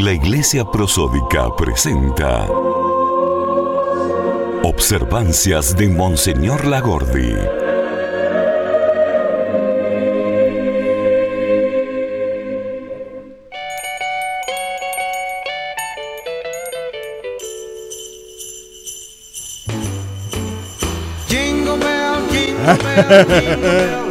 La 0.00 0.12
Iglesia 0.12 0.64
Prosódica 0.64 1.56
presenta 1.56 2.46
Observancias 4.62 5.76
de 5.76 5.88
Monseñor 5.88 6.66
Lagordi. 6.66 7.34
Jingle 21.26 21.76
bell, 21.76 22.28
jingle 22.30 22.76
bell, 22.84 23.26
jingle 23.26 23.56
bell 23.56 24.07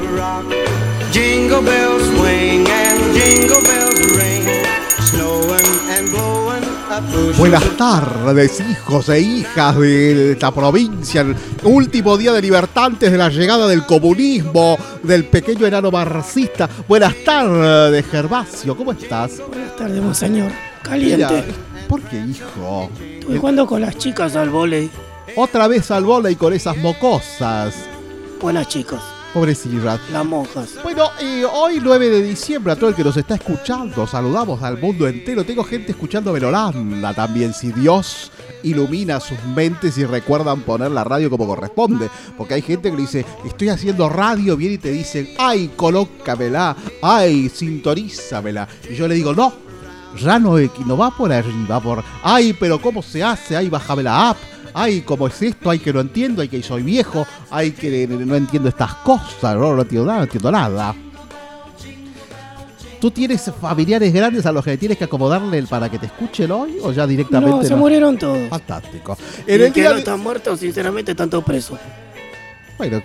Buenas 7.36 7.78
tardes, 7.78 8.62
hijos 8.62 9.10
e 9.10 9.20
hijas 9.20 9.78
de 9.78 10.32
esta 10.32 10.52
provincia. 10.52 11.22
El 11.22 11.36
último 11.64 12.18
día 12.18 12.32
de 12.32 12.42
libertad 12.42 12.86
antes 12.86 13.12
de 13.12 13.18
la 13.18 13.30
llegada 13.30 13.68
del 13.68 13.86
comunismo, 13.86 14.78
del 15.04 15.26
pequeño 15.26 15.66
enano 15.66 15.92
marxista. 15.92 16.70
Buenas 16.88 17.16
tardes, 17.26 18.06
Gervasio. 18.06 18.78
¿Cómo 18.78 18.92
estás? 18.92 19.42
Buenas 19.48 19.76
tardes, 19.76 20.02
monseñor. 20.02 20.52
Mira, 20.92 21.28
Caliente. 21.28 21.44
¿Por 21.88 22.02
qué, 22.04 22.18
hijo? 22.18 22.90
Estuve 23.00 23.38
jugando 23.38 23.68
con 23.68 23.82
las 23.82 23.98
chicas 23.98 24.36
al 24.36 24.50
volei. 24.50 24.90
Otra 25.36 25.68
vez 25.68 25.92
al 25.92 26.06
y 26.32 26.36
con 26.36 26.54
esas 26.54 26.78
mocosas. 26.78 27.76
Buenas 28.40 28.68
chicas, 29.46 29.60
Pobrecillas. 29.60 30.00
las 30.12 30.26
monjas. 30.26 30.70
Bueno, 30.84 31.10
y 31.22 31.44
hoy 31.44 31.80
9 31.82 32.10
de 32.10 32.22
diciembre, 32.24 32.74
a 32.74 32.76
todo 32.76 32.90
el 32.90 32.96
que 32.96 33.04
nos 33.04 33.18
está 33.18 33.36
escuchando, 33.36 34.06
saludamos 34.08 34.62
al 34.64 34.78
mundo 34.80 35.08
entero. 35.08 35.44
Tengo 35.46 35.64
gente 35.64 35.92
escuchando 35.92 36.36
en 36.36 36.44
Holanda 36.44 37.14
también, 37.14 37.54
si 37.54 37.72
Dios 37.72 38.32
ilumina 38.64 39.20
sus 39.20 39.38
mentes 39.56 39.98
y 39.98 40.06
recuerdan 40.06 40.62
poner 40.62 40.92
la 40.92 41.04
radio 41.04 41.30
como 41.30 41.48
corresponde. 41.48 42.10
Porque 42.38 42.56
hay 42.56 42.62
gente 42.62 42.90
que 42.90 42.96
le 42.96 43.02
dice, 43.04 43.26
estoy 43.46 43.70
haciendo 43.70 44.10
radio, 44.10 44.58
viene 44.58 44.76
y 44.76 44.80
te 44.80 44.92
dicen, 44.92 45.30
ay, 45.38 45.72
colócamela, 45.76 46.76
ay, 47.02 47.50
sintonízamela. 47.50 48.68
Y 48.90 48.96
yo 48.96 49.08
le 49.08 49.16
digo, 49.16 49.34
no, 49.34 49.54
ya 50.20 50.40
no, 50.40 50.58
no 50.58 50.98
va 50.98 51.12
por 51.12 51.32
arriba, 51.32 51.80
por, 51.80 52.04
ay, 52.24 52.54
pero 52.60 52.82
¿cómo 52.82 53.02
se 53.02 53.24
hace? 53.24 53.56
Ay, 53.56 53.70
bájame 53.70 54.04
la 54.04 54.30
app. 54.32 54.38
Ay, 54.80 55.02
¿cómo 55.02 55.26
es 55.28 55.42
esto? 55.42 55.72
Ay, 55.72 55.80
que 55.80 55.92
no 55.92 56.02
entiendo, 56.02 56.42
ay, 56.44 56.50
que 56.50 56.62
soy 56.62 56.84
viejo, 56.84 57.26
ay, 57.50 57.72
que 57.72 58.08
no 58.08 58.36
entiendo 58.36 58.70
estas 58.70 58.94
cosas, 58.96 59.56
no, 59.56 59.76
no 59.76 59.82
entiendo 59.82 60.06
nada, 60.06 60.18
no 60.20 60.24
entiendo 60.26 60.52
nada. 60.52 60.96
¿Tú 63.02 63.12
tienes 63.12 63.52
familiares 63.62 64.12
grandes 64.14 64.46
a 64.46 64.52
los 64.52 64.64
que 64.64 64.76
tienes 64.78 64.98
que 64.98 65.04
acomodarle 65.04 65.62
para 65.64 65.90
que 65.90 66.00
te 66.00 66.08
escuchen 66.08 66.52
hoy 66.52 66.78
o 66.82 66.92
ya 66.92 67.06
directamente? 67.08 67.58
No, 67.58 67.64
se 67.64 67.76
murieron 67.76 68.18
todos. 68.18 68.50
Fantástico. 68.50 69.18
En 69.46 69.56
el 69.56 69.62
el 69.68 69.74
que 69.74 69.82
día 69.82 69.90
no 69.90 69.96
de- 69.96 70.02
están 70.02 70.20
muertos, 70.20 70.60
sinceramente, 70.60 71.12
están 71.12 71.30
todos 71.30 71.44
presos. 71.44 71.78
Bueno, 72.78 73.02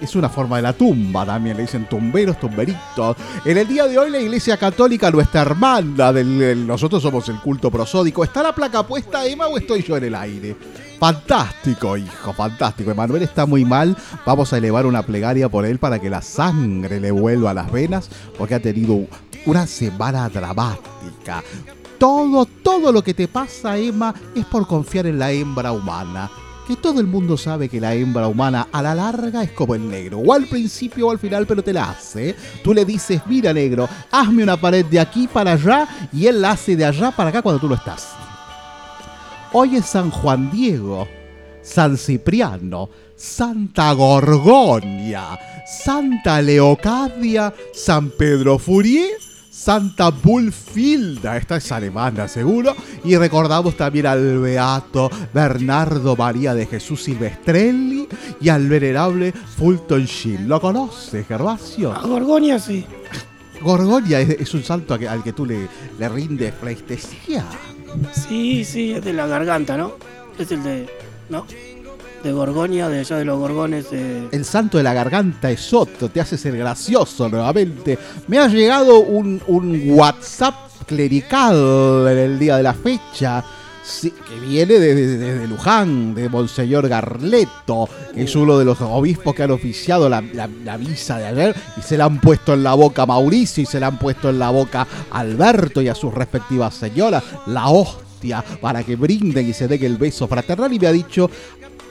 es- 0.00 0.16
una 0.16 0.28
forma 0.28 0.56
de 0.56 0.62
la 0.62 0.72
tumba 0.72 1.24
también, 1.26 1.56
le 1.56 1.62
dicen 1.62 1.86
tumberos, 1.88 2.38
tumberitos. 2.40 3.16
En 3.44 3.56
el 3.58 3.66
día 3.68 3.86
de 3.86 3.98
hoy 3.98 4.10
la 4.10 4.18
Iglesia 4.18 4.56
Católica, 4.56 5.10
nuestra 5.10 5.42
hermana, 5.42 6.12
del- 6.12 6.66
nosotros 6.66 7.02
somos 7.02 7.28
el 7.28 7.36
culto 7.40 7.70
prosódico. 7.70 8.24
¿Está 8.24 8.42
la 8.42 8.54
placa 8.54 8.82
puesta, 8.86 9.24
Emma, 9.26 9.46
o 9.46 9.56
estoy 9.58 9.82
yo 9.82 9.96
en 9.96 10.04
el 10.04 10.14
aire? 10.14 10.56
Fantástico, 10.98 11.96
hijo, 11.96 12.32
fantástico. 12.32 12.90
Emanuel 12.90 13.22
está 13.22 13.44
muy 13.46 13.64
mal. 13.64 13.96
Vamos 14.24 14.52
a 14.52 14.58
elevar 14.58 14.86
una 14.86 15.02
plegaria 15.02 15.48
por 15.48 15.64
él 15.66 15.78
para 15.78 15.98
que 15.98 16.08
la 16.10 16.22
sangre 16.22 17.00
le 17.00 17.10
vuelva 17.10 17.50
a 17.50 17.54
las 17.54 17.70
venas, 17.72 18.08
porque 18.38 18.54
ha 18.54 18.60
tenido 18.60 19.06
una 19.46 19.66
semana 19.66 20.28
dramática. 20.28 21.42
Todo, 21.98 22.46
todo 22.46 22.92
lo 22.92 23.02
que 23.02 23.14
te 23.14 23.28
pasa, 23.28 23.76
Emma, 23.78 24.14
es 24.34 24.44
por 24.46 24.66
confiar 24.66 25.06
en 25.06 25.18
la 25.18 25.30
hembra 25.32 25.72
humana. 25.72 26.30
Que 26.66 26.76
todo 26.76 27.00
el 27.00 27.06
mundo 27.08 27.36
sabe 27.36 27.68
que 27.68 27.80
la 27.80 27.94
hembra 27.94 28.28
humana 28.28 28.68
a 28.70 28.82
la 28.82 28.94
larga 28.94 29.42
es 29.42 29.50
como 29.50 29.74
el 29.74 29.88
negro. 29.88 30.18
O 30.18 30.32
al 30.32 30.46
principio 30.46 31.08
o 31.08 31.10
al 31.10 31.18
final, 31.18 31.46
pero 31.46 31.62
te 31.62 31.72
la 31.72 31.90
hace. 31.90 32.36
Tú 32.62 32.72
le 32.72 32.84
dices, 32.84 33.20
mira 33.26 33.52
negro, 33.52 33.88
hazme 34.10 34.44
una 34.44 34.56
pared 34.56 34.84
de 34.86 35.00
aquí 35.00 35.26
para 35.26 35.52
allá 35.52 35.88
y 36.12 36.26
él 36.26 36.40
la 36.40 36.52
hace 36.52 36.76
de 36.76 36.84
allá 36.84 37.10
para 37.10 37.30
acá 37.30 37.42
cuando 37.42 37.60
tú 37.60 37.68
no 37.68 37.74
estás. 37.74 38.12
Hoy 39.52 39.76
es 39.76 39.86
San 39.86 40.10
Juan 40.10 40.50
Diego, 40.50 41.08
San 41.62 41.98
Cipriano, 41.98 42.88
Santa 43.16 43.92
Gorgonia, 43.92 45.38
Santa 45.66 46.40
Leocadia, 46.40 47.52
San 47.74 48.10
Pedro 48.10 48.58
Furier, 48.58 49.10
Santa 49.62 50.10
Bulfilda, 50.10 51.36
esta 51.36 51.58
es 51.58 51.70
alemana 51.70 52.26
seguro, 52.26 52.74
y 53.04 53.16
recordamos 53.16 53.76
también 53.76 54.06
al 54.06 54.40
beato 54.40 55.08
Bernardo 55.32 56.16
María 56.16 56.52
de 56.52 56.66
Jesús 56.66 57.04
Silvestrelli 57.04 58.08
y 58.40 58.48
al 58.48 58.68
venerable 58.68 59.30
Fulton 59.30 60.04
Sheen. 60.04 60.48
¿Lo 60.48 60.60
conoces, 60.60 61.24
Gervasio? 61.28 61.92
A 61.92 62.04
Gorgonia 62.04 62.58
sí. 62.58 62.84
Gorgonia 63.60 64.18
es, 64.18 64.30
es 64.30 64.52
un 64.52 64.64
santo 64.64 64.94
al 64.94 65.22
que 65.22 65.32
tú 65.32 65.46
le, 65.46 65.68
le 65.96 66.08
rindes 66.08 66.52
pleitesía. 66.54 67.44
Sí, 68.10 68.64
sí, 68.64 68.94
es 68.94 69.04
de 69.04 69.12
la 69.12 69.28
garganta, 69.28 69.76
¿no? 69.76 69.92
Es 70.40 70.50
el 70.50 70.64
de. 70.64 70.88
¿No? 71.28 71.46
De 72.22 72.32
Gorgonia, 72.32 72.88
de 72.88 73.00
allá 73.00 73.16
de 73.16 73.24
los 73.24 73.38
Gorgones. 73.38 73.90
de- 73.90 74.28
El 74.30 74.44
santo 74.44 74.78
de 74.78 74.84
la 74.84 74.94
garganta 74.94 75.50
es 75.50 75.72
otro, 75.74 76.08
te 76.08 76.20
hace 76.20 76.38
ser 76.38 76.56
gracioso 76.56 77.28
nuevamente. 77.28 77.98
Me 78.28 78.38
ha 78.38 78.46
llegado 78.48 79.00
un, 79.00 79.40
un 79.48 79.82
WhatsApp 79.90 80.54
clerical 80.86 82.06
en 82.08 82.18
el 82.18 82.38
día 82.38 82.56
de 82.56 82.62
la 82.62 82.74
fecha. 82.74 83.44
sí, 83.84 84.10
que 84.12 84.38
viene 84.38 84.74
desde, 84.74 85.16
desde 85.18 85.48
Luján, 85.48 86.14
de 86.14 86.28
Monseñor 86.28 86.88
Garleto, 86.88 87.88
que 88.14 88.22
es 88.22 88.36
uno 88.36 88.56
de 88.56 88.64
los 88.64 88.80
obispos 88.80 89.34
que 89.34 89.42
han 89.42 89.50
oficiado 89.50 90.08
la, 90.08 90.20
la- 90.20 90.48
la 90.64 90.78
de 90.78 90.86
ayer, 91.26 91.56
y 91.76 91.82
se 91.82 91.96
la 91.98 92.04
han 92.04 92.20
puesto 92.20 92.54
en 92.54 92.62
la 92.62 92.74
boca 92.74 93.02
a 93.02 93.06
Mauricio 93.06 93.60
y 93.64 93.66
se 93.66 93.80
la 93.80 93.88
han 93.88 93.98
puesto 93.98 94.30
en 94.30 94.38
la 94.38 94.50
boca 94.50 94.86
a 95.10 95.18
Alberto 95.18 95.82
y 95.82 95.88
a 95.88 95.96
sus 95.96 96.14
respectivas 96.14 96.74
señoras, 96.74 97.24
la 97.48 97.70
hostia, 97.70 98.44
para 98.60 98.84
que 98.84 98.94
brinden 98.94 99.48
y 99.48 99.52
se 99.52 99.66
den 99.66 99.82
el 99.82 99.96
beso 99.96 100.28
fraternal, 100.28 100.72
y 100.72 100.78
me 100.78 100.86
ha 100.86 100.92
dicho, 100.92 101.28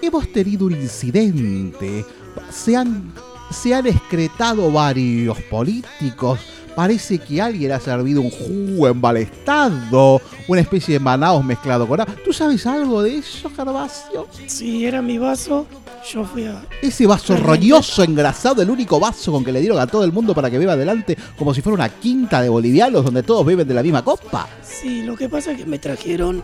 hemos 0.02 0.32
tenido 0.32 0.66
un 0.66 0.74
incidente. 0.74 2.06
Se 2.52 2.76
han, 2.76 3.12
se 3.52 3.74
han 3.74 3.88
excretado 3.88 4.72
varios 4.72 5.40
políticos. 5.44 6.40
Parece 6.76 7.18
que 7.20 7.42
alguien 7.42 7.74
ha 7.74 7.80
servido 7.82 8.22
un 8.22 8.32
jugo 8.32 8.88
embalestado, 8.88 10.22
una 10.48 10.62
especie 10.62 10.94
de 10.94 11.00
manaos 11.00 11.44
mezclado 11.44 11.86
con 11.86 12.00
agua. 12.00 12.16
¿Tú 12.24 12.32
sabes 12.32 12.66
algo 12.66 13.04
de 13.04 13.18
eso, 13.18 13.52
Gervasio? 13.54 14.28
Sí, 14.48 14.86
era 14.86 15.02
mi 15.02 15.18
vaso. 15.18 15.66
Yo 16.10 16.24
fui 16.24 16.46
a. 16.46 16.66
Ese 16.82 17.06
vaso 17.06 17.36
roñoso, 17.36 18.04
engrasado, 18.04 18.62
el 18.62 18.70
único 18.70 19.00
vaso 19.00 19.32
con 19.32 19.44
que 19.44 19.52
le 19.52 19.60
dieron 19.60 19.80
a 19.80 19.86
todo 19.86 20.04
el 20.04 20.12
mundo 20.12 20.34
para 20.34 20.50
que 20.50 20.58
beba 20.58 20.74
adelante, 20.74 21.18
como 21.38 21.54
si 21.54 21.62
fuera 21.62 21.76
una 21.76 21.90
quinta 21.90 22.42
de 22.42 22.50
bolivianos 22.50 23.04
donde 23.04 23.22
todos 23.22 23.46
beben 23.46 23.68
de 23.68 23.74
la 23.74 23.84
misma 23.84 24.04
copa. 24.04 24.48
Sí, 24.64 25.04
lo 25.04 25.16
que 25.16 25.30
pasa 25.30 25.52
es 25.52 25.58
que 25.58 25.66
me 25.66 25.78
trajeron 25.78 26.42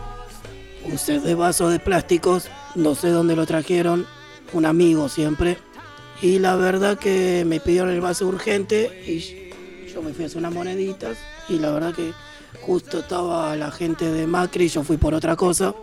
un 0.90 0.98
set 0.98 1.22
de 1.22 1.34
vasos 1.34 1.70
de 1.70 1.78
plásticos. 1.78 2.48
No 2.74 2.94
sé 2.94 3.10
dónde 3.10 3.36
lo 3.36 3.46
trajeron. 3.46 4.06
Un 4.52 4.64
amigo 4.64 5.08
siempre. 5.08 5.58
Y 6.22 6.38
la 6.38 6.56
verdad 6.56 6.98
que 6.98 7.44
me 7.46 7.60
pidieron 7.60 7.90
el 7.90 8.00
vaso 8.00 8.26
urgente 8.26 9.04
y 9.06 9.88
yo 9.92 10.02
me 10.02 10.12
fui 10.12 10.24
a 10.24 10.26
hacer 10.26 10.38
unas 10.38 10.52
moneditas. 10.52 11.18
Y 11.48 11.58
la 11.58 11.70
verdad 11.70 11.94
que 11.94 12.12
justo 12.62 13.00
estaba 13.00 13.54
la 13.56 13.70
gente 13.70 14.10
de 14.10 14.26
Macri, 14.26 14.68
yo 14.68 14.82
fui 14.82 14.96
por 14.96 15.14
otra 15.14 15.36
cosa. 15.36 15.74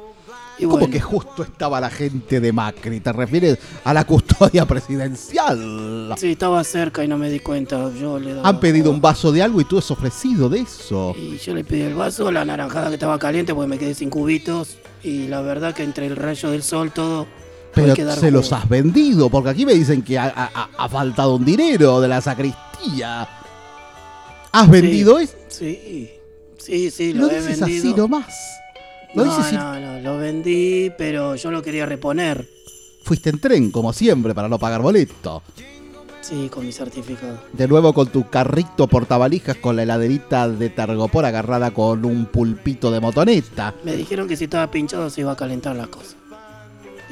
Y 0.57 0.63
Como 0.63 0.77
bueno, 0.77 0.89
que 0.93 1.01
justo 1.01 1.43
estaba 1.43 1.81
la 1.81 1.89
gente 1.89 2.39
de 2.39 2.53
Macri, 2.53 3.01
¿te 3.01 3.11
refieres 3.11 3.57
a 3.83 3.93
la 3.93 4.05
custodia 4.05 4.65
presidencial? 4.65 6.13
sí, 6.17 6.31
estaba 6.31 6.63
cerca 6.63 7.03
y 7.03 7.07
no 7.09 7.17
me 7.17 7.29
di 7.29 7.39
cuenta. 7.39 7.91
Yo 7.99 8.17
le 8.19 8.33
daba- 8.35 8.47
Han 8.47 8.59
pedido 8.61 8.89
un 8.91 9.01
vaso 9.01 9.31
de 9.31 9.41
algo 9.43 9.59
y 9.59 9.65
tú 9.65 9.77
has 9.77 9.91
ofrecido 9.91 10.47
de 10.47 10.59
eso. 10.59 11.13
Y 11.17 11.37
yo 11.37 11.53
le 11.53 11.63
pedí 11.63 11.81
el 11.81 11.93
vaso, 11.93 12.31
la 12.31 12.45
naranjada 12.45 12.87
que 12.87 12.93
estaba 12.95 13.19
caliente 13.19 13.53
porque 13.53 13.67
me 13.67 13.77
quedé 13.77 13.93
sin 13.93 14.09
cubitos. 14.09 14.77
Y 15.03 15.27
la 15.27 15.41
verdad 15.41 15.73
que 15.75 15.83
entre 15.83 16.05
el 16.07 16.15
rayo 16.15 16.49
del 16.51 16.63
sol 16.63 16.91
todo. 16.91 17.27
Pero 17.73 17.93
se 18.15 18.31
los 18.31 18.53
has 18.53 18.69
vendido, 18.69 19.29
porque 19.29 19.49
aquí 19.49 19.65
me 19.65 19.73
dicen 19.73 20.01
que 20.01 20.17
ha, 20.17 20.31
ha- 20.33 20.69
ha 20.77 20.87
faltado 20.89 21.35
un 21.35 21.43
dinero 21.43 21.99
de 21.99 22.07
la 22.07 22.21
sacristía. 22.21 23.27
¿Has 24.53 24.69
vendido 24.69 25.19
eso? 25.19 25.33
Sí, 25.49 26.09
sí, 26.57 26.89
sí, 26.89 27.11
Lo 27.13 27.25
lo, 27.25 27.31
he 27.31 27.41
dices 27.41 27.59
vendido. 27.59 27.89
así 27.89 27.93
nomás. 27.93 28.33
Lo 29.15 29.25
no, 29.25 29.51
no, 29.51 29.79
no, 29.79 29.99
lo 29.99 30.17
vendí, 30.17 30.91
pero 30.97 31.35
yo 31.35 31.51
lo 31.51 31.61
quería 31.61 31.85
reponer. 31.85 32.47
fuiste 33.03 33.29
en 33.29 33.39
tren, 33.39 33.71
como 33.71 33.93
siempre, 33.93 34.33
para 34.33 34.47
no 34.49 34.59
pagar 34.59 34.81
boleto. 34.81 35.41
Sí, 36.21 36.49
con 36.51 36.65
mi 36.65 36.71
certificado. 36.71 37.39
De 37.53 37.67
nuevo 37.67 37.93
con 37.93 38.07
tu 38.07 38.27
carrito 38.29 38.87
portavalijas 38.87 39.57
con 39.57 39.75
la 39.75 39.83
heladerita 39.83 40.49
de 40.49 40.69
Targopor 40.71 41.23
agarrada 41.23 41.69
con 41.71 42.03
un 42.03 42.25
pulpito 42.25 42.89
de 42.89 42.99
motoneta. 42.99 43.75
Me 43.83 43.95
dijeron 43.95 44.27
que 44.27 44.35
si 44.35 44.45
estaba 44.45 44.71
pinchado 44.71 45.09
se 45.11 45.21
iba 45.21 45.31
a 45.33 45.35
calentar 45.35 45.75
la 45.75 45.85
cosa. 45.85 46.15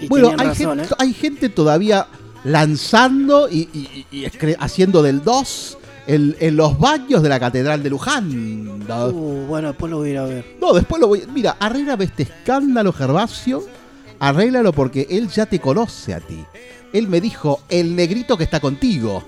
Y 0.02 0.08
Bueno, 0.08 0.30
tenían 0.32 0.40
hay, 0.42 0.48
razón, 0.48 0.78
gente, 0.80 0.94
¿eh? 0.94 0.98
hay 0.98 1.14
gente 1.14 1.50
todavía 1.50 2.08
lanzando 2.44 3.48
y, 3.50 4.06
y- 4.12 4.26
haciendo 4.60 5.04
del 5.04 5.24
2 5.24 5.78
en, 6.08 6.36
en 6.40 6.56
los 6.56 6.78
baños 6.80 7.22
de 7.24 7.30
la 7.30 7.40
Catedral 7.40 7.82
de 7.84 7.90
Luján. 7.90 8.80
No, 8.88 9.08
Uh, 9.08 9.46
bueno, 9.48 9.70
después 9.70 9.90
lo 9.90 9.98
voy 10.00 10.10
a 10.10 10.12
ir 10.12 10.18
a 10.18 10.26
ver. 10.26 10.46
no, 10.60 10.74
después 10.74 11.00
lo 11.00 11.08
voy. 11.08 11.24
Mira, 11.34 11.56
arréglame 11.60 12.06
este 12.06 12.24
escándalo, 12.24 12.92
Gervasio. 12.92 13.64
Arréglalo 14.20 14.72
porque 14.74 15.08
él 15.10 15.30
ya 15.30 15.46
te 15.46 15.60
conoce 15.60 16.14
a 16.14 16.20
ti. 16.20 16.44
Él 16.94 17.08
me 17.08 17.20
dijo, 17.22 17.62
el 17.70 17.96
negrito 17.96 18.38
que 18.38 18.44
está 18.44 18.60
contigo. 18.60 19.24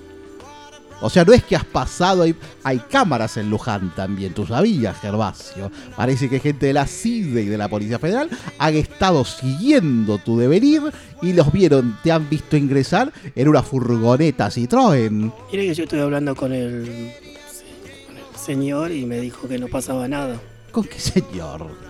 O 1.00 1.10
sea, 1.10 1.24
no 1.24 1.32
es 1.32 1.44
que 1.44 1.56
has 1.56 1.64
pasado, 1.64 2.22
hay, 2.22 2.34
hay 2.64 2.78
cámaras 2.78 3.36
en 3.36 3.50
Luján 3.50 3.92
también, 3.94 4.32
tú 4.32 4.46
sabías, 4.46 4.98
Gervasio. 4.98 5.70
Parece 5.94 6.28
que 6.28 6.40
gente 6.40 6.66
de 6.66 6.72
la 6.72 6.86
CIDE 6.86 7.42
y 7.42 7.46
de 7.46 7.58
la 7.58 7.68
Policía 7.68 7.98
Federal 7.98 8.30
han 8.58 8.74
estado 8.74 9.24
siguiendo 9.24 10.18
tu 10.18 10.38
devenir 10.38 10.82
y 11.20 11.32
los 11.32 11.52
vieron, 11.52 11.98
te 12.02 12.12
han 12.12 12.28
visto 12.28 12.56
ingresar 12.56 13.12
en 13.34 13.48
una 13.48 13.62
furgoneta 13.62 14.48
Citroën. 14.48 15.32
Mire 15.52 15.66
que 15.66 15.74
yo 15.74 15.84
estoy 15.84 16.00
hablando 16.00 16.34
con 16.34 16.52
el, 16.52 17.12
con 18.06 18.16
el 18.16 18.38
señor 18.38 18.90
y 18.92 19.04
me 19.04 19.20
dijo 19.20 19.46
que 19.48 19.58
no 19.58 19.68
pasaba 19.68 20.08
nada. 20.08 20.40
¿Con 20.72 20.84
qué 20.84 20.98
señor? 20.98 21.85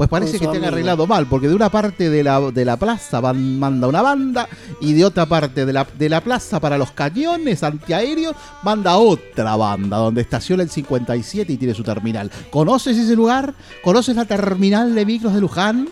Pues 0.00 0.08
parece 0.08 0.38
que 0.38 0.38
su 0.38 0.44
te 0.44 0.56
han 0.56 0.56
amigo. 0.64 0.68
arreglado 0.68 1.06
mal, 1.06 1.26
porque 1.26 1.46
de 1.46 1.54
una 1.54 1.68
parte 1.68 2.08
de 2.08 2.24
la, 2.24 2.40
de 2.40 2.64
la 2.64 2.78
plaza 2.78 3.20
van, 3.20 3.58
manda 3.58 3.86
una 3.86 4.00
banda 4.00 4.48
y 4.80 4.94
de 4.94 5.04
otra 5.04 5.26
parte 5.26 5.66
de 5.66 5.74
la, 5.74 5.86
de 5.98 6.08
la 6.08 6.22
plaza 6.22 6.58
para 6.58 6.78
los 6.78 6.92
cañones 6.92 7.62
antiaéreos 7.62 8.34
manda 8.62 8.96
otra 8.96 9.56
banda, 9.56 9.98
donde 9.98 10.22
estaciona 10.22 10.62
el 10.62 10.70
57 10.70 11.52
y 11.52 11.58
tiene 11.58 11.74
su 11.74 11.82
terminal. 11.82 12.30
¿Conoces 12.48 12.96
ese 12.96 13.14
lugar? 13.14 13.52
¿Conoces 13.84 14.16
la 14.16 14.24
terminal 14.24 14.94
de 14.94 15.04
micros 15.04 15.34
de 15.34 15.42
Luján? 15.42 15.86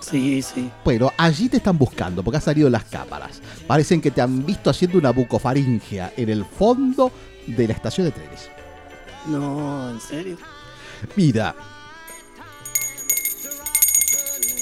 Sí, 0.00 0.40
sí. 0.40 0.70
Bueno, 0.82 1.12
allí 1.18 1.50
te 1.50 1.58
están 1.58 1.76
buscando 1.76 2.22
porque 2.22 2.38
has 2.38 2.44
salido 2.44 2.68
en 2.68 2.72
las 2.72 2.84
cámaras. 2.84 3.42
Parecen 3.66 4.00
que 4.00 4.10
te 4.10 4.22
han 4.22 4.46
visto 4.46 4.70
haciendo 4.70 4.96
una 4.96 5.10
bucofaringia 5.10 6.14
en 6.16 6.30
el 6.30 6.46
fondo 6.46 7.12
de 7.46 7.68
la 7.68 7.74
estación 7.74 8.06
de 8.06 8.12
trenes. 8.12 8.48
No, 9.26 9.90
en 9.90 10.00
serio. 10.00 10.38
Mira. 11.16 11.54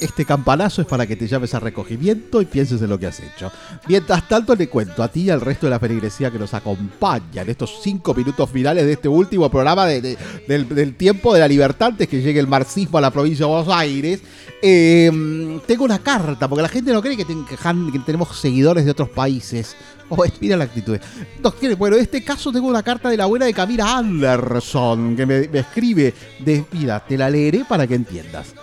Este 0.01 0.25
campanazo 0.25 0.81
es 0.83 0.87
para 0.87 1.07
que 1.07 1.17
te 1.17 1.27
llames 1.27 1.55
a 1.55 1.61
recogimiento 1.61 2.41
y 2.41 2.45
pienses 2.45 2.81
en 2.83 2.89
lo 2.89 2.99
que 2.99 3.07
has 3.07 3.19
hecho. 3.21 3.51
Mientras 3.89 4.29
tanto, 4.29 4.55
le 4.55 4.69
cuento 4.69 5.03
a 5.03 5.09
ti 5.09 5.23
y 5.23 5.31
al 5.31 5.41
resto 5.41 5.67
de 5.67 5.71
la 5.71 5.81
feligresía 5.81 6.31
que 6.31 6.39
nos 6.39 6.55
acompaña 6.55 7.43
en 7.43 7.51
estos 7.51 7.81
cinco 7.83 8.15
minutos 8.15 8.49
finales 8.51 8.87
de 8.87 8.93
este 8.93 9.09
último 9.09 9.51
programa 9.51 9.87
de- 9.87 10.01
de- 10.01 10.17
del, 10.47 10.95
tiempo 10.95 11.35
de 11.35 11.41
la 11.41 11.49
libertad 11.49 11.89
antes 11.89 12.07
que 12.09 12.23
llegue 12.23 12.39
el 12.41 12.47
marxismo 12.47 12.99
a 12.99 13.01
la 13.01 13.11
provincia 13.11 13.45
de 13.47 13.53
Buenos 13.53 13.75
Aires. 13.75 14.21
Eh, 14.63 15.61
tengo 15.67 15.85
una 15.85 15.99
carta, 15.99 16.49
porque 16.49 16.63
la 16.63 16.69
gente 16.69 16.93
no 16.93 17.01
cree 17.03 17.17
que, 17.17 17.25
tenemos 18.05 18.37
seguidores 18.39 18.85
de 18.85 18.91
otros 18.91 19.09
países. 19.09 19.75
Oh, 20.11 20.25
mira 20.41 20.57
la 20.57 20.65
actitud. 20.65 20.99
Bueno, 21.77 21.97
en 21.97 22.03
este 22.03 22.25
caso 22.25 22.51
tengo 22.51 22.67
una 22.69 22.83
carta 22.83 23.11
de 23.11 23.17
la 23.17 23.27
buena 23.27 23.45
de 23.47 23.53
Camila 23.53 23.99
Anderson 23.99 25.15
que 25.17 25.27
me, 25.27 25.49
me 25.49 25.59
escribe. 25.59 26.15
De, 26.39 26.65
mira, 26.73 27.05
te 27.07 27.19
la 27.19 27.29
leeré 27.29 27.65
para 27.69 27.87
que 27.87 27.95
entiendas. 27.95 28.55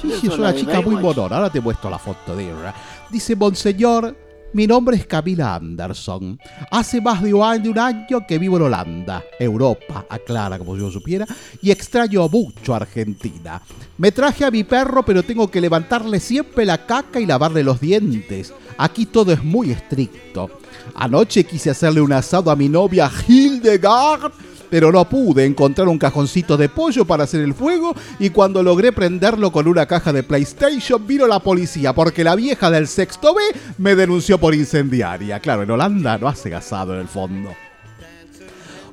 Sí, 0.00 0.12
sí, 0.20 0.26
es 0.26 0.38
una 0.38 0.54
chica 0.54 0.80
muy 0.80 0.96
bonona. 0.96 1.36
Ahora 1.36 1.50
te 1.50 1.60
muestro 1.60 1.90
la 1.90 1.98
foto 1.98 2.36
de 2.36 2.44
ella. 2.44 2.74
Dice, 3.10 3.34
Monseñor, 3.34 4.16
mi 4.52 4.66
nombre 4.66 4.96
es 4.96 5.06
Camila 5.06 5.54
Anderson. 5.54 6.38
Hace 6.70 7.00
más 7.00 7.22
de 7.22 7.34
un 7.34 7.42
año, 7.42 7.62
de 7.62 7.68
un 7.68 7.78
año 7.78 8.26
que 8.26 8.38
vivo 8.38 8.56
en 8.56 8.62
Holanda, 8.62 9.22
Europa, 9.38 10.06
aclara 10.08 10.58
como 10.58 10.74
si 10.74 10.80
yo 10.80 10.90
supiera, 10.90 11.26
y 11.60 11.70
extraño 11.70 12.28
mucho 12.28 12.72
a 12.72 12.78
Argentina. 12.78 13.60
Me 13.98 14.12
traje 14.12 14.44
a 14.44 14.50
mi 14.50 14.64
perro, 14.64 15.04
pero 15.04 15.22
tengo 15.22 15.50
que 15.50 15.60
levantarle 15.60 16.20
siempre 16.20 16.64
la 16.64 16.86
caca 16.86 17.20
y 17.20 17.26
lavarle 17.26 17.62
los 17.64 17.80
dientes. 17.80 18.54
Aquí 18.78 19.06
todo 19.06 19.32
es 19.32 19.42
muy 19.42 19.72
estricto. 19.72 20.50
Anoche 20.94 21.44
quise 21.44 21.70
hacerle 21.70 22.00
un 22.00 22.12
asado 22.12 22.50
a 22.50 22.56
mi 22.56 22.68
novia 22.68 23.10
Hildegard, 23.28 24.32
pero 24.70 24.92
no 24.92 25.08
pude 25.08 25.44
encontrar 25.44 25.88
un 25.88 25.98
cajoncito 25.98 26.56
de 26.56 26.68
pollo 26.68 27.04
para 27.04 27.24
hacer 27.24 27.40
el 27.40 27.54
fuego 27.54 27.94
y 28.18 28.30
cuando 28.30 28.62
logré 28.62 28.92
prenderlo 28.92 29.52
con 29.52 29.68
una 29.68 29.86
caja 29.86 30.12
de 30.12 30.22
PlayStation 30.22 31.06
vino 31.06 31.26
la 31.26 31.40
policía 31.40 31.94
porque 31.94 32.24
la 32.24 32.34
vieja 32.34 32.70
del 32.70 32.88
sexto 32.88 33.34
B 33.34 33.42
me 33.78 33.94
denunció 33.94 34.38
por 34.38 34.54
incendiaria. 34.54 35.40
Claro, 35.40 35.62
en 35.62 35.70
Holanda 35.70 36.18
no 36.18 36.28
hace 36.28 36.54
asado 36.54 36.94
en 36.94 37.00
el 37.00 37.08
fondo. 37.08 37.54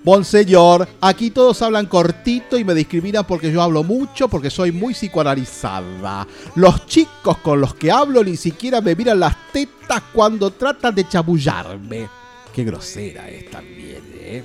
Monseñor, 0.04 0.86
aquí 1.00 1.32
todos 1.32 1.62
hablan 1.62 1.86
cortito 1.86 2.58
y 2.58 2.66
me 2.66 2.74
discriminan 2.74 3.26
porque 3.26 3.50
yo 3.50 3.62
hablo 3.62 3.84
mucho, 3.84 4.28
porque 4.28 4.50
soy 4.50 4.74
muy 4.74 4.94
psicoanalizada. 4.94 6.28
Los 6.56 6.86
chicos 6.88 7.38
con 7.38 7.62
los 7.62 7.74
que 7.76 7.90
hablo 7.90 8.22
ni 8.22 8.36
siquiera 8.36 8.82
me 8.82 8.96
miran 8.96 9.22
las 9.22 9.36
tetas 9.54 10.04
cuando 10.14 10.52
tratan 10.52 10.94
de 10.94 11.08
chamullarme. 11.08 12.23
Qué 12.54 12.64
grosera 12.64 13.30
es 13.30 13.50
también, 13.50 14.02
¿eh? 14.16 14.44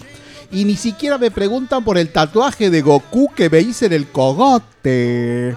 Y 0.51 0.65
ni 0.65 0.77
siquiera 0.77 1.19
me 1.19 1.31
preguntan 1.31 1.85
por 1.85 1.99
el 1.99 2.11
tatuaje 2.11 2.71
de 2.71 2.81
Goku 2.81 3.29
que 3.37 3.51
me 3.51 3.61
hice 3.61 3.87
en 3.87 3.93
el 3.93 4.09
cogote. 4.09 5.55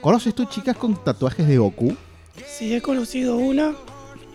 ¿Conoces 0.00 0.34
tú 0.34 0.46
chicas 0.46 0.76
con 0.76 1.04
tatuajes 1.04 1.46
de 1.46 1.58
Goku? 1.58 1.94
Sí, 2.46 2.74
he 2.74 2.80
conocido 2.80 3.36
una 3.36 3.74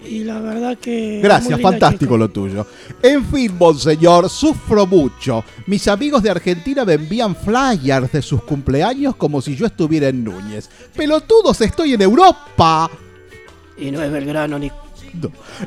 y 0.08 0.24
la 0.24 0.40
verdad 0.40 0.78
que... 0.78 1.20
Gracias, 1.24 1.60
fantástico 1.60 2.14
chica. 2.14 2.18
lo 2.18 2.30
tuyo. 2.30 2.68
En 3.02 3.26
fin, 3.26 3.58
monseñor, 3.58 4.30
sufro 4.30 4.86
mucho. 4.86 5.44
Mis 5.66 5.88
amigos 5.88 6.22
de 6.22 6.30
Argentina 6.30 6.86
me 6.86 6.94
envían 6.94 7.36
flyers 7.36 8.12
de 8.12 8.22
sus 8.22 8.44
cumpleaños 8.44 9.16
como 9.16 9.42
si 9.42 9.56
yo 9.56 9.66
estuviera 9.66 10.10
en 10.10 10.24
Núñez. 10.24 10.70
Pelotudos, 10.96 11.60
estoy 11.62 11.94
en 11.94 12.04
Europa. 12.04 12.90
Y 13.78 13.90
no 13.92 14.02
es 14.02 14.12
Belgrano 14.12 14.60
ni... 14.60 14.72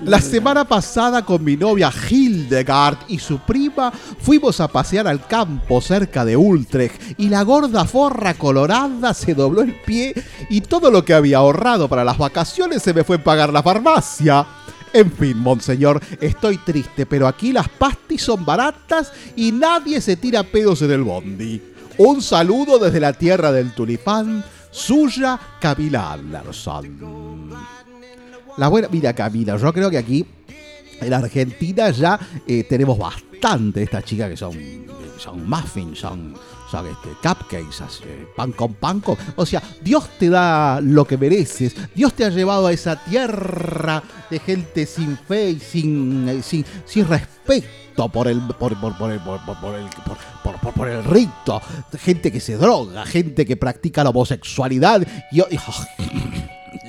La 0.04 0.20
semana 0.20 0.64
pasada 0.66 1.24
con 1.24 1.44
mi 1.44 1.56
novia 1.56 1.92
Hildegard 2.10 2.98
y 3.08 3.18
su 3.18 3.38
prima 3.38 3.92
fuimos 4.20 4.60
a 4.60 4.68
pasear 4.68 5.06
al 5.06 5.26
campo 5.26 5.80
cerca 5.80 6.24
de 6.24 6.36
Utrecht 6.36 7.18
y 7.18 7.28
la 7.28 7.42
gorda 7.42 7.84
forra 7.84 8.34
colorada 8.34 9.14
se 9.14 9.34
dobló 9.34 9.62
el 9.62 9.74
pie 9.74 10.14
y 10.50 10.60
todo 10.60 10.90
lo 10.90 11.04
que 11.04 11.14
había 11.14 11.38
ahorrado 11.38 11.88
para 11.88 12.04
las 12.04 12.18
vacaciones 12.18 12.82
se 12.82 12.94
me 12.94 13.04
fue 13.04 13.16
en 13.16 13.22
pagar 13.22 13.52
la 13.52 13.62
farmacia. 13.62 14.46
En 14.92 15.12
fin, 15.12 15.36
monseñor, 15.38 16.00
estoy 16.20 16.58
triste, 16.58 17.04
pero 17.06 17.26
aquí 17.26 17.52
las 17.52 17.68
pastis 17.68 18.22
son 18.22 18.44
baratas 18.44 19.12
y 19.36 19.52
nadie 19.52 20.00
se 20.00 20.16
tira 20.16 20.42
pedos 20.42 20.82
en 20.82 20.90
el 20.90 21.02
bondi. 21.02 21.62
Un 21.98 22.22
saludo 22.22 22.78
desde 22.78 23.00
la 23.00 23.12
tierra 23.12 23.52
del 23.52 23.74
tulipán, 23.74 24.44
suya 24.70 25.38
Camila 25.60 26.12
Anderson. 26.12 27.77
La 28.58 28.68
buena, 28.68 28.88
mira 28.90 29.12
Camila, 29.14 29.56
yo 29.56 29.72
creo 29.72 29.88
que 29.90 29.98
aquí 29.98 30.26
en 31.00 31.14
Argentina 31.14 31.90
ya 31.90 32.18
eh, 32.46 32.64
tenemos 32.68 32.98
bastante 32.98 33.80
de 33.80 33.84
estas 33.84 34.04
chicas 34.04 34.28
que 34.30 34.36
son, 34.36 34.52
son 35.16 35.48
muffins, 35.48 36.00
son, 36.00 36.34
son 36.68 36.86
este, 36.88 37.08
cupcakes, 37.22 37.80
eh, 38.04 38.26
pan 38.36 38.50
con 38.52 38.74
pan 38.74 38.98
con. 39.00 39.16
O 39.36 39.46
sea, 39.46 39.62
Dios 39.80 40.08
te 40.18 40.28
da 40.28 40.80
lo 40.80 41.04
que 41.06 41.16
mereces. 41.16 41.76
Dios 41.94 42.12
te 42.14 42.24
ha 42.24 42.30
llevado 42.30 42.66
a 42.66 42.72
esa 42.72 42.96
tierra 42.96 44.02
de 44.28 44.40
gente 44.40 44.86
sin 44.86 45.16
fe 45.16 45.50
y 45.50 45.60
sin, 45.60 46.28
eh, 46.28 46.42
sin, 46.42 46.64
sin 46.84 47.06
respeto 47.06 48.08
por 48.12 48.26
el 48.26 48.40
por, 48.40 48.78
por, 48.80 48.98
por 48.98 49.12
el, 49.12 49.20
por, 49.20 49.38
por- 49.60 49.74
el, 49.76 49.86
por 50.74 50.88
el 50.88 51.04
rito, 51.04 51.60
gente 51.98 52.32
que 52.32 52.40
se 52.40 52.56
droga, 52.56 53.06
gente 53.06 53.46
que 53.46 53.56
practica 53.56 54.02
la 54.02 54.10
homosexualidad 54.10 55.06
y, 55.30 55.40
y- 55.40 55.58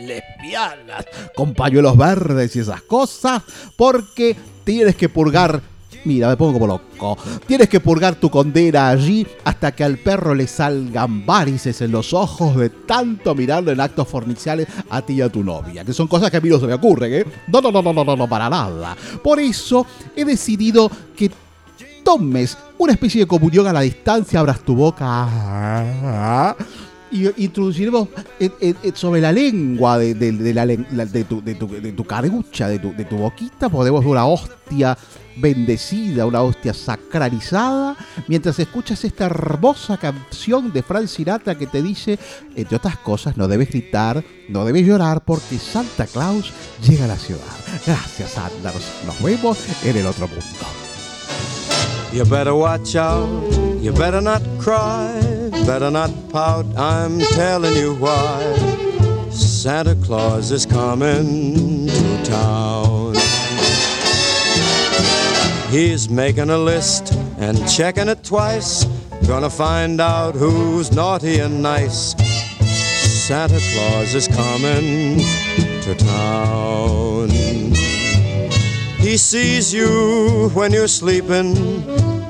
lesbianas 0.05 1.05
con 1.35 1.53
pañuelos 1.53 1.97
verdes 1.97 2.55
y 2.55 2.59
esas 2.59 2.81
cosas, 2.81 3.41
porque 3.75 4.35
tienes 4.63 4.95
que 4.95 5.09
purgar. 5.09 5.61
Mira, 6.05 6.29
me 6.29 6.37
pongo 6.37 6.53
como 6.53 6.67
loco. 6.67 7.17
Tienes 7.45 7.67
que 7.67 7.81
purgar 7.81 8.15
tu 8.15 8.29
condena 8.29 8.89
allí 8.89 9.27
hasta 9.43 9.73
que 9.73 9.83
al 9.83 9.97
perro 9.97 10.33
le 10.33 10.47
salgan 10.47 11.25
varices 11.25 11.81
en 11.81 11.91
los 11.91 12.13
ojos 12.13 12.55
de 12.55 12.69
tanto 12.69 13.35
mirarlo 13.35 13.71
en 13.71 13.81
actos 13.81 14.07
forniciales 14.07 14.67
a 14.89 15.01
ti 15.01 15.13
y 15.13 15.21
a 15.21 15.29
tu 15.29 15.43
novia. 15.43 15.83
Que 15.83 15.91
son 15.91 16.07
cosas 16.07 16.31
que 16.31 16.37
a 16.37 16.41
mí 16.41 16.47
no 16.47 16.59
se 16.59 16.67
me 16.67 16.73
ocurren, 16.73 17.13
¿eh? 17.13 17.25
No, 17.47 17.59
no, 17.59 17.71
no, 17.71 17.81
no, 17.81 17.93
no, 17.93 18.05
no, 18.05 18.15
no, 18.15 18.29
para 18.29 18.49
nada. 18.49 18.95
Por 19.21 19.39
eso 19.39 19.85
he 20.15 20.23
decidido 20.23 20.89
que 21.17 21.29
tomes 22.03 22.57
una 22.77 22.93
especie 22.93 23.21
de 23.21 23.27
comunión 23.27 23.67
a 23.67 23.73
la 23.73 23.81
distancia, 23.81 24.39
abras 24.39 24.61
tu 24.61 24.75
boca 24.75 26.55
y 27.11 27.27
en- 28.39 28.53
en- 28.61 28.75
en- 28.83 28.95
sobre 28.95 29.21
la 29.21 29.31
lengua 29.31 29.97
de, 29.97 30.13
de- 30.13 30.31
de 30.31 30.53
la 30.53 30.65
de 30.65 31.23
tu, 31.23 31.41
tu, 31.41 31.67
tu 31.67 32.03
carucha, 32.05 32.67
de 32.67 32.79
tu, 32.79 32.93
de 32.93 33.05
tu 33.05 33.17
boquita, 33.17 33.69
podemos 33.69 34.05
una 34.05 34.25
hostia 34.25 34.97
bendecida, 35.37 36.25
una 36.25 36.41
hostia 36.41 36.73
sacralizada, 36.73 37.95
mientras 38.27 38.59
escuchas 38.59 39.03
esta 39.05 39.25
hermosa 39.27 39.97
canción 39.97 40.71
de 40.73 40.83
Frank 40.83 41.07
Sinatra 41.07 41.55
que 41.57 41.65
te 41.67 41.81
dice, 41.81 42.19
entre 42.55 42.75
otras 42.75 42.97
cosas, 42.97 43.37
no 43.37 43.47
debes 43.47 43.69
gritar, 43.69 44.23
no 44.49 44.65
debes 44.65 44.85
llorar 44.85 45.21
porque 45.23 45.57
Santa 45.57 46.05
Claus 46.07 46.51
llega 46.85 47.05
a 47.05 47.07
la 47.07 47.15
ciudad. 47.17 47.41
Gracias, 47.85 48.37
Anders. 48.37 48.83
Nos 49.05 49.21
vemos 49.23 49.57
en 49.85 49.95
el 49.97 50.05
otro 50.05 50.27
mundo. 50.27 50.43
You 52.11 52.25
better 52.25 52.53
watch 52.53 52.95
out, 52.95 53.29
you 53.79 53.93
better 53.93 54.19
not 54.19 54.41
cry, 54.59 55.21
better 55.65 55.89
not 55.89 56.11
pout, 56.29 56.65
I'm 56.77 57.19
telling 57.19 57.75
you 57.75 57.95
why. 57.95 58.41
Santa 59.31 59.95
Claus 59.95 60.51
is 60.51 60.65
coming 60.65 61.87
to 61.87 62.23
town. 62.23 63.15
He's 65.69 66.09
making 66.09 66.49
a 66.49 66.57
list 66.57 67.13
and 67.37 67.57
checking 67.69 68.09
it 68.09 68.23
twice. 68.23 68.85
Gonna 69.27 69.49
find 69.49 70.01
out 70.01 70.35
who's 70.35 70.91
naughty 70.91 71.39
and 71.39 71.61
nice. 71.61 72.15
Santa 73.27 73.59
Claus 73.73 74.15
is 74.15 74.27
coming 74.27 75.19
to 75.83 75.95
town. 75.95 77.29
He 78.97 79.15
sees 79.15 79.73
you 79.73 80.49
when 80.53 80.73
you're 80.73 80.87
sleeping. 80.87 82.08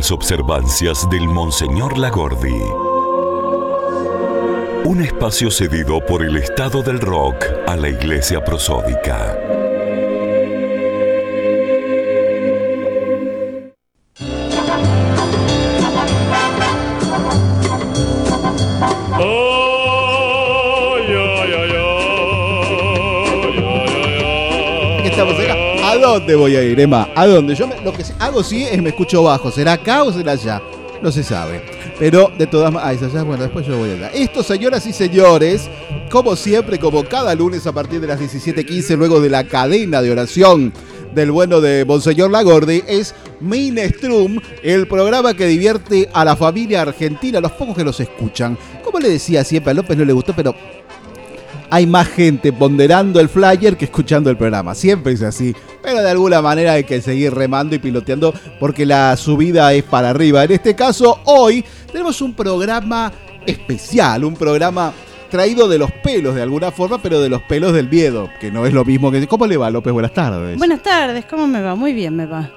Las 0.00 0.12
observancias 0.12 1.06
del 1.10 1.28
Monseñor 1.28 1.98
Lagordi. 1.98 2.58
Un 4.86 5.02
espacio 5.02 5.50
cedido 5.50 6.00
por 6.06 6.22
el 6.22 6.38
Estado 6.38 6.82
del 6.82 7.02
Rock 7.02 7.44
a 7.66 7.76
la 7.76 7.90
Iglesia 7.90 8.42
Prosódica. 8.42 9.59
Voy 26.34 26.56
a 26.56 26.62
ir, 26.62 26.78
Emma? 26.78 27.08
¿A 27.14 27.26
dónde? 27.26 27.54
Yo 27.54 27.68
lo 27.84 27.92
que 27.92 28.04
hago 28.18 28.42
sí 28.42 28.64
es 28.64 28.80
me 28.82 28.90
escucho 28.90 29.22
bajo. 29.22 29.50
¿Será 29.50 29.74
acá 29.74 30.02
o 30.02 30.12
será 30.12 30.32
allá? 30.32 30.62
No 31.02 31.10
se 31.10 31.22
sabe. 31.22 31.62
Pero 31.98 32.30
de 32.38 32.46
todas 32.46 32.72
maneras. 32.72 33.02
Ah, 33.02 33.06
allá. 33.06 33.22
Bueno, 33.22 33.42
después 33.42 33.66
yo 33.66 33.78
voy 33.78 33.90
allá. 33.90 34.08
Esto, 34.08 34.42
señoras 34.42 34.86
y 34.86 34.92
señores, 34.92 35.68
como 36.10 36.36
siempre, 36.36 36.78
como 36.78 37.04
cada 37.04 37.34
lunes 37.34 37.66
a 37.66 37.72
partir 37.72 38.00
de 38.00 38.06
las 38.06 38.20
17.15, 38.20 38.96
luego 38.96 39.20
de 39.20 39.30
la 39.30 39.44
cadena 39.44 40.02
de 40.02 40.10
oración 40.10 40.72
del 41.14 41.30
bueno 41.32 41.60
de 41.60 41.84
Monseñor 41.84 42.30
Lagordi, 42.30 42.82
es 42.86 43.14
Minestrum, 43.40 44.38
el 44.62 44.86
programa 44.86 45.34
que 45.34 45.46
divierte 45.46 46.08
a 46.12 46.24
la 46.24 46.36
familia 46.36 46.82
argentina, 46.82 47.40
los 47.40 47.52
pocos 47.52 47.76
que 47.76 47.84
los 47.84 47.98
escuchan. 48.00 48.56
Como 48.84 49.00
le 49.00 49.08
decía 49.08 49.42
siempre, 49.42 49.72
a 49.72 49.74
López 49.74 49.96
no 49.96 50.04
le 50.04 50.12
gustó, 50.12 50.34
pero 50.34 50.54
hay 51.70 51.86
más 51.86 52.08
gente 52.08 52.52
ponderando 52.52 53.20
el 53.20 53.28
flyer 53.28 53.76
que 53.76 53.84
escuchando 53.84 54.28
el 54.28 54.36
programa. 54.36 54.74
Siempre 54.74 55.12
es 55.12 55.22
así. 55.22 55.54
Pero 55.82 56.02
de 56.02 56.10
alguna 56.10 56.42
manera 56.42 56.72
hay 56.72 56.84
que 56.84 57.00
seguir 57.00 57.32
remando 57.32 57.74
y 57.74 57.78
piloteando 57.78 58.34
porque 58.58 58.84
la 58.84 59.16
subida 59.16 59.72
es 59.72 59.84
para 59.84 60.10
arriba. 60.10 60.44
En 60.44 60.52
este 60.52 60.74
caso, 60.74 61.20
hoy 61.24 61.64
tenemos 61.90 62.20
un 62.20 62.34
programa 62.34 63.12
especial, 63.46 64.24
un 64.24 64.34
programa 64.34 64.92
traído 65.30 65.68
de 65.68 65.78
los 65.78 65.92
pelos 65.92 66.34
de 66.34 66.42
alguna 66.42 66.72
forma, 66.72 67.00
pero 67.00 67.20
de 67.20 67.28
los 67.28 67.42
pelos 67.42 67.72
del 67.72 67.88
miedo, 67.88 68.28
que 68.40 68.50
no 68.50 68.66
es 68.66 68.74
lo 68.74 68.84
mismo 68.84 69.10
que... 69.12 69.26
¿Cómo 69.28 69.46
le 69.46 69.56
va, 69.56 69.70
López? 69.70 69.92
Buenas 69.92 70.12
tardes. 70.12 70.58
Buenas 70.58 70.82
tardes, 70.82 71.24
¿cómo 71.26 71.46
me 71.46 71.62
va? 71.62 71.76
Muy 71.76 71.92
bien 71.92 72.16
me 72.16 72.26
va. 72.26 72.50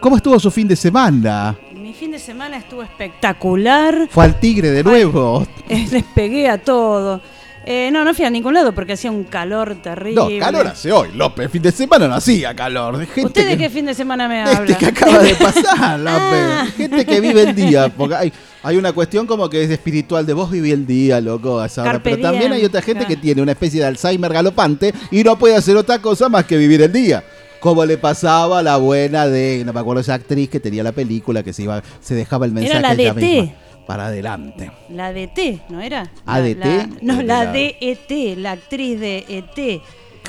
¿Cómo 0.00 0.16
estuvo 0.16 0.38
su 0.40 0.50
fin 0.50 0.66
de 0.66 0.76
semana? 0.76 1.56
Mi 1.74 1.92
fin 1.92 2.10
de 2.10 2.18
semana 2.18 2.56
estuvo 2.56 2.82
espectacular. 2.82 4.08
¿Fue 4.10 4.24
al 4.24 4.40
Tigre 4.40 4.70
de 4.70 4.82
nuevo? 4.82 5.46
Eh, 5.68 5.86
Les 5.90 6.04
pegué 6.04 6.48
a 6.48 6.58
todo. 6.58 7.20
Eh, 7.66 7.88
no, 7.92 8.04
no 8.04 8.12
fui 8.12 8.24
a 8.24 8.30
ningún 8.30 8.52
lado 8.54 8.74
porque 8.74 8.92
hacía 8.92 9.10
un 9.10 9.24
calor 9.24 9.76
terrible. 9.82 10.14
No, 10.38 10.44
calor 10.44 10.66
hace 10.66 10.92
hoy, 10.92 11.08
López. 11.14 11.50
Fin 11.50 11.62
de 11.62 11.72
semana 11.72 12.06
no 12.08 12.14
hacía 12.14 12.54
calor. 12.54 12.98
De 12.98 13.06
gente 13.06 13.26
¿Usted 13.26 13.44
de 13.48 13.56
que- 13.56 13.64
qué 13.64 13.70
fin 13.70 13.86
de 13.86 13.94
semana 13.94 14.28
me 14.28 14.42
Este 14.42 14.56
habla? 14.56 14.78
que 14.78 14.86
acaba 14.86 15.18
de 15.20 15.34
pasar, 15.34 15.98
López. 15.98 16.12
Ah. 16.12 16.66
Gente 16.76 17.06
que 17.06 17.20
vive 17.20 17.42
el 17.42 17.54
día. 17.54 17.88
Porque 17.88 18.14
hay, 18.16 18.32
hay 18.62 18.76
una 18.76 18.92
cuestión 18.92 19.26
como 19.26 19.48
que 19.48 19.62
es 19.64 19.70
espiritual 19.70 20.26
de 20.26 20.34
vos 20.34 20.50
viví 20.50 20.72
el 20.72 20.86
día, 20.86 21.20
loco, 21.20 21.58
a 21.60 21.66
esa 21.66 21.82
hora. 21.82 21.92
Carpe 21.92 22.10
Pero 22.10 22.22
también 22.22 22.52
hay 22.52 22.64
otra 22.64 22.82
gente 22.82 23.06
que 23.06 23.16
tiene 23.16 23.40
una 23.40 23.52
especie 23.52 23.80
de 23.80 23.86
Alzheimer 23.86 24.32
galopante 24.32 24.92
y 25.10 25.24
no 25.24 25.38
puede 25.38 25.56
hacer 25.56 25.76
otra 25.76 26.00
cosa 26.00 26.28
más 26.28 26.44
que 26.44 26.56
vivir 26.58 26.82
el 26.82 26.92
día. 26.92 27.24
Como 27.60 27.86
le 27.86 27.96
pasaba 27.96 28.58
a 28.58 28.62
la 28.62 28.76
buena 28.76 29.26
de, 29.26 29.62
no 29.64 29.72
me 29.72 29.80
acuerdo 29.80 30.02
esa 30.02 30.12
actriz 30.12 30.50
que 30.50 30.60
tenía 30.60 30.82
la 30.82 30.92
película 30.92 31.42
que 31.42 31.54
se 31.54 31.62
iba, 31.62 31.82
se 32.02 32.14
dejaba 32.14 32.44
el 32.44 32.52
mensaje 32.52 32.82
la 32.82 32.92
ella 32.92 33.14
DT. 33.14 33.54
Para 33.86 34.06
adelante. 34.06 34.70
La 34.90 35.12
de 35.12 35.26
T, 35.28 35.60
¿no 35.68 35.80
era? 35.80 36.10
¿Ah, 36.24 36.40
de 36.40 36.54
La- 36.54 36.64
T? 36.64 36.76
la- 36.76 36.88
no, 37.02 37.20
Eh, 37.20 37.24
la 37.24 37.44
la- 37.44 37.52
de 37.52 37.76
ET, 37.80 38.36
la 38.36 38.52
actriz 38.52 38.98
de 38.98 39.24
ET. 39.28 39.80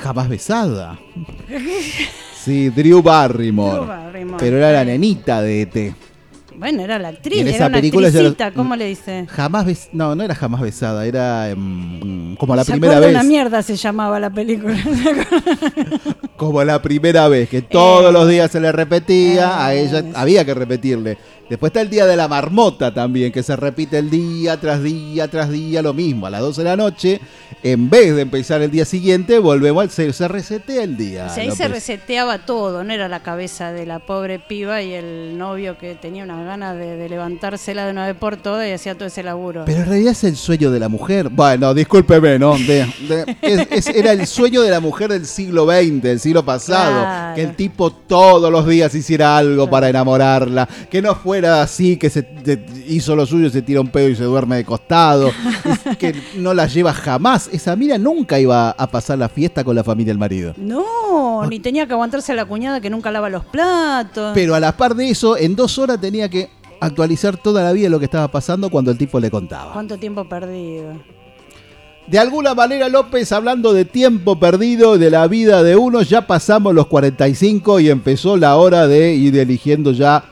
Jamás 0.01 0.27
besada. 0.29 0.99
Sí, 2.45 2.69
Drew 2.69 3.01
Barrymore. 3.01 3.75
Drew 3.77 3.87
Barrymore. 3.87 4.37
Pero 4.39 4.57
era 4.57 4.71
la 4.71 4.85
nenita 4.85 5.41
de 5.41 5.61
ET. 5.63 5.95
Bueno, 6.57 6.83
era 6.83 6.99
la 6.99 7.07
actriz, 7.09 7.39
en 7.41 7.47
era 7.47 7.55
esa 7.55 7.65
una 7.67 7.77
película 7.77 8.07
actricita, 8.07 8.51
¿cómo 8.51 8.75
le 8.77 8.85
dice? 8.85 9.25
Jamás 9.29 9.65
bes- 9.65 9.89
no, 9.91 10.15
no 10.15 10.23
era 10.23 10.35
jamás 10.35 10.61
besada, 10.61 11.05
era 11.05 11.49
em, 11.49 12.35
como 12.37 12.55
la 12.55 12.63
¿Se 12.63 12.71
primera 12.73 12.99
vez. 12.99 13.09
una 13.09 13.23
mierda 13.23 13.61
se 13.63 13.75
llamaba 13.75 14.19
la 14.21 14.29
película. 14.29 14.77
Como 16.37 16.63
la 16.65 16.81
primera 16.81 17.27
vez, 17.29 17.47
que 17.49 17.61
todos 17.61 18.11
los 18.11 18.27
días 18.27 18.51
se 18.51 18.59
le 18.59 18.71
repetía, 18.71 19.49
Ah, 19.57 19.67
a 19.67 19.73
ella 19.73 20.01
sí. 20.01 20.11
había 20.13 20.43
que 20.45 20.53
repetirle. 20.53 21.17
Después 21.49 21.69
está 21.69 21.81
el 21.81 21.89
día 21.89 22.05
de 22.05 22.15
la 22.15 22.27
marmota 22.27 22.93
también, 22.93 23.31
que 23.31 23.43
se 23.43 23.55
repite 23.55 23.99
el 23.99 24.09
día 24.09 24.59
tras 24.59 24.81
día 24.81 25.27
tras 25.27 25.49
día, 25.51 25.81
lo 25.81 25.93
mismo. 25.93 26.25
A 26.25 26.29
las 26.31 26.41
12 26.41 26.61
de 26.63 26.69
la 26.69 26.75
noche, 26.75 27.21
en 27.61 27.89
vez 27.89 28.15
de 28.15 28.21
empezar 28.23 28.61
el 28.61 28.71
día 28.71 28.83
siguiente, 28.85 29.37
volvemos 29.39 29.83
al 29.83 29.89
se, 29.91 30.11
se 30.13 30.27
resetea 30.27 30.83
el 30.83 30.97
día. 30.97 31.27
O 31.29 31.33
sea, 31.33 31.43
ahí 31.43 31.51
se 31.51 31.67
reseteaba 31.67 32.39
todo, 32.45 32.83
no 32.83 32.91
era 32.93 33.07
la 33.07 33.21
cabeza 33.21 33.71
de 33.71 33.85
la 33.85 33.99
pobre 33.99 34.39
piba 34.39 34.81
y 34.81 34.93
el 34.93 35.37
novio 35.37 35.77
que 35.77 35.93
tenía 35.95 36.23
unas 36.23 36.45
ganas 36.45 36.75
de, 36.77 36.95
de 36.97 37.09
levantársela 37.09 37.85
de 37.85 37.91
una 37.91 38.07
vez 38.07 38.15
por 38.15 38.37
todas 38.37 38.67
y 38.67 38.71
hacía 38.71 38.95
todo 38.95 39.07
ese 39.07 39.21
laburo. 39.21 39.63
Pero 39.65 39.79
en 39.81 39.85
realidad 39.85 40.11
es 40.13 40.23
el 40.23 40.35
sueño 40.37 40.71
de 40.71 40.79
la 40.79 40.89
mujer. 40.89 41.29
Bueno, 41.29 41.73
discúlpeme, 41.73 42.39
¿no? 42.39 42.57
De- 42.57 42.87
de- 43.07 43.37
es- 43.41 43.67
es- 43.87 43.87
era 43.95 44.11
el 44.13 44.25
sueño 44.25 44.61
de 44.61 44.71
la 44.71 44.79
mujer 44.79 45.11
del 45.11 45.25
siglo 45.27 45.65
XX, 45.65 46.01
del 46.01 46.19
siglo 46.19 46.43
pasado. 46.43 47.01
Claro. 47.01 47.35
Que 47.35 47.41
el 47.43 47.55
tipo 47.55 47.91
todos 47.91 48.51
los 48.51 48.67
días 48.67 48.93
hiciera 48.95 49.37
algo 49.37 49.69
para 49.69 49.89
enamorarla. 49.89 50.67
Que 50.89 51.01
no 51.01 51.15
fuera 51.35 51.61
así, 51.61 51.97
que 51.97 52.09
se 52.09 52.23
te- 52.23 52.63
hizo 52.87 53.13
lo 53.15 53.25
suyo, 53.25 53.49
se 53.49 53.61
tira 53.61 53.81
un 53.81 53.89
pedo 53.89 54.07
y 54.07 54.15
se 54.15 54.23
duerme 54.23 54.55
de 54.57 54.63
costado. 54.65 55.31
Es 55.91 55.97
que 55.97 56.15
no 56.37 56.53
la 56.53 56.65
lleva 56.67 56.93
jamás. 56.93 57.49
Esa 57.51 57.75
mira 57.75 57.97
nunca 57.97 58.39
iba 58.39 58.71
a 58.71 58.87
pasar 58.89 59.17
la 59.19 59.27
fiesta 59.29 59.63
con 59.63 59.75
la 59.75 59.83
familia 59.83 60.11
del 60.11 60.17
marido. 60.17 60.53
No, 60.57 61.45
ni 61.47 61.59
tenía 61.59 61.85
que 61.85 61.93
aguantarse 61.93 62.31
a 62.31 62.35
la 62.35 62.45
cuñada 62.45 62.79
que 62.81 62.89
nunca 62.89 63.11
lava 63.11 63.29
los 63.29 63.43
platos. 63.45 64.31
Pero 64.33 64.55
a 64.55 64.59
la 64.59 64.75
par 64.77 64.95
de 64.95 65.09
eso, 65.09 65.37
en 65.37 65.55
dos 65.55 65.77
horas 65.77 65.99
tenía 65.99 66.29
que 66.29 66.49
actualizar 66.79 67.35
toda 67.37 67.63
la 67.63 67.71
vida 67.73 67.89
lo 67.89 67.99
que 67.99 68.05
estaba 68.05 68.29
pasando 68.29 68.69
cuando 68.69 68.91
el 68.91 68.97
tipo 68.97 69.19
le 69.19 69.29
contaba. 69.29 69.73
¿Cuánto 69.73 69.97
tiempo 69.97 70.23
perdido? 70.27 70.93
De 72.07 72.17
alguna 72.19 72.53
manera, 72.55 72.87
López, 72.87 73.31
hablando 73.31 73.73
de 73.73 73.83
tiempo 73.83 74.39
perdido, 74.39 74.97
de 74.97 75.09
la 75.09 75.27
vida 75.27 75.63
de 75.63 75.75
uno, 75.75 76.01
ya 76.03 76.25
pasamos 76.27 76.73
los 76.73 76.87
45 76.87 77.79
y 77.79 77.89
empezó 77.89 78.37
la 78.37 78.55
hora 78.57 78.87
de 78.87 79.13
ir 79.15 79.37
eligiendo 79.37 79.91
ya 79.91 80.23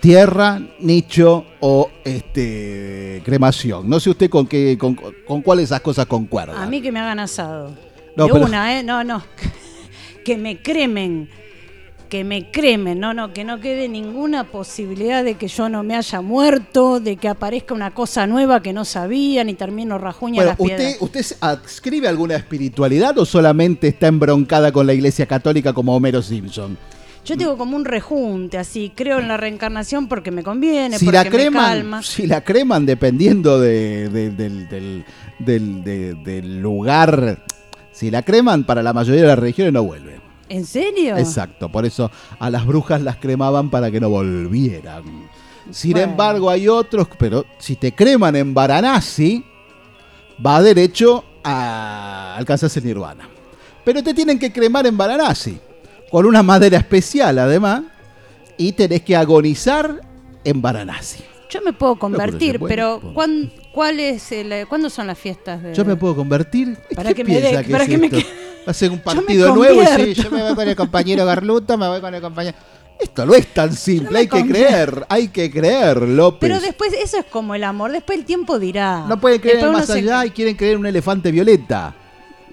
tierra, 0.00 0.60
nicho 0.80 1.44
o 1.60 1.90
este 2.04 3.22
cremación. 3.24 3.88
No 3.88 4.00
sé 4.00 4.10
usted 4.10 4.30
con 4.30 4.46
qué, 4.46 4.76
con, 4.78 4.94
con 5.26 5.42
cuál 5.42 5.58
de 5.58 5.64
esas 5.64 5.80
cosas 5.80 6.06
concuerda. 6.06 6.60
A 6.62 6.66
mí 6.66 6.80
que 6.82 6.90
me 6.92 7.00
hagan 7.00 7.20
asado. 7.20 7.70
No, 8.16 8.26
de 8.26 8.32
pero- 8.32 8.44
una, 8.46 8.78
¿eh? 8.78 8.82
No, 8.82 9.04
no. 9.04 9.22
Que 10.24 10.36
me 10.36 10.62
cremen. 10.62 11.28
Que 12.08 12.22
me 12.22 12.50
cremen. 12.52 13.00
No, 13.00 13.12
no, 13.12 13.32
que 13.32 13.42
no 13.42 13.58
quede 13.58 13.88
ninguna 13.88 14.44
posibilidad 14.44 15.24
de 15.24 15.34
que 15.34 15.48
yo 15.48 15.68
no 15.68 15.82
me 15.82 15.96
haya 15.96 16.20
muerto, 16.20 17.00
de 17.00 17.16
que 17.16 17.26
aparezca 17.28 17.74
una 17.74 17.90
cosa 17.92 18.26
nueva 18.28 18.62
que 18.62 18.72
no 18.72 18.84
sabía, 18.84 19.42
ni 19.42 19.54
termino 19.54 19.98
rajuña 19.98 20.36
Bueno, 20.36 20.50
las 20.50 20.60
¿usted, 20.60 20.76
piedras. 20.76 20.96
¿usted 21.00 21.36
adscribe 21.40 22.06
alguna 22.06 22.36
espiritualidad 22.36 23.18
o 23.18 23.24
solamente 23.24 23.88
está 23.88 24.06
embroncada 24.06 24.70
con 24.70 24.86
la 24.86 24.92
iglesia 24.94 25.26
católica 25.26 25.72
como 25.72 25.96
Homero 25.96 26.22
Simpson? 26.22 26.76
Yo 27.24 27.36
tengo 27.36 27.56
como 27.56 27.76
un 27.76 27.84
rejunte, 27.84 28.58
así. 28.58 28.92
Creo 28.94 29.20
en 29.20 29.28
la 29.28 29.36
reencarnación 29.36 30.08
porque 30.08 30.30
me 30.32 30.42
conviene, 30.42 30.98
si 30.98 31.04
porque 31.04 31.18
la 31.18 31.24
me 31.24 31.30
creman, 31.30 31.64
calma. 31.64 32.02
si 32.02 32.26
la 32.26 32.40
creman 32.42 32.84
dependiendo 32.84 33.60
de- 33.60 34.08
de- 34.08 34.30
del, 34.30 34.68
del- 34.68 35.04
del- 35.38 35.84
de- 35.84 36.14
del 36.14 36.60
lugar, 36.60 37.44
si 37.92 38.10
la 38.10 38.22
creman 38.22 38.64
para 38.64 38.82
la 38.82 38.92
mayoría 38.92 39.22
de 39.22 39.28
las 39.28 39.38
religiones 39.38 39.72
no 39.72 39.84
vuelve. 39.84 40.20
¿En 40.48 40.66
serio? 40.66 41.16
Exacto, 41.16 41.68
por 41.70 41.86
eso 41.86 42.10
a 42.40 42.50
las 42.50 42.66
brujas 42.66 43.00
las 43.00 43.16
cremaban 43.16 43.70
para 43.70 43.90
que 43.90 44.00
no 44.00 44.10
volvieran. 44.10 45.04
Sin 45.70 45.92
Bueno. 45.92 46.10
embargo, 46.10 46.50
hay 46.50 46.66
otros, 46.66 47.06
pero 47.18 47.46
si 47.58 47.76
te 47.76 47.92
creman 47.94 48.34
en 48.34 48.52
Varanasi, 48.52 49.44
va 50.44 50.60
derecho 50.60 51.24
a 51.44 52.34
alcanzarse 52.36 52.80
el 52.80 52.86
nirvana. 52.86 53.28
Pero 53.84 54.02
te 54.02 54.12
tienen 54.12 54.38
que 54.40 54.52
cremar 54.52 54.86
en 54.88 54.96
Varanasi, 54.96 55.58
con 56.12 56.26
una 56.26 56.42
madera 56.44 56.78
especial 56.78 57.38
además, 57.40 57.82
y 58.56 58.70
tenés 58.72 59.02
que 59.02 59.16
agonizar 59.16 60.00
en 60.44 60.62
Varanasi. 60.62 61.24
Yo 61.50 61.60
me 61.62 61.72
puedo 61.72 61.94
pero 61.94 62.00
convertir, 62.00 62.60
pero. 62.60 63.00
¿cuán- 63.14 63.50
¿cuál 63.72 63.98
es 63.98 64.30
el- 64.30 64.66
¿cuándo 64.68 64.88
son 64.90 65.06
las 65.06 65.18
fiestas? 65.18 65.62
De... 65.62 65.74
Yo 65.74 65.84
me 65.84 65.96
puedo 65.96 66.14
convertir. 66.14 66.76
Para 66.94 67.08
¿Qué 67.08 67.16
que 67.16 67.24
me 67.24 67.40
dé- 67.40 67.64
que 67.64 67.72
para 67.72 67.84
es 67.84 67.90
que 67.90 67.98
me 67.98 68.08
Va 68.10 68.20
a 68.66 68.74
ser 68.74 68.90
un 68.90 69.00
partido 69.04 69.54
nuevo 69.54 69.82
sí, 69.96 70.14
yo 70.14 70.30
me 70.30 70.42
voy 70.42 70.54
con 70.54 70.68
el 70.68 70.76
compañero 70.76 71.24
Garluto, 71.26 71.76
me 71.76 71.88
voy 71.88 72.00
con 72.00 72.14
el 72.14 72.20
compañero. 72.20 72.56
Esto 73.00 73.26
no 73.26 73.34
es 73.34 73.46
tan 73.48 73.74
simple, 73.74 74.16
hay 74.18 74.28
que 74.28 74.46
creer, 74.46 75.04
hay 75.08 75.28
que 75.28 75.50
creer, 75.50 76.02
López. 76.02 76.38
Pero 76.48 76.60
después, 76.60 76.92
eso 76.92 77.18
es 77.18 77.24
como 77.24 77.54
el 77.56 77.64
amor. 77.64 77.90
Después 77.90 78.18
el 78.18 78.24
tiempo 78.24 78.58
dirá. 78.60 79.06
no 79.08 79.18
pueden 79.18 79.40
creer 79.40 79.56
Después 79.56 79.72
más 79.78 79.86
se- 79.86 79.94
allá 79.98 80.24
y 80.26 80.30
quieren 80.30 80.54
creer 80.56 80.74
en 80.74 80.80
un 80.80 80.86
elefante 80.86 81.32
violeta. 81.32 81.94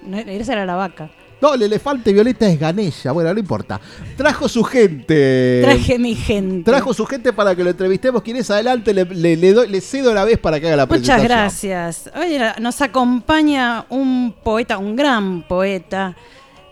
No, 0.04 0.18
esa 0.18 0.54
era 0.54 0.66
la 0.66 0.74
vaca. 0.74 1.10
No, 1.40 1.54
el 1.54 1.62
elefante 1.62 2.12
violeta 2.12 2.46
es 2.46 2.58
Ganella, 2.60 3.12
bueno, 3.12 3.32
no 3.32 3.40
importa. 3.40 3.80
Trajo 4.16 4.48
su 4.48 4.62
gente. 4.62 5.62
Traje 5.64 5.98
mi 5.98 6.14
gente. 6.14 6.70
Trajo 6.70 6.92
su 6.92 7.06
gente 7.06 7.32
para 7.32 7.54
que 7.56 7.64
lo 7.64 7.70
entrevistemos. 7.70 8.22
¿Quién 8.22 8.36
es 8.36 8.50
adelante? 8.50 8.92
Le, 8.92 9.04
le- 9.06 9.36
le 9.36 9.52
doy- 9.54 9.68
le 9.68 9.80
cedo 9.80 10.12
la 10.12 10.24
vez 10.24 10.38
para 10.38 10.60
que 10.60 10.66
haga 10.66 10.76
la 10.76 10.86
Muchas 10.86 11.00
presentación. 11.20 11.28
gracias. 11.38 12.10
Hoy 12.14 12.38
nos 12.60 12.80
acompaña 12.82 13.86
un 13.88 14.34
poeta, 14.44 14.76
un 14.76 14.94
gran 14.96 15.42
poeta 15.48 16.14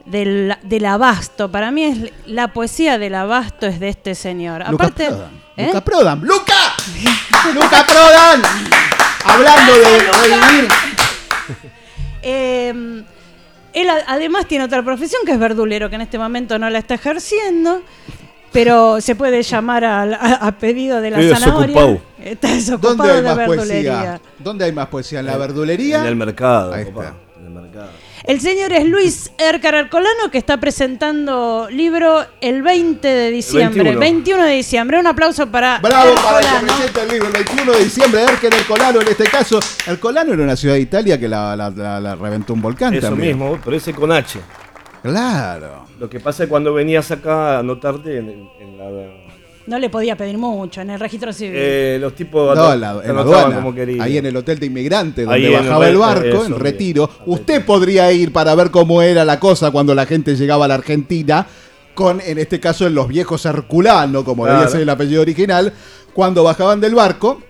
del, 0.05 0.55
del 0.63 0.85
abasto. 0.85 1.51
Para 1.51 1.71
mí 1.71 1.85
es 1.85 1.99
la 2.27 2.49
poesía 2.53 2.99
del 2.99 3.15
abasto 3.15 3.67
es 3.67 3.81
de 3.81 3.89
este 3.89 4.15
señor. 4.15 4.61
Luca 4.71 4.85
Aparte, 4.87 5.07
Prodan. 5.07 5.31
¿eh? 5.57 5.67
Luca 5.67 5.81
Prodan. 5.85 6.21
¡Luca! 6.21 6.55
¡Luca 7.55 7.87
Prodan! 7.87 8.43
Hablando 9.25 9.73
de 9.73 9.99
revivir. 9.99 10.69
Eh, 12.23 13.03
él 13.73 13.89
a- 13.91 14.03
además 14.07 14.47
tiene 14.47 14.65
otra 14.65 14.83
profesión 14.83 15.23
que 15.27 15.33
es 15.33 15.39
verdulero, 15.39 15.89
que 15.89 15.97
en 15.97 16.03
este 16.03 16.19
momento 16.19 16.59
no 16.59 16.69
la 16.71 16.79
está 16.79 16.95
ejerciendo, 16.95 17.83
pero 18.53 19.01
se 19.01 19.15
puede 19.15 19.43
llamar 19.43 19.85
al- 19.85 20.15
a, 20.15 20.35
a 20.47 20.53
pedido 20.59 21.01
de 21.01 21.11
la 21.11 21.21
Estoy 21.21 21.39
zanahoria. 21.41 21.67
desocupado. 21.75 22.01
Está 22.25 22.49
¿Dónde 22.49 22.61
desocupado 22.65 23.03
hay 23.11 23.17
de 23.17 23.23
más 23.23 23.37
verdulería. 23.37 23.93
poesía? 23.93 24.21
¿Dónde 24.39 24.65
hay 24.65 24.73
más 24.73 24.87
poesía? 24.89 25.21
¿En 25.21 25.27
la 25.27 25.37
verdulería? 25.37 26.01
En 26.01 26.07
el 26.07 26.17
mercado, 26.17 26.73
Ahí 26.73 26.83
está. 26.85 27.15
En 27.39 27.45
el 27.47 27.51
mercado. 27.51 27.91
El 28.29 28.41
señor 28.43 28.75
es 28.75 28.85
Luis 28.87 29.31
Ercar 29.39 29.75
Arcolano, 29.75 30.31
que 30.31 30.37
está 30.37 30.59
presentando 30.61 31.67
libro 31.71 32.27
el 32.43 32.61
20 32.63 33.09
de 33.09 33.31
diciembre. 33.31 33.83
21. 33.95 34.01
21 34.01 34.43
de 34.45 34.53
diciembre. 34.53 35.01
Un 35.01 35.07
aplauso 35.07 35.47
para 35.51 35.79
Bravo 35.79 36.15
para 36.17 36.41
el 36.41 36.45
que 36.47 36.67
presenta 36.67 37.03
el 37.05 37.09
libro 37.09 37.27
el 37.29 37.33
21 37.33 37.73
de 37.73 37.85
diciembre 37.85 38.21
de 38.21 38.27
Erken 38.27 38.53
Ercolano 38.53 39.01
en 39.01 39.09
este 39.09 39.25
caso. 39.25 39.59
Ercolano 39.87 40.35
era 40.35 40.43
una 40.43 40.57
ciudad 40.57 40.75
de 40.75 40.81
Italia 40.83 41.19
que 41.19 41.27
la, 41.27 41.57
la- 41.57 41.71
la- 41.71 42.01
la 42.01 42.15
reventó 42.17 42.53
un 42.53 42.61
volcán 42.61 42.93
Eso 42.93 43.09
también. 43.09 43.39
mismo, 43.39 43.59
pero 43.65 43.75
ese 43.75 43.95
con 43.95 44.13
H. 44.13 44.39
Claro. 45.03 45.87
Lo 45.99 46.11
que 46.11 46.21
pasa 46.21 46.43
es 46.43 46.51
cuando 46.51 46.75
venías 46.75 47.11
acá 47.11 47.57
a 47.57 47.59
anotarte 47.61 48.19
en, 48.19 48.47
en 48.61 48.77
la. 48.79 49.28
No 49.69 49.79
le 49.79 49.91
podía 49.91 50.17
pedir 50.17 50.39
mucho 50.39 50.81
en 50.81 50.91
el 50.91 50.99
registro 50.99 51.31
civil. 51.33 51.53
eh, 51.55 51.99
los 52.01 52.15
tipos 52.15 52.57
No, 52.57 52.73
en 52.73 52.81
la, 52.81 53.01
en 53.05 53.17
aduana, 53.19 53.55
como 53.57 53.75
ahí 54.03 54.17
en 54.17 54.25
el 54.25 54.35
hotel 54.37 54.59
de 54.59 54.67
inmigrantes, 54.67 55.29
Ahí 55.29 55.43
donde 55.43 55.59
el 55.59 55.63
bajaba 55.65 55.89
el 55.89 55.97
barco, 55.99 56.27
eso 56.27 56.47
en 56.47 56.59
retiro. 56.59 57.11
Usted 57.27 57.65
podría 57.67 58.11
ir 58.11 58.33
para 58.33 58.55
ver 58.55 58.71
cómo 58.71 59.03
era 59.03 59.27
la 59.27 59.39
cosa 59.39 59.71
cuando 59.71 59.95
la 59.95 60.07
gente 60.07 60.35
llegaba 60.37 60.65
a 60.65 60.69
la 60.69 60.75
Argentina, 60.75 61.47
con, 61.95 62.21
en 62.21 62.39
este 62.39 62.59
caso, 62.61 62.87
en 62.87 62.95
los 62.95 63.09
viejos 63.09 63.45
Herculano, 63.45 64.25
como 64.25 64.45
debía 64.47 64.61
Claro. 64.61 64.73
ser 64.73 64.81
el 64.81 64.89
apellido 64.89 65.21
original, 65.21 65.73
cuando 66.15 66.43
bajaban 66.45 66.81
del 66.81 66.95
barco. 66.95 67.43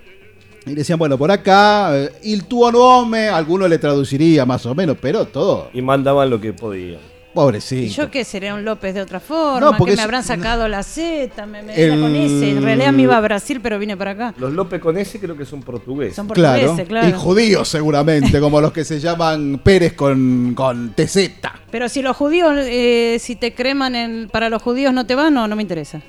Y 0.66 0.74
decían, 0.74 0.98
bueno, 0.98 1.16
por 1.16 1.30
acá, 1.30 1.96
eh, 1.96 2.10
il 2.24 2.44
tuo 2.46 2.72
nome, 2.72 3.28
alguno 3.28 3.68
le 3.68 3.78
traduciría 3.78 4.44
más 4.44 4.66
o 4.66 4.74
menos, 4.74 4.96
pero 5.00 5.24
todo, 5.26 5.70
Y 5.72 5.80
mandaban 5.82 6.28
lo 6.28 6.40
que 6.40 6.52
podían. 6.52 7.00
Pobrecito. 7.42 7.82
¿Y 7.86 7.88
yo 7.90 8.10
qué 8.10 8.24
sería 8.24 8.54
un 8.54 8.64
López 8.64 8.94
de 8.94 9.00
otra 9.00 9.20
forma? 9.20 9.60
No, 9.60 9.76
porque 9.76 9.92
que 9.92 9.96
me 9.96 10.02
habrán 10.02 10.24
sacado 10.24 10.66
la 10.66 10.82
Z, 10.82 11.46
me, 11.46 11.62
me 11.62 11.74
El- 11.74 12.00
con 12.00 12.16
ese. 12.16 12.50
En 12.50 12.62
realidad 12.62 12.92
me 12.92 13.02
iba 13.02 13.16
a 13.16 13.20
Brasil, 13.20 13.60
pero 13.62 13.78
vine 13.78 13.96
para 13.96 14.10
acá. 14.12 14.34
Los 14.38 14.52
López 14.52 14.80
con 14.80 14.98
ese 14.98 15.20
creo 15.20 15.36
que 15.36 15.44
son 15.44 15.62
portugueses. 15.62 16.16
Son 16.16 16.26
portugueses, 16.26 16.88
claro. 16.88 17.08
y 17.08 17.12
judíos 17.12 17.68
seguramente, 17.68 18.40
como 18.40 18.60
los 18.60 18.72
que 18.72 18.84
se 18.84 18.98
llaman 18.98 19.60
Pérez 19.62 19.92
con, 19.92 20.52
con 20.54 20.94
TZ. 20.94 21.30
Pero 21.70 21.88
si 21.88 22.02
los 22.02 22.16
judíos, 22.16 22.54
eh, 22.58 23.18
si 23.20 23.36
te 23.36 23.54
creman 23.54 23.94
en, 23.94 24.28
para 24.28 24.48
los 24.48 24.60
judíos 24.62 24.92
no 24.92 25.06
te 25.06 25.14
van, 25.14 25.34
no, 25.34 25.46
no 25.46 25.54
me 25.54 25.62
interesa. 25.62 26.00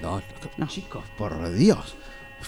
No, 0.00 0.22
chicos, 0.68 1.02
por 1.16 1.52
Dios. 1.54 1.96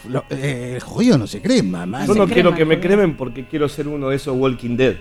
Lo- 0.08 0.24
eh, 0.30 0.74
el 0.76 0.82
judío 0.82 1.18
no 1.18 1.26
se 1.26 1.42
cree, 1.42 1.62
mamá. 1.62 2.06
Yo 2.06 2.14
no 2.14 2.28
quiero 2.28 2.54
que 2.54 2.64
me 2.64 2.78
cremen 2.78 3.16
porque 3.16 3.46
quiero 3.48 3.68
ser 3.68 3.88
uno 3.88 4.08
de 4.08 4.16
esos 4.16 4.36
Walking 4.36 4.76
Dead. 4.76 4.94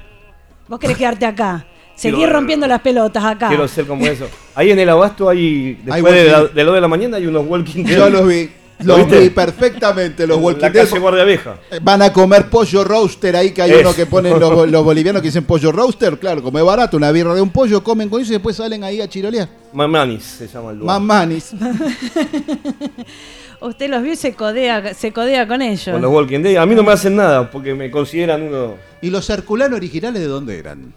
Vos 0.68 0.80
querés 0.80 0.98
quedarte 0.98 1.26
acá. 1.26 1.65
Seguir 2.00 2.20
Quiero- 2.20 2.34
rompiendo 2.34 2.66
las 2.68 2.82
pelotas 2.82 3.24
acá. 3.26 3.50
Quiero 3.50 3.68
ser 3.68 3.86
como 3.86 4.06
eso. 4.06 4.26
Ahí 4.56 4.72
en 4.72 4.80
el 4.80 4.90
abasto 4.90 5.28
hay, 5.30 5.78
Hay 5.90 6.02
después 6.02 6.14
de, 6.14 6.26
la, 6.32 6.42
Walking- 6.44 6.54
de 6.54 6.64
lo 6.64 6.74
de 6.74 6.82
la 6.82 6.88
mañana, 6.88 7.18
hay 7.18 7.28
unos 7.28 7.46
Walking 7.46 7.84
Dead. 7.84 7.98
Yo 7.98 8.10
los 8.10 8.28
vi. 8.28 8.50
¿Lo 8.82 8.96
Los 8.96 9.08
viste? 9.08 9.20
vi 9.20 9.30
perfectamente, 9.32 10.26
los 10.26 10.38
Walking 10.38 10.62
La 10.62 10.70
Dead. 10.70 10.88
calle 10.88 11.00
Guardia 11.02 11.26
Vieja. 11.26 11.58
Van 11.82 12.02
a 12.02 12.14
comer 12.14 12.50
pollo 12.50 12.86
roaster 12.86 13.36
ahí 13.36 13.52
que 13.52 13.62
hay 13.62 13.72
Es. 13.72 13.82
uno 13.82 13.94
que 13.94 14.06
ponen 14.06 14.40
los, 14.40 14.70
los 14.72 14.84
bolivianos 14.86 15.22
que 15.22 15.28
dicen 15.28 15.44
pollo 15.44 15.74
roaster. 15.74 16.18
Claro, 16.18 16.42
como 16.42 16.60
es 16.60 16.64
barato, 16.64 16.96
una 16.96 17.12
birra 17.12 17.36
de 17.36 17.42
un 17.42 17.50
pollo, 17.50 17.84
comen 17.84 18.08
con 18.08 18.22
eso 18.22 18.30
y 18.32 18.36
después 18.36 18.56
salen 18.56 18.86
ahí 18.86 19.02
a 19.02 19.10
chirolear. 19.10 19.50
Mamanis 19.74 20.24
se 20.24 20.48
llama 20.48 20.72
el 20.72 20.78
lugar. 20.80 20.98
Mamanis. 21.02 21.52
Usted 23.62 23.90
los 23.90 24.02
vio 24.02 24.14
y 24.14 24.16
se 24.16 24.34
codea, 24.34 24.94
se 24.94 25.12
codea 25.12 25.46
con 25.46 25.62
ellos. 25.62 25.90
Con 25.92 26.02
los 26.02 26.12
Walking 26.14 26.40
Dead. 26.42 26.56
A 26.56 26.66
mí 26.66 26.74
no 26.76 26.84
me 26.84 26.94
hacen 26.94 27.18
nada 27.18 27.52
porque 27.52 27.76
me 27.76 27.92
consideran 27.92 28.44
uno 28.44 28.76
¿Y 29.02 29.10
los 29.10 29.30
herculanos 29.30 29.76
originales 29.78 30.22
de 30.22 30.28
dónde 30.28 30.58
eran? 30.58 30.94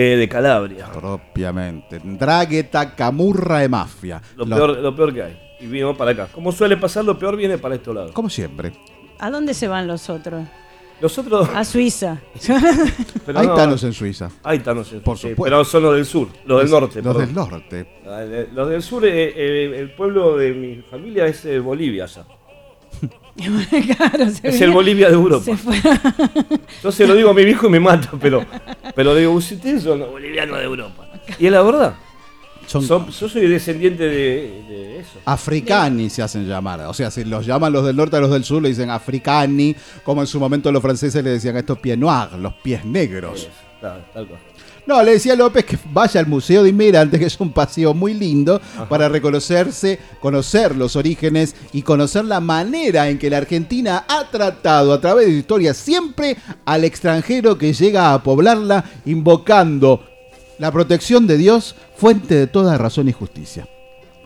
Eh, 0.00 0.16
de 0.16 0.28
Calabria. 0.28 0.86
Propiamente. 0.92 2.00
Dragueta, 2.04 2.94
camurra 2.94 3.58
de 3.58 3.68
mafia. 3.68 4.22
Lo 4.36 4.46
peor, 4.46 4.78
lo 4.78 4.94
peor 4.94 5.12
que 5.12 5.22
hay. 5.24 5.38
y 5.60 5.66
vino 5.66 5.96
para 5.96 6.12
acá. 6.12 6.28
Como 6.30 6.52
suele 6.52 6.76
pasar, 6.76 7.04
lo 7.04 7.18
peor 7.18 7.36
viene 7.36 7.58
para 7.58 7.74
este 7.74 7.92
lado. 7.92 8.12
Como 8.12 8.30
siempre. 8.30 8.72
¿A 9.18 9.28
dónde 9.28 9.54
se 9.54 9.66
van 9.66 9.88
los 9.88 10.08
otros? 10.08 10.46
Los 11.00 11.18
otros. 11.18 11.48
A 11.52 11.64
Suiza. 11.64 12.18
pero 13.26 13.40
Hay 13.40 13.46
no, 13.48 13.54
tanos 13.54 13.82
en 13.82 13.92
Suiza. 13.92 14.30
Hay 14.44 14.60
tanos 14.60 14.92
en 14.92 15.00
Por 15.00 15.16
sí, 15.16 15.30
supuesto. 15.30 15.42
Pero 15.44 15.64
son 15.64 15.82
los 15.82 15.94
del 15.96 16.06
sur, 16.06 16.28
los 16.46 16.60
del 16.62 16.70
norte. 16.70 17.02
Los 17.02 17.16
perdón. 17.16 17.26
del 17.26 17.34
norte. 17.34 17.86
Ah, 18.06 18.22
eh, 18.22 18.48
Los 18.54 18.68
del 18.68 18.82
sur, 18.82 19.04
eh, 19.04 19.32
eh, 19.34 19.78
el 19.80 19.90
pueblo 19.92 20.36
de 20.36 20.52
mi 20.54 20.76
familia 20.82 21.26
es 21.26 21.44
eh, 21.44 21.58
Bolivia 21.58 22.06
ya. 22.06 22.24
claro, 23.96 24.30
se 24.30 24.48
Es 24.48 24.60
el 24.60 24.70
Bolivia 24.72 25.08
de 25.08 25.14
Europa. 25.14 25.44
Se 25.44 25.56
fue. 25.56 25.76
Yo 26.82 26.92
se 26.92 27.06
lo 27.06 27.14
digo 27.14 27.30
a 27.30 27.34
mi 27.34 27.44
viejo 27.44 27.66
y 27.66 27.70
me 27.70 27.80
mata, 27.80 28.10
pero, 28.20 28.44
pero 28.94 29.14
digo, 29.14 29.32
ustedes 29.32 29.82
son 29.82 30.00
los 30.00 30.10
bolivianos 30.10 30.58
de 30.58 30.64
Europa. 30.64 31.08
Y 31.38 31.46
es 31.46 31.52
la 31.52 31.62
verdad. 31.62 31.94
Son 32.66 32.82
Son- 32.82 33.08
yo 33.10 33.28
soy 33.30 33.46
descendiente 33.48 34.02
de, 34.04 34.62
de 34.68 34.98
eso. 35.00 35.18
africani 35.24 36.10
se 36.10 36.20
hacen 36.22 36.46
llamar. 36.46 36.80
O 36.82 36.92
sea, 36.92 37.10
si 37.10 37.24
los 37.24 37.46
llaman 37.46 37.72
los 37.72 37.82
del 37.86 37.96
norte 37.96 38.16
a 38.16 38.20
los 38.20 38.30
del 38.30 38.44
sur, 38.44 38.60
le 38.60 38.68
dicen 38.68 38.90
africani, 38.90 39.74
como 40.04 40.20
en 40.20 40.26
su 40.26 40.38
momento 40.38 40.70
los 40.70 40.82
franceses 40.82 41.24
le 41.24 41.30
decían 41.30 41.56
a 41.56 41.60
estos 41.60 41.78
pieds 41.78 41.98
noirs, 41.98 42.32
los 42.34 42.52
pies 42.54 42.84
negros. 42.84 43.48
Tal- 43.80 44.04
tal 44.12 44.26
cual. 44.26 44.40
No, 44.88 45.02
le 45.02 45.12
decía 45.12 45.34
a 45.34 45.36
López 45.36 45.66
que 45.66 45.78
vaya 45.92 46.18
al 46.18 46.26
Museo 46.26 46.62
de 46.62 46.70
Inmigrantes, 46.70 47.20
que 47.20 47.26
es 47.26 47.38
un 47.40 47.52
paseo 47.52 47.92
muy 47.92 48.14
lindo 48.14 48.58
para 48.88 49.06
reconocerse, 49.10 49.98
conocer 50.18 50.74
los 50.74 50.96
orígenes 50.96 51.54
y 51.74 51.82
conocer 51.82 52.24
la 52.24 52.40
manera 52.40 53.10
en 53.10 53.18
que 53.18 53.28
la 53.28 53.36
Argentina 53.36 54.06
ha 54.08 54.30
tratado 54.30 54.94
a 54.94 55.00
través 55.02 55.26
de 55.26 55.32
su 55.32 55.38
historia 55.40 55.74
siempre 55.74 56.38
al 56.64 56.84
extranjero 56.84 57.58
que 57.58 57.74
llega 57.74 58.14
a 58.14 58.22
poblarla, 58.22 58.82
invocando 59.04 60.04
la 60.58 60.72
protección 60.72 61.26
de 61.26 61.36
Dios, 61.36 61.74
fuente 61.94 62.34
de 62.34 62.46
toda 62.46 62.78
razón 62.78 63.08
y 63.08 63.12
justicia. 63.12 63.68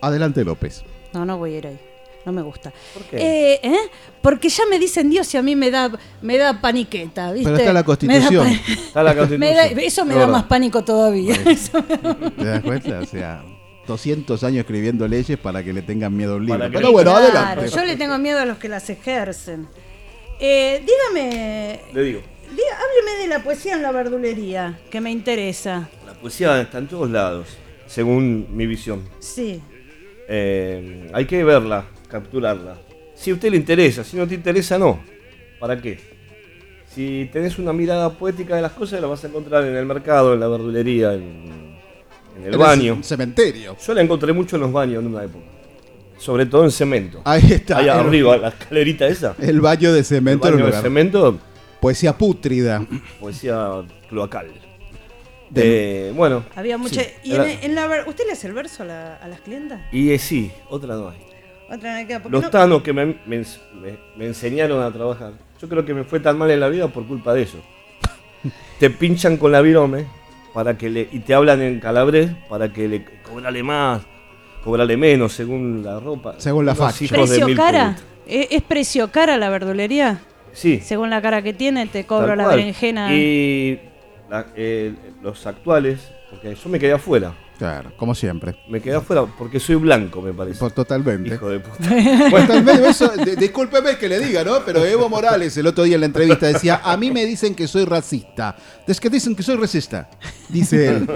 Adelante, 0.00 0.44
López. 0.44 0.84
No, 1.12 1.24
no 1.26 1.38
voy 1.38 1.54
a 1.54 1.58
ir 1.58 1.66
ahí. 1.66 1.91
No 2.24 2.32
me 2.32 2.42
gusta. 2.42 2.72
¿Por 2.94 3.02
qué? 3.04 3.16
Eh, 3.16 3.60
¿eh? 3.62 3.76
Porque 4.22 4.48
ya 4.48 4.64
me 4.70 4.78
dicen 4.78 5.10
Dios 5.10 5.32
y 5.34 5.36
a 5.38 5.42
mí 5.42 5.56
me 5.56 5.70
da, 5.70 5.90
me 6.20 6.38
da 6.38 6.60
paniqueta, 6.60 7.32
¿viste? 7.32 7.50
Pero 7.50 7.56
está 7.56 7.72
la 7.72 7.80
Me 7.80 7.82
da 7.82 7.84
Constitución. 7.84 8.44
pan- 8.46 8.60
Está 8.86 9.02
la 9.02 9.14
Constitución. 9.16 9.40
me 9.40 9.54
da- 9.54 9.82
eso 9.82 10.04
me 10.04 10.14
da 10.14 10.26
más 10.28 10.44
pánico 10.44 10.84
todavía. 10.84 11.34
Da- 11.44 12.30
¿Te 12.30 12.44
das 12.44 12.62
cuenta? 12.62 13.00
O 13.00 13.06
sea, 13.06 13.44
200 13.88 14.44
años 14.44 14.58
escribiendo 14.60 15.08
leyes 15.08 15.36
para 15.38 15.64
que 15.64 15.72
le 15.72 15.82
tengan 15.82 16.16
miedo 16.16 16.34
a 16.34 16.36
un 16.36 16.46
libro. 16.46 16.70
Pero 16.72 16.92
bueno, 16.92 17.10
Claro, 17.12 17.26
adelante. 17.38 17.68
yo 17.74 17.84
le 17.84 17.96
tengo 17.96 18.16
miedo 18.18 18.38
a 18.38 18.44
los 18.44 18.58
que 18.58 18.68
las 18.68 18.88
ejercen. 18.88 19.66
Eh, 20.38 20.84
dígame, 20.86 21.80
Le 21.92 22.02
digo, 22.02 22.20
diga- 22.20 22.76
hábleme 22.78 23.22
de 23.22 23.26
la 23.28 23.42
poesía 23.42 23.74
en 23.74 23.82
la 23.82 23.90
verdulería, 23.90 24.78
que 24.90 25.00
me 25.00 25.10
interesa. 25.10 25.88
la 26.06 26.14
poesía 26.14 26.60
está 26.60 26.78
en 26.78 26.86
todos 26.86 27.10
lados, 27.10 27.48
según 27.86 28.46
mi 28.50 28.66
visión. 28.66 29.02
Sí. 29.18 29.60
Eh, 30.28 31.10
hay 31.12 31.26
que 31.26 31.42
verla, 31.44 31.86
capturarla. 32.12 32.76
Si 33.14 33.30
a 33.30 33.34
usted 33.34 33.50
le 33.50 33.56
interesa, 33.56 34.04
si 34.04 34.16
no 34.16 34.26
te 34.28 34.34
interesa, 34.34 34.78
no. 34.78 35.00
¿Para 35.58 35.80
qué? 35.80 35.98
Si 36.94 37.28
tenés 37.32 37.58
una 37.58 37.72
mirada 37.72 38.10
poética 38.10 38.54
de 38.56 38.62
las 38.62 38.72
cosas, 38.72 39.00
la 39.00 39.06
vas 39.06 39.24
a 39.24 39.28
encontrar 39.28 39.64
en 39.64 39.74
el 39.74 39.86
mercado, 39.86 40.34
en 40.34 40.40
la 40.40 40.48
verdulería, 40.48 41.14
en, 41.14 41.78
en 42.36 42.44
el 42.46 42.52
En 42.54 42.58
baño. 42.60 42.98
cementerio. 43.02 43.76
Yo 43.84 43.94
la 43.94 44.02
encontré 44.02 44.32
mucho 44.32 44.56
en 44.56 44.62
los 44.62 44.72
baños 44.72 45.00
en 45.02 45.06
una 45.06 45.24
época. 45.24 45.44
Sobre 46.18 46.46
todo 46.46 46.64
en 46.64 46.70
cemento. 46.70 47.22
Ahí 47.24 47.50
está. 47.52 47.78
Ahí 47.78 47.84
el, 47.84 47.90
arriba, 47.90 48.36
la 48.36 48.48
escalerita 48.48 49.06
esa. 49.08 49.34
el 49.40 49.60
baño 49.60 49.92
de 49.92 50.00
El 50.00 50.04
cemento. 50.04 50.48
un 50.48 50.54
baño 50.54 50.66
de 50.66 50.72
cemento, 50.80 51.38
Poesía 51.80 52.16
pútrida. 52.16 52.86
poesía 53.18 53.82
cloacal. 54.08 54.46
Eh, 55.54 56.12
bueno, 56.14 56.44
Había 56.54 56.78
mucha. 56.78 57.02
Sí. 57.02 57.08
¿Y 57.24 57.34
en, 57.34 57.40
Era- 57.42 57.52
en 57.62 57.74
la 57.74 57.86
ver- 57.86 58.08
¿Usted 58.08 58.24
le 58.26 58.32
hace 58.32 58.46
el 58.46 58.52
verso 58.54 58.82
a, 58.84 58.86
la- 58.86 59.16
a 59.16 59.28
las 59.28 59.40
clientas? 59.40 59.80
y 59.92 60.10
eh, 60.12 60.18
sí, 60.18 60.50
otra 60.70 60.94
no 60.94 61.08
hay. 61.10 61.18
Otra 61.72 62.02
Los 62.28 62.42
no- 62.42 62.50
tanos 62.50 62.82
que 62.82 62.92
me, 62.92 63.06
me 63.26 63.40
ens- 63.40 63.60
me- 63.80 63.96
me 64.16 64.26
enseñaron 64.26 64.82
a 64.82 64.90
trabajar. 64.92 65.32
Yo 65.60 65.68
creo 65.68 65.84
que 65.84 65.94
me 65.94 66.04
fue 66.04 66.20
tan 66.20 66.36
mal 66.36 66.50
en 66.50 66.60
la 66.60 66.68
vida 66.68 66.88
por 66.88 67.06
culpa 67.06 67.32
de 67.34 67.42
eso. 67.42 67.58
te 68.78 68.90
pinchan 68.90 69.36
con 69.36 69.52
la 69.52 69.60
virome 69.62 70.04
para 70.52 70.76
que 70.76 70.90
le, 70.90 71.08
y 71.12 71.20
te 71.20 71.32
hablan 71.34 71.62
en 71.62 71.78
calabrés 71.80 72.30
para 72.48 72.72
que 72.72 72.88
le 72.88 73.04
cobrale 73.22 73.62
más, 73.62 74.02
cobrale 74.64 74.96
menos 74.96 75.32
según 75.32 75.82
la 75.84 75.98
ropa. 76.00 76.34
Según 76.38 76.66
la 76.66 76.74
facha. 76.74 76.98
de 77.04 77.08
¿Precio 77.08 77.54
cara? 77.56 77.96
¿Es, 78.26 78.48
es 78.50 78.62
precio 78.62 79.10
cara 79.10 79.36
la 79.38 79.48
verdulería? 79.48 80.20
Sí. 80.52 80.80
Según 80.80 81.08
la 81.10 81.22
cara 81.22 81.40
que 81.42 81.54
tiene, 81.54 81.86
te 81.86 82.04
cobro 82.04 82.36
la 82.36 82.46
berenjena. 82.48 83.14
Y 83.14 83.80
la- 84.28 84.46
eh, 84.56 84.92
los 85.22 85.46
actuales, 85.46 86.10
porque 86.30 86.54
yo 86.54 86.68
me 86.68 86.78
quedé 86.78 86.92
afuera. 86.92 87.32
Claro, 87.62 87.92
como 87.96 88.12
siempre. 88.12 88.56
Me 88.68 88.80
quedé 88.80 88.96
afuera 88.96 89.24
porque 89.38 89.60
soy 89.60 89.76
blanco, 89.76 90.20
me 90.20 90.32
parece. 90.32 90.58
Por 90.58 90.72
totalmente. 90.72 91.32
Hijo 91.36 91.48
de 91.48 91.60
puta. 91.60 91.78
Tal 92.48 92.64
vez 92.64 92.80
eso- 92.80 93.08
de- 93.16 93.36
discúlpeme 93.36 93.96
que 93.98 94.08
le 94.08 94.18
diga, 94.18 94.42
¿no? 94.42 94.64
Pero 94.66 94.84
Evo 94.84 95.08
Morales 95.08 95.56
el 95.56 95.68
otro 95.68 95.84
día 95.84 95.94
en 95.94 96.00
la 96.00 96.06
entrevista 96.06 96.46
decía, 96.48 96.80
a 96.82 96.96
mí 96.96 97.12
me 97.12 97.24
dicen 97.24 97.54
que 97.54 97.68
soy 97.68 97.84
racista. 97.84 98.56
Es 98.88 98.98
que 98.98 99.08
dicen 99.08 99.36
que 99.36 99.44
soy 99.44 99.54
racista, 99.54 100.10
dice 100.48 100.88
él. 100.88 101.08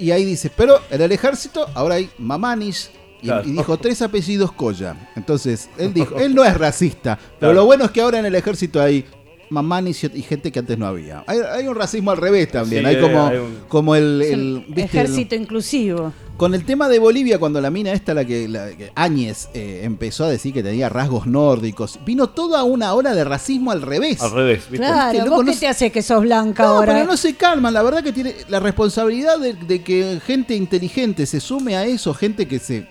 Y 0.00 0.10
ahí 0.10 0.24
dice, 0.24 0.50
pero 0.56 0.80
en 0.90 1.00
el 1.02 1.12
ejército 1.12 1.68
ahora 1.74 1.94
hay 1.94 2.10
mamanis. 2.18 2.90
Y, 3.22 3.26
Claro. 3.28 3.48
y 3.48 3.52
dijo 3.52 3.76
tres 3.78 4.02
apellidos 4.02 4.50
Coya. 4.50 4.96
Entonces, 5.14 5.70
él 5.78 5.94
dijo, 5.94 6.16
él 6.18 6.34
no 6.34 6.44
es 6.44 6.58
racista. 6.58 7.16
Pero 7.16 7.38
Claro. 7.38 7.54
lo 7.54 7.64
bueno 7.66 7.84
es 7.84 7.92
que 7.92 8.00
ahora 8.00 8.18
en 8.18 8.26
el 8.26 8.34
ejército 8.34 8.82
hay 8.82 9.06
mamanis 9.54 10.04
y 10.04 10.22
gente 10.22 10.52
que 10.52 10.58
antes 10.58 10.76
no 10.76 10.86
había. 10.86 11.24
Hay, 11.26 11.38
hay 11.38 11.66
un 11.66 11.74
racismo 11.74 12.10
al 12.10 12.18
revés 12.18 12.50
también. 12.50 12.82
Sí, 12.82 12.88
hay 12.88 13.00
como, 13.00 13.26
hay 13.26 13.38
un- 13.38 13.58
como 13.68 13.94
el... 13.96 14.64
Ejército 14.76 15.34
inclusivo. 15.34 16.12
con 16.36 16.52
el 16.54 16.64
tema 16.64 16.88
de 16.88 16.98
Bolivia, 16.98 17.38
cuando 17.38 17.60
la 17.60 17.70
mina 17.70 17.92
esta, 17.92 18.12
la 18.12 18.24
que, 18.24 18.48
la 18.48 18.70
que 18.70 18.90
Áñez 18.96 19.48
eh, 19.54 19.80
empezó 19.84 20.24
a 20.24 20.28
decir 20.30 20.52
que 20.52 20.62
tenía 20.62 20.88
rasgos 20.88 21.26
nórdicos, 21.26 21.98
vino 22.04 22.28
toda 22.28 22.64
una 22.64 22.92
ola 22.94 23.14
de 23.14 23.22
racismo 23.24 23.70
al 23.70 23.82
revés. 23.82 24.20
Al 24.20 24.32
revés, 24.32 24.64
¿viste? 24.70 24.78
Claro, 24.86 25.18
loco, 25.20 25.30
¿vos 25.36 25.44
no 25.44 25.50
qué 25.52 25.54
se- 25.54 25.60
te 25.60 25.68
hace 25.68 25.90
que 25.92 26.02
sos 26.02 26.22
blanca 26.22 26.64
No, 26.64 26.68
ahora? 26.70 26.92
pero 26.92 27.06
no 27.06 27.16
se 27.16 27.34
calman. 27.34 27.72
La 27.72 27.82
verdad 27.82 28.02
que 28.02 28.12
tiene 28.12 28.34
la 28.48 28.58
responsabilidad 28.60 29.38
de, 29.38 29.54
de 29.54 29.82
que 29.82 30.20
gente 30.26 30.54
inteligente 30.56 31.24
se 31.26 31.38
sume 31.40 31.76
a 31.76 31.86
eso, 31.86 32.12
gente 32.14 32.46
que 32.48 32.58
se 32.58 32.86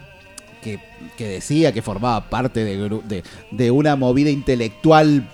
que, 0.63 0.80
que 1.17 1.28
decía 1.28 1.71
que 1.71 1.82
formaba 1.82 2.30
parte 2.30 2.63
de, 2.63 2.80
gru- 2.89 3.04
de, 3.04 3.23
de 3.52 3.71
una 3.71 3.95
movida 3.95 4.30
intelectual 4.30 5.30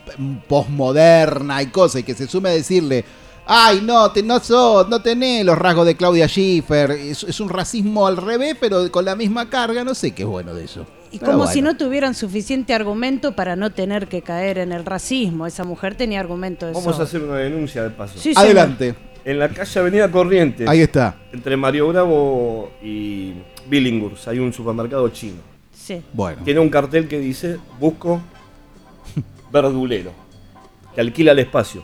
posmoderna 0.47 1.61
y 1.61 1.67
cosas, 1.67 2.01
y 2.01 2.03
que 2.03 2.15
se 2.15 2.27
sume 2.27 2.49
a 2.49 2.53
decirle, 2.53 3.05
ay, 3.45 3.81
no, 3.83 4.11
te, 4.11 4.21
no 4.23 4.39
sos, 4.39 4.89
no 4.89 5.01
tenés 5.01 5.45
los 5.45 5.57
rasgos 5.57 5.85
de 5.85 5.95
Claudia 5.95 6.27
Schiffer, 6.27 6.91
es, 6.91 7.23
es 7.23 7.39
un 7.39 7.49
racismo 7.49 8.07
al 8.07 8.17
revés, 8.17 8.55
pero 8.59 8.91
con 8.91 9.05
la 9.05 9.15
misma 9.15 9.49
carga, 9.49 9.83
no 9.83 9.95
sé 9.95 10.11
qué 10.11 10.23
es 10.23 10.27
bueno 10.29 10.53
de 10.53 10.65
eso. 10.65 10.85
Y 11.11 11.17
Pero 11.17 11.31
como 11.31 11.37
bueno. 11.39 11.51
si 11.53 11.61
no 11.63 11.75
tuvieran 11.75 12.13
suficiente 12.13 12.73
argumento 12.75 13.35
para 13.35 13.55
no 13.55 13.71
tener 13.71 14.07
que 14.07 14.21
caer 14.21 14.59
en 14.59 14.71
el 14.71 14.85
racismo. 14.85 15.47
Esa 15.47 15.63
mujer 15.63 15.95
tenía 15.95 16.19
argumento 16.19 16.67
de 16.67 16.73
Vamos 16.73 16.99
a 16.99 17.03
hacer 17.03 17.23
una 17.23 17.37
denuncia 17.37 17.81
de 17.81 17.89
paso. 17.89 18.19
Sí, 18.19 18.35
señor. 18.35 18.77
En 19.25 19.37
la 19.39 19.49
calle 19.49 19.79
Avenida 19.79 20.09
Corrientes, 20.09 20.67
ahí 20.67 20.81
está. 20.81 21.15
entre 21.31 21.55
Mario 21.57 21.87
Bravo 21.89 22.71
y 22.81 23.33
Billinghurst, 23.67 24.27
hay 24.27 24.39
un 24.39 24.51
supermercado 24.53 25.07
chino. 25.09 25.37
Sí. 25.73 26.01
Bueno, 26.13 26.41
Tiene 26.43 26.59
un 26.59 26.69
cartel 26.69 27.07
que 27.07 27.19
dice, 27.19 27.57
busco 27.79 28.21
verdulero, 29.51 30.11
que 30.95 31.01
alquila 31.01 31.31
el 31.33 31.39
espacio. 31.39 31.83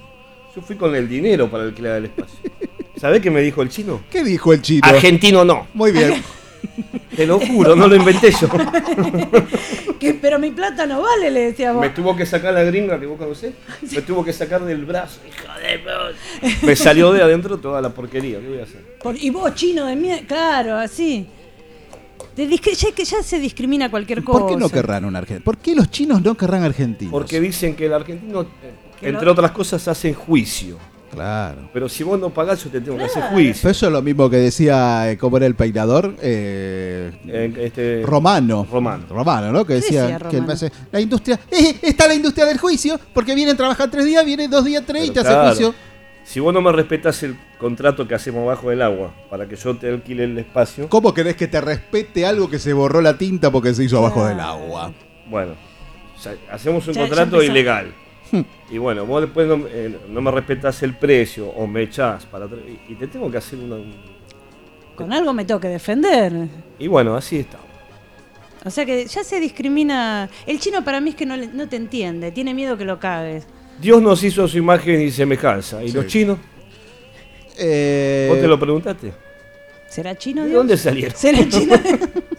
Yo 0.55 0.61
fui 0.61 0.75
con 0.75 0.95
el 0.95 1.09
dinero 1.09 1.49
para 1.49 1.63
alquilar 1.63 1.97
el 1.97 2.05
espacio. 2.05 2.39
¿Sabés 2.97 3.21
qué 3.21 3.29
me 3.29 3.41
dijo 3.41 3.61
el 3.61 3.69
chino? 3.69 4.01
¿qué 4.09 4.23
dijo 4.23 4.53
el 4.53 4.61
chino? 4.61 4.81
Argentino 4.87 5.43
no. 5.43 5.67
Muy 5.73 5.91
bien. 5.91 6.23
Te 7.15 7.25
lo 7.25 7.39
juro, 7.39 7.75
no 7.75 7.87
lo 7.87 7.95
inventé 7.95 8.31
yo. 8.31 8.47
Pero 10.21 10.37
mi 10.39 10.51
plata 10.51 10.85
no 10.85 11.01
vale, 11.01 11.31
le 11.31 11.39
decíamos. 11.51 11.81
Me 11.81 11.89
tuvo 11.89 12.15
que 12.15 12.25
sacar 12.25 12.53
la 12.53 12.63
gringa 12.63 12.99
que 12.99 13.05
vos 13.05 13.17
conocés. 13.17 13.53
Me 13.95 14.01
tuvo 14.01 14.23
que 14.23 14.33
sacar 14.33 14.63
del 14.63 14.85
brazo. 14.85 15.19
Hija 15.27 15.57
de 15.59 15.79
puta. 15.79 16.65
Me 16.65 16.75
salió 16.75 17.11
de 17.11 17.23
adentro 17.23 17.57
toda 17.57 17.81
la 17.81 17.89
porquería. 17.89 18.39
¿Qué 18.39 18.47
voy 18.47 18.59
a 18.59 18.63
hacer? 18.63 18.97
Por- 19.01 19.17
y 19.17 19.29
vos, 19.29 19.53
chino 19.55 19.85
de 19.85 19.95
mierda. 19.95 20.27
Claro, 20.27 20.75
así. 20.75 21.27
De 22.35 22.47
ya, 22.47 22.91
que 22.91 23.05
ya 23.05 23.23
se 23.23 23.39
discrimina 23.39 23.89
cualquier 23.89 24.23
cosa. 24.23 24.39
¿Por 24.39 24.49
qué 24.49 24.57
no 24.57 24.69
querrán 24.69 25.05
un 25.05 25.15
argentino? 25.15 25.43
¿Por 25.45 25.57
qué 25.57 25.73
los 25.73 25.89
chinos 25.89 26.21
no 26.21 26.35
querrán 26.35 26.63
argentinos? 26.63 27.11
Porque 27.11 27.39
dicen 27.39 27.75
que 27.75 27.85
el 27.85 27.93
argentino, 27.93 28.41
eh, 28.41 28.45
Que 28.99 29.09
entre 29.09 29.25
lo- 29.25 29.31
otras 29.31 29.51
cosas, 29.51 29.87
hace 29.87 30.13
juicio. 30.13 30.77
Claro. 31.15 31.69
Pero 31.73 31.89
si 31.89 32.03
vos 32.03 32.19
no 32.19 32.29
pagás, 32.29 32.63
yo 32.63 32.69
te 32.69 32.81
tengo 32.81 32.97
que 32.97 33.05
hacer 33.05 33.23
juicio. 33.23 33.55
Pero 33.63 33.71
eso 33.71 33.85
es 33.87 33.91
lo 33.91 34.01
mismo 34.01 34.29
que 34.29 34.37
decía, 34.37 35.09
eh, 35.11 35.17
¿cómo 35.17 35.37
era 35.37 35.45
el 35.45 35.55
peinador? 35.55 36.15
Eh, 36.21 37.11
Eh, 37.27 37.53
este, 37.59 38.03
Romano. 38.05 38.67
Romano. 38.71 39.05
Romano, 39.09 39.51
¿no? 39.51 39.65
Que 39.65 39.73
¿Qué 39.75 39.81
decía, 39.81 40.01
decía 40.03 40.17
que 40.17 40.23
Romano? 40.23 40.37
él 40.39 40.47
me 40.47 40.53
hace, 40.53 40.71
la 40.91 40.99
industria, 41.01 41.39
eh, 41.51 41.77
está 41.81 42.07
la 42.07 42.15
industria 42.15 42.45
del 42.45 42.57
juicio, 42.57 42.99
porque 43.13 43.33
vienen 43.35 43.55
a 43.55 43.57
trabajar 43.57 43.89
tres 43.89 44.05
días, 44.05 44.23
vienen 44.25 44.49
dos 44.51 44.63
días, 44.65 44.83
tres 44.85 45.05
y 45.07 45.11
te 45.11 45.21
Pero 45.21 45.41
hace 45.41 45.47
juicio. 45.63 45.75
Si 46.23 46.39
vos 46.39 46.51
no 46.53 46.59
me 46.59 46.71
respetas 46.71 47.21
el 47.21 47.37
contrato 47.59 48.07
que 48.07 48.15
hacemos 48.15 48.47
bajo 48.47 48.71
el 48.71 48.81
agua 48.81 49.13
para 49.29 49.47
que 49.47 49.55
yo 49.55 49.77
te 49.77 49.89
alquile 49.89 50.23
el 50.23 50.37
espacio, 50.39 50.89
¿Cómo 50.89 51.13
querés 51.13 51.35
que 51.35 51.47
te 51.47 51.61
respete 51.61 52.25
algo 52.25 52.49
que 52.49 52.57
se 52.57 52.73
borró 52.73 52.99
la 52.99 53.15
tinta 53.17 53.51
porque 53.51 53.73
se 53.75 53.83
hizo 53.83 53.99
abajo 53.99 54.21
Claro. 54.21 54.29
del 54.29 54.39
agua? 54.39 54.91
bueno, 55.29 55.51
o 56.17 56.19
sea, 56.19 56.33
hacemos 56.51 56.87
un 56.87 56.93
Ya- 56.95 57.01
contrato 57.01 57.43
ilegal. 57.43 57.93
y 58.71 58.77
bueno, 58.77 59.05
vos 59.05 59.21
después 59.21 59.47
no, 59.47 59.65
eh, 59.67 59.97
no 60.09 60.21
me 60.21 60.31
respetas 60.31 60.81
el 60.83 60.95
precio 60.95 61.47
o 61.49 61.67
me 61.67 61.83
echás 61.83 62.25
para 62.25 62.45
atrás, 62.45 62.61
y, 62.67 62.93
y 62.93 62.95
te 62.95 63.07
tengo 63.07 63.29
que 63.31 63.37
hacer 63.37 63.59
una... 63.59 63.77
Con 64.95 65.11
algo 65.11 65.33
me 65.33 65.43
tengo 65.45 65.59
que 65.59 65.67
defender. 65.67 66.31
Y 66.79 66.87
bueno, 66.87 67.15
así 67.15 67.37
está. 67.39 67.57
O 68.63 68.69
sea 68.69 68.85
que 68.85 69.05
ya 69.05 69.23
se 69.23 69.39
discrimina. 69.39 70.29
El 70.47 70.59
chino 70.59 70.83
para 70.83 70.99
mí 71.01 71.11
es 71.11 71.15
que 71.15 71.25
no, 71.25 71.35
le- 71.37 71.47
no 71.47 71.67
te 71.69 71.75
entiende, 71.75 72.31
tiene 72.31 72.53
miedo 72.53 72.77
que 72.77 72.85
lo 72.85 72.97
cagues. 72.99 73.45
Dios 73.79 74.01
nos 74.01 74.23
hizo 74.23 74.47
su 74.47 74.57
imagen 74.57 75.01
y 75.01 75.11
semejanza. 75.11 75.83
¿Y 75.83 75.91
los 75.91 76.07
chinos? 76.07 76.39
Eh, 77.57 78.27
¿Vos 78.29 78.39
te 78.39 78.47
lo 78.47 78.57
preguntaste? 78.59 79.13
¿Será 79.89 80.15
chino? 80.15 80.43
¿De 80.43 80.49
Dios? 80.49 80.57
dónde 80.59 80.77
salieron? 80.77 81.15
¿Será 81.15 81.47
chino? 81.47 81.75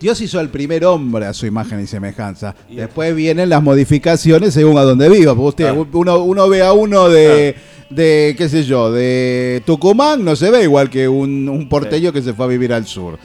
Dios 0.00 0.20
hizo 0.20 0.38
al 0.38 0.48
primer 0.48 0.84
hombre 0.84 1.26
a 1.26 1.34
su 1.34 1.46
imagen 1.46 1.80
y 1.80 1.86
semejanza. 1.86 2.54
Después 2.68 3.14
vienen 3.14 3.48
las 3.48 3.62
modificaciones 3.62 4.54
según 4.54 4.78
a 4.78 4.82
donde 4.82 5.08
viva. 5.08 5.34
Porque 5.34 5.64
usted, 5.64 5.86
uno, 5.92 6.18
uno 6.22 6.48
ve 6.48 6.62
a 6.62 6.72
uno 6.72 7.08
de, 7.08 7.56
de, 7.90 8.34
qué 8.38 8.48
sé 8.48 8.64
yo, 8.64 8.92
de 8.92 9.62
Tucumán, 9.66 10.24
no 10.24 10.36
se 10.36 10.50
ve 10.50 10.62
igual 10.62 10.88
que 10.90 11.08
un, 11.08 11.48
un 11.48 11.68
porteño 11.68 12.12
que 12.12 12.22
se 12.22 12.32
fue 12.32 12.44
a 12.44 12.48
vivir 12.48 12.72
al 12.72 12.86
sur. 12.86 13.18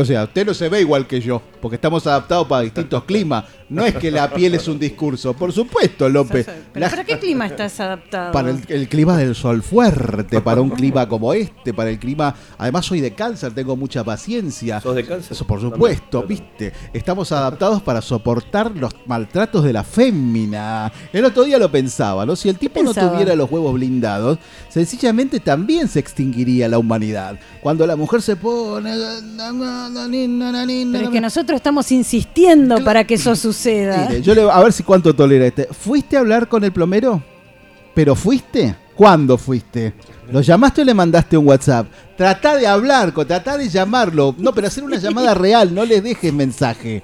O 0.00 0.04
sea, 0.04 0.24
usted 0.24 0.44
no 0.46 0.52
se 0.54 0.68
ve 0.68 0.80
igual 0.82 1.06
que 1.06 1.20
yo, 1.20 1.40
porque 1.60 1.76
estamos 1.76 2.06
adaptados 2.06 2.46
para 2.46 2.62
distintos 2.62 3.04
climas. 3.04 3.44
No 3.68 3.84
es 3.84 3.94
que 3.94 4.10
la 4.10 4.28
piel 4.28 4.54
es 4.54 4.66
un 4.68 4.78
discurso. 4.78 5.32
Por 5.32 5.52
supuesto, 5.52 6.08
López. 6.08 6.46
¿Pero 6.72 6.84
La- 6.86 6.90
para 6.90 7.04
qué 7.04 7.18
clima 7.18 7.46
estás 7.46 7.78
adaptado? 7.80 8.32
para 8.32 8.50
el, 8.50 8.60
el 8.68 8.88
clima 8.88 9.16
del 9.16 9.34
sol 9.34 9.62
fuerte, 9.62 10.40
para 10.40 10.60
un 10.60 10.70
clima 10.70 11.08
como 11.08 11.32
este, 11.32 11.72
para 11.72 11.90
el 11.90 11.98
clima... 11.98 12.34
Además 12.58 12.84
soy 12.86 13.00
de 13.00 13.14
cáncer, 13.14 13.54
tengo 13.54 13.76
mucha 13.76 14.02
paciencia. 14.04 14.80
¿Sos 14.80 14.94
de 14.96 15.06
cáncer? 15.06 15.32
Eso 15.32 15.46
por 15.46 15.60
supuesto, 15.60 16.20
También, 16.20 16.40
viste. 16.58 16.72
Estamos 16.92 17.30
adaptados 17.32 17.80
para 17.82 18.02
soportar 18.02 18.72
los 18.76 18.92
maltratos 19.06 19.62
de 19.64 19.72
la 19.72 19.84
fémina. 19.84 20.92
El 21.12 21.24
otro 21.24 21.44
día 21.44 21.58
lo 21.58 21.70
pensaba, 21.70 22.26
¿no? 22.26 22.34
Si 22.36 22.48
el 22.48 22.58
tipo 22.58 22.82
no 22.82 22.92
tuviera 22.92 23.34
los 23.36 23.50
huevos 23.50 23.72
blindados, 23.74 24.38
sencillamente 24.68 25.40
también 25.40 25.88
se 25.88 26.00
extinguiría 26.00 26.68
la 26.68 26.78
humanidad. 26.78 27.38
Cuando 27.62 27.86
la 27.86 27.94
mujer 27.96 28.20
se 28.20 28.36
pone... 28.36 28.90
Pero 30.92 31.04
es 31.04 31.10
que 31.10 31.20
nosotros 31.20 31.56
estamos 31.56 31.90
insistiendo 31.92 32.82
para 32.84 33.04
que 33.04 33.14
eso 33.14 33.36
suceda. 33.36 34.08
A 34.52 34.62
ver 34.62 34.72
si 34.72 34.82
cuánto 34.82 35.14
tolera 35.14 35.46
este. 35.46 35.68
¿Fuiste 35.70 36.16
a 36.16 36.20
hablar 36.20 36.48
con 36.48 36.64
el 36.64 36.72
plomero? 36.72 37.22
¿Pero 37.94 38.14
fuiste? 38.14 38.74
¿Cuándo 38.94 39.38
fuiste? 39.38 39.94
¿Lo 40.30 40.40
llamaste 40.42 40.82
o 40.82 40.84
le 40.84 40.94
mandaste 40.94 41.36
un 41.36 41.46
WhatsApp? 41.46 41.86
Trata 42.16 42.56
de 42.56 42.66
hablar, 42.66 43.12
trata 43.12 43.56
de 43.56 43.68
llamarlo. 43.68 44.34
No, 44.38 44.52
pero 44.52 44.66
hacer 44.66 44.84
una 44.84 44.98
llamada 44.98 45.34
real, 45.34 45.74
no 45.74 45.84
le 45.84 46.00
dejes 46.00 46.32
mensaje. 46.32 47.02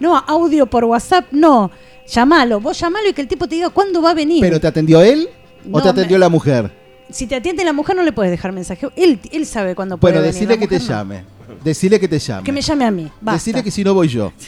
No, 0.00 0.16
audio 0.16 0.66
por 0.66 0.84
WhatsApp, 0.84 1.26
no. 1.30 1.70
Llamalo, 2.08 2.60
vos 2.60 2.78
llamalo 2.78 3.08
y 3.08 3.12
que 3.12 3.22
el 3.22 3.28
tipo 3.28 3.48
te 3.48 3.56
diga 3.56 3.70
cuándo 3.70 4.02
va 4.02 4.10
a 4.10 4.14
venir. 4.14 4.40
¿Pero 4.40 4.60
te 4.60 4.66
atendió 4.66 5.00
él 5.00 5.28
o 5.70 5.80
te 5.80 5.88
atendió 5.88 6.18
la 6.18 6.28
mujer? 6.28 6.70
Si 7.10 7.26
te 7.26 7.36
atiende 7.36 7.64
la 7.64 7.72
mujer 7.72 7.94
no 7.96 8.02
le 8.02 8.12
puedes 8.12 8.30
dejar 8.30 8.52
mensaje. 8.52 8.88
Él, 8.96 9.46
sabe 9.46 9.74
cuándo 9.74 9.98
puede 9.98 10.14
Bueno, 10.14 10.26
decirle 10.26 10.58
que 10.58 10.66
te 10.66 10.78
llame. 10.78 11.35
Decirle 11.62 12.00
que 12.00 12.08
te 12.08 12.18
llame. 12.18 12.44
Que 12.44 12.52
me 12.52 12.60
llame 12.60 12.84
a 12.84 12.90
mí. 12.90 13.10
Basta. 13.20 13.32
Decirle 13.38 13.62
que 13.62 13.70
si 13.70 13.84
no 13.84 13.94
voy 13.94 14.08
yo. 14.08 14.32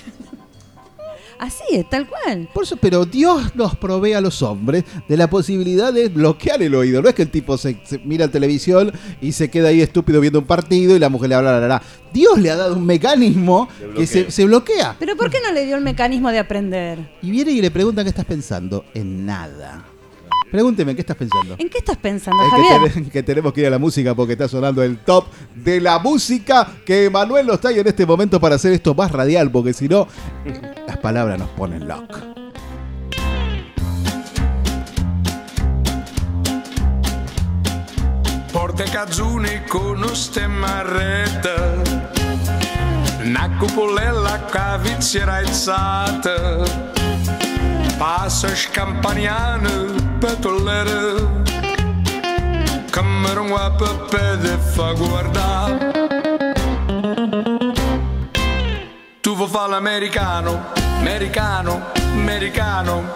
Así 1.39 1.63
es, 1.71 1.89
tal 1.89 2.09
cual. 2.09 2.49
Por 2.53 2.65
eso, 2.65 2.77
pero 2.77 3.05
Dios 3.05 3.55
nos 3.55 3.77
provee 3.77 4.13
a 4.13 4.21
los 4.21 4.43
hombres 4.43 4.85
de 5.09 5.17
la 5.17 5.31
posibilidad 5.31 5.93
de 5.93 6.09
bloquear 6.09 6.61
el 6.63 6.75
oído. 6.75 7.01
No 7.01 7.09
es 7.09 7.15
que 7.15 7.23
el 7.23 7.31
tipo 7.31 7.57
se, 7.57 7.81
se 7.85 7.99
mira 8.01 8.25
en 8.25 8.33
televisión 8.33 8.93
y 9.21 9.33
se 9.33 9.49
queda 9.49 9.69
ahí 9.69 9.81
estúpido 9.81 10.21
viendo 10.21 10.41
un 10.41 10.47
partido 10.47 10.97
y 10.97 10.99
la 10.99 11.09
mujer 11.09 11.29
le 11.29 11.35
habla, 11.37 11.53
la, 11.53 11.61
la, 11.61 11.69
la. 11.69 11.83
Dios 12.13 12.39
le 12.39 12.51
ha 12.51 12.57
dado 12.57 12.75
un 12.75 12.85
mecanismo 12.85 13.69
que 13.97 14.07
se, 14.07 14.45
bloquea. 14.45 14.97
Pero 14.99 15.17
¿por 15.17 15.31
qué 15.31 15.39
no 15.41 15.53
le 15.53 15.65
dio 15.65 15.77
el 15.77 15.85
mecanismo 15.85 16.31
de 16.31 16.41
aprender? 16.41 16.99
Y 17.23 17.31
viene 17.31 17.53
y 17.53 17.61
le 17.61 17.71
preguntan 17.71 18.05
qué 18.05 18.11
estás 18.11 18.25
pensando. 18.25 18.85
En 18.95 19.25
nada. 19.25 19.85
Pregúnteme, 20.51 20.95
¿qué 20.95 21.03
estás 21.03 21.17
pensando? 21.17 21.57
¿En 21.59 21.69
qué 21.69 21.79
estás 21.79 21.97
pensando, 21.99 22.43
Es 22.43 22.51
Javier? 22.51 22.81
que, 22.85 22.91
ten- 22.91 23.11
que 23.11 23.23
tenemos 23.23 23.53
que 23.53 23.61
ir 23.61 23.67
a 23.67 23.71
la 23.71 23.79
música 23.79 24.15
porque 24.15 24.33
está 24.33 24.49
sonando 24.49 24.83
el 24.83 24.99
top 24.99 25.27
de 25.55 25.81
la 25.81 25.99
música 25.99 26.67
que 26.87 27.11
Manuel 27.11 27.47
nos 27.47 27.61
trae 27.61 27.79
en 27.79 27.87
este 27.87 28.07
momento 28.07 28.41
para 28.41 28.55
hacer 28.57 28.73
esto 28.73 28.95
más 28.95 29.13
radial, 29.13 29.51
porque 29.51 29.73
si 29.73 29.89
no, 29.89 30.09
las 30.87 30.97
palabras 30.99 31.39
nos 31.39 31.51
ponen 31.51 31.87
lock. 31.87 32.19
Porte 38.53 38.85
cazzuni 38.85 39.61
con 39.69 40.05
stemmaretta 40.15 41.83
Una 43.23 43.49
cupolella 43.59 44.45
che 44.51 44.79
vizia 44.83 45.27
alzata 45.27 46.63
Passa 47.99 48.55
scampagnano 48.55 50.08
petrolere 50.19 51.47
Cameron 52.91 53.51
wa 53.51 53.71
pepe 53.71 54.59
fa 54.59 54.93
guardare. 54.93 55.93
Tu 59.21 59.37
vuoi 59.37 59.49
fare 59.49 59.71
l'americano, 59.71 60.73
americano, 60.99 61.93
americano. 62.13 63.13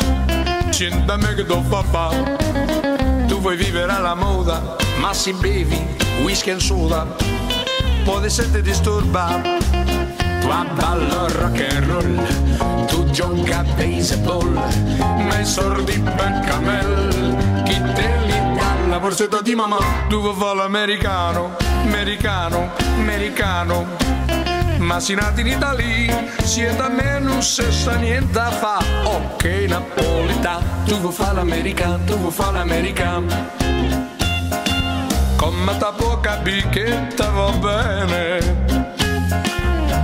C'è 0.71 0.91
da 1.05 1.17
me 1.17 1.35
che 1.35 1.45
do 1.45 1.63
papà 1.69 2.11
Tu 3.27 3.41
vuoi 3.41 3.57
vivere 3.57 3.93
alla 3.93 4.15
moda, 4.15 4.77
ma 4.99 5.13
si 5.13 5.33
bevi 5.33 5.85
whisky 6.23 6.51
e 6.51 6.61
soda. 6.61 7.07
Può 8.05 8.21
essere 8.21 8.63
disturbato 8.63 9.72
tu 10.43 10.49
ballo 10.75 11.29
rock 11.39 11.61
and 11.71 11.87
roll 11.87 12.87
Tu 12.89 13.11
gioca 13.11 13.61
a 13.61 13.65
baseball 13.77 14.53
Ma 14.53 15.39
i 15.39 15.45
sordi 15.45 15.99
per 16.01 16.41
camel 16.45 17.63
Chi 17.65 17.81
te 17.95 18.17
li 18.27 18.41
la 18.89 18.99
borsetta 18.99 19.41
di 19.41 19.55
mamma 19.55 19.79
Tu 20.09 20.21
vuoi 20.21 20.35
fare 20.35 20.57
l'americano, 20.57 21.57
americano, 21.85 22.73
americano 22.99 23.87
ma 24.79 24.99
si 24.99 25.15
nati 25.15 25.43
in 25.43 25.47
Italia, 25.47 26.25
siete 26.43 26.83
a 26.83 26.89
me 26.89 27.21
non 27.21 27.41
se 27.41 27.71
sa 27.71 27.95
niente 27.95 28.37
a 28.37 28.51
fa. 28.51 28.83
Ok, 29.05 29.45
napolitano, 29.69 30.65
tu 30.85 30.97
vuoi 30.99 31.13
fare 31.13 31.35
l'americano, 31.35 32.01
tu 32.05 32.17
vuoi 32.17 32.33
fare 32.33 32.55
l'americano. 32.55 33.27
Come 35.37 35.77
ta 35.79 35.95
che 36.71 37.07
te 37.15 37.31
va 37.33 37.51
bene? 37.53 38.62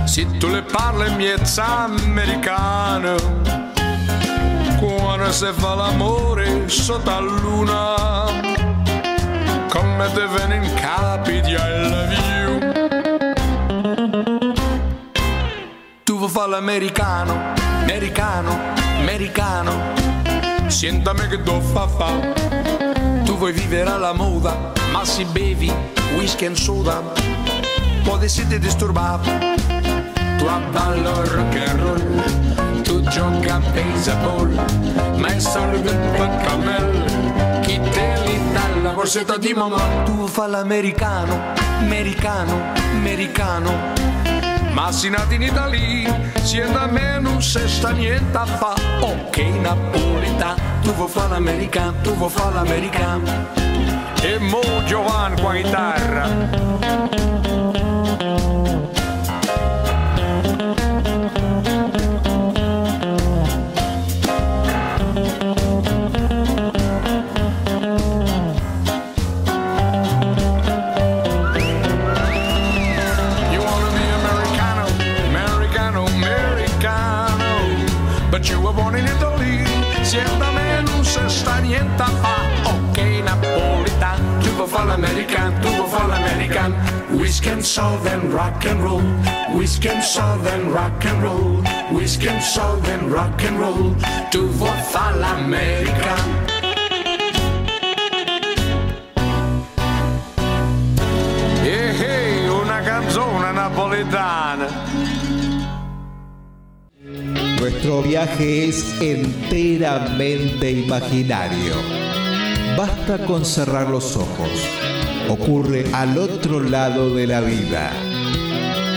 Se 0.09 0.25
tu 0.39 0.47
le 0.47 0.63
parli 0.63 1.07
miezza 1.15 1.83
americano, 1.83 3.15
quando 4.79 5.31
si 5.31 5.45
fa 5.53 5.75
l'amore 5.75 6.67
sotto 6.67 7.11
la 7.11 7.19
luna, 7.19 7.93
come 9.69 10.11
te 10.11 10.27
viene 10.27 10.65
in 10.65 10.73
capi 10.73 11.41
di 11.41 11.51
I 11.51 11.89
love 11.89 12.15
you. 12.41 12.59
Tu 16.03 16.17
vuoi 16.17 16.29
fare 16.29 16.49
l'americano, 16.49 17.53
americano, 17.81 18.57
americano. 18.97 19.93
Sientami 20.65 21.27
che 21.27 21.39
do 21.43 21.61
fa 21.61 21.87
fa. 21.87 22.09
Tu 23.25 23.37
vuoi 23.37 23.51
vivere 23.51 23.91
alla 23.91 24.13
moda, 24.13 24.71
ma 24.91 25.05
se 25.05 25.23
bevi 25.25 25.71
whisky 26.15 26.45
e 26.45 26.55
soda, 26.55 26.99
può 28.01 28.17
essere 28.17 28.57
disturbato. 28.57 29.68
Tu 30.39 30.45
ballo 30.71 31.21
rock 31.35 31.55
and 31.67 31.81
roll, 31.81 32.83
tu 32.83 33.01
gioca 33.01 33.55
a 33.55 33.59
baseball, 33.73 34.49
ma 35.17 35.27
è 35.27 35.39
solo 35.39 35.79
per 35.81 36.29
camel. 36.43 37.61
Chi 37.61 37.79
te 37.79 38.21
li 38.23 38.39
dà 38.53 38.61
la 38.81 38.91
borsetta 38.91 39.37
di 39.37 39.53
mamma? 39.53 39.81
Tu 40.05 40.27
fai 40.27 40.49
l'americano, 40.49 41.53
americano, 41.79 42.71
americano. 42.93 43.71
Ma 44.71 44.91
si 44.91 45.09
nati 45.09 45.35
in 45.35 45.41
Italia, 45.41 46.17
siete 46.41 46.77
a 46.77 46.87
me 46.87 47.19
non 47.19 47.41
se 47.41 47.67
sta 47.67 47.89
niente 47.91 48.37
a 48.37 48.45
fa. 48.45 48.73
Ok, 49.01 49.37
napolitano, 49.37 50.55
tu 50.81 50.93
vuoi 50.93 51.09
fare 51.09 51.29
l'americano, 51.29 51.95
tu 52.01 52.15
vuoi 52.15 52.29
fare 52.29 52.53
l'americano. 52.53 53.23
E 54.21 54.39
mo 54.39 54.61
Giovanni 54.85 55.41
qua 55.41 55.53
chitarra. 55.53 56.79
You 58.19 58.58
and 87.59 87.65
southern 87.65 88.31
rock 88.31 88.65
and 88.65 88.81
roll, 88.81 89.03
whiskey 89.53 89.89
and 89.89 90.01
southern 90.01 90.71
rock 90.71 91.03
and 91.03 91.21
roll, 91.21 91.61
whiskey 91.91 92.29
and 92.29 92.41
southern 92.41 93.11
rock 93.11 93.43
and 93.43 93.59
roll. 93.59 93.93
Tu 94.31 94.47
vuoi 94.47 94.79
fare 94.91 95.17
l'americano. 95.17 96.45
E 101.61 101.95
hey, 101.99 102.47
una 102.47 102.79
canzone 102.79 103.51
napoletana. 103.51 104.67
Nuestro 107.59 108.01
viaje 108.03 108.69
es 108.69 109.01
enteramente 109.01 110.71
imaginario. 110.71 111.75
Basta 112.77 113.17
con 113.25 113.43
cerrar 113.43 113.89
los 113.89 114.15
ojos. 114.15 114.98
Ocurre 115.29 115.85
al 115.93 116.17
otro 116.17 116.59
lado 116.59 117.13
de 117.13 117.27
la 117.27 117.41
vida. 117.41 117.91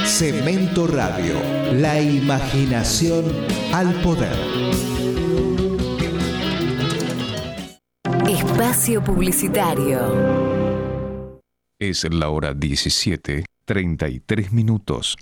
Cemento 0.07 0.87
Radio, 0.87 1.35
la 1.75 2.01
imaginación 2.01 3.27
al 3.73 3.93
poder. 4.01 4.35
Espacio 8.27 9.05
Publicitario. 9.05 11.39
Es 11.79 12.11
la 12.11 12.31
hora 12.31 12.55
17, 12.55 13.45
33 13.67 14.53
minutos. 14.53 15.17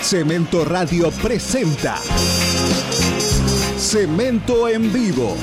Cemento 0.00 0.64
Radio 0.64 1.12
presenta 1.22 1.96
Cemento 3.94 4.68
en 4.68 4.92
vivo. 4.92 5.36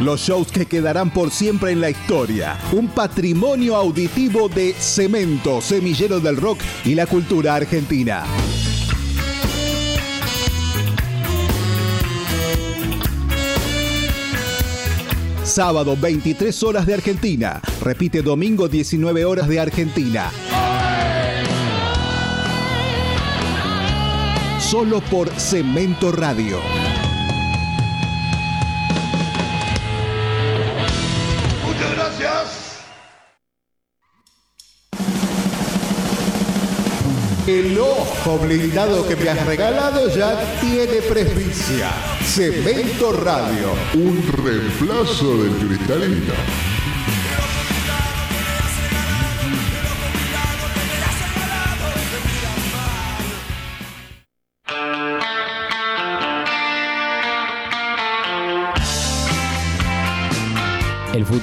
Los 0.00 0.22
shows 0.22 0.50
que 0.50 0.64
quedarán 0.64 1.12
por 1.12 1.30
siempre 1.30 1.72
en 1.72 1.82
la 1.82 1.90
historia. 1.90 2.58
Un 2.72 2.88
patrimonio 2.88 3.76
auditivo 3.76 4.48
de 4.48 4.72
Cemento, 4.72 5.60
semillero 5.60 6.18
del 6.18 6.38
rock 6.38 6.60
y 6.86 6.94
la 6.94 7.06
cultura 7.06 7.56
argentina. 7.56 8.24
Sábado 15.42 15.94
23 16.00 16.62
horas 16.62 16.86
de 16.86 16.94
Argentina. 16.94 17.60
Repite 17.82 18.22
domingo 18.22 18.66
19 18.66 19.26
horas 19.26 19.46
de 19.46 19.60
Argentina. 19.60 20.30
Solo 24.74 25.00
por 25.02 25.30
Cemento 25.38 26.10
Radio. 26.10 26.58
Muchas 31.64 31.94
gracias. 31.94 32.84
El 37.46 37.78
ojo 37.78 38.38
blindado 38.38 39.06
que 39.06 39.14
me 39.14 39.30
has 39.30 39.46
regalado 39.46 40.08
ya 40.08 40.58
tiene 40.60 41.02
presbicia. 41.02 41.92
Cemento 42.24 43.12
Radio. 43.12 43.74
Un 43.94 44.26
reemplazo 44.26 45.36
del 45.36 45.68
cristalino. 45.68 46.34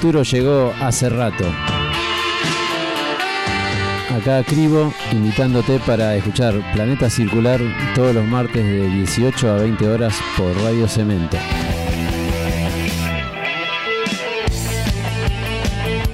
Futuro 0.02 0.24
llegó 0.24 0.74
hace 0.82 1.10
rato. 1.10 1.46
Acá 4.10 4.44
Cribo, 4.44 4.92
invitándote 5.12 5.80
para 5.86 6.16
escuchar 6.16 6.56
Planeta 6.74 7.08
Circular 7.08 7.62
todos 7.94 8.16
los 8.16 8.26
martes 8.26 8.66
de 8.66 8.88
18 8.88 9.52
a 9.52 9.58
20 9.58 9.88
horas 9.88 10.20
por 10.36 10.60
Radio 10.64 10.88
Cemento. 10.88 11.38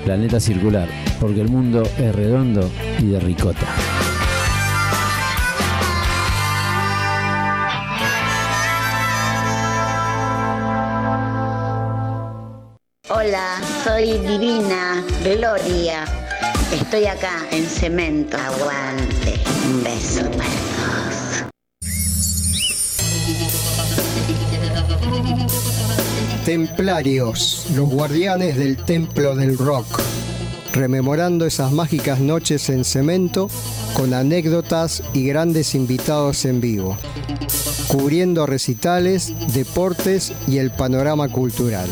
Planeta 0.04 0.41
Circular, 0.41 0.89
porque 1.21 1.39
el 1.39 1.47
mundo 1.47 1.84
es 1.97 2.13
redondo 2.13 2.69
y 3.00 3.06
de 3.06 3.21
ricota. 3.21 3.87
Soy 13.97 14.19
Divina 14.19 15.03
Gloria. 15.23 16.05
Estoy 16.71 17.05
acá 17.05 17.47
en 17.49 17.65
Cemento. 17.65 18.38
Aguante. 18.38 19.41
Un 19.65 19.83
beso 19.83 20.21
para 20.38 20.51
todos. 20.77 21.45
Templarios, 26.45 27.65
los 27.75 27.89
guardianes 27.89 28.55
del 28.57 28.77
templo 28.77 29.36
del 29.36 29.57
rock, 29.57 29.99
rememorando 30.73 31.47
esas 31.47 31.71
mágicas 31.71 32.19
noches 32.19 32.69
en 32.69 32.86
cemento 32.86 33.49
con 33.95 34.13
anécdotas 34.13 35.01
y 35.13 35.25
grandes 35.25 35.73
invitados 35.73 36.45
en 36.45 36.62
vivo, 36.62 36.95
cubriendo 37.88 38.45
recitales, 38.45 39.33
deportes 39.55 40.33
y 40.47 40.60
el 40.60 40.69
panorama 40.69 41.29
cultural. 41.29 41.89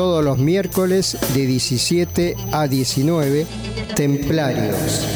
Todos 0.00 0.24
los 0.24 0.38
miércoles 0.38 1.18
de 1.34 1.44
17 1.44 2.34
a 2.52 2.66
19, 2.66 3.46
Templarios. 3.94 5.06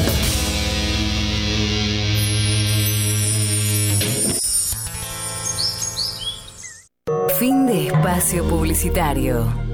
Fin 7.39 7.65
de 7.65 7.87
espacio 7.87 8.47
publicitario. 8.47 9.64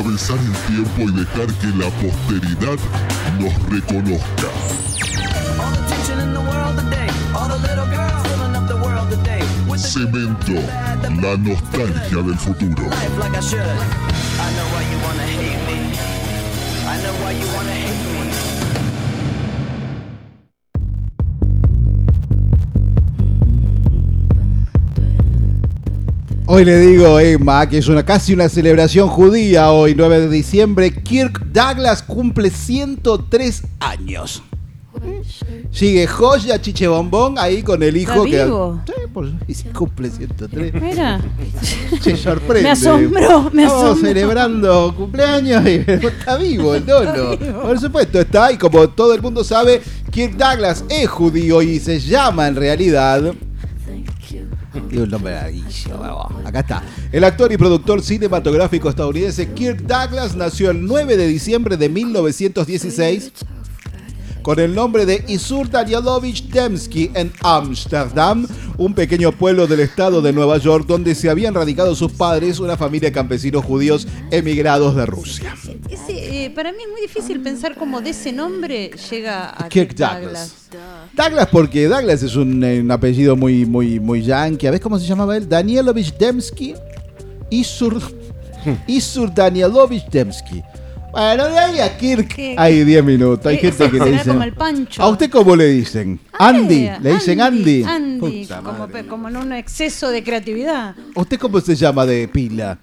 Atravesar 0.00 0.38
el 0.38 0.74
tiempo 0.74 1.02
y 1.02 1.12
dejar 1.12 1.46
que 1.58 1.66
la 1.76 1.90
posteridad 2.00 2.78
nos 3.38 3.52
reconozca. 3.68 4.48
Cemento, 9.76 10.52
la 11.20 11.36
nostalgia 11.36 12.22
del 12.22 12.38
futuro. 12.38 12.84
Hoy 26.52 26.64
le 26.64 26.80
digo, 26.80 27.20
Emma, 27.20 27.68
que 27.68 27.78
es 27.78 27.86
una 27.86 28.04
casi 28.04 28.34
una 28.34 28.48
celebración 28.48 29.06
judía 29.08 29.70
hoy, 29.70 29.94
9 29.96 30.22
de 30.22 30.28
diciembre. 30.28 30.92
Kirk 30.92 31.44
Douglas 31.52 32.02
cumple 32.02 32.50
103 32.50 33.62
años. 33.78 34.42
Sigue 35.70 36.08
Joya 36.08 36.60
Chiche 36.60 36.88
Bombón 36.88 37.38
ahí 37.38 37.62
con 37.62 37.80
el 37.84 37.96
hijo 37.96 38.24
¿Está 38.26 38.44
que. 38.84 38.92
Sí, 38.92 39.00
por- 39.14 39.30
y 39.46 39.54
sí, 39.54 39.64
cumple 39.72 40.10
103. 40.10 40.74
Mira. 40.74 41.20
Se 42.00 42.16
sorprende. 42.16 42.62
Me 42.64 42.70
asombró, 42.70 43.50
me 43.52 43.62
Estamos 43.62 43.84
asombró. 43.84 44.08
celebrando 44.08 44.94
cumpleaños 44.96 45.64
y 45.66 45.74
está 45.86 46.36
vivo 46.36 46.74
el 46.74 46.84
dono. 46.84 47.38
Por 47.62 47.78
supuesto, 47.78 48.20
está 48.20 48.50
y 48.50 48.58
como 48.58 48.88
todo 48.90 49.14
el 49.14 49.22
mundo 49.22 49.44
sabe, 49.44 49.80
Kirk 50.10 50.32
Douglas 50.36 50.84
es 50.88 51.08
judío 51.08 51.62
y 51.62 51.78
se 51.78 52.00
llama 52.00 52.48
en 52.48 52.56
realidad. 52.56 53.32
Tiene 54.88 55.04
un 55.04 55.10
nombre. 55.10 55.36
Acá 56.44 56.60
está. 56.60 56.82
El 57.12 57.24
actor 57.24 57.52
y 57.52 57.56
productor 57.56 58.02
cinematográfico 58.02 58.88
estadounidense 58.88 59.50
Kirk 59.52 59.82
Douglas 59.82 60.36
nació 60.36 60.70
el 60.70 60.84
9 60.84 61.16
de 61.16 61.26
diciembre 61.26 61.76
de 61.76 61.88
1916 61.88 63.32
con 64.42 64.58
el 64.58 64.74
nombre 64.74 65.06
de 65.06 65.24
Isur 65.28 65.68
Danielovich 65.70 66.48
Demsky 66.48 67.10
en 67.14 67.32
Ámsterdam, 67.42 68.46
un 68.78 68.94
pequeño 68.94 69.32
pueblo 69.32 69.66
del 69.66 69.80
estado 69.80 70.22
de 70.22 70.32
Nueva 70.32 70.58
York 70.58 70.86
donde 70.86 71.14
se 71.14 71.28
habían 71.28 71.54
radicado 71.54 71.94
sus 71.94 72.12
padres, 72.12 72.58
una 72.58 72.76
familia 72.76 73.10
de 73.10 73.12
campesinos 73.12 73.64
judíos 73.64 74.06
emigrados 74.30 74.96
de 74.96 75.06
Rusia. 75.06 75.54
Ese, 75.88 76.44
eh, 76.46 76.50
para 76.50 76.72
mí 76.72 76.78
es 76.82 76.90
muy 76.90 77.00
difícil 77.00 77.40
pensar 77.40 77.76
cómo 77.76 78.00
de 78.00 78.10
ese 78.10 78.32
nombre 78.32 78.90
llega 79.10 79.50
a 79.56 79.68
Kirk 79.68 79.94
Douglas. 79.94 80.54
Douglas 81.12 81.48
porque 81.50 81.86
Douglas 81.86 82.22
es 82.22 82.36
un, 82.36 82.62
eh, 82.64 82.80
un 82.80 82.90
apellido 82.90 83.36
muy, 83.36 83.66
muy, 83.66 84.00
muy 84.00 84.22
yankee. 84.22 84.70
¿Ves 84.70 84.80
cómo 84.80 84.98
se 84.98 85.06
llamaba 85.06 85.36
él? 85.36 85.48
Danielovich 85.48 86.16
Demsky. 86.16 86.74
Isur, 87.50 88.00
Isur 88.86 89.34
Danielovich 89.34 90.06
Demsky. 90.08 90.62
Bueno, 91.12 91.48
de 91.48 91.58
ahí 91.58 91.80
a 91.80 91.96
Kirk 91.96 92.36
hay 92.56 92.84
10 92.84 93.04
minutos. 93.04 93.46
Hay 93.46 93.58
gente 93.58 93.90
que 93.90 93.98
le 93.98 94.10
dice. 94.12 94.30
el. 94.30 94.54
¿A 94.98 95.08
usted 95.08 95.30
cómo 95.30 95.56
le 95.56 95.66
dicen? 95.66 96.20
Andy. 96.38 96.86
Eh, 96.86 96.98
¿Le 97.02 97.14
dicen 97.14 97.40
Andy? 97.40 97.82
Andy, 97.82 98.46
Puta 98.46 98.62
como, 99.08 99.28
en 99.28 99.36
un 99.36 99.52
exceso 99.52 100.10
de 100.10 100.22
creatividad. 100.22 100.94
¿Usted 101.14 101.38
cómo 101.38 101.60
se 101.60 101.74
llama 101.74 102.06
de 102.06 102.28
pila? 102.28 102.78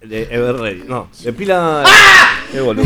De 0.00 0.22
Everready. 0.30 0.84
No, 0.86 1.08
de 1.22 1.32
pila. 1.32 1.82
¡Ah! 1.86 2.28
Qué 2.50 2.60
boludo. 2.60 2.84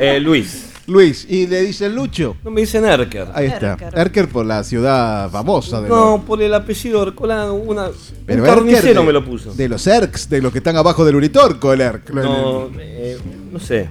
Eh, 0.00 0.20
Luis. 0.20 0.70
Luis, 0.86 1.26
y 1.30 1.46
le 1.46 1.62
dicen 1.62 1.94
Lucho. 1.94 2.36
No 2.44 2.50
me 2.50 2.60
dicen 2.60 2.84
Erker. 2.84 3.28
Ahí 3.32 3.46
está. 3.46 3.72
Erker. 3.72 3.98
Erker 3.98 4.28
por 4.28 4.44
la 4.44 4.62
ciudad 4.64 5.30
famosa 5.30 5.80
de 5.80 5.88
No, 5.88 6.16
los, 6.16 6.24
por 6.26 6.42
el 6.42 6.52
apellido 6.52 7.02
Ercolano, 7.02 7.54
una, 7.54 7.88
pero 8.26 8.42
un 8.42 8.48
Erker 8.48 8.64
carnicero 8.64 9.00
de- 9.00 9.06
me 9.06 9.12
lo 9.14 9.24
puso. 9.24 9.54
De 9.54 9.66
los 9.68 9.86
Erks, 9.86 10.28
de 10.28 10.42
los 10.42 10.52
que 10.52 10.58
están 10.58 10.76
abajo 10.76 11.04
del 11.06 11.16
Uritorco, 11.16 11.72
el 11.72 11.80
Erk. 11.80 12.10
No, 12.10 12.70
eh, 12.78 13.16
no 13.54 13.60
sé. 13.60 13.88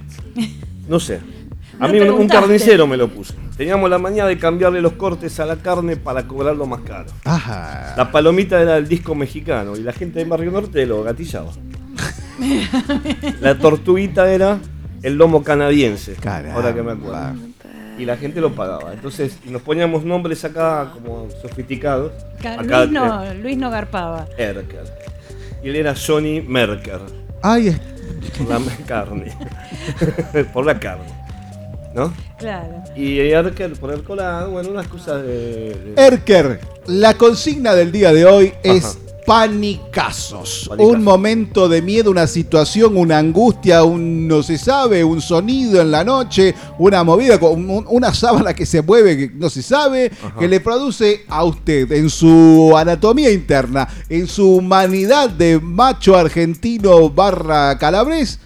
No 0.86 1.00
sé. 1.00 1.20
A 1.80 1.88
mí 1.88 1.98
un- 1.98 2.28
carnicero 2.28 2.86
me 2.86 2.96
lo 2.96 3.08
puso. 3.08 3.34
Teníamos 3.56 3.88
la 3.90 3.98
mañana 3.98 4.28
de 4.28 4.38
cambiarle 4.38 4.80
los 4.80 4.92
cortes 4.92 5.40
a 5.40 5.46
la 5.46 5.56
carne 5.56 5.96
para 5.96 6.24
cobrarlo 6.28 6.66
más 6.66 6.80
caro. 6.82 7.06
Ajá. 7.24 7.94
La 7.96 8.12
palomita 8.12 8.60
era 8.60 8.76
el 8.76 8.86
disco 8.86 9.14
mexicano 9.16 9.76
y 9.76 9.80
la 9.82 9.92
gente 9.92 10.18
de 10.20 10.24
Barrio 10.26 10.50
Norte 10.52 10.84
lo 10.86 11.02
gatillaba. 11.02 11.50
La 13.40 13.56
tortuguita 13.58 14.32
era 14.32 14.58
el 15.02 15.14
lomo 15.16 15.42
canadiense. 15.42 16.14
Caramba. 16.14 16.54
Ahora 16.54 16.74
que 16.74 16.82
me 16.82 16.92
acuerdo. 16.92 17.34
Y 17.98 18.04
la 18.04 18.16
gente 18.16 18.40
lo 18.40 18.52
pagaba. 18.52 18.92
Entonces 18.92 19.38
nos 19.46 19.62
poníamos 19.62 20.04
nombres 20.04 20.44
acá 20.44 20.90
como 20.92 21.28
sofisticados. 21.42 22.12
Luis, 22.42 22.90
no, 22.90 23.34
Luis 23.34 23.56
no 23.56 23.70
garpaba. 23.70 24.26
eh, 24.36 24.44
Erker. 24.46 24.84
Y 25.62 25.68
él 25.70 25.76
era 25.76 25.94
Johnny 25.94 26.40
Merker. 26.40 27.00
Ay, 27.46 27.68
es- 27.68 27.78
Por 28.38 28.48
la 28.48 28.60
carne. 28.86 29.36
por 30.54 30.64
la 30.64 30.80
carne. 30.80 31.04
¿No? 31.94 32.10
Claro. 32.38 32.82
Y 32.96 33.18
Erker 33.20 33.74
por 33.74 33.92
el 33.92 34.02
colado, 34.02 34.50
bueno, 34.50 34.70
unas 34.70 34.88
cosas 34.88 35.22
de. 35.22 35.74
de- 35.74 36.06
Erker, 36.06 36.58
la 36.86 37.14
consigna 37.14 37.74
del 37.74 37.92
día 37.92 38.12
de 38.14 38.24
hoy 38.24 38.54
es 38.62 38.84
Ajá. 38.84 38.94
Panicazos. 39.26 40.66
Panicazos. 40.68 40.94
Un 40.96 41.02
momento 41.04 41.68
de 41.68 41.82
miedo, 41.82 42.10
una 42.10 42.26
situación, 42.26 42.96
una 42.96 43.18
angustia, 43.18 43.84
un 43.84 44.26
no 44.28 44.42
se 44.42 44.58
sabe, 44.58 45.02
un 45.04 45.20
sonido 45.20 45.80
en 45.80 45.90
la 45.90 46.04
noche, 46.04 46.54
una 46.78 47.02
movida, 47.04 47.36
un- 47.38 47.84
una 47.88 48.12
sábana 48.14 48.54
que 48.54 48.66
se 48.66 48.82
mueve 48.82 49.16
que 49.16 49.30
no 49.34 49.48
se 49.50 49.62
sabe, 49.62 50.10
Ajá. 50.22 50.38
que 50.38 50.48
le 50.48 50.60
produce 50.60 51.24
a 51.28 51.44
usted 51.44 51.90
en 51.92 52.10
su 52.10 52.72
anatomía 52.76 53.30
interna, 53.30 53.88
en 54.08 54.26
su 54.26 54.56
humanidad 54.56 55.30
de 55.30 55.58
macho 55.60 56.16
argentino 56.16 57.10
barra 57.10 57.76
calabrés, 57.78 58.38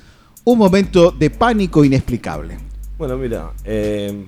un 0.45 0.59
momento 0.59 1.11
de 1.11 1.31
pánico 1.31 1.85
inexplicable. 1.85 2.59
Bueno, 2.97 3.17
mira, 3.17 3.53
eh, 3.65 4.27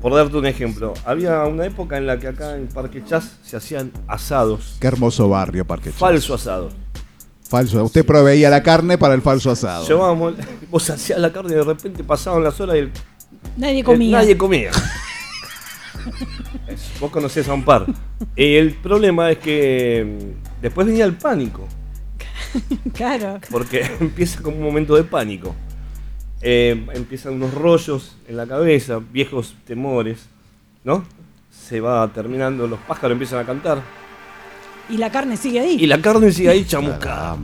por 0.00 0.14
darte 0.14 0.36
un 0.36 0.46
ejemplo, 0.46 0.94
había 1.04 1.44
una 1.44 1.66
época 1.66 1.98
en 1.98 2.06
la 2.06 2.18
que 2.18 2.28
acá 2.28 2.56
en 2.56 2.68
Parque 2.68 3.02
Chas 3.04 3.36
se 3.42 3.56
hacían 3.56 3.92
asados, 4.06 4.76
Qué 4.80 4.86
hermoso 4.86 5.28
barrio, 5.28 5.66
Parque 5.66 5.90
Chas. 5.90 5.98
falso 5.98 6.34
asado. 6.34 6.70
Falso. 7.48 7.82
Usted 7.84 8.06
proveía 8.06 8.48
la 8.48 8.62
carne 8.62 8.96
para 8.96 9.12
el 9.14 9.22
falso 9.22 9.50
asado. 9.50 9.86
Llevábamos, 9.86 10.34
vos 10.70 10.88
hacías 10.88 11.18
la 11.18 11.32
carne 11.32 11.52
y 11.52 11.56
de 11.56 11.64
repente 11.64 12.04
pasaban 12.04 12.44
las 12.44 12.60
horas 12.60 12.76
y 12.76 12.78
el- 12.78 12.92
Nadie 13.56 13.82
comía. 13.84 14.18
nadie 14.18 14.36
comía. 14.38 14.70
Vos 17.00 17.10
conocés 17.10 17.48
a 17.48 17.54
un 17.54 17.64
par. 17.64 17.86
Y 18.36 18.54
el 18.54 18.74
problema 18.74 19.30
es 19.30 19.38
que 19.38 20.18
mm, 20.38 20.62
después 20.62 20.86
venía 20.86 21.04
el 21.04 21.14
pánico, 21.14 21.66
Claro. 22.94 23.38
porque 23.50 23.90
empieza 24.00 24.40
como 24.42 24.56
un 24.58 24.62
momento 24.62 24.94
de 24.94 25.04
pánico. 25.04 25.54
Eh, 26.42 26.86
empiezan 26.94 27.34
unos 27.34 27.52
rollos 27.54 28.16
en 28.26 28.36
la 28.36 28.46
cabeza, 28.46 28.98
viejos 29.12 29.54
temores, 29.66 30.26
¿no? 30.84 31.04
Se 31.50 31.80
va 31.80 32.06
terminando, 32.12 32.66
los 32.66 32.78
pájaros 32.80 33.12
empiezan 33.12 33.40
a 33.40 33.44
cantar 33.44 33.82
Y 34.88 34.96
la 34.96 35.10
carne 35.10 35.36
sigue 35.36 35.60
ahí. 35.60 35.76
y 35.78 35.86
la 35.86 36.00
carne 36.00 36.32
sigue 36.32 36.48
ahí 36.48 36.64
chamuscada. 36.64 37.36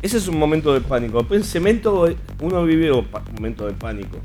Ese 0.00 0.18
es 0.18 0.28
un 0.28 0.38
momento 0.38 0.72
de 0.72 0.80
pánico. 0.80 1.18
Después 1.18 1.40
en 1.40 1.46
cemento 1.46 2.08
uno 2.40 2.64
vivió 2.64 3.02
pa- 3.02 3.22
momento 3.34 3.66
de 3.66 3.72
pánico 3.72 4.18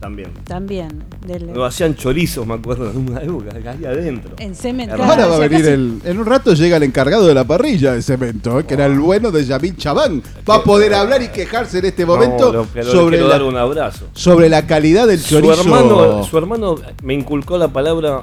también. 0.00 0.30
También. 0.44 1.04
del- 1.26 1.52
Lo 1.52 1.64
hacían 1.66 1.94
chorizos, 1.94 2.46
me 2.46 2.54
acuerdo, 2.54 2.90
en 2.90 2.96
una 3.10 3.20
época, 3.22 3.50
ahí 3.54 3.84
adentro. 3.84 4.32
en 4.38 4.54
cemento. 4.54 4.94
Hermano, 4.94 5.12
Ahora 5.12 5.26
va 5.26 5.36
a 5.36 5.38
venir 5.40 5.58
casi- 5.60 5.70
el. 5.72 6.00
En 6.04 6.18
un 6.18 6.26
rato 6.26 6.54
llega 6.54 6.78
el 6.78 6.82
encargado 6.82 7.26
de 7.26 7.34
la 7.34 7.44
parrilla 7.44 7.92
de 7.92 8.00
cemento, 8.02 8.58
¿eh? 8.58 8.64
que 8.64 8.74
era 8.74 8.86
el 8.86 8.98
bueno 8.98 9.30
de 9.30 9.44
Yamil 9.44 9.76
Chabán. 9.76 10.22
Va 10.48 10.56
a 10.56 10.64
poder 10.64 10.94
hablar 10.94 11.22
y 11.22 11.28
quejarse 11.28 11.78
en 11.80 11.84
este 11.84 12.06
momento 12.06 12.52
No, 12.52 12.66
lo- 12.74 12.84
sobre, 12.84 13.20
la, 13.20 13.28
dar 13.28 13.42
un 13.42 13.56
abrazo. 13.56 14.06
sobre 14.14 14.48
la 14.48 14.66
calidad 14.66 15.06
del 15.06 15.18
Su 15.20 15.34
chorizo. 15.34 15.60
hermano, 15.62 16.24
su 16.24 16.38
hermano 16.38 16.76
me 17.02 17.14
inculcó 17.14 17.58
la 17.58 17.68
palabra 17.68 18.22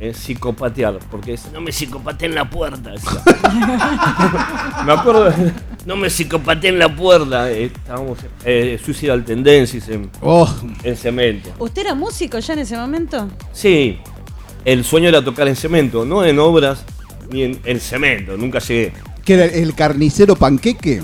eh, 0.00 0.14
psicopatear, 0.14 0.98
porque 1.10 1.32
dice, 1.32 1.48
no 1.52 1.60
me 1.60 1.70
psicopateen 1.72 2.34
la 2.34 2.48
puerta. 2.48 2.90
me 4.84 4.92
acuerdo, 4.92 5.32
no 5.86 5.96
me 5.96 6.08
psicopateen 6.10 6.78
la 6.78 6.94
puerta. 6.94 7.50
eh, 7.50 7.64
estábamos 7.66 8.18
eh, 8.44 8.80
Suicidal 8.82 9.24
Tendencies 9.24 9.88
en, 9.88 10.10
Oh, 10.22 10.48
en 10.82 10.96
cemento. 10.96 11.50
¿Usted 11.58 11.82
era 11.82 11.94
músico 11.94 12.38
ya 12.38 12.54
en 12.54 12.60
ese 12.60 12.76
momento? 12.76 13.28
Sí, 13.52 13.98
el 14.64 14.84
sueño 14.84 15.08
era 15.08 15.22
tocar 15.24 15.48
en 15.48 15.56
cemento, 15.56 16.04
no 16.04 16.24
en 16.24 16.38
obras 16.38 16.82
ni 17.30 17.42
en, 17.42 17.60
en 17.64 17.80
cemento, 17.80 18.36
nunca 18.36 18.58
llegué. 18.58 18.92
que 19.24 19.34
era 19.34 19.44
el 19.44 19.74
carnicero 19.74 20.34
panqueque. 20.36 21.02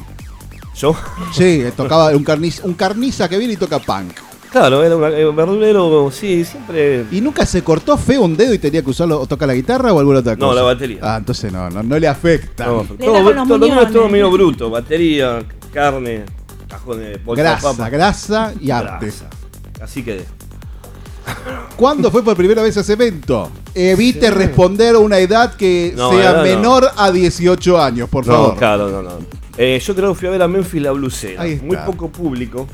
Yo, 0.74 0.94
Sí, 1.32 1.64
tocaba 1.74 2.08
un, 2.10 2.22
carniz, 2.22 2.60
un 2.62 2.74
carniza 2.74 3.28
que 3.30 3.38
viene 3.38 3.54
y 3.54 3.56
toca 3.56 3.78
punk. 3.78 4.12
Claro, 4.58 4.82
era 4.82 5.18
eh, 5.18 5.26
un 5.26 5.36
verdulero, 5.36 6.10
sí, 6.10 6.44
siempre... 6.44 7.04
¿Y 7.10 7.20
nunca 7.20 7.44
se 7.46 7.62
cortó 7.62 7.96
feo 7.98 8.22
un 8.22 8.36
dedo 8.36 8.54
y 8.54 8.58
tenía 8.58 8.82
que 8.82 8.90
usarlo 8.90 9.20
o 9.20 9.26
tocar 9.26 9.48
la 9.48 9.54
guitarra 9.54 9.92
o 9.92 9.98
alguna 9.98 10.20
otra 10.20 10.34
cosa? 10.36 10.46
No, 10.46 10.54
la 10.54 10.62
batería. 10.62 10.98
Ah, 11.02 11.16
entonces 11.18 11.52
no, 11.52 11.68
no, 11.70 11.82
no 11.82 11.98
le 11.98 12.08
afecta. 12.08 12.66
No, 12.66 12.82
Le 12.82 12.88
todo, 12.88 12.96
todo, 12.96 13.30
es 13.30 13.46
todo 13.46 13.58
muñones. 13.58 14.12
medio 14.12 14.30
bruto, 14.30 14.70
batería, 14.70 15.40
carne, 15.72 16.24
cajones 16.68 17.06
de 17.08 17.16
bolsa 17.18 17.42
de 17.42 17.48
grasa, 17.48 17.70
papa. 17.72 17.88
grasa 17.90 18.54
y 18.60 18.70
arte. 18.70 19.06
Grasa. 19.06 19.26
Así 19.82 20.02
que 20.02 20.24
¿Cuándo 21.76 22.10
fue 22.10 22.22
por 22.22 22.36
primera 22.36 22.62
vez 22.62 22.76
a 22.76 22.82
cemento? 22.84 23.50
Evite 23.74 24.30
responder 24.30 24.94
a 24.94 24.98
una 25.00 25.18
edad 25.18 25.54
que 25.54 25.92
No, 25.96 26.10
sea 26.10 26.20
edad 26.20 26.36
no. 26.36 26.42
menor 26.42 26.88
a 26.96 27.10
18 27.10 27.82
años, 27.82 28.08
por 28.08 28.26
no, 28.26 28.32
favor. 28.32 28.56
claro, 28.56 28.88
no, 28.90 29.02
no. 29.02 29.10
Eh, 29.58 29.80
yo 29.84 29.94
creo 29.94 30.12
que 30.12 30.18
fui 30.20 30.28
a 30.28 30.30
ver 30.30 30.42
a 30.42 30.48
Memphis 30.48 30.82
la 30.82 30.92
blusera, 30.92 31.42
Ahí 31.42 31.52
está. 31.52 31.66
muy 31.66 31.76
poco 31.78 32.08
público. 32.10 32.66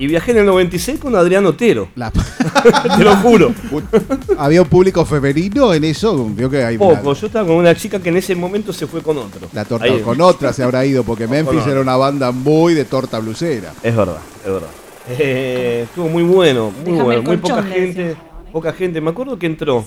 Y 0.00 0.06
viajé 0.06 0.30
en 0.30 0.38
el 0.38 0.46
96 0.46 0.98
con 0.98 1.14
Adrián 1.14 1.44
Otero, 1.44 1.88
La- 1.94 2.10
te 2.96 3.04
lo 3.04 3.14
juro. 3.16 3.52
Había 4.38 4.62
un 4.62 4.68
público 4.68 5.04
femenino 5.04 5.74
en 5.74 5.84
eso, 5.84 6.24
vio 6.30 6.48
que 6.48 6.64
hay 6.64 6.76
una- 6.76 6.98
Poco, 7.00 7.12
yo 7.12 7.26
estaba 7.26 7.46
con 7.46 7.56
una 7.56 7.74
chica 7.74 8.00
que 8.00 8.08
en 8.08 8.16
ese 8.16 8.34
momento 8.34 8.72
se 8.72 8.86
fue 8.86 9.02
con 9.02 9.18
otro. 9.18 9.46
la 9.52 9.64
torta 9.66 9.84
Ahí- 9.84 10.00
con 10.00 10.18
otra 10.22 10.54
se 10.54 10.62
habrá 10.62 10.86
ido 10.86 11.04
porque 11.04 11.26
Memphis 11.28 11.66
era 11.66 11.82
una 11.82 11.96
banda 11.96 12.32
muy 12.32 12.72
de 12.72 12.86
torta 12.86 13.18
blusera. 13.18 13.74
Es 13.82 13.94
verdad, 13.94 14.16
es 14.42 14.50
verdad. 14.50 14.68
Eh, 15.10 15.82
estuvo 15.84 16.08
muy 16.08 16.22
bueno, 16.22 16.70
muy 16.70 16.84
Déjame 16.92 17.02
bueno, 17.02 17.22
muy 17.22 17.36
poca 17.36 17.62
gente, 17.62 18.16
poca 18.52 18.72
gente. 18.72 19.00
Me 19.02 19.10
acuerdo 19.10 19.38
que 19.38 19.44
entró 19.46 19.84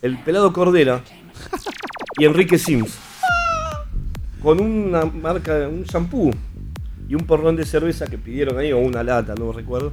el 0.00 0.16
pelado 0.22 0.52
Cordera 0.52 1.00
y 2.18 2.24
Enrique 2.24 2.56
Sims 2.56 2.92
con 4.40 4.60
una 4.60 5.04
marca, 5.06 5.54
un 5.68 5.82
shampoo 5.82 6.30
y 7.10 7.14
un 7.16 7.26
porrón 7.26 7.56
de 7.56 7.66
cerveza 7.66 8.06
que 8.06 8.16
pidieron 8.16 8.56
ahí, 8.58 8.72
o 8.72 8.78
una 8.78 9.02
lata, 9.02 9.34
no 9.38 9.52
recuerdo. 9.52 9.92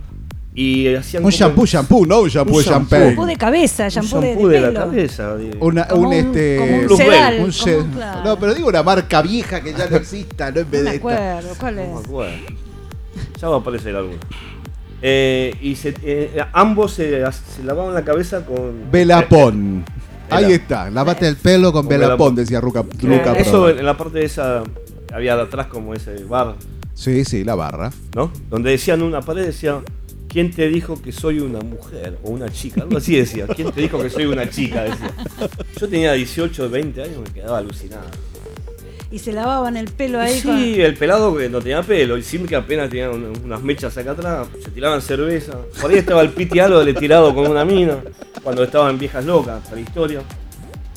Y 0.55 0.95
hacían 0.95 1.23
Un 1.25 1.29
shampoo, 1.31 1.65
shampoo, 1.65 2.05
no 2.05 2.21
un 2.21 2.29
shampoo 2.29 2.57
Un 2.57 2.63
de 2.63 2.69
shampoo. 2.69 2.95
Shampoo 2.97 3.25
de 3.25 3.35
cabeza, 3.35 3.83
un 3.83 3.89
shampoo 3.89 4.21
de, 4.21 4.27
shampoo 4.29 4.47
de 4.47 4.55
de, 4.55 4.61
la 4.61 4.67
pelo. 4.69 4.79
cabeza. 4.79 5.35
de- 5.35 5.57
Una, 5.59 5.87
Como 5.87 6.01
un, 6.01 6.07
un- 6.07 6.13
este. 6.13 6.57
como 6.57 6.75
un 6.79 6.85
Blue 6.87 6.97
sedal, 6.97 7.33
un 7.33 7.39
como 7.41 7.51
se- 7.51 7.77
un- 7.77 7.91
claro. 7.91 8.23
No, 8.23 8.39
pero 8.39 8.53
digo 8.55 8.67
una 8.69 8.81
marca 8.83 9.21
vieja 9.21 9.61
que 9.61 9.73
ya 9.73 9.87
no 9.89 9.97
exista, 9.97 10.49
no 10.51 10.59
en 10.61 10.71
vez 10.71 10.81
No 10.81 10.85
me 10.85 10.89
de 10.91 10.95
esta. 10.95 10.97
acuerdo, 10.97 11.49
¿cuál 11.59 11.75
No 11.75 11.81
me 11.81 11.99
es? 11.99 12.05
acuerdo. 12.05 12.33
Ya 13.41 13.47
va 13.49 13.55
a 13.55 13.59
aparecer 13.59 13.95
alguno. 13.95 14.17
Eh, 15.01 15.53
y 15.61 15.75
se- 15.75 15.93
eh, 16.03 16.43
ambos 16.53 16.93
se, 16.93 17.23
se 17.31 17.63
lavaban 17.63 17.93
la 17.93 18.03
cabeza 18.03 18.43
con. 18.45 18.89
Velapón. 18.91 19.85
Ahí 20.29 20.51
está, 20.53 20.89
lavate 20.89 21.27
el 21.27 21.35
pelo 21.37 21.71
con, 21.71 21.83
Con 21.83 21.89
Velapón, 21.89 22.09
Velapón. 22.17 22.35
decía 22.35 22.59
Ruca, 22.61 22.79
Eh, 22.79 23.05
Luca 23.07 23.33
eso 23.37 23.51
Prodan. 23.63 23.79
en 23.79 23.85
la 23.85 23.95
parte 23.95 24.19
de 24.19 24.25
esa. 24.25 24.63
Había 25.13 25.35
de 25.37 25.43
atrás 25.43 25.67
como 25.67 25.93
ese 25.93 26.23
bar, 26.25 26.55
Sí, 26.97 27.23
sí, 27.25 27.43
la 27.43 27.53
barra. 27.55 27.91
¿no? 28.15 28.31
Donde 28.49 28.71
decían 28.71 29.01
una 29.03 29.21
pared, 29.21 29.45
decía. 29.45 29.81
¿Quién 30.27 30.51
te 30.51 30.67
dijo 30.67 31.01
que 31.01 31.11
soy 31.13 31.39
una 31.39 31.61
mujer 31.61 32.17
o 32.23 32.31
una 32.31 32.49
chica? 32.49 32.81
Algo 32.81 32.97
así 32.97 33.15
decía. 33.15 33.47
¿Quién 33.47 33.71
te 33.71 33.81
dijo 33.81 34.01
que 34.01 34.09
soy 34.09 34.25
una 34.25 34.49
chica? 34.49 34.83
Decía. 34.83 35.11
Yo 35.79 35.87
tenía 35.87 36.13
18, 36.13 36.69
20 36.69 37.01
años, 37.03 37.17
me 37.23 37.29
quedaba 37.33 37.59
alucinado. 37.59 38.03
Y 39.09 39.19
se 39.19 39.31
lavaban 39.31 39.77
el 39.77 39.87
pelo 39.87 40.19
ahí 40.19 40.37
sí, 40.37 40.81
el 40.81 40.95
pelado 40.95 41.35
que 41.37 41.47
no 41.47 41.59
tenía 41.61 41.81
pelo, 41.81 42.17
y 42.17 42.23
Sim 42.23 42.45
que 42.45 42.57
apenas 42.57 42.89
tenía 42.89 43.09
un- 43.09 43.31
unas 43.45 43.63
mechas 43.63 43.97
acá 43.97 44.11
atrás, 44.11 44.47
se 44.61 44.69
tiraban 44.71 45.01
cerveza. 45.01 45.57
Por 45.79 45.91
ahí 45.91 45.97
estaba 45.99 46.21
el 46.21 46.31
Piti 46.31 46.59
le 46.59 46.93
tirado 46.93 47.33
con 47.33 47.47
una 47.49 47.63
mina, 47.63 47.99
cuando 48.43 48.63
estaba 48.63 48.89
en 48.89 48.99
Viejas 48.99 49.23
Locas, 49.23 49.61
para 49.63 49.75
la 49.75 49.81
historia. 49.81 50.21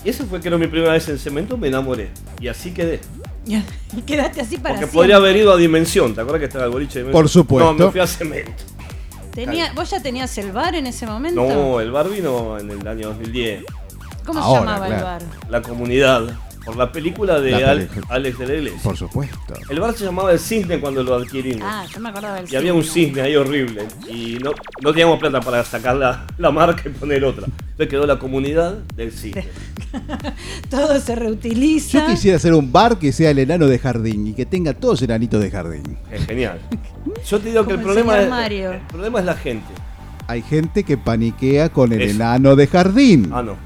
Y 0.05 0.09
eso 0.09 0.26
fue 0.26 0.40
que 0.40 0.48
era 0.48 0.59
mi 0.59 0.66
primera 0.66 0.92
vez 0.94 1.09
en 1.09 1.18
cemento, 1.18 1.57
me 1.57 1.68
enamoré. 1.68 2.09
Y 2.40 2.48
así 2.48 2.72
quedé. 2.72 2.98
Y 3.47 4.03
quedaste 4.07 4.43
así 4.43 4.57
para 4.57 4.74
Porque 4.74 4.86
siempre. 4.86 4.97
podría 4.97 5.16
haber 5.16 5.36
ido 5.36 5.53
a 5.53 5.57
Dimensión, 5.57 6.14
¿te 6.14 6.20
acuerdas 6.20 6.41
que 6.41 6.47
estaba 6.47 6.64
el 6.64 6.70
boliche 6.70 6.99
de 7.01 7.05
Dimensión? 7.07 7.22
Por 7.22 7.28
supuesto. 7.28 7.72
No, 7.74 7.86
me 7.86 7.91
fui 7.93 8.01
a 8.01 8.07
cemento. 8.07 8.53
Tenía, 9.32 9.72
¿Vos 9.74 9.91
ya 9.91 10.03
tenías 10.03 10.36
el 10.38 10.53
bar 10.53 10.74
en 10.74 10.86
ese 10.86 11.07
momento? 11.07 11.41
No, 11.41 11.80
el 11.80 11.91
bar 11.93 12.09
vino 12.09 12.59
en 12.59 12.70
el 12.70 12.86
año 12.86 13.09
2010. 13.09 13.64
¿Cómo 14.26 14.41
Ahora, 14.41 14.61
se 14.61 14.66
llamaba 14.66 14.88
el 14.88 15.03
bar? 15.03 15.22
La 15.49 15.62
comunidad. 15.62 16.36
Por 16.64 16.76
la 16.76 16.92
película 16.92 17.40
de 17.40 17.52
La 17.52 17.70
Al- 17.70 17.86
película. 17.86 18.06
Alex 18.11 18.38
de 18.38 18.46
la 18.46 18.54
Iglesia. 18.54 18.80
Por 18.82 18.96
supuesto. 18.96 19.54
El 19.68 19.80
bar 19.80 19.94
se 19.94 20.04
llamaba 20.04 20.30
El 20.32 20.38
Cisne 20.38 20.78
cuando 20.78 21.02
lo 21.02 21.14
adquirimos. 21.14 21.62
Ah, 21.64 21.84
yo 21.92 22.00
me 22.00 22.11
acordaba 22.11 22.36
del 22.36 22.52
Y 22.52 22.56
había 22.56 22.74
un 22.74 22.82
cisne. 22.84 23.04
cisne 23.06 23.22
ahí 23.22 23.36
horrible. 23.36 23.86
Y 24.08 24.38
no, 24.42 24.52
no 24.82 24.90
teníamos 24.90 25.18
plata 25.18 25.40
para 25.40 25.64
sacar 25.64 25.96
la, 25.96 26.26
la 26.38 26.50
marca 26.50 26.82
y 26.86 26.90
poner 26.90 27.24
otra. 27.24 27.46
Entonces 27.46 27.88
quedó 27.88 28.06
la 28.06 28.18
comunidad 28.18 28.74
del 28.94 29.11
cisne. 29.12 29.46
Todo 30.70 31.00
se 31.00 31.14
reutiliza. 31.16 32.00
Yo 32.00 32.06
quisiera 32.12 32.36
hacer 32.36 32.52
un 32.54 32.70
bar 32.70 32.98
que 32.98 33.12
sea 33.12 33.30
el 33.30 33.38
enano 33.38 33.66
de 33.66 33.78
jardín 33.78 34.26
y 34.28 34.34
que 34.34 34.46
tenga 34.46 34.74
todos 34.74 35.02
enanitos 35.02 35.40
de 35.42 35.50
jardín. 35.50 35.96
Es 36.11 36.26
genial. 36.26 36.61
Yo 37.28 37.38
te 37.40 37.48
digo 37.50 37.66
que 37.66 37.72
el 37.72 37.80
Como 37.80 37.92
el 37.92 38.02
problema, 38.04 38.12
señor 38.12 38.24
es, 38.24 38.30
Mario. 38.30 38.72
el 38.72 38.80
problema 38.82 39.18
es 39.20 39.24
la 39.24 39.34
gente. 39.34 39.66
Hay 40.28 40.42
gente 40.42 40.84
que 40.84 40.96
paniquea 40.96 41.70
con 41.70 41.92
el 41.92 42.02
Eso. 42.02 42.14
enano 42.16 42.54
de 42.54 42.66
jardín. 42.68 43.30
Ah, 43.32 43.42
no. 43.42 43.56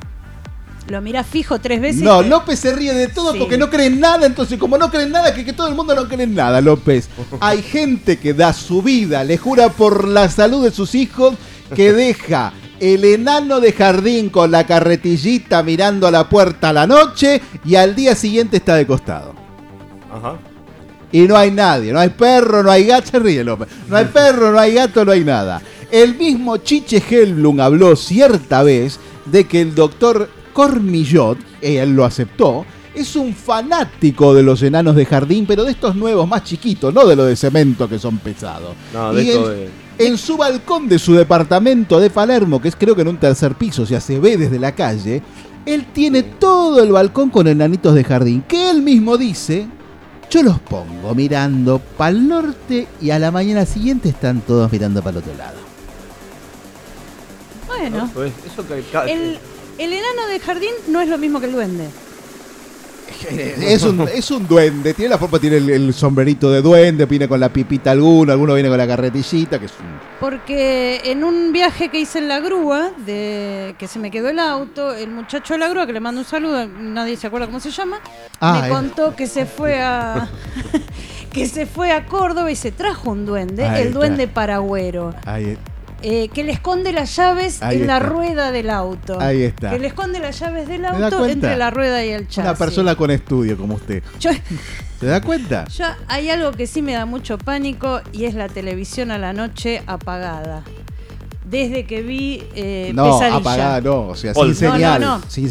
Lo 0.89 1.01
mira 1.01 1.25
fijo 1.25 1.59
tres 1.61 1.81
veces. 1.81 2.03
No, 2.03 2.23
y- 2.23 2.29
López 2.29 2.59
se 2.61 2.75
ríe 2.75 2.93
de 2.93 3.09
todo 3.09 3.33
Sí. 3.33 3.39
porque 3.39 3.57
no 3.57 3.71
cree 3.71 3.87
en 3.87 4.01
nada, 4.01 4.27
entonces 4.27 4.59
como 4.59 4.77
no 4.77 4.91
cree 4.91 5.05
en 5.05 5.13
nada, 5.13 5.33
que, 5.35 5.45
que 5.45 5.53
todo 5.55 5.67
el 5.69 5.75
mundo 5.75 5.95
no 5.95 6.07
cree 6.09 6.25
en 6.25 6.35
nada, 6.35 6.61
López. 6.61 7.09
Hay 7.41 7.63
gente 7.63 8.19
que 8.19 8.35
da 8.35 8.53
su 8.53 8.83
vida, 8.83 9.25
le 9.25 9.39
jura 9.39 9.71
por 9.71 10.07
la 10.07 10.29
salud 10.29 10.63
de 10.65 10.71
sus 10.71 10.95
hijos, 10.95 11.35
que 11.75 11.93
deja 11.95 12.53
el 12.81 13.05
enano 13.05 13.61
de 13.61 13.73
jardín 13.73 14.29
con 14.29 14.51
la 14.51 14.67
carretillita 14.67 15.63
mirando 15.63 16.07
a 16.07 16.11
la 16.11 16.29
puerta 16.29 16.69
a 16.69 16.73
la 16.75 16.87
noche 16.87 17.41
y 17.65 17.77
al 17.77 17.95
día 17.95 18.15
siguiente 18.15 18.59
está 18.59 18.75
de 18.75 18.87
costado. 18.87 19.35
Ajá. 20.13 20.37
Y 21.13 21.23
no 21.23 21.37
hay 21.37 21.51
nadie, 21.53 21.93
no 21.93 22.01
hay 22.01 22.11
perro, 22.11 22.63
no 22.63 22.71
hay 22.71 22.85
gato, 22.85 23.11
se 23.13 23.19
ríe 23.21 23.43
López. 23.43 23.69
No 23.89 23.97
hay 23.97 24.05
perro, 24.07 24.53
no 24.53 24.59
hay 24.59 24.75
gato, 24.75 25.03
no 25.05 25.13
hay 25.13 25.25
nada. 25.25 25.63
El 25.91 26.17
mismo 26.17 26.57
Chiche 26.59 27.03
Helblum 27.09 27.61
habló 27.61 27.95
cierta 27.97 28.63
vez 28.65 28.99
de 29.25 29.45
que 29.45 29.61
el 29.63 29.75
doctor 29.75 30.29
Cormillot, 30.55 31.37
y 31.61 31.77
él 31.77 31.95
lo 31.95 32.07
aceptó, 32.07 32.65
es 32.95 33.15
un 33.17 33.35
fanático 33.35 34.33
de 34.33 34.43
los 34.43 34.63
enanos 34.63 34.95
de 34.97 35.05
jardín, 35.05 35.45
pero 35.47 35.65
de 35.65 35.73
estos 35.73 35.95
nuevos 35.97 36.27
más 36.27 36.45
chiquitos, 36.45 36.95
no 36.95 37.05
de 37.07 37.17
los 37.17 37.27
de 37.27 37.37
cemento 37.37 37.89
que 37.89 37.99
son 37.99 38.17
pesados. 38.19 38.75
No, 38.95 39.13
de 39.13 39.23
Y 39.23 39.29
esto 39.31 39.53
en, 39.53 39.59
de- 39.59 39.71
en 40.07 40.17
su 40.19 40.37
balcón 40.37 40.89
de 40.89 40.99
su 40.99 41.13
departamento 41.15 41.99
de 42.01 42.09
Palermo, 42.09 42.63
que 42.63 42.69
es 42.69 42.77
creo 42.77 42.95
que 42.97 43.03
en 43.03 43.09
un 43.09 43.17
tercer 43.19 43.55
piso, 43.57 43.83
o 43.83 43.87
sea, 43.87 44.01
se 44.01 44.19
ve 44.19 44.37
desde 44.37 44.59
la 44.59 44.73
calle, 44.75 45.23
él 45.67 45.87
tiene 45.93 46.23
todo 46.23 46.83
el 46.83 46.93
balcón 46.93 47.31
con 47.31 47.47
enanitos 47.49 47.95
de 47.95 48.05
jardín, 48.05 48.43
que 48.47 48.71
él 48.71 48.81
mismo 48.83 49.17
dice, 49.19 49.67
yo 50.31 50.43
los 50.45 50.59
pongo 50.61 51.15
mirando 51.15 51.81
para 51.97 52.11
el 52.11 52.29
norte 52.29 52.87
y 53.01 53.11
a 53.11 53.19
la 53.19 53.31
mañana 53.31 53.67
siguiente 53.67 54.09
están 54.09 54.41
todos 54.41 54.71
mirando 54.71 55.01
para 55.03 55.19
el 55.19 55.23
otro 55.25 55.35
lado. 55.37 55.59
Bueno, 57.67 58.11
Pues, 58.15 58.33
eso 58.47 58.67
que 58.67 58.85
el, 59.13 59.39
el 59.79 59.93
enano 59.93 60.27
de 60.31 60.41
jardín 60.41 60.73
no 60.89 61.01
es 61.01 61.09
lo 61.09 61.19
mismo 61.19 61.41
que 61.41 61.47
el 61.47 61.53
duende. 61.53 61.89
Es 63.31 63.83
un, 63.85 64.01
es 64.03 64.31
un 64.31 64.47
duende, 64.47 64.93
tiene 64.93 65.11
la 65.11 65.19
forma, 65.19 65.39
tiene 65.39 65.57
el, 65.57 65.71
el 65.71 65.95
sombrerito 65.95 66.51
de 66.51 66.61
duende, 66.61 67.07
viene 67.07 67.27
con 67.29 67.41
la 67.41 67.49
pipita 67.49 67.91
alguno, 67.91 68.33
alguno 68.33 68.53
viene 68.55 68.69
con 68.69 68.77
la 68.77 68.87
carretillita, 68.87 69.59
que 69.59 69.67
es 69.67 69.73
un... 69.81 69.87
Porque 70.21 71.01
en 71.05 71.25
un 71.25 71.51
viaje 71.53 71.89
que 71.89 72.01
hice 72.01 72.19
en 72.19 72.29
la 72.29 72.41
grúa, 72.41 72.91
de 73.07 73.75
que 73.79 73.89
se 73.89 73.99
me 73.99 74.11
quedó 74.11 74.29
el 74.29 74.39
auto, 74.39 74.95
el 74.95 75.11
muchacho 75.11 75.55
de 75.55 75.59
la 75.61 75.69
grúa, 75.69 75.87
que 75.87 75.93
le 75.95 76.01
mando 76.01 76.21
un 76.21 76.27
saludo, 76.27 76.67
nadie 76.67 77.17
se 77.17 77.27
acuerda 77.27 77.47
cómo 77.47 77.61
se 77.61 77.71
llama, 77.71 77.99
Ah, 78.41 78.61
me 78.63 78.69
contó 78.69 79.15
que 79.17 79.27
se 79.27 79.47
fue 79.47 79.81
a 79.81 80.29
que 81.33 81.47
se 81.47 81.65
fue 81.67 81.93
a 81.93 82.05
Córdoba 82.07 82.51
y 82.51 82.57
se 82.57 82.73
trajo 82.73 83.11
un 83.11 83.25
duende, 83.25 83.65
Ahí 83.65 83.83
el 83.83 83.87
está. 83.89 83.99
duende 84.01 84.29
paragüero. 84.29 85.15
Ahí, 85.25 85.57
eh, 86.07 86.29
que 86.29 86.45
le 86.45 86.53
esconde 86.53 86.93
las 86.93 87.17
llaves 87.17 87.63
Ahí 87.63 87.81
en 87.81 87.87
la 87.87 87.99
rueda 87.99 88.53
del 88.53 88.69
auto. 88.69 89.19
Ahí 89.19 89.43
está. 89.43 89.71
Que 89.71 89.79
le 89.79 89.87
esconde 89.87 90.19
las 90.21 90.39
llaves 90.39 90.69
del 90.69 90.85
auto 90.85 91.27
entre 91.27 91.57
la 91.57 91.71
rueda 91.71 92.05
y 92.05 92.11
el 92.11 92.25
chasis. 92.29 92.39
una 92.45 92.55
persona 92.55 92.95
con 92.95 93.11
estudio 93.11 93.57
como 93.57 93.77
usted. 93.77 94.03
Yo, 94.21 94.31
¿Se 95.01 95.07
da 95.07 95.21
cuenta? 95.23 95.65
yo- 95.77 95.85
hay 96.07 96.29
algo 96.29 96.53
que 96.53 96.67
sí 96.67 96.83
me 96.83 96.93
da 96.93 97.07
mucho 97.07 97.39
pánico 97.39 98.03
y 98.13 98.27
es 98.27 98.35
la 98.35 98.49
televisión 98.49 99.11
a 99.11 99.19
la 99.19 99.33
noche 99.33 99.83
apagada. 99.87 100.63
Desde 101.49 101.85
que 101.85 102.03
vi 102.03 102.43
eh, 102.55 102.93
No, 102.95 103.05
Pesadilla. 103.19 103.37
apagada 103.37 103.81
no, 103.81 104.09
o 104.09 104.17
sea, 104.17 104.33
sin 104.35 104.43
No, 104.43 104.49
no, 104.49 104.55
señal. 104.55 105.01
no. 105.01 105.23
sin 105.29 105.51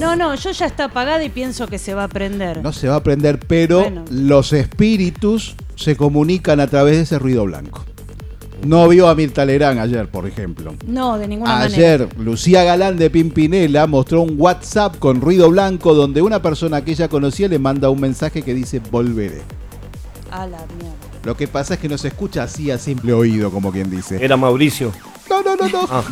No, 0.00 0.16
no, 0.16 0.34
yo 0.34 0.50
ya 0.50 0.66
está 0.66 0.84
apagada 0.84 1.22
y 1.24 1.28
pienso 1.28 1.66
que 1.66 1.78
se 1.78 1.94
va 1.94 2.04
a 2.04 2.08
prender. 2.08 2.62
No 2.62 2.72
se 2.72 2.88
va 2.88 2.96
a 2.96 3.02
prender, 3.02 3.38
pero 3.38 3.80
Bueno. 3.80 4.04
los 4.10 4.52
espíritus 4.52 5.54
se 5.76 5.96
comunican 5.96 6.60
a 6.60 6.66
través 6.66 6.96
de 6.96 7.02
ese 7.02 7.18
ruido 7.18 7.44
blanco. 7.44 7.84
No 8.64 8.88
vio 8.88 9.08
a 9.08 9.14
Mirta 9.14 9.44
Legrand 9.44 9.78
ayer, 9.78 10.08
por 10.08 10.26
ejemplo. 10.26 10.74
No, 10.86 11.18
de 11.18 11.28
ninguna 11.28 11.52
manera. 11.58 11.74
Ayer, 11.74 12.08
Lucía 12.18 12.64
Galán 12.64 12.96
de 12.96 13.10
Pimpinela 13.10 13.86
mostró 13.86 14.22
un 14.22 14.34
WhatsApp 14.36 14.98
con 14.98 15.20
ruido 15.20 15.50
blanco 15.50 15.94
donde 15.94 16.22
una 16.22 16.42
persona 16.42 16.84
que 16.84 16.92
ella 16.92 17.08
conocía 17.08 17.48
le 17.48 17.58
manda 17.58 17.90
un 17.90 18.00
mensaje 18.00 18.42
que 18.42 18.54
dice 18.54 18.80
volveré. 18.90 19.42
A 20.30 20.46
la 20.46 20.58
mierda. 20.78 21.08
Lo 21.24 21.36
que 21.36 21.48
pasa 21.48 21.74
es 21.74 21.80
que 21.80 21.88
no 21.88 21.98
se 21.98 22.08
escucha 22.08 22.42
así 22.42 22.70
a 22.70 22.78
simple 22.78 23.12
oído, 23.12 23.50
como 23.50 23.72
quien 23.72 23.90
dice. 23.90 24.22
Era 24.22 24.36
Mauricio. 24.36 24.92
No, 25.44 25.56
no, 25.56 25.56
no, 25.56 25.68
no. 25.68 25.88
Ah, 25.90 26.04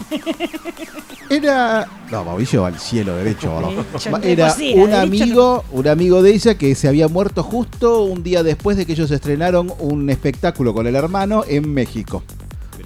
Era. 1.30 1.88
No, 2.10 2.24
Mauricio 2.24 2.62
va 2.62 2.68
al 2.68 2.78
cielo 2.78 3.16
derecho. 3.16 3.60
¿no? 3.60 3.70
Derecho, 3.70 4.16
Era 4.22 4.48
cocina, 4.48 4.82
un 4.82 4.90
derecho 4.90 5.02
amigo, 5.02 5.64
un 5.72 5.88
amigo 5.88 6.22
de 6.22 6.30
ella 6.30 6.56
que 6.56 6.74
se 6.74 6.88
había 6.88 7.08
muerto 7.08 7.42
justo 7.42 8.04
un 8.04 8.22
día 8.22 8.42
después 8.42 8.76
de 8.76 8.86
que 8.86 8.92
ellos 8.92 9.10
estrenaron 9.10 9.72
un 9.80 10.08
espectáculo 10.10 10.72
con 10.74 10.86
el 10.86 10.94
hermano 10.94 11.44
en 11.46 11.72
México. 11.72 12.22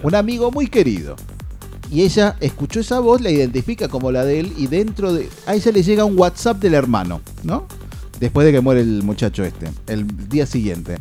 Un 0.03 0.15
amigo 0.15 0.51
muy 0.51 0.67
querido. 0.67 1.15
Y 1.91 2.03
ella 2.03 2.37
escuchó 2.39 2.79
esa 2.79 2.99
voz, 2.99 3.21
la 3.21 3.29
identifica 3.29 3.89
como 3.89 4.11
la 4.11 4.23
de 4.23 4.39
él 4.39 4.53
y 4.57 4.67
dentro 4.67 5.13
de... 5.13 5.29
A 5.45 5.55
ella 5.55 5.71
le 5.71 5.83
llega 5.83 6.05
un 6.05 6.17
WhatsApp 6.17 6.57
del 6.57 6.73
hermano, 6.73 7.21
¿no? 7.43 7.67
Después 8.19 8.45
de 8.45 8.53
que 8.53 8.61
muere 8.61 8.81
el 8.81 9.03
muchacho 9.03 9.43
este, 9.43 9.69
el 9.87 10.07
día 10.29 10.45
siguiente. 10.45 10.97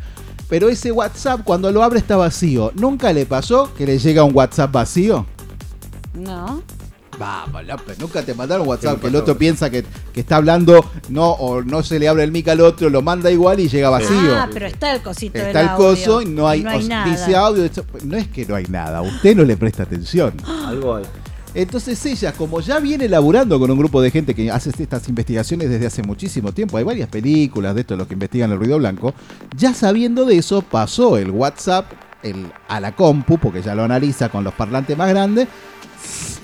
Pero 0.50 0.68
ese 0.68 0.90
WhatsApp 0.92 1.40
cuando 1.44 1.70
lo 1.72 1.82
abre 1.82 2.00
está 2.00 2.16
vacío. 2.16 2.72
¿Nunca 2.74 3.12
le 3.12 3.24
pasó 3.24 3.72
que 3.74 3.86
le 3.86 3.98
llega 3.98 4.24
un 4.24 4.34
WhatsApp 4.36 4.70
vacío? 4.72 5.24
No. 6.14 6.62
Vamos, 7.18 7.66
López, 7.66 7.98
nunca 7.98 8.22
te 8.22 8.32
mandaron 8.32 8.66
WhatsApp 8.66 8.98
que 9.00 9.08
el 9.08 9.16
otro 9.16 9.36
piensa 9.36 9.68
que, 9.68 9.84
que 10.12 10.20
está 10.20 10.36
hablando, 10.36 10.82
no, 11.10 11.32
o 11.32 11.60
no 11.62 11.82
se 11.82 11.98
le 11.98 12.08
abre 12.08 12.24
el 12.24 12.32
mic 12.32 12.48
al 12.48 12.62
otro, 12.62 12.88
lo 12.88 13.02
manda 13.02 13.30
igual 13.30 13.60
y 13.60 13.68
llega 13.68 13.90
vacío. 13.90 14.34
Ah, 14.36 14.48
pero 14.50 14.66
está 14.66 14.94
el 14.94 15.02
cosito 15.02 15.36
del 15.36 15.48
Está 15.48 15.60
el 15.60 15.68
audio. 15.68 15.86
coso 15.90 16.22
y 16.22 16.26
no 16.26 16.48
hay, 16.48 16.62
no 16.62 16.70
hay 16.70 16.88
nada. 16.88 17.10
dice 17.10 17.36
audio, 17.36 17.62
esto- 17.64 17.84
no 18.04 18.16
es 18.16 18.26
que 18.28 18.46
no 18.46 18.54
hay 18.54 18.64
nada, 18.70 19.02
usted 19.02 19.36
no 19.36 19.44
le 19.44 19.56
presta 19.58 19.82
atención. 19.82 20.32
algo 20.66 20.96
hay. 20.96 21.04
Entonces 21.54 22.04
ella, 22.06 22.32
como 22.32 22.60
ya 22.60 22.78
viene 22.78 23.08
laburando 23.08 23.58
con 23.58 23.70
un 23.70 23.78
grupo 23.78 24.00
de 24.00 24.10
gente 24.10 24.34
que 24.34 24.50
hace 24.50 24.70
estas 24.78 25.08
investigaciones 25.08 25.68
desde 25.68 25.86
hace 25.86 26.02
muchísimo 26.02 26.52
tiempo, 26.52 26.76
hay 26.76 26.84
varias 26.84 27.08
películas 27.08 27.74
de 27.74 27.80
esto, 27.80 27.96
los 27.96 28.06
que 28.06 28.14
investigan 28.14 28.52
el 28.52 28.58
ruido 28.58 28.78
blanco, 28.78 29.14
ya 29.56 29.74
sabiendo 29.74 30.24
de 30.24 30.38
eso, 30.38 30.62
pasó 30.62 31.18
el 31.18 31.30
WhatsApp 31.30 31.86
el, 32.22 32.46
a 32.68 32.78
la 32.80 32.94
compu, 32.94 33.38
porque 33.38 33.62
ya 33.62 33.74
lo 33.74 33.82
analiza 33.82 34.28
con 34.28 34.44
los 34.44 34.54
parlantes 34.54 34.96
más 34.96 35.08
grandes, 35.08 35.48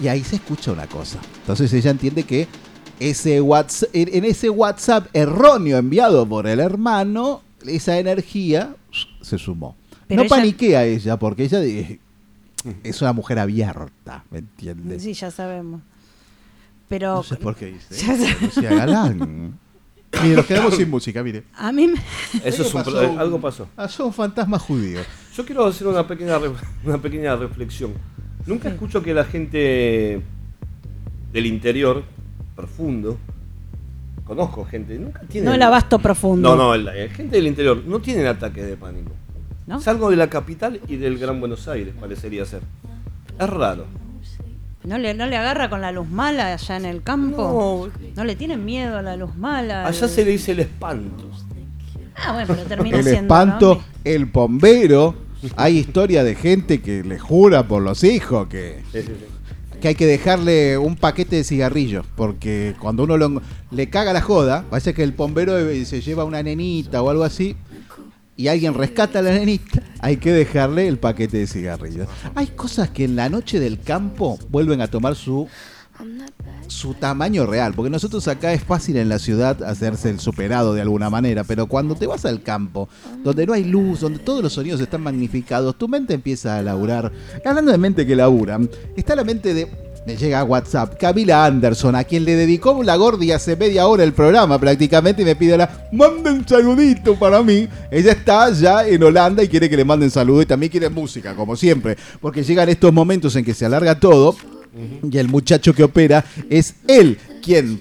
y 0.02 0.08
ahí 0.08 0.24
se 0.24 0.36
escucha 0.36 0.72
una 0.72 0.86
cosa. 0.86 1.18
Entonces 1.40 1.72
ella 1.72 1.90
entiende 1.92 2.24
que 2.24 2.48
ese 2.98 3.40
WhatsApp, 3.40 3.90
en 3.92 4.24
ese 4.24 4.50
WhatsApp 4.50 5.06
erróneo 5.12 5.78
enviado 5.78 6.26
por 6.26 6.46
el 6.46 6.60
hermano, 6.60 7.42
esa 7.66 7.98
energía 7.98 8.74
se 9.20 9.38
sumó. 9.38 9.76
Pero 10.08 10.20
no 10.22 10.26
ella- 10.26 10.36
paniquea 10.36 10.84
ella, 10.84 11.16
porque 11.18 11.44
ella 11.44 11.62
eh, 11.62 12.00
es 12.84 13.00
una 13.02 13.12
mujer 13.12 13.38
abierta, 13.38 14.24
¿me 14.30 14.38
entiendes? 14.38 15.02
Sí, 15.02 15.12
ya 15.14 15.30
sabemos. 15.30 15.80
Pero 16.88 17.16
No 17.16 17.22
sé 17.22 17.36
por 17.36 17.54
qué 17.56 17.66
dice. 17.66 17.94
Ya 18.06 18.14
eso, 18.14 18.24
sé. 18.38 18.44
Lucía 18.44 18.74
Galán. 18.74 19.58
Mire, 20.22 20.36
nos 20.36 20.46
quedamos 20.46 20.76
sin 20.76 20.88
música, 20.88 21.22
mire. 21.22 21.42
a 21.54 21.72
mí 21.72 21.88
me... 21.88 22.00
Eso 22.44 22.62
es 22.62 22.72
un 22.72 22.80
pasó 22.82 22.90
pro- 22.92 23.10
un- 23.10 23.18
algo 23.18 23.40
pasó. 23.40 23.68
Pasó 23.74 24.06
un 24.06 24.12
fantasma 24.14 24.58
judío. 24.58 25.00
Yo 25.36 25.44
quiero 25.44 25.66
hacer 25.66 25.86
una 25.88 26.06
pequeña, 26.06 26.38
re- 26.38 26.52
una 26.84 26.98
pequeña 26.98 27.36
reflexión. 27.36 27.92
Nunca 28.46 28.68
escucho 28.70 29.02
que 29.02 29.12
la 29.12 29.24
gente 29.24 30.22
del 31.32 31.46
interior, 31.46 32.04
profundo, 32.54 33.18
conozco 34.24 34.64
gente, 34.64 34.96
nunca 34.98 35.20
tiene... 35.28 35.46
No 35.48 35.54
el 35.54 35.62
abasto 35.62 35.98
profundo. 35.98 36.50
No, 36.50 36.56
no, 36.56 36.76
la 36.76 36.94
la 36.94 37.08
gente 37.12 37.36
del 37.36 37.48
interior 37.48 37.82
no 37.84 37.98
tienen 38.00 38.26
ataques 38.26 38.64
de 38.64 38.76
pánico. 38.76 39.10
¿No? 39.66 39.80
Salgo 39.80 40.10
de 40.10 40.16
la 40.16 40.28
capital 40.28 40.80
y 40.88 40.96
del 40.96 41.18
Gran 41.18 41.40
Buenos 41.40 41.66
Aires, 41.68 41.94
parecería 41.98 42.44
ser. 42.44 42.60
Es 43.38 43.48
raro. 43.50 43.86
¿No 44.84 44.98
le, 44.98 45.14
¿No 45.14 45.26
le 45.26 45.36
agarra 45.36 45.68
con 45.68 45.80
la 45.80 45.90
luz 45.90 46.08
mala 46.08 46.52
allá 46.52 46.76
en 46.76 46.84
el 46.84 47.02
campo? 47.02 47.88
¿No, 48.14 48.24
le 48.24 48.36
tienen 48.36 48.64
miedo 48.64 48.96
a 48.98 49.02
la 49.02 49.16
luz 49.16 49.34
mala? 49.36 49.84
Allá 49.86 50.04
El- 50.06 50.10
se 50.12 50.24
le 50.24 50.30
dice 50.30 50.52
el 50.52 50.60
espanto. 50.60 51.28
Ah, 52.14 52.32
bueno, 52.32 52.46
pero 52.54 52.62
termina 52.68 52.98
El 52.98 53.02
siendo... 53.04 53.34
espanto, 53.34 53.74
¿no? 53.74 53.82
el 54.04 54.26
bombero. 54.26 55.14
Hay 55.56 55.78
historia 55.78 56.22
de 56.24 56.34
gente 56.34 56.80
que 56.80 57.02
le 57.02 57.18
jura 57.18 57.66
por 57.66 57.82
los 57.82 58.02
hijos 58.04 58.46
que, 58.48 58.82
Sí, 58.92 59.00
sí, 59.02 59.08
sí. 59.08 59.78
que 59.80 59.88
hay 59.88 59.94
que 59.96 60.06
dejarle 60.06 60.78
un 60.78 60.94
paquete 60.96 61.36
de 61.36 61.44
cigarrillos. 61.44 62.06
Porque 62.16 62.74
cuando 62.80 63.02
uno 63.02 63.16
lo- 63.16 63.42
le 63.72 63.90
caga 63.90 64.12
la 64.12 64.22
joda, 64.22 64.64
parece 64.70 64.94
que 64.94 65.02
el 65.02 65.12
bombero 65.12 65.56
se 65.84 66.00
lleva 66.00 66.24
una 66.24 66.42
nenita 66.42 67.02
o 67.02 67.10
algo 67.10 67.24
así. 67.24 67.56
Y 68.36 68.48
alguien 68.48 68.74
rescata 68.74 69.20
a 69.20 69.22
la 69.22 69.32
nenita, 69.32 69.82
hay 70.00 70.18
que 70.18 70.32
dejarle 70.32 70.88
el 70.88 70.98
paquete 70.98 71.38
de 71.38 71.46
cigarrillos. 71.46 72.08
Hay 72.34 72.48
cosas 72.48 72.90
que 72.90 73.04
en 73.04 73.16
la 73.16 73.28
noche 73.30 73.58
del 73.58 73.80
campo 73.80 74.38
vuelven 74.50 74.82
a 74.82 74.88
tomar 74.88 75.14
su 75.14 75.48
su 76.68 76.94
tamaño 76.94 77.46
real, 77.46 77.72
porque 77.74 77.90
nosotros 77.90 78.26
acá 78.28 78.52
es 78.52 78.62
fácil 78.62 78.96
en 78.96 79.08
la 79.08 79.18
ciudad 79.18 79.62
hacerse 79.62 80.10
el 80.10 80.20
superado 80.20 80.74
de 80.74 80.82
alguna 80.82 81.10
manera, 81.10 81.44
pero 81.44 81.66
cuando 81.66 81.94
te 81.94 82.06
vas 82.06 82.24
al 82.24 82.42
campo, 82.42 82.88
donde 83.22 83.46
no 83.46 83.52
hay 83.52 83.64
luz, 83.64 84.00
donde 84.00 84.18
todos 84.18 84.42
los 84.42 84.52
sonidos 84.52 84.80
están 84.80 85.02
magnificados, 85.02 85.78
tu 85.78 85.88
mente 85.88 86.14
empieza 86.14 86.58
a 86.58 86.62
laburar. 86.62 87.12
Hablando 87.44 87.72
de 87.72 87.78
mente 87.78 88.06
que 88.06 88.16
labura, 88.16 88.58
está 88.96 89.14
la 89.14 89.24
mente 89.24 89.54
de 89.54 89.85
me 90.06 90.16
llega 90.16 90.40
a 90.40 90.44
WhatsApp. 90.44 90.96
Camila 90.98 91.44
Anderson, 91.44 91.96
a 91.96 92.04
quien 92.04 92.24
le 92.24 92.36
dedicó 92.36 92.82
la 92.84 92.96
gordi 92.96 93.32
hace 93.32 93.56
media 93.56 93.88
hora 93.88 94.04
el 94.04 94.12
programa 94.12 94.58
prácticamente 94.58 95.22
y 95.22 95.24
me 95.24 95.34
pide 95.34 95.58
la 95.58 95.88
mande 95.92 96.30
un 96.30 96.46
saludito 96.46 97.16
para 97.16 97.42
mí. 97.42 97.68
Ella 97.90 98.12
está 98.12 98.50
ya 98.52 98.86
en 98.86 99.02
Holanda 99.02 99.42
y 99.42 99.48
quiere 99.48 99.68
que 99.68 99.76
le 99.76 99.84
manden 99.84 100.10
saludos 100.10 100.44
y 100.44 100.46
también 100.46 100.70
quiere 100.70 100.88
música, 100.88 101.34
como 101.34 101.56
siempre, 101.56 101.96
porque 102.20 102.44
llegan 102.44 102.68
estos 102.68 102.92
momentos 102.92 103.34
en 103.34 103.44
que 103.44 103.52
se 103.52 103.66
alarga 103.66 103.98
todo 103.98 104.36
y 105.10 105.18
el 105.18 105.28
muchacho 105.28 105.74
que 105.74 105.82
opera 105.82 106.24
es 106.50 106.74
él 106.86 107.18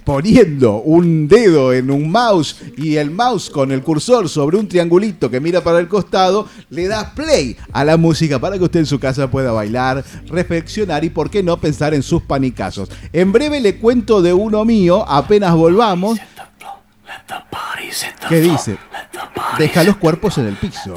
poniendo 0.04 0.78
un 0.78 1.28
dedo 1.28 1.74
en 1.74 1.90
un 1.90 2.12
mouse 2.12 2.58
y 2.78 2.98
el 2.98 3.10
mouse 3.10 3.50
con 3.50 3.72
el 3.72 3.82
cursor 3.82 4.30
sobre 4.30 4.58
un 4.58 4.68
triangulito 4.68 5.30
que 5.30 5.40
mira 5.40 5.62
para 5.62 5.80
el 5.80 5.88
costado, 5.88 6.48
le 6.70 6.88
da 6.88 7.14
play 7.16 7.58
a 7.72 7.84
la 7.84 7.98
música 7.98 8.40
para 8.40 8.58
que 8.58 8.64
usted 8.64 8.82
en 8.82 8.86
su 8.86 9.00
casa 9.00 9.30
pueda 9.30 9.52
bailar, 9.52 10.04
reflexionar 10.28 11.04
y 11.04 11.10
por 11.10 11.30
qué 11.30 11.42
no 11.42 11.58
pensar 11.58 11.94
en 11.94 12.04
sus 12.04 12.22
panicazos. 12.22 12.90
En 13.12 13.32
breve 13.32 13.60
le 13.60 13.78
cuento 13.78 14.22
de 14.22 14.34
uno 14.34 14.66
mío, 14.66 15.04
apenas 15.08 15.56
volvamos. 15.56 16.20
¿Qué 18.30 18.42
dice? 18.42 18.78
Deja 19.58 19.84
los 19.84 19.98
cuerpos 19.98 20.38
en 20.38 20.48
el 20.48 20.56
piso. 20.56 20.94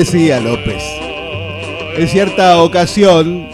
Decía 0.00 0.40
López. 0.40 0.82
En 1.94 2.08
cierta 2.08 2.62
ocasión, 2.62 3.50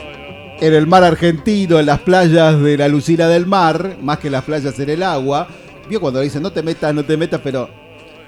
en 0.61 0.75
el 0.75 0.87
mar 0.87 1.03
argentino, 1.03 1.81
en 1.81 1.87
las 1.87 1.99
playas 2.03 2.61
de 2.63 2.77
la 2.77 2.87
Lucina 2.87 3.27
del 3.27 3.47
Mar, 3.47 3.97
más 4.01 4.21
que 4.21 4.31
las 4.31 4.45
playas 4.45 4.79
en 4.79 4.91
el 4.91 5.03
agua, 5.03 5.49
vio 5.89 6.01
cuando 6.01 6.21
dicen 6.21 6.45
no 6.45 6.53
te 6.53 6.63
metas, 6.63 6.95
no 6.95 7.05
te 7.05 7.17
metas, 7.17 7.41
pero 7.43 7.69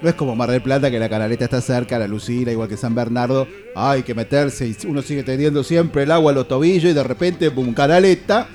no 0.01 0.09
es 0.09 0.15
como 0.15 0.35
Mar 0.35 0.51
del 0.51 0.61
Plata, 0.61 0.91
que 0.91 0.99
la 0.99 1.07
canaleta 1.07 1.45
está 1.45 1.61
cerca, 1.61 1.97
la 1.97 2.09
Lucina, 2.09 2.51
igual 2.51 2.67
que 2.67 2.75
San 2.75 2.93
Bernardo, 2.93 3.47
hay 3.73 4.03
que 4.03 4.13
meterse 4.13 4.67
y 4.67 4.75
uno 4.85 5.01
sigue 5.01 5.23
teniendo 5.23 5.63
siempre 5.63 6.03
el 6.03 6.11
agua 6.11 6.33
a 6.33 6.35
los 6.35 6.47
tobillos 6.49 6.91
y 6.91 6.93
de 6.93 7.03
repente, 7.03 7.47
boom, 7.47 7.73
canaleta. 7.73 8.49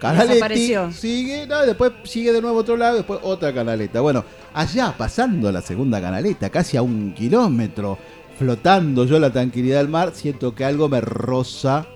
Desapareció. 0.00 0.92
sigue, 0.92 1.46
no, 1.46 1.66
después 1.66 1.92
sigue 2.04 2.32
de 2.32 2.40
nuevo 2.40 2.56
a 2.56 2.60
otro 2.62 2.78
lado, 2.78 2.96
después 2.96 3.20
otra 3.22 3.52
canaleta. 3.52 4.00
Bueno, 4.00 4.24
allá 4.54 4.94
pasando 4.96 5.52
la 5.52 5.60
segunda 5.60 6.00
canaleta, 6.00 6.48
casi 6.48 6.78
a 6.78 6.82
un 6.82 7.12
kilómetro, 7.12 7.98
flotando 8.38 9.04
yo 9.04 9.16
en 9.16 9.22
la 9.22 9.30
tranquilidad 9.32 9.78
del 9.78 9.88
mar, 9.88 10.12
siento 10.14 10.54
que 10.54 10.64
algo 10.64 10.88
me 10.88 11.00
roza 11.00 11.86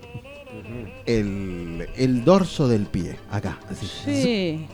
el, 1.07 1.89
el 1.97 2.25
dorso 2.25 2.69
del 2.69 2.87
pie, 2.87 3.17
acá. 3.31 3.59
así. 3.71 3.87
Sí. 4.05 4.67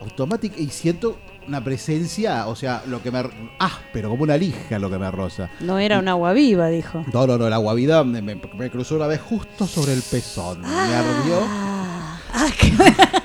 Automático, 0.00 0.54
y 0.58 0.68
siento 0.68 1.18
una 1.46 1.62
presencia, 1.64 2.46
o 2.46 2.54
sea, 2.56 2.82
lo 2.86 3.02
que 3.02 3.10
me... 3.10 3.22
Ah, 3.58 3.78
pero 3.92 4.08
como 4.10 4.22
una 4.22 4.36
lija 4.36 4.78
lo 4.78 4.88
que 4.90 4.98
me 4.98 5.10
roza. 5.10 5.50
No 5.60 5.78
era 5.78 5.98
un 5.98 6.08
agua 6.08 6.32
viva, 6.32 6.68
dijo. 6.68 7.04
No, 7.12 7.26
no, 7.26 7.36
no, 7.38 7.46
el 7.48 7.52
agua 7.52 7.74
vida 7.74 8.04
me, 8.04 8.22
me- 8.22 8.40
me 8.56 8.70
cruzó 8.70 8.96
una 8.96 9.06
vez 9.06 9.20
justo 9.20 9.66
sobre 9.66 9.92
el 9.94 10.02
pezón. 10.02 10.60
Me 10.60 10.68
ardió. 10.68 11.40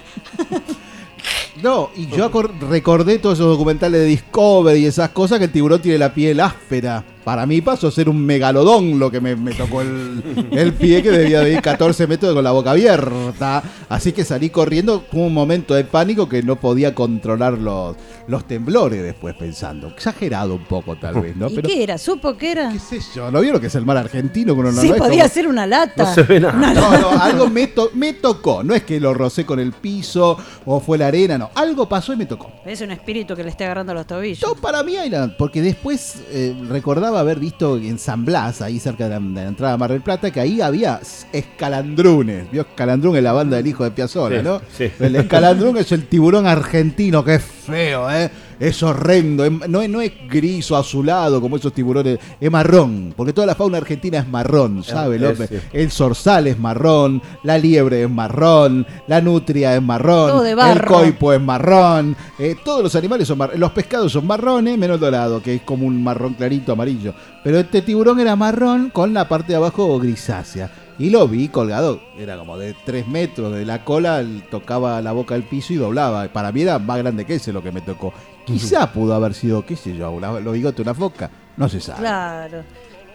No, 1.63 1.89
y 1.95 2.07
yo 2.07 2.29
recordé 2.69 3.17
todos 3.17 3.39
esos 3.39 3.47
documentales 3.49 4.01
de 4.01 4.05
Discovery 4.07 4.81
y 4.81 4.85
esas 4.85 5.09
cosas 5.11 5.39
que 5.39 5.45
el 5.45 5.51
tiburón 5.51 5.81
tiene 5.81 5.97
la 5.97 6.13
piel 6.13 6.39
áspera. 6.41 7.03
Para 7.25 7.45
mí 7.47 7.59
pasó 7.59 7.87
a 7.87 7.91
ser 7.91 8.07
un 8.07 8.23
megalodón 8.23 8.99
lo 8.99 9.09
que 9.11 9.19
me, 9.19 9.35
me 9.35 9.51
tocó 9.53 9.81
el, 9.81 10.23
el 10.51 10.73
pie 10.73 11.01
que 11.01 11.09
debía 11.11 11.41
de 11.41 11.53
ir 11.53 11.61
14 11.61 12.05
metros 12.07 12.33
con 12.35 12.43
la 12.43 12.51
boca 12.51 12.71
abierta. 12.71 13.63
Así 13.89 14.13
que 14.13 14.23
salí 14.23 14.49
corriendo 14.51 15.05
con 15.09 15.21
un 15.21 15.33
momento 15.33 15.73
de 15.73 15.83
pánico 15.85 16.29
que 16.29 16.43
no 16.43 16.55
podía 16.57 16.93
controlar 16.93 17.53
los, 17.57 17.95
los 18.27 18.45
temblores 18.47 19.01
después 19.03 19.35
pensando. 19.35 19.87
Exagerado 19.87 20.53
un 20.55 20.65
poco 20.65 20.95
tal 20.97 21.15
vez, 21.21 21.35
¿no? 21.35 21.47
¿Y 21.49 21.57
qué 21.63 21.83
era? 21.83 21.97
¿Supo 21.97 22.37
que 22.37 22.51
era? 22.51 22.69
¿Qué 22.71 22.77
sé 22.79 22.99
yo? 23.15 23.31
¿No 23.31 23.41
vieron 23.41 23.59
que 23.59 23.67
es 23.67 23.75
el 23.75 23.85
mar 23.85 23.97
argentino? 23.97 24.53
Que 24.53 24.59
uno 24.59 24.71
no 24.71 24.81
sí, 24.81 24.91
ve 24.91 24.97
podía 24.97 25.23
como- 25.23 25.33
ser 25.33 25.47
una 25.47 25.65
lata. 25.65 26.03
No 26.03 26.13
se 26.13 26.23
ve 26.23 26.39
nada. 26.39 26.55
Una 26.55 26.73
no, 26.99 27.09
algo 27.21 27.49
me, 27.49 27.67
to- 27.67 27.89
me 27.95 28.13
tocó. 28.13 28.63
No 28.63 28.75
es 28.75 28.83
que 28.83 28.99
lo 28.99 29.13
rocé 29.15 29.45
con 29.45 29.59
el 29.59 29.71
piso 29.73 30.37
o 30.65 30.79
fue 30.79 30.97
la 30.99 31.07
arena, 31.07 31.37
no. 31.39 31.49
Algo 31.55 31.89
pasó 31.89 32.13
y 32.13 32.17
me 32.17 32.27
tocó. 32.27 32.51
Es 32.65 32.81
un 32.81 32.91
espíritu 32.91 33.35
que 33.35 33.43
le 33.43 33.49
esté 33.49 33.63
agarrando 33.65 33.93
los 33.95 34.05
tobillos. 34.05 34.47
No, 34.47 34.55
para 34.55 34.83
mí 34.83 34.95
era, 34.95 35.35
porque 35.37 35.61
después 35.61 36.17
eh, 36.31 36.55
recordaba 36.69 37.14
haber 37.17 37.39
visto 37.39 37.77
en 37.77 37.97
San 37.99 38.25
Blas, 38.25 38.61
ahí 38.61 38.79
cerca 38.79 39.05
de 39.05 39.09
la, 39.11 39.19
de 39.19 39.33
la 39.43 39.47
entrada 39.47 39.73
a 39.73 39.77
Mar 39.77 39.91
del 39.91 40.01
Plata, 40.01 40.31
que 40.31 40.39
ahí 40.39 40.61
había 40.61 40.99
escalandrunes. 41.33 42.51
Vio 42.51 42.61
escalandrún 42.61 43.17
en 43.17 43.23
la 43.23 43.33
banda 43.33 43.57
del 43.57 43.67
hijo 43.67 43.83
de 43.83 43.91
Piazzolla, 43.91 44.37
Sí, 44.39 44.43
¿no? 44.43 44.61
sí. 44.77 44.91
El 44.99 45.15
escalandrún 45.15 45.77
es 45.77 45.91
el 45.91 46.05
tiburón 46.07 46.47
argentino, 46.47 47.23
que 47.23 47.35
es 47.35 47.43
feo, 47.43 48.09
¿eh? 48.11 48.29
Es 48.59 48.81
horrendo, 48.83 49.49
no, 49.49 49.81
es- 49.81 49.89
no 49.89 50.01
es 50.01 50.11
gris 50.29 50.71
o 50.71 50.77
azulado 50.77 51.41
como 51.41 51.57
esos 51.57 51.73
tiburones, 51.73 52.19
es 52.39 52.51
marrón, 52.51 53.13
porque 53.15 53.33
toda 53.33 53.47
la 53.47 53.55
fauna 53.55 53.77
argentina 53.79 54.19
es 54.19 54.27
marrón, 54.27 54.83
¿sabe, 54.83 55.15
Es- 55.17 55.21
López? 55.21 55.49
sí. 55.49 55.57
El 55.73 55.91
zorzal 55.91 56.47
es 56.47 56.57
marrón, 56.57 57.21
la 57.43 57.57
liebre 57.57 58.03
es 58.03 58.09
marrón, 58.09 58.85
la 59.07 59.19
nutria 59.21 59.75
es 59.75 59.81
marrón, 59.81 60.29
Todo 60.31 60.41
de 60.43 60.51
el 60.51 60.85
coipo 60.85 61.33
es 61.33 61.41
marrón, 61.41 62.15
eh, 62.39 62.55
todos 62.63 62.81
los 62.83 62.95
animales 62.95 63.27
son 63.27 63.37
marrones, 63.37 63.59
los 63.59 63.71
pescados 63.71 64.11
son 64.11 64.25
marrones, 64.25 64.77
menos 64.77 64.95
el 64.95 65.01
dorado, 65.01 65.41
que 65.41 65.55
es 65.55 65.61
como 65.61 65.85
un 65.85 66.03
marrón 66.03 66.33
clarito 66.35 66.71
amarillo. 66.71 67.13
Pero 67.43 67.59
este 67.59 67.81
tiburón 67.81 68.19
era 68.19 68.35
marrón 68.35 68.89
con 68.89 69.13
la 69.13 69.27
parte 69.27 69.51
de 69.53 69.57
abajo 69.57 69.99
grisácea. 69.99 70.71
Y 70.97 71.09
lo 71.09 71.27
vi 71.27 71.49
colgado, 71.49 71.99
era 72.17 72.37
como 72.37 72.57
de 72.57 72.73
3 72.85 73.05
metros 73.05 73.53
de 73.53 73.65
la 73.65 73.83
cola, 73.83 74.21
él 74.21 74.43
tocaba 74.49 75.01
la 75.01 75.11
boca 75.11 75.35
al 75.35 75.43
piso 75.43 75.73
y 75.73 75.75
doblaba. 75.75 76.25
Para 76.29 76.53
mí 76.53 76.61
era 76.61 76.79
más 76.79 76.97
grande 76.99 77.25
que 77.25 77.35
ese 77.35 77.51
lo 77.51 77.61
que 77.61 77.73
me 77.73 77.81
tocó. 77.81 78.13
Quizá 78.45 78.91
pudo 78.93 79.13
haber 79.13 79.33
sido, 79.33 79.65
qué 79.65 79.75
sé 79.75 79.95
yo, 79.95 80.11
una- 80.11 80.39
los 80.39 80.53
bigotes 80.53 80.77
de 80.77 80.81
una 80.83 80.93
foca, 80.93 81.29
no 81.57 81.67
se 81.67 81.79
sabe. 81.79 81.99
Claro. 81.99 82.63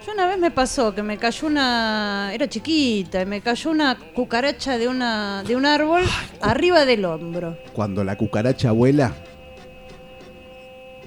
Yo 0.05 0.13
una 0.13 0.25
vez 0.27 0.39
me 0.39 0.49
pasó 0.51 0.95
que 0.95 1.03
me 1.03 1.17
cayó 1.17 1.45
una. 1.47 2.31
Era 2.33 2.49
chiquita, 2.49 3.21
y 3.21 3.25
me 3.27 3.39
cayó 3.41 3.69
una 3.69 3.95
cucaracha 4.15 4.77
de 4.79 4.87
una 4.87 5.43
de 5.43 5.55
un 5.55 5.65
árbol 5.65 6.03
arriba 6.41 6.85
del 6.85 7.05
hombro. 7.05 7.57
Cuando 7.73 8.03
la 8.03 8.17
cucaracha 8.17 8.71
vuela, 8.71 9.13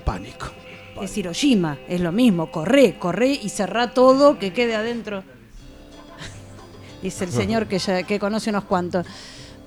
pánico. 0.05 0.47
Es 1.03 1.17
Hiroshima, 1.19 1.77
es 1.89 2.01
lo 2.01 2.13
mismo. 2.13 2.51
Corré, 2.53 2.97
corré 2.99 3.29
y 3.33 3.49
cerrá 3.49 3.93
todo 3.93 4.39
que 4.39 4.53
quede 4.53 4.77
adentro. 4.77 5.25
Dice 7.03 7.25
el 7.25 7.33
señor 7.33 7.67
que 7.67 7.79
ya 7.81 8.05
que 8.05 8.19
conoce 8.21 8.51
unos 8.51 8.65
cuantos. 8.65 9.05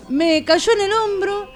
Me 0.10 0.46
cayó 0.46 0.72
en 0.72 0.82
el 0.82 0.92
hombro 0.94 1.50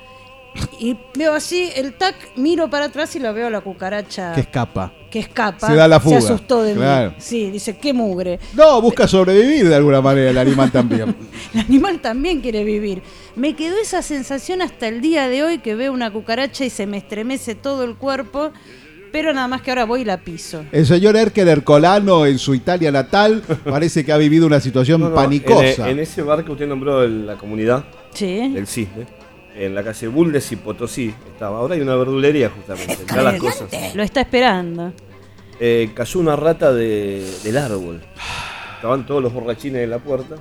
y 0.80 0.98
veo 1.18 1.34
así 1.34 1.70
el 1.76 1.94
tac, 1.94 2.16
miro 2.36 2.70
para 2.70 2.86
atrás 2.86 3.16
y 3.16 3.20
lo 3.20 3.34
veo 3.34 3.48
a 3.48 3.50
la 3.50 3.62
cucaracha 3.62 4.34
Que 4.34 4.42
escapa. 4.42 4.92
que 5.10 5.20
escapa. 5.20 5.68
Se 5.68 5.76
da 5.76 5.88
la 5.88 6.00
fuga. 6.00 6.18
asustó 6.18 6.64
de 6.64 6.74
Claro. 6.74 7.12
mí. 7.12 7.16
Sí, 7.20 7.50
dice, 7.52 7.78
qué 7.78 7.94
mugre. 7.94 8.40
No, 8.54 8.82
busca 8.82 9.08
sobrevivir 9.08 9.68
de 9.70 9.76
alguna 9.76 10.02
manera 10.02 10.30
el 10.32 10.38
animal 10.38 10.72
también. 10.72 11.16
El 11.54 11.60
animal 11.62 12.00
también 12.02 12.42
quiere 12.42 12.64
vivir. 12.64 13.02
Me 13.36 13.56
quedó 13.56 13.78
esa 13.78 14.02
sensación 14.02 14.62
hasta 14.62 14.88
el 14.88 15.00
día 15.02 15.28
de 15.30 15.44
hoy 15.44 15.60
que 15.60 15.76
veo 15.76 15.92
una 15.94 16.12
cucaracha 16.12 16.66
y 16.66 16.70
se 16.70 16.86
me 16.88 16.98
estremece 16.98 17.56
todo 17.56 17.84
el 17.84 17.96
cuerpo, 17.96 18.52
pero 19.12 19.34
nada 19.34 19.48
más 19.50 19.62
que 19.62 19.72
ahora 19.72 19.86
voy 19.86 20.02
y 20.02 20.06
la 20.06 20.18
piso. 20.18 20.64
El 20.72 20.86
señor 20.86 21.16
Erker 21.18 21.48
Ercolano 21.48 22.26
en 22.26 22.40
su 22.40 22.54
Italia 22.56 22.92
natal 22.92 23.42
parece 23.70 24.04
que 24.06 24.12
ha 24.14 24.18
vivido 24.18 24.48
una 24.48 24.60
situación 24.60 25.00
No, 25.02 25.10
no, 25.10 25.16
panicosa. 25.16 25.86
En, 25.90 25.98
en 25.98 26.00
ese 26.00 26.22
bar 26.22 26.44
que 26.44 26.52
usted 26.52 26.68
nombró, 26.68 27.04
en 27.04 27.26
la 27.28 27.36
comunidad 27.38 27.86
Sí. 28.14 28.50
del 28.54 28.68
Cisne, 28.68 29.06
en 29.66 29.76
la 29.76 29.84
calle 29.84 30.08
Bulnes 30.08 30.52
y 30.52 30.56
Potosí, 30.56 31.14
estaba. 31.34 31.60
Ahora 31.60 31.76
hay 31.76 31.82
una 31.82 31.96
verdulería 31.96 32.50
justamente. 32.50 32.98
Las 33.16 33.40
cosas. 33.40 33.96
Lo 33.96 34.04
está 34.04 34.22
esperando. 34.22 34.94
Eh, 35.60 35.92
cayó 35.94 36.20
una 36.20 36.36
rata 36.36 36.74
de- 36.74 37.30
del 37.44 37.58
árbol. 37.58 38.02
Estaban 38.76 39.06
todos 39.06 39.22
los 39.22 39.32
borrachines 39.32 39.84
en 39.84 39.90
la 39.92 40.00
puerta. 40.00 40.36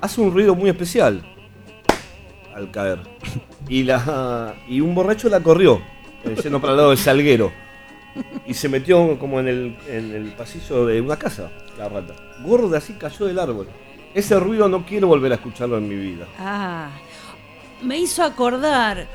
Hace 0.00 0.20
un 0.20 0.32
ruido 0.32 0.54
muy 0.54 0.68
especial 0.70 1.22
al 2.54 2.70
caer. 2.70 2.98
Y, 3.68 3.84
la, 3.84 4.54
y 4.68 4.80
un 4.80 4.94
borracho 4.94 5.28
la 5.28 5.40
corrió, 5.40 5.80
eh, 6.24 6.34
yendo 6.42 6.60
para 6.60 6.72
el 6.72 6.76
lado 6.78 6.90
del 6.90 6.98
salguero. 6.98 7.52
Y 8.46 8.54
se 8.54 8.68
metió 8.68 9.18
como 9.18 9.38
en 9.40 9.48
el, 9.48 9.78
en 9.88 10.12
el 10.12 10.32
pasillo 10.32 10.84
de 10.86 11.00
una 11.00 11.16
casa, 11.16 11.50
la 11.78 11.88
rata. 11.88 12.14
Gorda 12.44 12.78
así 12.78 12.94
cayó 12.94 13.26
del 13.26 13.38
árbol. 13.38 13.68
Ese 14.12 14.38
ruido 14.40 14.68
no 14.68 14.84
quiero 14.84 15.06
volver 15.06 15.30
a 15.32 15.36
escucharlo 15.36 15.78
en 15.78 15.88
mi 15.88 15.94
vida. 15.94 16.26
Ah, 16.38 16.90
me 17.82 17.98
hizo 17.98 18.22
acordar. 18.22 19.06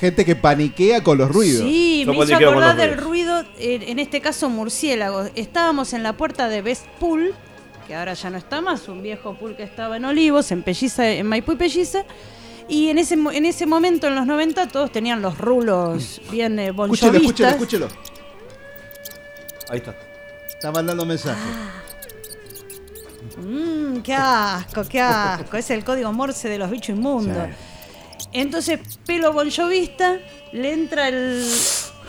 Gente 0.00 0.24
que 0.24 0.34
paniquea 0.34 1.02
con 1.04 1.18
los 1.18 1.30
ruidos. 1.30 1.62
Sí, 1.62 2.02
Yo 2.04 2.12
me 2.14 2.24
hizo 2.24 2.34
acordar 2.36 2.76
del 2.76 2.96
ruido, 2.98 3.44
en, 3.58 3.82
en 3.82 3.98
este 4.00 4.20
caso 4.20 4.48
murciélagos. 4.50 5.30
Estábamos 5.36 5.92
en 5.92 6.02
la 6.02 6.14
puerta 6.14 6.48
de 6.48 6.62
Best 6.62 6.86
Pool, 6.98 7.32
que 7.86 7.94
ahora 7.94 8.14
ya 8.14 8.30
no 8.30 8.38
está 8.38 8.60
más, 8.60 8.88
un 8.88 9.02
viejo 9.02 9.34
pool 9.34 9.54
que 9.56 9.62
estaba 9.62 9.96
en 9.96 10.04
Olivos, 10.04 10.50
en 10.50 10.62
Pelliza, 10.62 11.08
en 11.08 11.26
Maipú 11.28 11.52
y 11.52 11.56
Pelliza. 11.56 12.04
Y 12.68 12.88
en 12.88 12.98
ese, 12.98 13.16
mo- 13.16 13.30
en 13.32 13.44
ese 13.46 13.66
momento, 13.66 14.06
en 14.08 14.14
los 14.16 14.26
90, 14.26 14.66
todos 14.68 14.90
tenían 14.90 15.20
los 15.22 15.38
rulos 15.38 16.20
bien 16.30 16.58
eh, 16.58 16.68
Escúchelo, 16.68 17.18
escúchelo, 17.18 17.48
escúchelo. 17.50 17.88
Ahí 19.68 19.78
está. 19.78 19.94
Está 20.48 20.72
mandando 20.72 21.04
mensaje. 21.06 21.40
Mmm, 23.38 24.00
qué 24.02 24.14
asco, 24.14 24.82
qué 24.88 25.00
asco. 25.00 25.56
Es 25.56 25.70
el 25.70 25.84
código 25.84 26.12
Morse 26.12 26.48
de 26.48 26.58
los 26.58 26.70
bichos 26.70 26.96
inmundos. 26.96 27.48
Entonces, 28.32 28.80
pelo 29.06 29.32
bonchovista, 29.32 30.18
le 30.52 30.72
entra 30.72 31.08
el. 31.08 31.44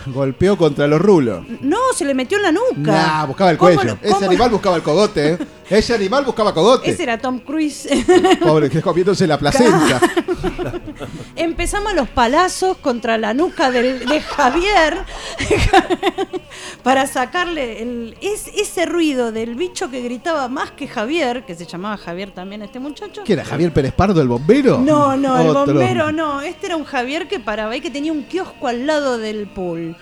Golpeó 0.06 0.56
contra 0.58 0.86
los 0.86 1.00
rulos. 1.00 1.44
No, 1.60 1.78
se 1.94 2.04
le 2.04 2.14
metió 2.14 2.36
en 2.38 2.42
la 2.44 2.52
nuca. 2.52 2.70
Nah, 2.92 3.24
buscaba 3.26 3.50
el 3.50 3.56
¿Cómo 3.56 3.74
cuello. 3.74 3.98
lo- 4.02 4.08
Ese 4.16 4.24
animal 4.26 4.50
buscaba 4.50 4.76
el 4.76 4.82
cogote, 4.82 5.32
¿eh? 5.32 5.38
Ese 5.70 5.94
animal 5.94 6.24
buscaba 6.24 6.52
cogote. 6.52 6.90
Ese 6.90 7.02
era 7.04 7.16
Tom 7.18 7.38
Cruise. 7.40 7.88
Pobre, 8.40 8.68
que 8.68 8.78
es 8.78 8.84
comiéndose 8.84 9.26
la 9.26 9.38
placenta. 9.38 10.00
Empezamos 11.36 11.94
los 11.94 12.08
palazos 12.08 12.76
contra 12.78 13.16
la 13.18 13.32
nuca 13.34 13.70
del- 13.70 14.04
de 14.06 14.20
Javier 14.20 14.98
para 16.82 17.06
sacarle 17.06 17.82
el, 17.82 18.16
es, 18.20 18.48
ese 18.48 18.86
ruido 18.86 19.32
del 19.32 19.54
bicho 19.54 19.90
que 19.90 20.00
gritaba 20.02 20.48
más 20.48 20.70
que 20.72 20.86
Javier, 20.86 21.44
que 21.46 21.54
se 21.54 21.64
llamaba 21.66 21.96
Javier 21.96 22.30
también 22.32 22.62
este 22.62 22.78
muchacho. 22.78 23.22
¿Quién 23.24 23.38
era 23.38 23.48
Javier 23.48 23.72
Pérez 23.72 23.92
Pardo, 23.92 24.20
el 24.20 24.28
bombero? 24.28 24.78
No, 24.78 25.16
no, 25.16 25.40
el 25.40 25.52
bombero 25.52 26.12
no. 26.12 26.40
Este 26.42 26.66
era 26.66 26.76
un 26.76 26.84
Javier 26.84 27.26
que 27.28 27.40
paraba 27.40 27.72
ahí, 27.72 27.80
que 27.80 27.90
tenía 27.90 28.12
un 28.12 28.24
kiosco 28.24 28.68
al 28.68 28.86
lado 28.86 29.18
del 29.18 29.46
pool. 29.46 29.93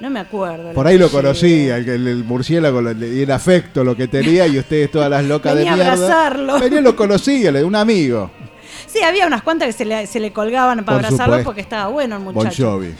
No 0.00 0.10
me 0.10 0.20
acuerdo. 0.20 0.72
Por 0.72 0.86
ahí 0.86 0.98
lo 0.98 1.10
conocía, 1.10 1.78
el, 1.78 2.22
murciélago, 2.24 2.82
y 2.92 3.22
el 3.22 3.30
afecto, 3.30 3.82
lo 3.82 3.96
que 3.96 4.08
tenía, 4.08 4.46
y 4.46 4.58
ustedes 4.58 4.90
todas 4.90 5.08
las 5.10 5.24
locas 5.24 5.54
Venía 5.54 5.72
a 5.72 5.76
de 5.76 5.82
mierda. 5.84 5.92
abrazarlo. 5.94 6.60
Venía, 6.60 6.80
lo 6.82 6.94
conocía, 6.94 7.50
un 7.64 7.74
amigo. 7.74 8.30
Sí, 8.86 9.00
había 9.02 9.26
unas 9.26 9.42
cuantas 9.42 9.66
que 9.68 9.72
se 9.72 9.84
le, 9.86 10.06
se 10.06 10.20
le 10.20 10.32
colgaban 10.32 10.84
para 10.84 10.98
Por 10.98 11.06
abrazarlo 11.06 11.24
supuesto. 11.34 11.44
porque 11.48 11.60
estaba 11.62 11.88
bueno 11.88 12.16
el 12.16 12.22
Bon 12.24 12.34
muchacho. 12.34 12.72
Jovi. 12.72 12.94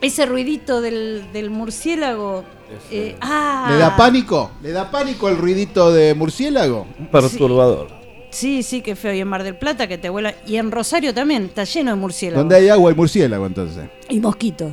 Ese 0.00 0.26
ruidito 0.26 0.80
del, 0.80 1.24
del 1.32 1.50
murciélago. 1.50 2.44
eh, 2.90 3.16
ah, 3.20 3.68
¿Le 3.70 3.78
da 3.78 3.96
pánico? 3.96 4.52
¿Le 4.62 4.70
da 4.72 4.90
pánico 4.90 5.28
el 5.28 5.36
ruidito 5.36 5.92
de 5.92 6.14
murciélago? 6.14 6.86
Perturbador. 7.10 7.88
Sí, 8.30 8.62
sí, 8.62 8.82
qué 8.82 8.94
feo. 8.94 9.12
Y 9.14 9.20
en 9.20 9.28
Mar 9.28 9.42
del 9.42 9.56
Plata 9.56 9.86
que 9.86 9.98
te 9.98 10.08
vuela. 10.10 10.34
Y 10.46 10.56
en 10.56 10.70
Rosario 10.70 11.14
también, 11.14 11.46
está 11.46 11.64
lleno 11.64 11.92
de 11.92 11.96
murciélagos. 11.96 12.42
Donde 12.42 12.56
hay 12.56 12.68
agua 12.68 12.90
hay 12.90 12.96
murciélago, 12.96 13.46
entonces. 13.46 13.84
Y 14.08 14.20
mosquitos. 14.20 14.72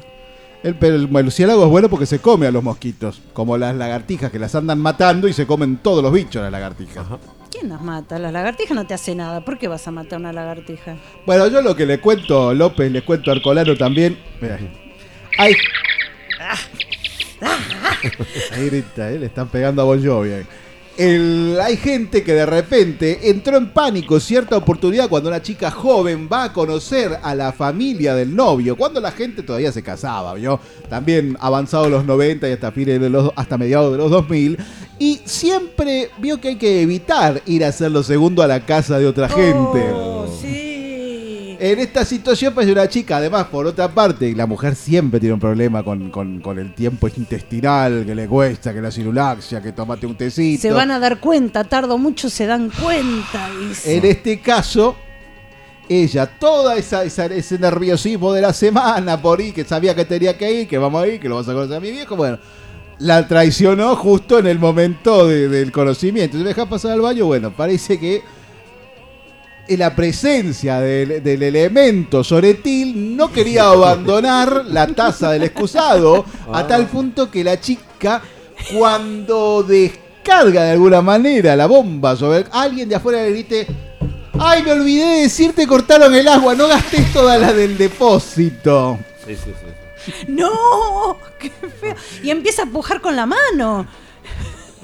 El, 0.64 0.76
pero 0.76 0.96
el 0.96 1.10
murciélago 1.10 1.64
es 1.64 1.70
bueno 1.70 1.90
porque 1.90 2.06
se 2.06 2.20
come 2.20 2.48
a 2.48 2.52
los 2.52 2.64
mosquitos, 2.64 3.22
como 3.34 3.58
las 3.58 3.76
lagartijas 3.76 4.32
que 4.32 4.40
las 4.40 4.56
andan 4.56 4.80
matando 4.80 5.28
y 5.28 5.34
se 5.34 5.46
comen 5.46 5.78
todos 5.78 6.02
los 6.02 6.12
bichos 6.14 6.42
las 6.42 6.52
lagartijas. 6.52 7.06
¿Quién 7.52 7.70
las 7.70 7.82
mata? 7.82 8.18
Las 8.18 8.32
lagartijas 8.32 8.76
no 8.76 8.88
te 8.88 8.94
hace 8.94 9.14
nada. 9.14 9.44
¿Por 9.44 9.60
qué 9.60 9.68
vas 9.68 9.88
a 9.88 9.92
matar 9.92 10.20
una 10.20 10.32
lagartija? 10.34 10.96
Bueno, 11.26 11.48
yo 11.48 11.62
lo 11.62 11.76
que 11.76 11.86
le 11.86 12.00
cuento, 12.00 12.54
López, 12.54 12.92
le 12.92 13.04
cuento 13.04 13.30
a 13.30 13.36
Arcolano 13.36 13.76
también. 13.76 14.18
Mirá. 14.42 14.58
Ay. 15.38 15.54
Ahí 18.52 18.70
grita, 18.70 19.12
¿eh? 19.12 19.20
le 19.20 19.26
están 19.28 19.50
pegando 19.50 19.82
a 19.82 19.86
Bon 19.86 20.04
Jovi 20.04 20.32
ahí. 20.32 20.46
El- 20.98 21.58
hay 21.62 21.78
gente 21.78 22.24
que 22.24 22.34
de 22.34 22.46
repente 22.46 23.30
entró 23.30 23.58
en 23.58 23.72
pánico 23.72 24.20
cierta 24.20 24.58
oportunidad 24.58 25.10
cuando 25.10 25.30
una 25.30 25.42
chica 25.42 25.72
joven 25.72 26.30
va 26.32 26.46
a 26.46 26.54
conocer 26.54 27.18
a 27.22 27.34
la 27.36 27.52
familia 27.52 28.16
del 28.16 28.36
novio, 28.36 28.76
cuando 28.76 29.00
la 29.02 29.12
gente 29.12 29.44
todavía 29.44 29.72
se 29.72 29.82
casaba, 29.84 30.34
¿vio? 30.36 30.60
También 30.90 31.38
avanzado 31.40 31.90
los 31.90 32.06
90 32.06 32.48
y 32.48 32.52
hasta, 32.54 32.72
fines 32.72 33.00
de 33.02 33.10
los, 33.10 33.32
hasta 33.36 33.58
mediados 33.58 33.92
de 33.92 33.98
los 33.98 34.12
2000. 34.12 34.58
Y 35.00 35.22
siempre 35.26 36.10
vio 36.20 36.40
que 36.40 36.50
hay 36.50 36.56
que 36.58 36.82
evitar 36.82 37.42
ir 37.46 37.66
a 37.66 37.70
hacer 37.70 37.92
lo 37.92 38.04
segundo 38.04 38.44
a 38.44 38.48
la 38.48 38.66
casa 38.66 39.00
de 39.00 39.08
otra 39.08 39.28
gente. 39.28 39.84
En 41.66 41.80
esta 41.80 42.04
situación, 42.04 42.54
pues 42.54 42.68
una 42.68 42.90
chica, 42.90 43.16
además, 43.18 43.46
por 43.46 43.66
otra 43.66 43.88
parte, 43.88 44.34
la 44.36 44.46
mujer 44.46 44.76
siempre 44.76 45.18
tiene 45.22 45.36
un 45.36 45.40
problema 45.40 45.82
con, 45.82 46.10
con- 46.10 46.42
con 46.42 46.60
el 46.60 46.74
tiempo 46.74 47.08
intestinal, 47.08 48.04
que 48.06 48.14
le 48.14 48.28
cuesta, 48.28 48.74
que 48.74 48.82
la 48.82 48.92
cirulaxia, 48.92 49.62
que 49.62 49.72
tomate 49.72 50.06
un 50.06 50.16
tecito. 50.16 50.62
Se 50.62 50.72
van 50.74 50.92
a 50.92 51.00
dar 51.00 51.22
cuenta, 51.22 51.64
tardo 51.64 51.98
mucho, 51.98 52.30
se 52.30 52.48
dan 52.48 52.70
cuenta. 52.70 53.50
dice. 53.62 53.96
En 53.96 54.04
este 54.04 54.42
caso, 54.42 54.98
ella, 55.88 56.26
toda 56.26 56.76
esa, 56.76 57.06
esa- 57.06 57.28
ese 57.28 57.58
nerviosismo 57.58 58.34
de 58.34 58.42
la 58.42 58.52
semana 58.52 59.22
por 59.22 59.40
ir, 59.40 59.54
que 59.54 59.64
sabía 59.64 59.96
que 59.96 60.04
tenía 60.04 60.38
que 60.38 60.52
ir, 60.64 60.68
que 60.68 60.78
vamos 60.78 61.02
a 61.02 61.08
ir, 61.08 61.22
que 61.22 61.30
lo 61.30 61.36
vas 61.38 61.48
a 61.48 61.54
conocer 61.54 61.78
a 61.78 61.80
mi 61.80 61.92
viejo, 61.92 62.18
bueno, 62.18 62.40
la 63.00 63.26
traicionó 63.26 63.96
justo 63.96 64.38
en 64.38 64.48
el 64.48 64.60
momento 64.60 65.28
de- 65.30 65.48
del 65.48 65.72
conocimiento. 65.72 66.36
Si 66.38 66.44
me 66.44 66.50
deja 66.50 66.66
pasar 66.66 66.92
al 66.92 67.00
baño, 67.02 67.26
bueno, 67.26 67.52
parece 67.56 67.98
que 67.98 68.22
la 69.70 69.96
presencia 69.96 70.80
del, 70.80 71.24
del 71.24 71.44
elemento 71.44 72.24
soretil 72.24 73.16
no 73.16 73.32
quería 73.32 73.70
abandonar 73.70 74.66
la 74.66 74.88
taza 74.88 75.32
del 75.32 75.44
excusado 75.44 76.26
a 76.52 76.68
tal 76.68 76.88
punto 76.88 77.32
que 77.32 77.44
la 77.44 77.60
chica 77.60 78.22
cuando 78.78 79.64
descarga 79.64 80.64
de 80.64 80.72
alguna 80.72 81.02
manera 81.02 81.56
la 81.56 81.66
bomba 81.66 82.16
sobre 82.16 82.46
alguien 82.52 82.90
de 82.90 82.96
afuera 82.96 83.24
le 83.24 83.32
grite 83.32 83.68
¡Ay, 84.40 84.64
me 84.64 84.72
olvidé 84.72 85.06
de 85.06 85.22
decirte 85.22 85.68
cortaron 85.68 86.14
el 86.14 86.28
agua! 86.28 86.56
No 86.56 86.68
gastes 86.68 87.14
toda 87.14 87.38
la 87.38 87.54
del 87.54 87.78
depósito. 87.78 88.98
Sí, 89.26 89.36
sí, 89.36 89.52
sí. 90.06 90.12
¡No! 90.28 91.18
¡Qué 91.40 91.52
feo! 91.80 91.96
Y 92.24 92.32
empieza 92.32 92.64
a 92.64 92.66
pujar 92.66 93.00
con 93.00 93.16
la 93.16 93.26
mano. 93.26 93.86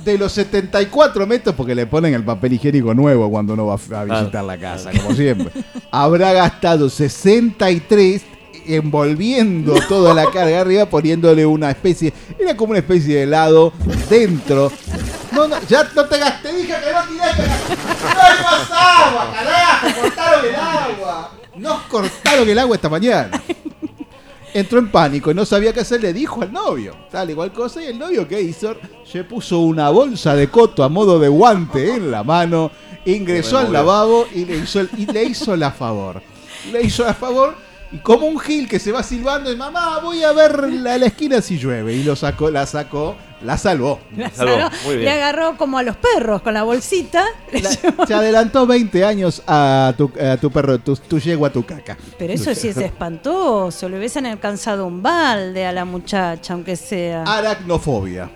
De 0.09 0.17
los 0.17 0.31
74 0.31 1.27
metros, 1.27 1.53
porque 1.53 1.75
le 1.75 1.85
ponen 1.85 2.15
el 2.15 2.23
papel 2.23 2.53
higiénico 2.53 2.95
nuevo 2.95 3.29
cuando 3.29 3.53
uno 3.53 3.67
va 3.67 3.75
a 3.75 4.03
visitar 4.05 4.43
la 4.43 4.57
casa, 4.57 4.89
como 4.89 5.13
siempre. 5.13 5.51
Habrá 5.91 6.33
gastado 6.33 6.89
63 6.89 8.19
envolviendo 8.65 9.75
toda 9.87 10.15
la 10.15 10.25
carga 10.31 10.61
arriba, 10.61 10.87
poniéndole 10.87 11.45
una 11.45 11.69
especie, 11.69 12.11
era 12.39 12.57
como 12.57 12.71
una 12.71 12.79
especie 12.79 13.17
de 13.17 13.23
helado 13.23 13.71
dentro. 14.09 14.71
No, 15.31 15.47
no, 15.47 15.57
ya 15.67 15.87
no 15.95 16.05
te 16.05 16.17
gasté, 16.17 16.53
dije 16.53 16.73
que 16.73 16.91
no 16.91 17.03
tiré, 17.07 17.31
que 17.35 18.15
no 18.15 18.21
hay 18.21 18.43
más 18.43 18.71
agua, 18.71 19.31
carajo, 19.31 20.01
cortaron 20.01 20.45
el 20.45 20.55
agua. 20.55 21.31
Nos 21.55 21.81
cortaron 21.83 22.49
el 22.49 22.57
agua 22.57 22.75
esta 22.75 22.89
mañana. 22.89 23.39
Entró 24.53 24.79
en 24.79 24.89
pánico 24.89 25.29
y 25.29 25.33
no 25.35 25.45
sabía 25.45 25.71
qué 25.73 25.81
hacer, 25.81 26.01
le 26.01 26.11
dijo 26.11 26.41
al 26.41 26.51
novio, 26.51 26.95
tal 27.11 27.29
igual 27.29 27.51
cosa, 27.53 27.83
y 27.83 27.85
el 27.87 27.99
novio 27.99 28.27
que 28.27 28.41
hizo, 28.41 28.75
se 29.05 29.23
puso 29.23 29.59
una 29.59 29.89
bolsa 29.89 30.35
de 30.35 30.47
coto 30.49 30.83
a 30.83 30.89
modo 30.89 31.19
de 31.19 31.27
guante 31.27 31.93
en 31.95 32.09
la 32.09 32.23
mano, 32.23 32.71
ingresó 33.05 33.57
al 33.59 33.71
lavabo 33.73 34.27
y 34.33 34.45
le 34.45 34.57
hizo, 34.57 34.79
el- 34.79 34.89
y 34.97 35.05
le 35.05 35.23
hizo 35.25 35.55
la 35.55 35.71
favor. 35.71 36.21
Le 36.71 36.81
hizo 36.81 37.03
la 37.03 37.13
favor 37.13 37.55
y 37.91 37.97
como 37.99 38.25
un 38.27 38.39
gil 38.39 38.67
que 38.67 38.79
se 38.79 38.91
va 38.91 39.03
silbando 39.03 39.51
y 39.51 39.55
mamá, 39.55 39.99
voy 39.99 40.23
a 40.23 40.31
ver 40.31 40.71
la, 40.73 40.97
la 40.97 41.05
esquina 41.05 41.41
si 41.41 41.57
llueve. 41.57 41.93
Y 41.95 42.03
lo 42.03 42.15
sacó, 42.15 42.49
la 42.49 42.65
sacó, 42.65 43.15
la 43.43 43.57
salvó. 43.57 43.99
La 44.15 44.29
salvó. 44.29 44.69
Le 44.89 45.09
agarró 45.09 45.55
como 45.57 45.77
a 45.77 45.83
los 45.83 45.95
perros 45.95 46.41
con 46.41 46.53
la 46.53 46.63
bolsita. 46.63 47.23
Se 48.07 48.13
adelantó 48.13 48.65
20 48.67 49.03
años 49.05 49.41
a 49.47 49.93
tu, 49.97 50.11
a 50.21 50.37
tu 50.37 50.51
perro, 50.51 50.79
tu, 50.79 50.95
tu 50.95 51.19
yegua, 51.19 51.49
tu 51.51 51.65
caca. 51.65 51.97
Pero 52.17 52.33
eso 52.33 52.53
sí 52.55 52.69
es 52.69 52.77
espantoso. 52.77 53.87
Le 53.89 53.97
hubiesen 53.97 54.25
alcanzado 54.25 54.85
un 54.85 55.01
balde 55.01 55.65
a 55.65 55.71
la 55.71 55.85
muchacha, 55.85 56.53
aunque 56.53 56.75
sea. 56.75 57.23
Aracnofobia. 57.23 58.29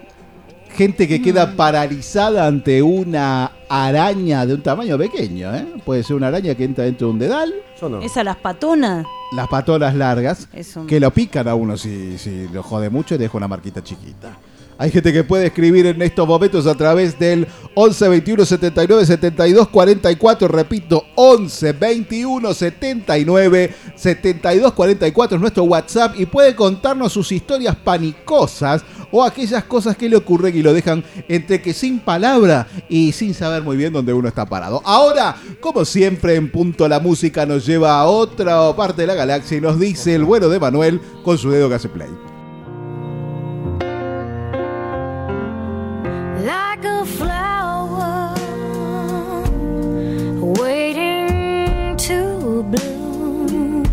Gente 0.76 1.08
que 1.08 1.22
queda 1.22 1.56
paralizada 1.56 2.48
ante 2.48 2.82
una 2.82 3.52
araña 3.70 4.44
de 4.44 4.56
un 4.56 4.64
tamaño 4.64 4.98
pequeño, 4.98 5.54
¿eh? 5.56 5.68
Puede 5.86 6.02
ser 6.02 6.16
una 6.16 6.30
araña 6.30 6.56
que 6.56 6.64
entra 6.64 6.86
dentro 6.86 7.08
de 7.08 7.14
un 7.14 7.20
dedal. 7.20 7.54
Esa 8.02 8.24
las 8.24 8.38
patonas. 8.38 9.06
Las 9.36 9.48
patolas 9.50 9.94
largas 9.94 10.48
Es 10.54 10.76
un- 10.76 10.88
que 10.88 11.00
lo 11.00 11.12
pican 11.12 11.48
a 11.48 11.54
uno 11.56 11.76
si, 11.78 12.18
si 12.18 12.48
lo 12.48 12.64
jode 12.64 12.90
mucho 12.90 13.14
y 13.14 13.18
deja 13.20 13.38
una 13.38 13.48
marquita 13.48 13.84
chiquita. 13.84 14.30
Hay 14.78 14.92
gente 14.92 15.14
que 15.14 15.24
puede 15.24 15.48
escribir 15.48 15.86
en 15.86 16.02
estos 16.02 16.28
momentos 16.28 16.66
a 16.68 16.76
través 16.76 17.18
del 17.20 17.48
11 17.76 18.10
21 18.10 18.46
79 18.46 19.06
72 19.06 19.70
44. 19.70 20.48
Repito, 20.48 21.06
11 21.16 21.74
21 21.74 22.54
79 22.54 23.76
72 23.96 24.74
44 24.74 25.36
es 25.36 25.42
nuestro 25.42 25.64
WhatsApp 25.64 26.20
y 26.20 26.26
puede 26.26 26.56
contarnos 26.56 27.14
sus 27.14 27.32
historias 27.32 27.76
panicosas 27.76 28.84
o 29.12 29.24
aquellas 29.24 29.64
cosas 29.66 29.96
que 29.96 30.10
le 30.10 30.16
ocurren 30.16 30.58
y 30.58 30.64
lo 30.64 30.74
dejan 30.74 31.04
entre 31.28 31.62
que 31.62 31.74
sin 31.74 32.00
palabra 32.00 32.68
y 32.90 33.12
sin 33.12 33.34
saber 33.36 33.62
muy 33.62 33.78
bien 33.78 33.94
dónde 33.94 34.12
uno 34.12 34.28
está 34.28 34.46
parado. 34.46 34.82
Ahora, 34.84 35.36
como 35.60 35.86
siempre, 35.86 36.36
en 36.36 36.52
punto 36.52 36.88
la 36.88 37.00
música 37.00 37.46
nos 37.46 37.66
lleva 37.66 38.00
a 38.00 38.06
otra 38.06 38.76
parte 38.76 39.04
de 39.04 39.08
la 39.08 39.16
galaxia 39.16 39.58
y 39.58 39.62
nos 39.62 39.80
dice 39.80 40.16
el 40.16 40.24
bueno 40.24 40.50
de 40.50 40.60
Manuel 40.60 41.00
con 41.24 41.38
su 41.38 41.52
dedo 41.52 41.70
que 41.70 41.76
hace 41.76 41.90
play. 41.90 42.33
Like 46.44 46.84
a 46.84 47.06
flower 47.06 48.34
waiting 50.60 51.96
to 51.96 52.64
bloom, 52.64 53.84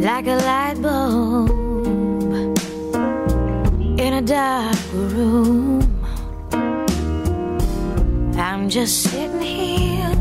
like 0.00 0.26
a 0.26 0.38
light 0.48 0.82
bulb 0.82 1.50
in 4.00 4.14
a 4.14 4.22
dark 4.22 4.76
room. 4.92 5.86
I'm 8.36 8.68
just 8.68 9.04
sitting 9.04 9.40
here 9.40 10.16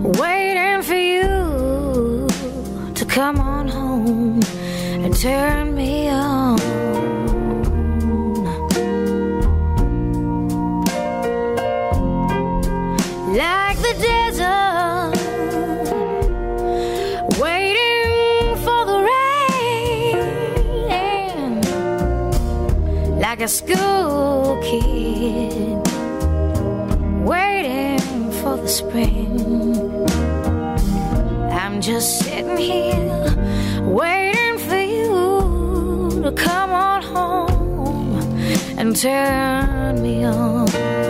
waiting 0.00 0.82
for 0.82 0.94
you 0.94 2.26
to 2.94 3.04
come 3.04 3.38
on 3.40 3.68
home 3.68 4.40
and 5.04 5.14
turn 5.14 5.74
me 5.74 6.08
on. 6.08 6.63
A 23.44 23.48
school 23.48 24.58
kid, 24.62 25.76
waiting 27.26 28.32
for 28.40 28.56
the 28.56 28.66
spring. 28.66 30.06
I'm 31.52 31.82
just 31.82 32.20
sitting 32.20 32.56
here, 32.56 33.82
waiting 33.82 34.56
for 34.66 34.80
you 34.80 36.22
to 36.22 36.32
come 36.32 36.70
on 36.70 37.02
home 37.02 38.16
and 38.78 38.96
turn 38.96 40.00
me 40.00 40.24
on. 40.24 41.03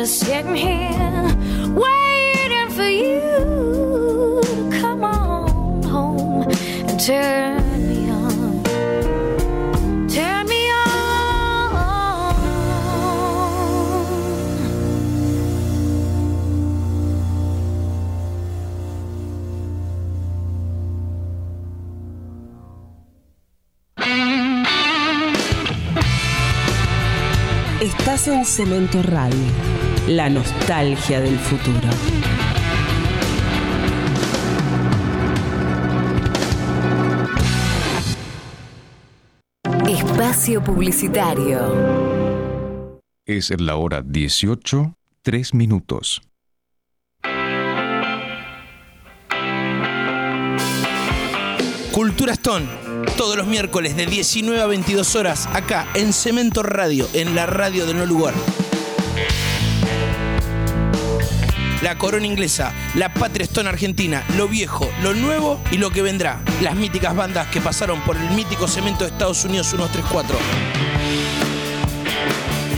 Just 0.00 0.20
sitting 0.20 0.54
here 0.54 1.24
waiting 1.74 2.70
for 2.70 2.88
you 2.88 4.40
to 4.42 4.80
come 4.80 5.04
on 5.04 5.82
home 5.82 6.48
and 6.88 6.98
turn 6.98 7.86
me 7.86 8.10
on. 8.10 8.62
Turn 10.08 10.46
me 10.46 10.70
on. 10.70 10.90
Estás 27.82 28.28
en 28.28 28.44
Cemento 28.46 29.02
Radio, 29.02 29.36
la 30.08 30.28
nostalgia 30.28 31.20
del 31.20 31.38
futuro. 31.38 31.88
Espacio 39.88 40.62
Publicitario. 40.62 43.00
Es 43.24 43.50
la 43.60 43.76
hora 43.76 44.02
18, 44.02 44.94
3 45.22 45.54
minutos. 45.54 46.22
Cultura 51.92 52.32
Stone, 52.32 52.66
todos 53.16 53.36
los 53.36 53.46
miércoles 53.46 53.96
de 53.96 54.06
19 54.06 54.60
a 54.60 54.66
22 54.66 55.16
horas, 55.16 55.48
acá 55.52 55.86
en 55.94 56.12
Cemento 56.12 56.62
Radio, 56.62 57.06
en 57.12 57.34
la 57.34 57.46
radio 57.46 57.84
de 57.84 57.94
No 57.94 58.06
Lugar. 58.06 58.34
La 61.82 61.96
corona 61.96 62.26
inglesa, 62.26 62.74
la 62.94 63.14
patria 63.14 63.44
Stone 63.44 63.68
argentina, 63.68 64.22
lo 64.36 64.48
viejo, 64.48 64.90
lo 65.02 65.14
nuevo 65.14 65.58
y 65.70 65.78
lo 65.78 65.90
que 65.90 66.02
vendrá. 66.02 66.40
Las 66.60 66.76
míticas 66.76 67.16
bandas 67.16 67.46
que 67.46 67.62
pasaron 67.62 68.02
por 68.02 68.18
el 68.18 68.30
mítico 68.30 68.68
cemento 68.68 69.04
de 69.04 69.10
Estados 69.10 69.44
Unidos 69.44 69.68
134. 69.68 70.36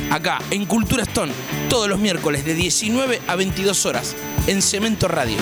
Acá, 0.08 0.38
en 0.52 0.66
Cultura 0.66 1.02
Stone, 1.02 1.32
todos 1.68 1.88
los 1.88 1.98
miércoles 1.98 2.44
de 2.44 2.54
19 2.54 3.22
a 3.26 3.34
22 3.34 3.86
horas, 3.86 4.14
en 4.46 4.62
Cemento 4.62 5.08
Radio. 5.08 5.38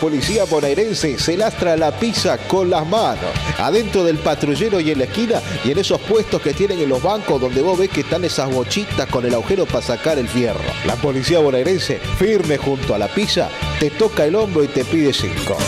Policía 0.00 0.44
bonaerense 0.44 1.18
se 1.18 1.36
lastra 1.36 1.76
la 1.76 1.92
pizza 1.92 2.38
con 2.48 2.70
las 2.70 2.86
manos, 2.88 3.30
adentro 3.58 4.02
del 4.02 4.16
patrullero 4.16 4.80
y 4.80 4.90
en 4.90 4.98
la 4.98 5.04
esquina 5.04 5.42
y 5.62 5.72
en 5.72 5.78
esos 5.78 6.00
puestos 6.00 6.40
que 6.40 6.54
tienen 6.54 6.80
en 6.80 6.88
los 6.88 7.02
bancos 7.02 7.38
donde 7.38 7.60
vos 7.60 7.78
ves 7.78 7.90
que 7.90 8.00
están 8.00 8.24
esas 8.24 8.50
bochitas 8.50 9.06
con 9.10 9.26
el 9.26 9.34
agujero 9.34 9.66
para 9.66 9.82
sacar 9.82 10.18
el 10.18 10.26
fierro. 10.26 10.60
La 10.86 10.96
policía 10.96 11.38
bonaerense, 11.40 11.98
firme 12.18 12.56
junto 12.56 12.94
a 12.94 12.98
la 12.98 13.08
pizza, 13.08 13.50
te 13.78 13.90
toca 13.90 14.24
el 14.24 14.34
hombro 14.34 14.64
y 14.64 14.68
te 14.68 14.86
pide 14.86 15.12
cinco. 15.12 15.58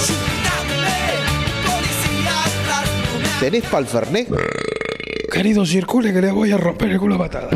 ¿Tenés 3.38 3.64
pa'l 3.64 3.86
Fernet? 3.86 4.28
Querido, 5.30 5.66
circule 5.66 6.12
que 6.12 6.22
le 6.22 6.30
voy 6.30 6.52
a 6.52 6.56
romper 6.56 6.90
el 6.90 6.98
culo 6.98 7.18
patada. 7.18 7.50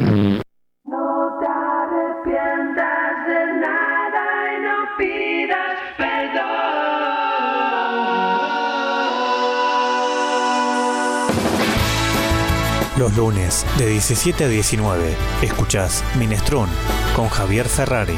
Los 12.99 13.14
lunes 13.14 13.66
de 13.76 13.88
17 13.88 14.44
a 14.44 14.49
19 14.49 15.14
escuchás 15.42 16.03
Minestrón 16.18 16.70
con 17.14 17.28
Javier 17.28 17.68
Ferrari. 17.68 18.16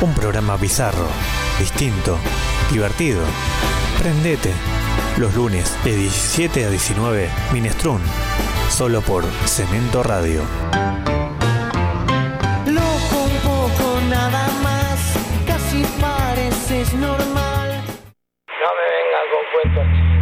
Un 0.00 0.14
programa 0.14 0.56
bizarro, 0.56 1.08
distinto, 1.58 2.18
divertido. 2.70 3.20
Prendete. 3.98 4.52
Los 5.18 5.34
lunes 5.34 5.76
de 5.82 5.96
17 5.96 6.64
a 6.64 6.70
19 6.70 7.28
Minestrón. 7.52 8.00
Solo 8.70 9.00
por 9.00 9.24
Cemento 9.44 10.04
Radio. 10.04 10.42
Loco 12.66 13.24
un 13.24 13.38
poco 13.42 14.00
nada 14.08 14.46
más, 14.62 15.16
casi 15.48 15.82
pareces 16.00 16.94
normal. 16.94 17.82
No 18.46 18.70
me 18.78 18.84
vengan 18.94 19.26
con 19.32 19.44
cuentos. 19.52 20.12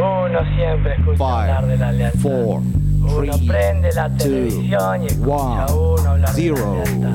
Uno 0.00 0.56
siempre 0.56 0.94
escucha 0.94 1.40
hablar 1.42 1.66
de 1.66 1.76
la 1.76 1.92
lealtad. 1.92 2.18
Four, 2.20 2.62
Uno 3.16 3.32
prende 3.46 3.92
la 3.92 4.08
televisión 4.16 5.02
y 5.02 5.06
escucha 5.06 5.64
a 5.64 5.74
uno 5.74 6.16
la 6.16 6.32
lealtad. 6.32 7.12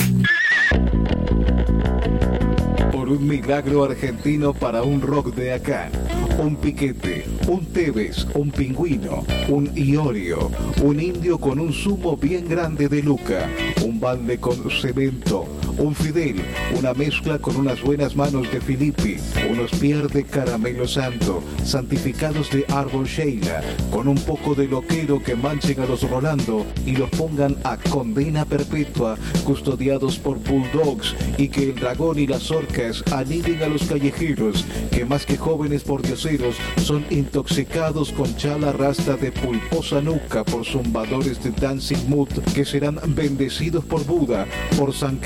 Por 2.91 3.10
un 3.10 3.28
milagro 3.28 3.84
argentino 3.86 4.54
para 4.54 4.84
un 4.84 5.02
rock 5.02 5.34
de 5.36 5.54
acá. 5.54 5.89
Un 6.38 6.58
piquete, 6.58 7.26
un 7.48 7.66
Tevez, 7.68 8.28
un 8.34 8.52
pingüino, 8.52 9.24
un 9.48 9.72
Iorio, 9.76 10.52
un 10.84 11.00
indio 11.00 11.38
con 11.38 11.60
un 11.60 11.72
zumo 11.72 12.18
bien 12.18 12.50
grande 12.50 12.89
de 12.89 13.02
Luca, 13.02 13.48
un 13.86 14.00
balde 14.02 14.38
con 14.38 14.70
cemento, 14.70 15.48
un 15.78 15.95
Fidel, 15.95 16.41
una 16.78 16.93
mezcla 16.93 17.39
con 17.39 17.55
unas 17.55 17.82
buenas 17.82 18.15
manos 18.15 18.51
de 18.51 18.61
Filippi, 18.61 19.17
unos 19.49 19.71
pier 19.71 20.07
de 20.09 20.23
caramelo 20.23 20.88
santo, 20.88 21.43
santificados 21.63 22.49
de 22.51 22.65
árbol 22.69 23.05
Sheila, 23.05 23.61
con 23.91 24.07
un 24.07 24.17
poco 24.17 24.55
de 24.55 24.67
loquero 24.67 25.21
que 25.21 25.36
manchen 25.36 25.80
a 25.82 25.86
los 25.86 26.09
Rolando 26.09 26.65
y 26.86 26.95
los 26.95 27.09
pongan 27.11 27.57
a 27.63 27.78
condena 27.78 28.45
perpetua, 28.45 29.17
custodiados 29.43 30.17
por 30.17 30.39
bulldogs 30.39 31.15
y 31.38 31.49
que 31.49 31.63
el 31.63 31.76
dragón 31.76 32.19
y 32.19 32.28
las 32.28 32.51
orcas 32.51 33.03
aniden 33.11 33.63
a 33.63 33.67
los 33.67 33.84
callejeros, 33.84 34.65
que 34.91 35.05
más 35.05 35.26
que 35.26 35.38
jóvenes 35.38 35.84
pordioseros 35.84 36.55
son 36.78 37.05
intoxicados 37.09 38.11
con 38.11 38.36
chala 38.38 38.71
rasta 38.71 39.15
de 39.17 39.32
pulposa 39.32 40.01
nuca 40.01 40.43
por 40.43 40.65
zumbadores 40.65 41.43
de 41.43 41.51
Dancing 41.51 42.09
Mood 42.09 42.30
que 42.53 42.65
serán 42.65 42.99
bendecidos 43.07 43.84
por 43.86 44.05
Buda, 44.05 44.45
por 44.78 44.93
San 44.93 45.17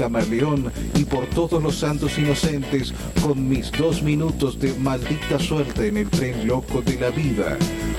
Y 0.95 1.03
por 1.03 1.25
todos 1.25 1.61
los 1.61 1.79
santos 1.79 2.17
inocentes 2.17 2.93
con 3.21 3.49
mis 3.49 3.71
dos 3.73 4.01
minutos 4.01 4.57
de 4.57 4.73
maldita 4.75 5.37
suerte 5.37 5.87
en 5.89 5.97
el 5.97 6.09
tren 6.09 6.47
loco 6.47 6.81
de 6.81 6.97
la 6.97 7.09
vida. 7.09 7.57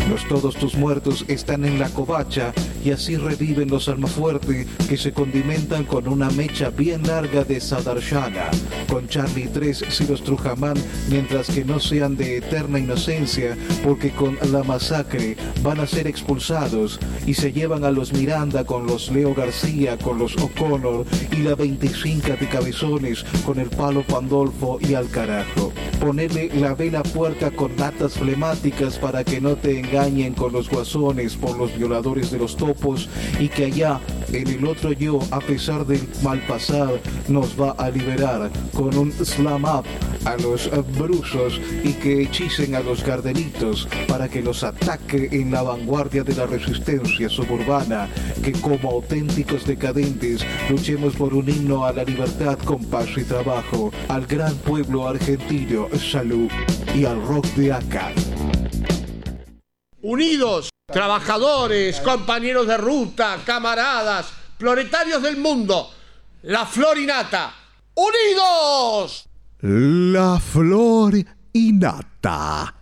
Los 0.08 0.26
todos 0.26 0.56
tus 0.56 0.74
muertos 0.74 1.24
están 1.28 1.64
en 1.66 1.78
la 1.78 1.90
covacha 1.90 2.52
y 2.82 2.92
así 2.92 3.16
reviven 3.16 3.68
los 3.68 3.88
almafuerte 3.88 4.66
que 4.88 4.96
se 4.96 5.12
condimentan 5.12 5.84
con 5.84 6.08
una 6.08 6.30
mecha 6.30 6.70
bien 6.70 7.06
larga 7.06 7.44
de 7.44 7.60
Sadarshana, 7.60 8.50
con 8.90 9.06
Charlie 9.06 9.48
3 9.52 9.84
si 9.90 10.06
los 10.06 10.24
Trujamán, 10.24 10.74
mientras 11.10 11.48
que 11.48 11.64
no 11.64 11.78
sean 11.78 12.16
de 12.16 12.38
eterna 12.38 12.78
inocencia, 12.78 13.56
porque 13.84 14.10
con 14.10 14.38
la 14.50 14.62
masacre 14.62 15.36
van 15.62 15.78
a 15.78 15.86
ser 15.86 16.06
expulsados 16.06 16.98
y 17.26 17.34
se 17.34 17.52
llevan 17.52 17.84
a 17.84 17.90
los 17.90 18.12
Miranda 18.14 18.64
con 18.64 18.86
los 18.86 19.10
Leo 19.10 19.34
García, 19.34 19.98
con 19.98 20.18
los 20.18 20.36
O'Connor 20.38 21.04
y 21.32 21.42
la 21.42 21.54
25 21.54 22.29
de 22.36 22.48
cabezones 22.48 23.24
con 23.44 23.58
el 23.58 23.68
palo 23.68 24.02
Pandolfo 24.02 24.78
y 24.80 24.94
al 24.94 25.08
carajo. 25.08 25.72
Ponerle 26.00 26.50
la 26.54 26.74
vela 26.74 27.02
puerca 27.02 27.50
con 27.50 27.76
latas 27.76 28.14
flemáticas 28.14 28.98
para 28.98 29.24
que 29.24 29.40
no 29.40 29.56
te 29.56 29.78
engañen 29.78 30.34
con 30.34 30.52
los 30.52 30.68
guasones 30.68 31.36
por 31.36 31.56
los 31.58 31.76
violadores 31.76 32.30
de 32.30 32.38
los 32.38 32.56
topos 32.56 33.08
y 33.38 33.48
que 33.48 33.66
allá 33.66 34.00
en 34.32 34.48
el 34.48 34.64
otro 34.66 34.92
yo, 34.92 35.18
a 35.30 35.40
pesar 35.40 35.86
del 35.86 36.08
mal 36.22 36.40
pasar, 36.46 37.00
nos 37.28 37.60
va 37.60 37.72
a 37.72 37.90
liberar 37.90 38.50
con 38.72 38.96
un 38.96 39.12
slam 39.12 39.64
up 39.64 39.84
a 40.24 40.36
los 40.36 40.70
brusos 40.98 41.60
y 41.82 41.92
que 41.94 42.22
hechicen 42.22 42.74
a 42.74 42.80
los 42.80 43.04
gardenitos 43.04 43.88
para 44.06 44.28
que 44.28 44.42
los 44.42 44.62
ataque 44.62 45.28
en 45.32 45.50
la 45.50 45.62
vanguardia 45.62 46.22
de 46.22 46.34
la 46.34 46.46
resistencia 46.46 47.28
suburbana, 47.28 48.08
que 48.42 48.52
como 48.52 48.90
auténticos 48.90 49.66
decadentes 49.66 50.44
luchemos 50.68 51.14
por 51.14 51.34
un 51.34 51.48
himno 51.48 51.84
a 51.84 51.92
la 51.92 52.04
libertad 52.04 52.19
con 52.64 52.84
paz 52.84 53.08
y 53.16 53.24
trabajo, 53.24 53.90
al 54.08 54.26
gran 54.26 54.54
pueblo 54.56 55.08
argentino, 55.08 55.88
salud 55.98 56.50
y 56.94 57.04
al 57.04 57.22
rock 57.26 57.46
de 57.54 57.72
acá. 57.72 58.12
Unidos, 60.02 60.70
trabajadores, 60.86 62.00
compañeros 62.00 62.66
de 62.66 62.76
ruta, 62.76 63.38
camaradas, 63.44 64.32
proletarios 64.58 65.22
del 65.22 65.38
mundo, 65.38 65.90
la 66.42 66.66
florinata. 66.66 67.54
¡Unidos! 67.94 69.26
La 69.62 70.38
flor 70.40 71.14
innata. 71.52 72.79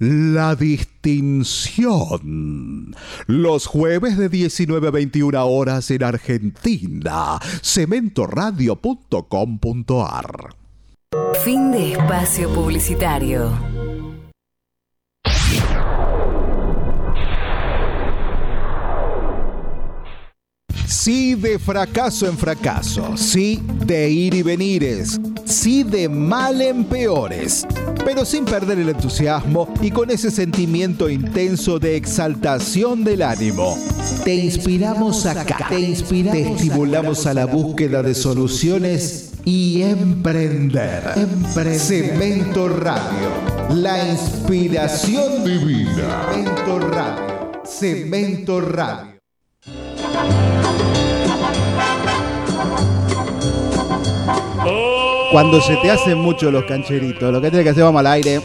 La 0.00 0.56
distinción. 0.56 1.86
Los 3.26 3.66
jueves 3.66 4.16
de 4.16 4.30
19 4.30 4.88
a 4.88 4.90
21 4.90 5.44
horas 5.44 5.90
en 5.90 6.02
Argentina. 6.02 7.38
Cementoradio.com.ar 7.60 10.54
Fin 11.44 11.70
de 11.70 11.92
espacio 11.92 12.48
publicitario. 12.48 13.52
Sí 20.90 21.36
de 21.36 21.60
fracaso 21.60 22.26
en 22.26 22.36
fracaso, 22.36 23.16
sí 23.16 23.62
de 23.86 24.10
ir 24.10 24.34
y 24.34 24.42
venires, 24.42 25.20
sí 25.44 25.84
de 25.84 26.08
mal 26.08 26.60
en 26.60 26.82
peores, 26.82 27.64
pero 28.04 28.24
sin 28.24 28.44
perder 28.44 28.80
el 28.80 28.88
entusiasmo 28.88 29.72
y 29.80 29.92
con 29.92 30.10
ese 30.10 30.32
sentimiento 30.32 31.08
intenso 31.08 31.78
de 31.78 31.94
exaltación 31.94 33.04
del 33.04 33.22
ánimo. 33.22 33.78
Te 34.24 34.34
inspiramos 34.34 35.26
acá, 35.26 35.68
te 35.68 35.78
inspiramos, 35.78 36.42
te 36.42 36.52
estimulamos 36.54 37.24
a 37.24 37.34
la 37.34 37.46
búsqueda 37.46 38.02
de 38.02 38.12
soluciones 38.12 39.30
y 39.44 39.82
emprender. 39.82 41.04
Cemento 41.78 42.68
Radio, 42.68 43.30
la 43.76 44.10
inspiración 44.10 45.44
divina. 45.44 46.26
Cemento 46.32 46.78
Radio, 46.80 47.62
Cemento 47.64 48.60
Radio. 48.60 49.09
Cuando 55.30 55.60
se 55.60 55.76
te 55.76 55.88
hacen 55.88 56.18
mucho 56.18 56.50
los 56.50 56.64
cancheritos, 56.64 57.32
lo 57.32 57.40
que 57.40 57.50
tienes 57.50 57.64
que 57.64 57.70
hacer 57.70 57.84
vamos 57.84 58.00
al 58.00 58.08
aire. 58.08 58.40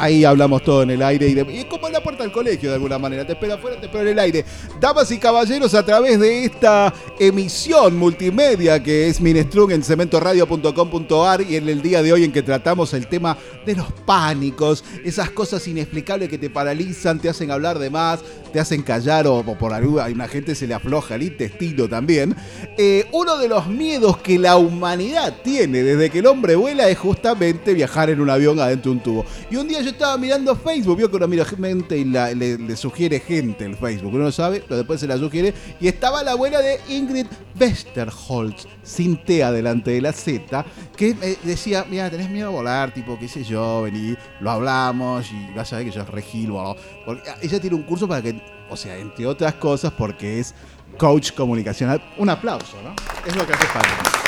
Ahí 0.00 0.24
hablamos 0.24 0.62
todo 0.62 0.82
en 0.84 0.90
el 0.90 1.02
aire 1.02 1.28
y, 1.28 1.34
de- 1.34 1.52
y 1.52 1.58
es 1.58 1.64
como 1.64 1.88
en 1.88 1.92
la 1.92 2.00
puerta 2.02 2.22
del 2.22 2.30
colegio 2.32 2.68
de 2.68 2.76
alguna 2.76 2.98
manera. 2.98 3.26
Te 3.26 3.32
espera 3.32 3.54
afuera, 3.54 3.80
te 3.80 3.86
espera 3.86 4.02
en 4.04 4.08
el 4.10 4.18
aire. 4.20 4.44
Damas 4.80 5.10
y 5.10 5.18
caballeros, 5.18 5.74
a 5.74 5.84
través 5.84 6.20
de 6.20 6.44
esta 6.44 6.94
emisión 7.18 7.96
multimedia 7.96 8.80
que 8.82 9.08
es 9.08 9.20
Minestrung 9.20 9.72
en 9.72 9.82
cementoradio.com.ar 9.82 11.42
y 11.42 11.56
en 11.56 11.68
el 11.68 11.82
día 11.82 12.02
de 12.02 12.12
hoy 12.12 12.24
en 12.24 12.32
que 12.32 12.42
tratamos 12.42 12.94
el 12.94 13.08
tema 13.08 13.36
de 13.66 13.74
los 13.74 13.90
pánicos, 14.06 14.84
esas 15.04 15.30
cosas 15.30 15.66
inexplicables 15.66 16.28
que 16.28 16.38
te 16.38 16.48
paralizan, 16.48 17.18
te 17.18 17.28
hacen 17.28 17.50
hablar 17.50 17.78
de 17.78 17.90
más, 17.90 18.20
te 18.52 18.60
hacen 18.60 18.82
callar 18.82 19.26
o, 19.26 19.42
por 19.58 19.72
alguna 19.74 20.04
a 20.04 20.08
una 20.08 20.28
gente 20.28 20.54
se 20.54 20.66
le 20.66 20.74
afloja 20.74 21.16
el 21.16 21.22
intestino 21.24 21.88
también. 21.88 22.34
Eh, 22.76 23.06
uno 23.12 23.36
de 23.36 23.48
los 23.48 23.66
miedos 23.66 24.18
que 24.18 24.38
la 24.38 24.56
humanidad 24.56 25.34
tiene 25.42 25.82
desde 25.82 26.10
que 26.10 26.20
el 26.20 26.26
hombre 26.26 26.54
vuela 26.56 26.88
es 26.88 26.98
justamente 26.98 27.74
viajar 27.74 28.10
en 28.10 28.20
un 28.20 28.30
avión 28.30 28.60
adentro 28.60 28.92
de 28.92 28.96
un 28.98 29.02
tubo. 29.02 29.24
Y 29.50 29.56
un 29.56 29.66
día 29.68 29.82
estaba 29.88 30.16
mirando 30.16 30.54
Facebook, 30.56 30.96
vio 30.96 31.10
que 31.10 31.16
uno 31.16 31.28
mira 31.28 31.44
gente 31.44 31.96
y 31.96 32.04
le, 32.04 32.76
sugiere 32.76 33.20
gente 33.20 33.64
el 33.64 33.76
Facebook, 33.76 34.14
uno 34.14 34.24
no 34.24 34.32
sabe, 34.32 34.62
pero 34.66 34.78
después 34.78 35.00
se 35.00 35.06
la 35.06 35.16
sugiere. 35.16 35.54
Y 35.80 35.88
estaba 35.88 36.22
la 36.22 36.32
abuela 36.32 36.60
de 36.60 36.80
Ingrid 36.88 37.26
Westerholz, 37.58 38.66
sin 38.82 39.22
T 39.24 39.42
adelante 39.42 39.90
de 39.90 40.00
la 40.00 40.12
Z, 40.12 40.64
que 40.96 41.16
eh, 41.22 41.38
decía, 41.42 41.86
mira, 41.88 42.10
tenés 42.10 42.30
miedo 42.30 42.48
a 42.48 42.50
volar, 42.50 42.92
tipo, 42.92 43.18
qué 43.18 43.28
sé 43.28 43.44
yo, 43.44 43.82
vení, 43.82 44.16
lo 44.40 44.50
hablamos 44.50 45.30
y 45.30 45.54
vas 45.54 45.72
a 45.72 45.76
ver 45.76 45.86
que 45.86 45.92
yo 45.92 46.02
es 46.02 46.08
regil, 46.08 46.50
boludo". 46.50 46.76
Porque 47.04 47.30
ah, 47.30 47.36
ella 47.42 47.60
tiene 47.60 47.76
un 47.76 47.82
curso 47.82 48.08
para 48.08 48.22
que, 48.22 48.40
o 48.70 48.76
sea, 48.76 48.96
entre 48.96 49.26
otras 49.26 49.54
cosas, 49.54 49.92
porque 49.92 50.40
es 50.40 50.54
coach 50.96 51.32
comunicacional. 51.32 52.02
Un 52.16 52.30
aplauso, 52.30 52.76
¿no? 52.82 52.94
Es 53.26 53.36
lo 53.36 53.46
que 53.46 53.52
hace 53.52 53.66
falta. 53.66 54.18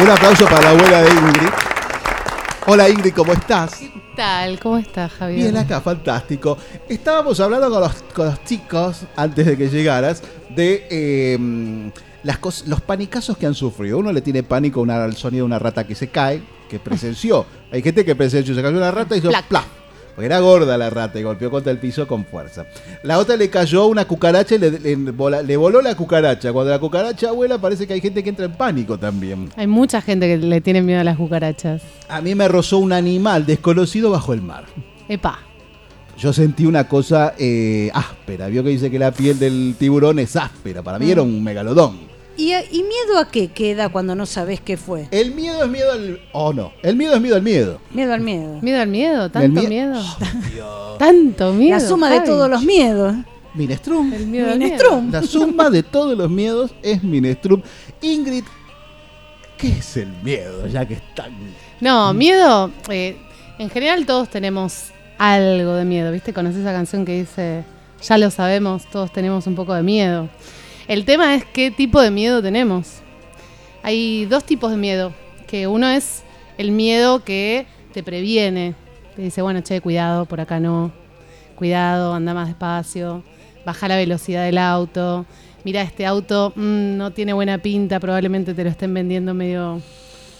Un 0.00 0.08
aplauso 0.08 0.44
para 0.44 0.62
la 0.62 0.70
abuela 0.70 1.02
de 1.02 1.10
Ingrid. 1.10 1.69
Hola 2.66 2.88
Ingrid, 2.88 3.12
¿cómo 3.14 3.32
estás? 3.32 3.76
¿Qué 3.76 3.90
tal? 4.16 4.60
¿Cómo 4.60 4.78
estás, 4.78 5.10
Javier? 5.12 5.40
Bien 5.40 5.56
acá, 5.56 5.80
fantástico. 5.80 6.56
Estábamos 6.88 7.40
hablando 7.40 7.70
con 7.70 7.80
los, 7.80 7.92
con 8.14 8.26
los 8.26 8.44
chicos, 8.44 9.02
antes 9.16 9.46
de 9.46 9.56
que 9.56 9.68
llegaras, 9.68 10.22
de 10.50 10.86
eh, 10.90 11.90
las 12.22 12.38
los 12.66 12.80
panicazos 12.82 13.36
que 13.36 13.46
han 13.46 13.54
sufrido. 13.54 13.98
Uno 13.98 14.12
le 14.12 14.20
tiene 14.20 14.42
pánico 14.42 14.80
una- 14.80 15.02
al 15.02 15.16
sonido 15.16 15.44
de 15.44 15.46
una 15.46 15.58
rata 15.58 15.84
que 15.86 15.94
se 15.94 16.08
cae, 16.08 16.42
que 16.68 16.78
presenció. 16.78 17.46
Hay 17.72 17.82
gente 17.82 18.04
que 18.04 18.14
presenció, 18.14 18.54
se 18.54 18.62
cayó 18.62 18.76
una 18.76 18.90
rata 18.90 19.14
y 19.16 19.18
hizo 19.18 19.30
plaf. 19.48 19.64
Porque 20.14 20.26
era 20.26 20.40
gorda 20.40 20.76
la 20.76 20.90
rata 20.90 21.18
y 21.18 21.22
golpeó 21.22 21.50
contra 21.50 21.72
el 21.72 21.78
piso 21.78 22.06
con 22.06 22.24
fuerza. 22.24 22.66
La 23.02 23.18
otra 23.18 23.36
le 23.36 23.48
cayó 23.48 23.86
una 23.86 24.04
cucaracha 24.04 24.56
y 24.56 24.58
le, 24.58 24.70
le 24.78 24.96
vola- 25.12 25.42
le 25.42 25.56
voló 25.56 25.80
la 25.80 25.94
cucaracha. 25.94 26.52
Cuando 26.52 26.70
la 26.70 26.78
cucaracha 26.78 27.30
vuela 27.32 27.58
parece 27.58 27.86
que 27.86 27.94
hay 27.94 28.00
gente 28.00 28.22
que 28.22 28.30
entra 28.30 28.44
en 28.46 28.52
pánico 28.52 28.98
también. 28.98 29.48
Hay 29.56 29.66
mucha 29.66 30.00
gente 30.02 30.26
que 30.26 30.36
le 30.36 30.60
tiene 30.60 30.82
miedo 30.82 31.00
a 31.00 31.04
las 31.04 31.16
cucarachas. 31.16 31.82
A 32.08 32.20
mí 32.20 32.34
me 32.34 32.48
rozó 32.48 32.78
un 32.78 32.92
animal 32.92 33.46
desconocido 33.46 34.10
bajo 34.10 34.32
el 34.34 34.42
mar. 34.42 34.64
Epa. 35.08 35.38
Yo 36.18 36.32
sentí 36.34 36.66
una 36.66 36.86
cosa 36.86 37.32
eh, 37.38 37.90
áspera. 37.94 38.48
Vio 38.48 38.62
que 38.62 38.68
dice 38.70 38.90
que 38.90 38.98
la 38.98 39.10
piel 39.10 39.38
del 39.38 39.74
tiburón 39.78 40.18
es 40.18 40.36
áspera. 40.36 40.82
Para 40.82 40.98
mí 40.98 41.06
Mm. 41.06 41.10
era 41.12 41.22
un 41.22 41.42
megalodón. 41.42 42.09
¿Y, 42.36 42.52
¿Y 42.54 42.82
miedo 42.82 43.18
a 43.18 43.28
qué 43.30 43.48
queda 43.48 43.88
cuando 43.90 44.14
no 44.14 44.24
sabes 44.26 44.60
qué 44.60 44.76
fue? 44.76 45.08
El 45.10 45.32
miedo 45.34 45.62
es 45.64 45.70
miedo 45.70 45.92
al. 45.92 46.20
Oh, 46.32 46.52
no. 46.52 46.72
El 46.82 46.96
miedo 46.96 47.14
es 47.14 47.20
miedo 47.20 47.36
al 47.36 47.42
miedo. 47.42 47.80
Miedo 47.92 48.12
al 48.14 48.20
miedo. 48.20 48.58
¿Miedo 48.62 48.80
al 48.80 48.88
miedo? 48.88 49.24
El 49.26 49.30
¿Tanto 49.30 49.60
mie- 49.60 49.68
miedo? 49.68 50.02
¿Tanto 50.98 51.52
miedo? 51.52 51.78
La 51.78 51.80
suma 51.86 52.10
de 52.10 52.20
todos 52.20 52.48
los 52.48 52.62
miedos. 52.62 53.14
Minestrum. 53.54 54.12
El 54.12 54.26
miedo 54.26 54.46
Minestrum. 54.56 55.10
La 55.10 55.22
suma 55.22 55.70
de 55.70 55.82
todos 55.82 56.16
los 56.16 56.30
miedos 56.30 56.70
es 56.82 57.02
Minestrum. 57.02 57.62
Ingrid, 58.00 58.44
¿qué 59.58 59.68
es 59.78 59.96
el 59.96 60.08
miedo? 60.22 60.66
Ya 60.66 60.86
que 60.86 60.94
están. 60.94 61.32
No, 61.80 62.12
miedo. 62.14 62.70
eh, 62.88 63.16
en 63.58 63.68
general 63.70 64.06
todos 64.06 64.28
tenemos 64.30 64.90
algo 65.18 65.74
de 65.74 65.84
miedo, 65.84 66.12
¿viste? 66.12 66.32
¿Conoces 66.32 66.60
esa 66.60 66.72
canción 66.72 67.04
que 67.04 67.18
dice, 67.18 67.64
ya 68.02 68.16
lo 68.16 68.30
sabemos, 68.30 68.86
todos 68.90 69.12
tenemos 69.12 69.46
un 69.46 69.54
poco 69.54 69.74
de 69.74 69.82
miedo? 69.82 70.28
El 70.90 71.04
tema 71.04 71.36
es 71.36 71.44
qué 71.44 71.70
tipo 71.70 72.00
de 72.00 72.10
miedo 72.10 72.42
tenemos. 72.42 73.00
Hay 73.84 74.24
dos 74.24 74.42
tipos 74.42 74.72
de 74.72 74.76
miedo, 74.76 75.12
que 75.46 75.68
uno 75.68 75.88
es 75.88 76.24
el 76.58 76.72
miedo 76.72 77.22
que 77.22 77.68
te 77.92 78.02
previene, 78.02 78.74
te 79.14 79.22
dice, 79.22 79.40
bueno, 79.40 79.60
che, 79.60 79.80
cuidado, 79.80 80.26
por 80.26 80.40
acá 80.40 80.58
no, 80.58 80.90
cuidado, 81.54 82.12
anda 82.12 82.34
más 82.34 82.48
despacio, 82.48 83.22
baja 83.64 83.86
la 83.86 83.94
velocidad 83.94 84.44
del 84.44 84.58
auto, 84.58 85.26
mira, 85.62 85.80
este 85.82 86.06
auto 86.06 86.52
mm, 86.56 86.96
no 86.96 87.12
tiene 87.12 87.34
buena 87.34 87.58
pinta, 87.58 88.00
probablemente 88.00 88.52
te 88.52 88.64
lo 88.64 88.70
estén 88.70 88.92
vendiendo 88.92 89.32
medio 89.32 89.80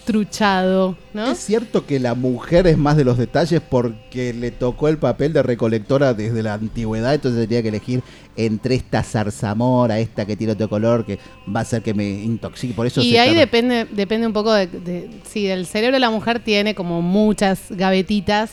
truchado, 0.01 0.97
¿no? 1.13 1.31
¿Es 1.31 1.39
cierto 1.39 1.85
que 1.85 1.99
la 1.99 2.13
mujer 2.15 2.67
es 2.67 2.77
más 2.77 2.97
de 2.97 3.03
los 3.05 3.17
detalles 3.17 3.61
porque 3.61 4.33
le 4.33 4.51
tocó 4.51 4.87
el 4.87 4.97
papel 4.97 5.33
de 5.33 5.43
recolectora 5.43 6.13
desde 6.13 6.43
la 6.43 6.53
antigüedad? 6.55 7.13
Entonces 7.13 7.47
tenía 7.47 7.61
que 7.61 7.69
elegir 7.69 8.03
entre 8.35 8.75
esta 8.75 9.03
zarzamora, 9.03 9.99
esta 9.99 10.25
que 10.25 10.35
tiene 10.35 10.53
otro 10.53 10.69
color, 10.69 11.05
que 11.05 11.19
va 11.53 11.59
a 11.59 11.63
hacer 11.63 11.81
que 11.81 11.93
me 11.93 12.09
intoxique. 12.09 12.73
Por 12.73 12.87
eso 12.87 13.01
Y 13.01 13.17
ahí 13.17 13.35
depende, 13.35 13.87
depende 13.91 14.27
un 14.27 14.33
poco 14.33 14.53
de, 14.53 14.67
de- 14.67 15.09
sí, 15.29 15.47
el 15.47 15.65
cerebro 15.65 15.95
de 15.95 15.99
la 16.01 16.09
mujer 16.09 16.39
tiene 16.39 16.75
como 16.75 17.01
muchas 17.01 17.63
gavetitas, 17.69 18.51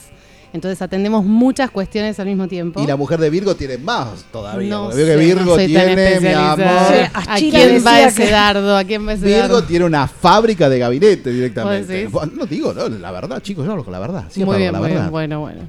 entonces 0.52 0.80
atendemos 0.80 1.24
muchas 1.24 1.70
cuestiones 1.70 2.18
al 2.20 2.26
mismo 2.26 2.48
tiempo. 2.48 2.82
Y 2.82 2.86
la 2.86 2.96
mujer 2.96 3.18
de 3.20 3.28
Virgo 3.30 3.54
tiene 3.54 3.78
más 3.78 4.24
todavía. 4.32 4.68
No 4.70 4.88
veo 4.88 4.96
que 4.96 5.04
sé, 5.04 5.16
Virgo 5.16 5.44
no 5.44 5.56
tiene, 5.56 6.20
mi 6.20 6.28
amor. 6.28 6.58
Sí, 6.88 7.10
¿A 7.14 7.36
quién 7.36 7.86
va 7.86 8.00
ese 8.02 8.24
que- 8.24 8.30
dardo? 8.30 8.76
¿A 8.76 8.84
quién 8.84 9.06
va 9.06 9.12
ese 9.12 9.24
Virgo 9.26 9.40
dardo? 9.40 9.64
tiene 9.64 9.84
una 9.84 10.06
fábrica 10.08 10.68
de 10.68 10.78
gabinete 10.78 11.30
¿Vos 11.30 11.34
directamente. 11.34 12.08
No 12.34 12.46
digo, 12.46 12.72
no, 12.72 12.88
la 12.88 13.10
verdad, 13.10 13.40
chicos, 13.42 13.64
yo 13.64 13.72
hablo 13.72 13.84
con 13.84 13.92
la 13.92 13.98
verdad. 13.98 14.24
Siempre 14.30 14.44
muy 14.54 14.58
bien, 14.62 14.72
la 14.72 14.78
muy 14.78 14.88
verdad. 14.88 15.02
bien. 15.04 15.10
Bueno, 15.12 15.40
bueno. 15.40 15.60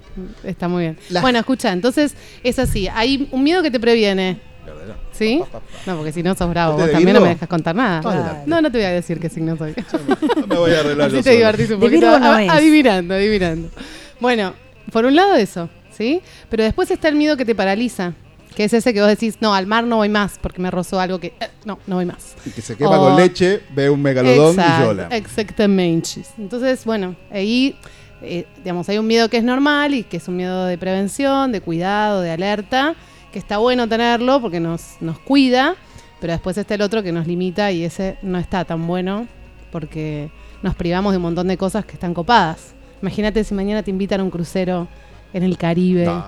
Está 0.43 0.67
muy 0.67 0.83
bien. 0.83 0.97
La- 1.09 1.21
Bueno, 1.21 1.39
escucha, 1.39 1.71
entonces 1.73 2.15
es 2.43 2.59
así. 2.59 2.87
Hay 2.87 3.27
un 3.31 3.43
miedo 3.43 3.61
que 3.61 3.71
te 3.71 3.79
previene. 3.79 4.39
¿Sí? 5.11 5.41
No, 5.85 5.97
porque 5.97 6.11
si 6.13 6.21
no 6.23 6.35
sos 6.35 6.49
bravo. 6.49 6.73
¿Usted 6.75 6.85
Vos 6.85 6.91
también 6.93 7.15
no 7.15 7.21
me 7.21 7.29
dejas 7.29 7.49
contar 7.49 7.75
nada. 7.75 7.99
Adelante. 7.99 8.41
No, 8.45 8.61
no 8.61 8.71
te 8.71 8.77
voy 8.77 8.85
a 8.85 8.91
decir 8.91 9.19
qué 9.19 9.27
signo 9.27 9.57
soy. 9.57 9.73
me 10.47 10.55
voy 10.55 10.71
a 10.71 10.79
arreglar 10.79 11.07
Así 11.07 11.17
yo 11.17 11.23
te 11.23 11.31
divertís 11.31 11.71
un 11.71 11.79
poquito. 11.79 12.19
No 12.19 12.25
adivinando, 12.33 13.13
adivinando. 13.15 13.69
Bueno, 14.19 14.53
por 14.91 15.05
un 15.05 15.15
lado 15.15 15.35
eso, 15.35 15.69
¿sí? 15.91 16.21
Pero 16.49 16.63
después 16.63 16.89
está 16.91 17.07
el 17.09 17.15
miedo 17.15 17.35
que 17.37 17.45
te 17.45 17.55
paraliza. 17.55 18.13
Que 18.55 18.63
es 18.65 18.73
ese 18.73 18.93
que 18.93 18.99
vos 18.99 19.07
decís, 19.07 19.37
no, 19.41 19.53
al 19.53 19.67
mar 19.67 19.83
no 19.85 19.97
voy 19.97 20.09
más 20.09 20.37
porque 20.41 20.59
me 20.61 20.69
rozó 20.71 20.99
algo 20.99 21.19
que... 21.19 21.27
eh, 21.39 21.49
no, 21.65 21.79
no 21.87 21.95
voy 21.97 22.05
más. 22.05 22.35
Y 22.45 22.49
que 22.49 22.61
se 22.61 22.75
quema 22.75 22.99
O- 22.99 23.03
con 23.09 23.15
leche, 23.15 23.61
ve 23.73 23.89
un 23.89 24.01
megalodón 24.01 24.55
y 24.59 24.83
llora. 24.83 25.07
Exactamente. 25.11 26.21
Entonces, 26.37 26.83
bueno, 26.83 27.15
ahí, 27.31 27.75
eh, 28.21 28.45
digamos, 28.57 28.89
hay 28.89 28.97
un 28.97 29.07
miedo 29.07 29.29
que 29.29 29.37
es 29.37 29.43
normal 29.43 29.93
y 29.93 30.03
que 30.03 30.17
es 30.17 30.27
un 30.27 30.35
miedo 30.35 30.65
de 30.65 30.77
prevención, 30.77 31.51
de 31.51 31.61
cuidado, 31.61 32.21
de 32.21 32.31
alerta, 32.31 32.95
que 33.31 33.39
está 33.39 33.57
bueno 33.59 33.87
tenerlo 33.87 34.41
porque 34.41 34.59
nos, 34.59 34.97
nos 34.99 35.19
cuida, 35.19 35.75
pero 36.19 36.33
después 36.33 36.57
está 36.57 36.73
el 36.75 36.81
otro 36.81 37.03
que 37.03 37.11
nos 37.11 37.27
limita 37.27 37.71
y 37.71 37.83
ese 37.85 38.17
no 38.23 38.39
está 38.39 38.65
tan 38.65 38.85
bueno 38.87 39.27
porque 39.71 40.31
nos 40.63 40.75
privamos 40.75 41.13
de 41.13 41.17
un 41.17 41.23
montón 41.23 41.47
de 41.47 41.55
cosas 41.57 41.85
que 41.85 41.93
están 41.93 42.13
copadas. 42.13 42.73
Imagínate 43.01 43.43
si 43.43 43.53
mañana 43.53 43.83
te 43.83 43.91
invitan 43.91 44.19
a 44.19 44.23
un 44.23 44.29
crucero 44.29 44.87
en 45.31 45.43
el 45.43 45.57
Caribe, 45.59 46.05
No, 46.05 46.25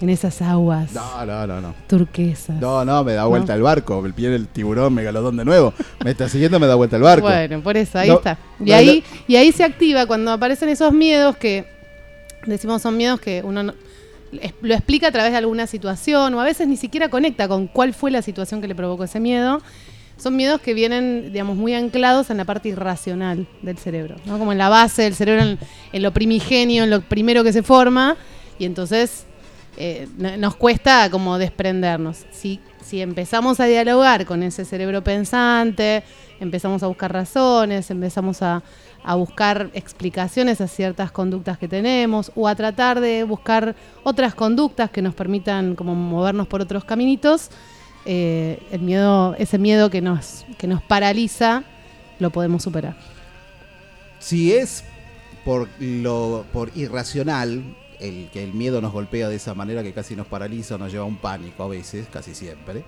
en 0.00 0.08
esas 0.10 0.40
aguas 0.40 0.92
No, 0.92 1.26
no, 1.26 1.46
no, 1.46 1.60
no. 1.60 1.74
turquesas. 1.88 2.60
No, 2.60 2.84
no, 2.84 3.02
me 3.02 3.12
da 3.14 3.24
vuelta 3.26 3.52
No. 3.52 3.56
el 3.56 3.62
barco. 3.62 4.06
El 4.06 4.14
pie 4.14 4.28
del 4.30 4.46
tiburón, 4.46 4.94
megalodón 4.94 5.36
de 5.36 5.44
nuevo. 5.44 5.74
Me 6.04 6.12
está 6.12 6.28
siguiendo, 6.28 6.60
me 6.60 6.66
da 6.68 6.76
vuelta 6.76 6.94
el 6.96 7.02
barco. 7.02 7.26
Bueno, 7.26 7.60
por 7.62 7.76
eso, 7.76 7.98
ahí 7.98 8.08
No, 8.08 8.14
está. 8.16 8.38
Y 8.64 8.70
ahí, 8.72 9.04
y 9.26 9.36
ahí 9.36 9.50
se 9.50 9.64
activa 9.64 10.06
cuando 10.06 10.30
aparecen 10.30 10.68
esos 10.68 10.92
miedos 10.92 11.36
que 11.36 11.66
decimos 12.46 12.80
son 12.82 12.96
miedos 12.96 13.20
que 13.20 13.42
uno 13.44 13.72
lo 14.62 14.74
explica 14.74 15.08
a 15.08 15.12
través 15.12 15.32
de 15.32 15.38
alguna 15.38 15.66
situación 15.66 16.34
o 16.34 16.40
a 16.40 16.44
veces 16.44 16.66
ni 16.68 16.76
siquiera 16.76 17.08
conecta 17.08 17.48
con 17.48 17.66
cuál 17.68 17.94
fue 17.94 18.10
la 18.10 18.20
situación 18.22 18.60
que 18.60 18.68
le 18.68 18.74
provocó 18.74 19.04
ese 19.04 19.18
miedo. 19.20 19.62
Son 20.16 20.36
miedos 20.36 20.60
que 20.60 20.74
vienen, 20.74 21.32
digamos, 21.32 21.56
muy 21.56 21.74
anclados 21.74 22.30
en 22.30 22.36
la 22.36 22.44
parte 22.44 22.68
irracional 22.68 23.46
del 23.62 23.78
cerebro, 23.78 24.16
¿no? 24.26 24.38
Como 24.38 24.52
en 24.52 24.58
la 24.58 24.68
base 24.68 25.02
del 25.02 25.14
cerebro, 25.14 25.42
en, 25.92 26.02
lo 26.02 26.12
primigenio, 26.12 26.84
en 26.84 26.90
lo 26.90 27.00
primero 27.00 27.42
que 27.44 27.52
se 27.52 27.62
forma, 27.62 28.16
y 28.58 28.64
entonces 28.64 29.24
eh, 29.76 30.06
no- 30.16 30.36
nos 30.36 30.54
cuesta 30.56 31.10
como 31.10 31.36
desprendernos. 31.38 32.24
Si, 32.30 32.60
si 32.84 33.00
empezamos 33.00 33.58
a 33.60 33.64
dialogar 33.66 34.24
con 34.24 34.42
ese 34.44 34.64
cerebro 34.64 35.02
pensante, 35.02 36.04
empezamos 36.38 36.82
a 36.82 36.86
buscar 36.86 37.12
razones, 37.12 37.90
empezamos 37.90 38.40
a, 38.42 38.62
a 39.02 39.14
buscar 39.16 39.70
explicaciones 39.74 40.60
a 40.60 40.68
ciertas 40.68 41.10
conductas 41.10 41.58
que 41.58 41.66
tenemos 41.68 42.30
o 42.36 42.46
a 42.46 42.54
tratar 42.54 43.00
de 43.00 43.24
buscar 43.24 43.74
otras 44.04 44.34
conductas 44.34 44.90
que 44.90 45.02
nos 45.02 45.14
permitan 45.14 45.74
como 45.74 45.94
movernos 45.94 46.46
por 46.46 46.60
otros 46.60 46.84
caminitos, 46.84 47.50
eh, 48.06 48.58
el 48.70 48.80
miedo, 48.80 49.34
ese 49.38 49.58
miedo 49.58 49.90
que 49.90 50.00
nos, 50.00 50.44
que 50.58 50.66
nos 50.66 50.82
paraliza, 50.82 51.64
lo 52.18 52.30
podemos 52.30 52.62
superar. 52.62 52.96
Si 54.18 54.52
es 54.52 54.84
por 55.44 55.68
lo 55.78 56.44
por 56.52 56.70
irracional 56.74 57.62
el 58.00 58.28
que 58.32 58.42
el 58.42 58.54
miedo 58.54 58.80
nos 58.80 58.92
golpea 58.92 59.28
de 59.28 59.36
esa 59.36 59.54
manera 59.54 59.82
que 59.82 59.92
casi 59.92 60.16
nos 60.16 60.26
paraliza 60.26 60.74
o 60.74 60.78
nos 60.78 60.90
lleva 60.92 61.04
a 61.04 61.06
un 61.06 61.16
pánico 61.16 61.62
a 61.62 61.68
veces, 61.68 62.06
casi 62.12 62.34
siempre, 62.34 62.84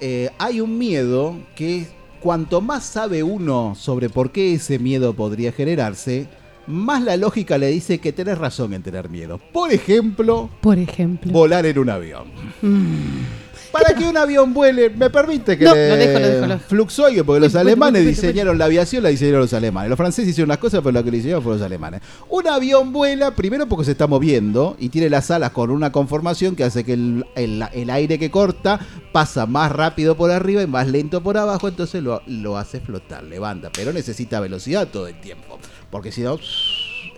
eh, 0.00 0.30
hay 0.38 0.60
un 0.60 0.78
miedo 0.78 1.36
que 1.54 1.86
cuanto 2.20 2.60
más 2.60 2.84
sabe 2.84 3.22
uno 3.22 3.74
sobre 3.74 4.08
por 4.10 4.32
qué 4.32 4.54
ese 4.54 4.78
miedo 4.78 5.14
podría 5.14 5.52
generarse, 5.52 6.26
más 6.66 7.02
la 7.02 7.16
lógica 7.16 7.56
le 7.56 7.68
dice 7.68 7.98
que 7.98 8.12
tenés 8.12 8.36
razón 8.38 8.74
en 8.74 8.82
tener 8.82 9.08
miedo. 9.08 9.38
Por 9.52 9.72
ejemplo, 9.72 10.50
Por 10.60 10.78
ejemplo. 10.78 11.32
volar 11.32 11.64
en 11.66 11.78
un 11.78 11.88
avión. 11.90 12.28
Mm. 12.60 13.47
Para 13.72 13.94
que 13.94 14.04
un 14.04 14.16
avión 14.16 14.54
vuele, 14.54 14.88
me 14.90 15.10
permite 15.10 15.58
que 15.58 15.64
No, 15.64 15.74
le 15.74 15.88
lo 15.90 15.96
dejo, 15.96 16.18
lo 16.18 16.26
dejo, 16.26 16.40
lo 16.46 16.54
dejo. 16.54 16.60
fluxoie, 16.68 17.22
porque 17.22 17.40
los 17.40 17.54
alemanes 17.54 18.06
diseñaron 18.06 18.56
la 18.58 18.64
aviación, 18.64 19.02
la 19.02 19.10
diseñaron 19.10 19.40
los 19.42 19.52
alemanes. 19.52 19.90
Los 19.90 19.96
franceses 19.96 20.30
hicieron 20.30 20.48
las 20.48 20.58
cosas, 20.58 20.80
pero 20.82 20.92
lo 20.92 21.04
que 21.04 21.10
le 21.10 21.18
diseñaron 21.18 21.42
fueron 21.42 21.58
los 21.60 21.66
alemanes. 21.66 22.00
Un 22.30 22.48
avión 22.48 22.92
vuela, 22.92 23.32
primero 23.32 23.66
porque 23.68 23.84
se 23.84 23.92
está 23.92 24.06
moviendo 24.06 24.74
y 24.78 24.88
tiene 24.88 25.10
las 25.10 25.30
alas 25.30 25.50
con 25.52 25.70
una 25.70 25.92
conformación 25.92 26.56
que 26.56 26.64
hace 26.64 26.82
que 26.84 26.94
el, 26.94 27.26
el- 27.36 27.64
el 27.72 27.90
aire 27.90 28.18
que 28.18 28.30
corta 28.30 28.80
pasa 29.12 29.46
más 29.46 29.70
rápido 29.70 30.16
por 30.16 30.30
arriba 30.30 30.62
y 30.62 30.66
más 30.66 30.88
lento 30.88 31.22
por 31.22 31.36
abajo, 31.36 31.68
entonces 31.68 32.02
lo, 32.02 32.22
lo 32.26 32.56
hace 32.56 32.80
flotar, 32.80 33.22
levanta, 33.24 33.70
pero 33.74 33.92
necesita 33.92 34.40
velocidad 34.40 34.88
todo 34.88 35.08
el 35.08 35.20
tiempo, 35.20 35.58
porque 35.90 36.10
si 36.12 36.22
no 36.22 36.38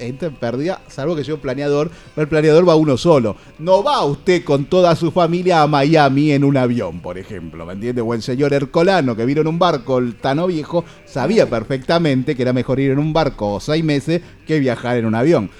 entra 0.01 0.29
en 0.29 0.35
pérdida, 0.35 0.81
salvo 0.89 1.15
que 1.15 1.25
sea 1.25 1.35
un 1.35 1.41
planeador, 1.41 1.91
pero 2.15 2.23
el 2.23 2.29
planeador 2.29 2.69
va 2.69 2.75
uno 2.75 2.97
solo. 2.97 3.37
No 3.59 3.83
va 3.83 4.05
usted 4.05 4.45
con 4.45 4.65
toda 4.65 4.97
su 4.97 5.11
familia 5.11 5.63
a 5.63 5.67
Miami 5.67 6.33
en 6.33 6.45
un 6.45 6.57
avión, 6.57 7.01
por 7.01 7.19
ejemplo, 7.19 7.67
¿me 7.67 7.75
entiende? 7.75 8.01
O 8.01 8.15
el 8.15 8.23
señor 8.23 8.53
Ercolano 8.53 9.17
que 9.17 9.25
vino 9.25 9.41
en 9.41 9.47
un 9.47 9.59
barco, 9.59 9.99
el 9.99 10.17
Tano 10.17 10.47
Viejo, 10.47 10.85
sabía 11.05 11.49
perfectamente 11.49 12.35
que 12.35 12.43
era 12.43 12.53
mejor 12.53 12.81
ir 12.81 12.91
en 12.91 12.99
un 12.99 13.13
barco 13.13 13.61
seis 13.61 13.85
meses 13.85 14.21
que 14.47 14.59
viajar 14.59 14.97
en 14.97 15.07
un 15.07 15.15
avión. 15.15 15.51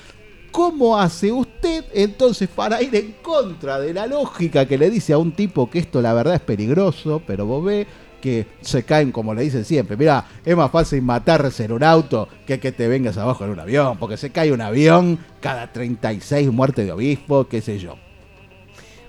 ¿Cómo 0.51 0.99
hace 0.99 1.31
usted 1.31 1.85
entonces 1.95 2.49
para 2.49 2.83
ir 2.83 2.95
en 2.97 3.15
contra 3.23 3.79
de 3.79 3.95
la 3.95 4.09
lógica 4.09 4.67
que 4.67 4.79
le 4.79 4.91
dice 4.91 5.13
a 5.13 5.19
un 5.19 5.33
tipo 5.33 5.71
que 5.71 5.79
esto 5.79 6.03
la 6.03 6.13
verdad 6.13 6.35
es 6.35 6.41
peligroso, 6.41 7.23
pero 7.25 7.47
vos 7.47 7.65
ve 7.65 7.87
que 8.21 8.47
se 8.61 8.85
caen 8.85 9.13
como 9.13 9.35
le 9.35 9.43
dicen 9.43 9.65
siempre? 9.65 9.97
Mira, 9.97 10.25
es 10.45 10.57
más 10.57 10.71
fácil 10.71 11.03
matarse 11.03 11.65
en 11.65 11.73
un 11.73 11.83
auto 11.83 12.29
que 12.47 12.61
que 12.61 12.73
te 12.73 12.87
vengas 12.89 13.17
abajo 13.19 13.45
en 13.45 13.51
un 13.51 13.61
avión, 13.61 13.99
porque 13.99 14.17
se 14.17 14.31
cae 14.31 14.53
un 14.53 14.61
avión 14.61 15.19
cada 15.41 15.73
36 15.73 16.51
muertes 16.53 16.87
de 16.87 16.93
obispo, 16.93 17.49
qué 17.49 17.61
sé 17.61 17.79
yo. 17.79 17.97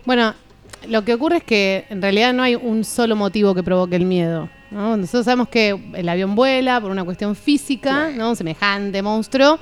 Bueno, 0.05 0.33
lo 0.88 1.03
que 1.03 1.13
ocurre 1.13 1.38
es 1.38 1.43
que 1.43 1.85
en 1.89 2.01
realidad 2.01 2.33
no 2.33 2.43
hay 2.43 2.55
un 2.55 2.83
solo 2.83 3.15
motivo 3.15 3.53
que 3.53 3.63
provoque 3.63 3.95
el 3.95 4.05
miedo. 4.05 4.49
¿no? 4.71 4.97
Nosotros 4.97 5.25
sabemos 5.25 5.49
que 5.49 5.77
el 5.93 6.09
avión 6.09 6.33
vuela 6.33 6.79
por 6.81 6.91
una 6.91 7.03
cuestión 7.03 7.35
física, 7.35 8.09
¿no? 8.09 8.29
Un 8.29 8.35
semejante 8.35 9.01
monstruo. 9.01 9.59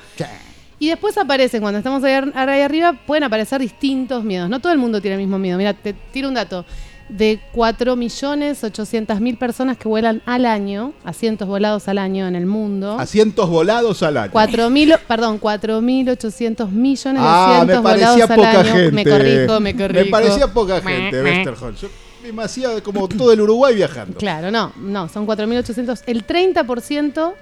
Y 0.77 0.87
después 0.87 1.17
aparecen, 1.17 1.61
cuando 1.61 1.79
estamos 1.79 2.03
ahí, 2.03 2.13
ahí 2.33 2.61
arriba, 2.61 2.93
pueden 2.93 3.25
aparecer 3.25 3.59
distintos 3.59 4.23
miedos. 4.23 4.49
No 4.49 4.61
todo 4.61 4.71
el 4.71 4.77
mundo 4.77 5.01
tiene 5.01 5.15
el 5.15 5.21
mismo 5.21 5.37
miedo. 5.37 5.57
Mira, 5.57 5.73
te 5.73 5.93
tiro 5.93 6.29
un 6.29 6.35
dato. 6.35 6.65
De 7.09 7.39
4.800.000 7.55 9.37
personas 9.37 9.77
que 9.77 9.87
vuelan 9.87 10.21
al 10.25 10.45
año, 10.45 10.93
asientos 11.03 11.47
volados 11.47 11.87
al 11.87 11.97
año 11.97 12.27
en 12.27 12.35
el 12.35 12.45
mundo. 12.45 12.97
Asientos 12.99 13.49
volados 13.49 14.03
al 14.03 14.17
año. 14.17 14.31
4.000, 14.31 14.99
perdón, 15.07 15.39
4.800 15.39 16.69
millones 16.69 17.21
de 17.21 17.27
Ah, 17.27 17.61
asientos 17.61 17.77
me 17.77 17.83
parecía 17.83 18.09
volados 18.11 18.29
al 18.31 18.35
poca 18.37 18.49
año. 18.59 18.63
gente. 18.73 18.91
Me 18.91 19.03
corrijo, 19.05 19.59
me 19.59 19.75
corrijo. 19.75 20.05
Me 20.05 20.11
parecía 20.11 20.47
poca 20.53 20.81
gente. 20.81 21.23
Westerholm. 21.23 21.75
Yo 21.75 21.87
me 22.33 22.43
hacía 22.43 22.81
como 22.83 23.07
todo 23.07 23.31
el 23.33 23.41
Uruguay 23.41 23.73
viajando. 23.75 24.17
Claro, 24.17 24.51
no, 24.51 24.71
no, 24.77 25.09
son 25.09 25.25
4.800. 25.25 26.03
El 26.05 26.27
30% 26.27 27.33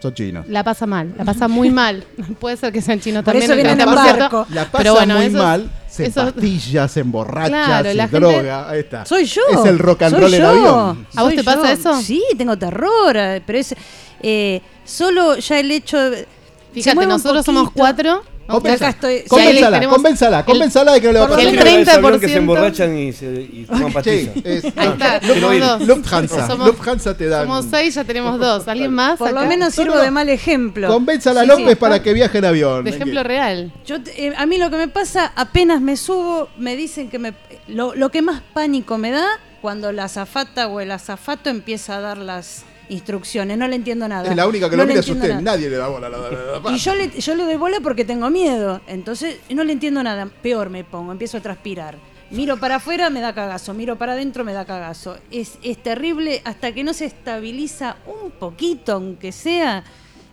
Son 0.00 0.14
chinos. 0.14 0.48
la 0.48 0.64
pasa 0.64 0.86
mal, 0.86 1.12
la 1.16 1.24
pasa 1.24 1.46
muy 1.46 1.70
mal. 1.70 2.04
Puede 2.40 2.56
ser 2.56 2.72
que 2.72 2.80
sean 2.82 2.98
chinos 3.00 3.22
Por 3.22 3.34
también. 3.34 3.44
eso 3.50 3.52
el 3.52 3.64
vienen 3.64 3.80
en 3.80 3.86
30%, 3.88 3.94
barco. 4.18 4.46
La 4.50 4.64
pasa 4.64 4.78
pero 4.78 4.94
bueno, 4.94 5.16
muy 5.16 5.26
eso- 5.26 5.38
mal, 5.38 5.70
se 6.04 6.10
eso- 6.10 6.24
pastillas, 6.32 6.90
se 6.92 7.00
emborracha, 7.00 7.48
Claro, 7.48 7.88
se 7.90 7.94
la 7.94 8.08
gente- 8.08 8.18
droga. 8.18 8.68
Ahí 8.70 8.80
está. 8.80 9.04
Soy 9.06 9.24
yo. 9.24 9.42
Es 9.52 9.64
el 9.66 9.78
rock 9.78 10.02
and 10.02 10.18
roll 10.18 10.34
en 10.34 10.42
avión. 10.44 11.06
¿A 11.16 11.22
vos 11.22 11.30
soy 11.30 11.36
te 11.36 11.44
pasa 11.44 11.62
yo. 11.62 11.72
eso? 11.80 12.00
Sí, 12.02 12.22
tengo 12.36 12.56
terror, 12.56 13.16
eh, 13.16 13.42
pero 13.46 13.58
es 13.58 13.74
eh, 14.22 14.60
solo 14.84 15.36
ya 15.36 15.60
el 15.60 15.70
hecho 15.70 16.10
de... 16.10 16.26
Fíjate, 16.72 17.06
nosotros 17.06 17.44
somos 17.44 17.70
cuatro. 17.70 18.22
Acá 18.48 18.88
estoy. 18.88 19.24
Convénzala, 19.28 19.76
tenemos 19.76 19.94
convénzala, 19.96 20.44
convénzala 20.44 20.92
de 20.94 21.00
que 21.00 21.06
no 21.08 21.12
le 21.12 21.18
va 21.20 21.24
a 21.26 21.28
pasar 21.28 21.44
el 21.46 21.56
nada. 21.56 22.00
30%. 22.00 22.20
que 22.20 22.28
se 22.28 22.36
emborrachan 22.38 22.96
y, 22.98 23.12
se, 23.12 23.26
y 23.42 23.64
toman 23.68 23.92
pastillas. 23.92 24.34
Sí, 24.34 24.42
es- 24.44 24.64
Ahí 24.76 24.88
está, 24.88 25.20
Luft- 25.20 25.40
somos 25.40 25.60
dos. 25.60 25.82
Lufthansa. 25.88 26.46
Somos- 26.48 26.66
Lufthansa 26.68 27.16
te 27.16 27.26
da. 27.26 27.42
Somos 27.42 27.66
seis, 27.70 27.94
ya 27.94 28.04
tenemos 28.04 28.38
dos. 28.40 28.66
¿Alguien 28.68 28.92
más? 28.92 29.18
Por 29.18 29.32
lo 29.32 29.44
menos 29.44 29.74
sirvo 29.74 29.98
de 29.98 30.10
mal 30.10 30.28
ejemplo. 30.28 30.88
Convénzala 30.88 31.40
a 31.40 31.44
Sí, 31.44 31.48
López 31.50 31.68
sí. 31.68 31.74
para 31.74 32.02
que 32.02 32.12
viaje 32.14 32.38
en 32.38 32.44
avión. 32.46 32.84
De 32.84 32.90
ejemplo 32.90 33.22
real. 33.22 33.72
Yo 33.86 34.02
te- 34.02 34.26
eh, 34.28 34.32
a 34.36 34.46
mí 34.46 34.56
lo 34.58 34.70
que 34.70 34.76
me 34.78 34.88
pasa, 34.88 35.32
apenas 35.36 35.80
me 35.80 35.96
subo, 35.96 36.48
me 36.56 36.74
dicen 36.76 37.10
que 37.10 37.18
me 37.18 37.34
lo, 37.66 37.94
lo 37.94 38.08
que 38.10 38.22
más 38.22 38.40
pánico 38.54 38.96
me 38.96 39.10
da 39.10 39.26
cuando 39.60 39.92
la 39.92 40.04
azafata 40.04 40.68
o 40.68 40.80
el 40.80 40.90
azafato 40.90 41.50
empieza 41.50 41.96
a 41.96 42.00
dar 42.00 42.16
las 42.16 42.64
instrucciones. 42.88 43.56
No 43.58 43.66
le 43.68 43.76
entiendo 43.76 44.06
nada. 44.08 44.28
Es 44.30 44.36
la 44.36 44.46
única 44.46 44.68
que 44.70 44.76
No 44.76 44.82
lo 44.82 44.86
le 44.88 44.94
mira 44.94 45.00
es 45.00 45.08
usted. 45.08 45.28
nada. 45.28 45.40
Nadie 45.40 45.68
le 45.70 45.76
da 45.76 45.88
bola 45.88 46.06
a 46.06 46.10
la, 46.10 46.18
la- 46.18 46.60
la- 46.60 46.72
Y 46.72 46.78
yo 46.78 46.94
le, 46.94 47.10
yo 47.20 47.34
le 47.34 47.44
doy 47.44 47.56
bola 47.56 47.78
porque 47.82 48.04
tengo 48.04 48.30
miedo. 48.30 48.80
Entonces 48.86 49.38
no 49.50 49.64
le 49.64 49.72
entiendo 49.72 50.02
nada. 50.02 50.28
Peor 50.42 50.70
me 50.70 50.84
pongo, 50.84 51.12
empiezo 51.12 51.36
a 51.38 51.40
transpirar. 51.40 51.96
Miro 52.30 52.58
para 52.58 52.76
afuera, 52.76 53.08
me 53.10 53.20
da 53.20 53.34
cagazo. 53.34 53.72
Miro 53.74 53.96
para 53.96 54.12
adentro, 54.12 54.44
me 54.44 54.52
da 54.52 54.64
cagazo. 54.66 55.16
Es, 55.30 55.58
es 55.62 55.82
terrible 55.82 56.42
hasta 56.44 56.72
que 56.72 56.84
no 56.84 56.92
se 56.92 57.06
estabiliza 57.06 57.96
un 58.06 58.30
poquito, 58.32 58.92
aunque 58.92 59.32
sea. 59.32 59.84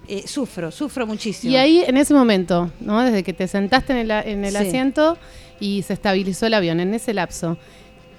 eh, 0.07 0.23
sufro, 0.27 0.69
sufro 0.72 1.07
muchísimo. 1.07 1.52
Y 1.52 1.56
ahí, 1.56 1.84
en 1.88 1.98
ese 1.98 2.14
momento, 2.14 2.69
¿no? 2.80 3.02
Desde 3.02 3.23
que 3.23 3.34
te 3.34 3.48
sentaste 3.48 3.94
en 3.94 3.99
el, 3.99 4.11
a- 4.11 4.22
en 4.22 4.45
el 4.45 4.52
Sí. 4.52 4.57
asiento 4.57 5.18
y 5.60 5.82
se 5.82 5.94
estabilizó 5.94 6.45
el 6.45 6.53
avión, 6.53 6.80
en 6.80 6.94
ese 6.94 7.11
lapso, 7.14 7.57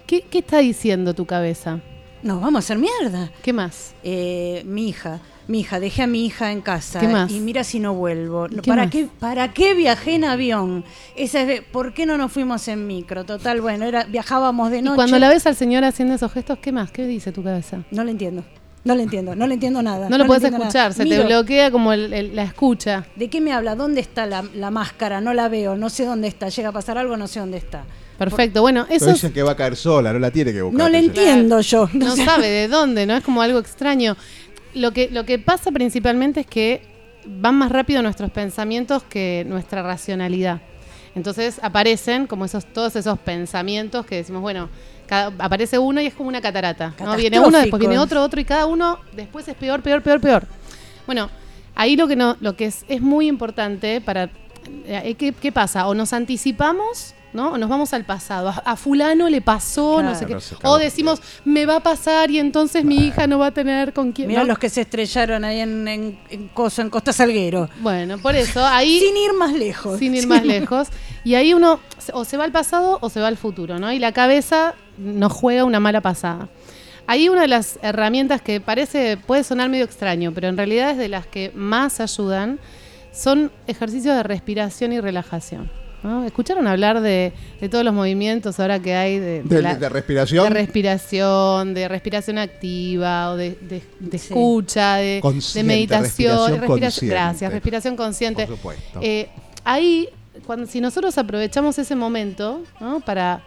¿qué, 0.06 0.22
qué 0.22 0.38
está 0.38 0.58
diciendo 0.58 1.14
tu 1.14 1.26
cabeza? 1.26 1.78
Nos 2.22 2.40
vamos 2.40 2.56
a 2.56 2.58
hacer 2.60 2.78
mierda. 2.78 3.30
¿Qué 3.42 3.52
más? 3.52 3.94
Eh, 4.02 4.62
mi 4.66 4.88
hija, 4.88 5.20
mi 5.48 5.60
hija, 5.60 5.78
dejé 5.78 6.02
a 6.02 6.06
mi 6.06 6.26
hija 6.26 6.50
en 6.50 6.60
casa. 6.60 6.98
¿Qué 6.98 7.06
más? 7.08 7.30
Y 7.30 7.40
mira 7.40 7.62
si 7.62 7.78
no 7.78 7.94
vuelvo. 7.94 8.46
¿Qué 8.48 8.62
¿Para 8.68 8.84
más? 8.84 8.90
qué, 8.90 9.08
¿Para 9.20 9.52
qué 9.52 9.74
viajé 9.74 10.14
en 10.14 10.24
avión? 10.24 10.84
Esa 11.14 11.42
es, 11.42 11.60
¿Por 11.60 11.94
qué 11.94 12.04
no 12.06 12.16
nos 12.18 12.32
fuimos 12.32 12.66
en 12.68 12.86
micro? 12.86 13.24
Total, 13.24 13.60
bueno, 13.60 13.84
era, 13.84 14.04
viajábamos 14.04 14.70
de 14.70 14.78
Y 14.78 14.82
noche. 14.82 14.96
cuando 14.96 15.18
la 15.18 15.28
ves 15.28 15.46
al 15.46 15.54
señor 15.56 15.84
haciendo 15.84 16.14
esos 16.14 16.32
gestos, 16.32 16.58
¿qué 16.58 16.72
más? 16.72 16.90
¿Qué 16.90 17.06
dice 17.06 17.30
tu 17.32 17.44
cabeza? 17.44 17.82
No 17.90 18.02
le 18.02 18.10
entiendo. 18.10 18.42
No 18.84 18.94
le 18.94 19.02
entiendo, 19.02 19.34
no 19.34 19.46
le 19.48 19.54
entiendo 19.54 19.82
nada. 19.82 20.08
No 20.08 20.16
lo 20.16 20.26
puedes 20.26 20.44
escuchar, 20.44 20.74
nada. 20.74 20.92
se 20.92 21.02
te 21.02 21.08
Miro, 21.10 21.24
bloquea 21.26 21.72
como 21.72 21.92
el- 21.92 22.12
el- 22.12 22.36
la 22.36 22.44
escucha. 22.44 23.04
¿De 23.16 23.28
qué 23.28 23.40
me 23.40 23.52
habla? 23.52 23.74
¿Dónde 23.74 24.00
está 24.00 24.26
la, 24.26 24.44
la 24.54 24.70
máscara? 24.70 25.20
No 25.20 25.34
la 25.34 25.48
veo, 25.48 25.76
no 25.76 25.90
sé 25.90 26.04
dónde 26.04 26.28
está. 26.28 26.48
Llega 26.50 26.68
a 26.68 26.72
pasar 26.72 26.96
algo, 26.96 27.16
no 27.16 27.26
sé 27.26 27.40
dónde 27.40 27.58
está. 27.58 27.84
Perfecto, 28.18 28.62
bueno, 28.62 28.84
Pero 28.88 28.96
eso 28.96 29.10
ella 29.10 29.34
que 29.34 29.42
va 29.42 29.52
a 29.52 29.56
caer 29.56 29.76
sola, 29.76 30.12
no 30.12 30.18
la 30.18 30.30
tiene 30.30 30.52
que 30.52 30.62
buscar. 30.62 30.82
No 30.84 30.88
le 30.88 30.98
entiendo 30.98 31.60
yo. 31.60 31.88
no 31.92 32.16
sabe 32.16 32.48
de 32.48 32.68
dónde, 32.68 33.06
¿no? 33.06 33.14
Es 33.16 33.22
como 33.22 33.42
algo 33.42 33.58
extraño. 33.58 34.16
Lo 34.74 34.92
que, 34.92 35.08
lo 35.10 35.24
que 35.24 35.38
pasa 35.38 35.70
principalmente 35.70 36.40
es 36.40 36.46
que 36.46 36.82
van 37.26 37.56
más 37.56 37.70
rápido 37.70 38.02
nuestros 38.02 38.30
pensamientos 38.30 39.02
que 39.02 39.44
nuestra 39.48 39.82
racionalidad. 39.82 40.60
Entonces 41.14 41.58
aparecen 41.62 42.26
como 42.26 42.44
esos, 42.44 42.66
todos 42.66 42.94
esos 42.96 43.18
pensamientos 43.18 44.04
que 44.06 44.16
decimos, 44.16 44.42
bueno, 44.42 44.68
cada- 45.06 45.32
aparece 45.38 45.78
uno 45.78 46.00
y 46.00 46.06
es 46.06 46.14
como 46.14 46.28
una 46.28 46.40
catarata. 46.40 46.94
¿no? 47.00 47.16
Viene 47.16 47.40
uno, 47.40 47.58
después 47.58 47.80
viene 47.80 47.98
otro, 47.98 48.22
otro 48.22 48.40
y 48.40 48.44
cada 48.44 48.66
uno 48.66 48.98
después 49.14 49.48
es 49.48 49.54
peor, 49.54 49.82
peor, 49.82 50.02
peor, 50.02 50.20
peor. 50.20 50.46
Bueno, 51.06 51.30
ahí 51.74 51.96
lo 51.96 52.06
que 52.06 52.16
no, 52.16 52.36
lo 52.40 52.54
que 52.56 52.66
es, 52.66 52.84
es 52.88 53.00
muy 53.00 53.28
importante 53.28 54.00
para 54.00 54.28
eh, 54.86 55.14
¿qué, 55.18 55.32
qué 55.32 55.52
pasa? 55.52 55.86
O 55.88 55.94
nos 55.94 56.12
anticipamos, 56.12 57.14
¿no? 57.36 57.52
O 57.52 57.58
nos 57.58 57.68
vamos 57.68 57.92
al 57.92 58.04
pasado. 58.04 58.48
A, 58.48 58.62
a 58.64 58.76
fulano 58.76 59.28
le 59.28 59.40
pasó, 59.40 60.02
no 60.02 60.14
sé 60.16 60.26
qué. 60.26 60.36
O 60.64 60.78
decimos, 60.78 61.22
me 61.44 61.66
va 61.66 61.76
a 61.76 61.80
pasar 61.80 62.30
y 62.30 62.40
entonces 62.40 62.84
mi 62.84 62.96
hija 62.96 63.28
no 63.28 63.38
va 63.38 63.48
a 63.48 63.50
tener 63.52 63.92
con 63.92 64.10
quién. 64.10 64.28
Mira 64.28 64.40
¿no? 64.40 64.48
los 64.48 64.58
que 64.58 64.68
se 64.68 64.80
estrellaron 64.80 65.44
ahí 65.44 65.60
en, 65.60 65.86
en, 65.86 66.18
en 66.30 66.48
Coso, 66.48 66.82
en 66.82 66.90
Costa 66.90 67.12
Salguero. 67.12 67.68
Bueno, 67.80 68.18
por 68.18 68.34
eso 68.34 68.64
ahí. 68.66 68.98
Sin 69.06 69.16
ir 69.16 69.32
más 69.34 69.52
lejos. 69.52 69.98
Sin 69.98 70.14
ir 70.16 70.26
más 70.26 70.44
lejos. 70.44 70.88
Y 71.22 71.34
ahí 71.34 71.54
uno 71.54 71.78
o 72.12 72.24
se 72.24 72.36
va 72.36 72.44
al 72.44 72.52
pasado 72.52 72.98
o 73.00 73.10
se 73.10 73.20
va 73.20 73.28
al 73.28 73.36
futuro, 73.36 73.78
¿no? 73.78 73.92
Y 73.92 73.98
la 73.98 74.12
cabeza 74.12 74.74
nos 74.96 75.32
juega 75.32 75.64
una 75.64 75.80
mala 75.80 76.00
pasada. 76.00 76.48
Ahí 77.06 77.28
una 77.28 77.42
de 77.42 77.48
las 77.48 77.78
herramientas 77.82 78.42
que 78.42 78.60
parece, 78.60 79.16
puede 79.16 79.44
sonar 79.44 79.68
medio 79.68 79.84
extraño, 79.84 80.32
pero 80.34 80.48
en 80.48 80.56
realidad 80.56 80.90
es 80.90 80.98
de 80.98 81.08
las 81.08 81.26
que 81.26 81.52
más 81.54 82.00
ayudan, 82.00 82.58
son 83.12 83.52
ejercicios 83.68 84.16
de 84.16 84.22
respiración 84.24 84.92
y 84.92 85.00
relajación. 85.00 85.70
¿No? 86.06 86.24
¿Escucharon 86.24 86.66
hablar 86.66 87.00
de, 87.00 87.32
de 87.60 87.68
todos 87.68 87.84
los 87.84 87.92
movimientos 87.92 88.58
ahora 88.60 88.78
que 88.80 88.94
hay 88.94 89.18
de, 89.18 89.42
De, 89.42 89.62
la- 89.62 89.74
de 89.74 89.88
respiración. 89.88 90.44
de 90.44 90.50
respiración, 90.50 91.74
de 91.74 91.88
respiración 91.88 92.38
activa 92.38 93.30
o 93.30 93.36
de, 93.36 93.50
de- 93.60 93.82
de 94.00 94.16
escucha, 94.16 94.96
de, 94.96 95.20
meditación, 95.64 96.02
respiración 96.02 96.60
respiración- 96.60 97.08
gracias, 97.10 97.52
respiración 97.52 97.96
consciente. 97.96 98.46
Por 98.46 98.56
supuesto. 98.56 98.98
Eh, 99.02 99.28
ahí, 99.64 100.08
cuando, 100.46 100.66
si 100.66 100.80
nosotros 100.80 101.16
aprovechamos 101.18 101.78
ese 101.78 101.96
momento 101.96 102.62
¿no? 102.80 103.00
para 103.00 103.42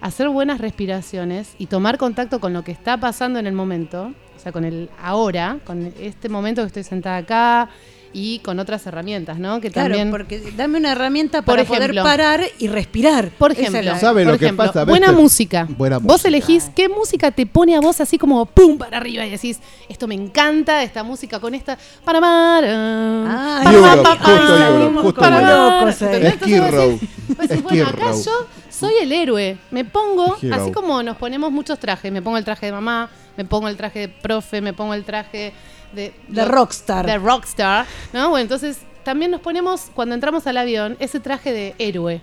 hacer 0.00 0.28
buenas 0.28 0.60
respiraciones 0.60 1.54
y 1.58 1.66
tomar 1.66 1.96
contacto 1.98 2.38
con 2.40 2.52
lo 2.52 2.62
que 2.62 2.72
está 2.72 2.98
pasando 2.98 3.38
en 3.38 3.46
el 3.46 3.54
momento, 3.54 4.12
o 4.36 4.38
sea, 4.38 4.52
con 4.52 4.64
el 4.64 4.90
ahora, 5.02 5.58
con 5.64 5.92
este 5.98 6.28
momento 6.28 6.60
que 6.62 6.66
estoy 6.66 6.82
sentada 6.82 7.16
acá 7.18 7.70
y 8.16 8.38
con 8.38 8.60
otras 8.60 8.86
herramientas, 8.86 9.38
¿no? 9.38 9.60
Que 9.60 9.70
Claro, 9.72 9.88
también 9.88 10.10
porque 10.12 10.40
dame 10.56 10.78
una 10.78 10.92
herramienta 10.92 11.42
Por 11.42 11.56
para 11.56 11.64
poder 11.66 11.82
ejemplo. 11.90 12.04
parar 12.04 12.40
y 12.58 12.68
respirar. 12.68 13.30
Por 13.30 13.50
ejemplo, 13.52 13.82
la- 13.82 13.98
¿Sabe 13.98 14.22
por 14.24 14.32
lo 14.34 14.38
que 14.38 14.44
ejemplo, 14.46 14.66
pasa? 14.66 14.84
Buena 14.84 15.10
música. 15.12 15.66
Buena 15.76 15.98
Vos 15.98 16.04
música. 16.22 16.28
elegís 16.28 16.70
qué 16.76 16.88
música 16.88 17.30
te 17.32 17.44
pone 17.44 17.74
a 17.76 17.80
vos 17.80 18.00
así 18.00 18.16
como 18.16 18.46
pum 18.46 18.78
para 18.78 18.98
arriba 18.98 19.26
y 19.26 19.30
decís, 19.30 19.58
esto 19.88 20.06
me 20.06 20.14
encanta, 20.14 20.82
esta 20.84 21.02
música 21.02 21.40
con 21.40 21.54
esta. 21.54 21.76
Para 22.04 22.20
mar. 22.20 22.64
Ah, 22.66 23.60
para 23.64 23.70
justo 23.72 24.02
para 24.02 25.02
justo 25.02 25.20
para. 25.20 25.80
Locos, 25.80 26.02
eh. 26.02 26.28
Entonces 26.32 26.60
vos 26.60 26.70
decís- 26.70 27.08
vos 27.28 27.48
decís, 27.48 27.58
Skid 27.58 27.62
bueno, 27.62 27.88
acá 27.88 28.12
yo 28.24 28.46
soy 28.70 28.92
el 29.02 29.10
héroe. 29.12 29.58
Me 29.70 29.84
pongo, 29.84 30.36
Hero. 30.40 30.54
así 30.54 30.70
como 30.72 31.02
nos 31.02 31.16
ponemos 31.16 31.50
muchos 31.50 31.78
trajes. 31.78 32.12
Me 32.12 32.22
pongo 32.22 32.38
el 32.38 32.44
traje 32.44 32.66
de 32.66 32.72
mamá, 32.72 33.10
me 33.36 33.44
pongo 33.44 33.68
el 33.68 33.76
traje 33.76 33.98
de 34.00 34.08
profe, 34.08 34.60
me 34.60 34.72
pongo 34.72 34.94
el 34.94 35.04
traje 35.04 35.52
de... 35.94 36.12
De 36.28 36.44
rockstar. 36.44 37.06
De 37.06 37.18
rockstar. 37.18 37.86
¿no? 38.12 38.30
Bueno, 38.30 38.42
entonces 38.42 38.78
también 39.04 39.30
nos 39.30 39.40
ponemos, 39.40 39.90
cuando 39.94 40.14
entramos 40.14 40.46
al 40.46 40.56
avión, 40.56 40.96
ese 41.00 41.20
traje 41.20 41.52
de 41.52 41.74
héroe. 41.78 42.20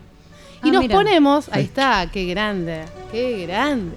Y 0.64 0.70
Ah, 0.70 0.72
nos 0.74 0.82
mira. 0.82 0.96
ponemos, 0.96 1.50
ahí 1.52 1.64
está, 1.64 2.08
qué 2.12 2.26
grande, 2.26 2.84
qué 3.12 3.46
grande. 3.48 3.96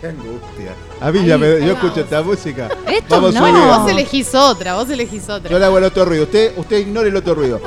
Qué 0.00 0.08
angustia. 0.08 0.72
A 1.00 1.10
mí 1.10 1.24
ya 1.24 1.38
me, 1.38 1.46
yo 1.66 1.72
escucho 1.72 2.00
esta 2.00 2.22
música. 2.22 2.68
Esto 2.86 3.16
Vamos 3.16 3.34
no. 3.34 3.40
subiendo. 3.40 3.66
Vos 3.78 3.90
elegís 3.90 4.34
otra, 4.34 4.74
vos 4.74 4.90
elegís 4.90 5.28
otra. 5.28 5.50
Yo 5.50 5.58
le 5.58 5.64
hago 5.64 5.78
el 5.78 5.84
otro 5.84 6.04
ruido. 6.04 6.24
Usted, 6.24 6.52
usted 6.56 6.78
ignore 6.78 7.08
el 7.08 7.16
otro 7.16 7.34
ruido. 7.34 7.60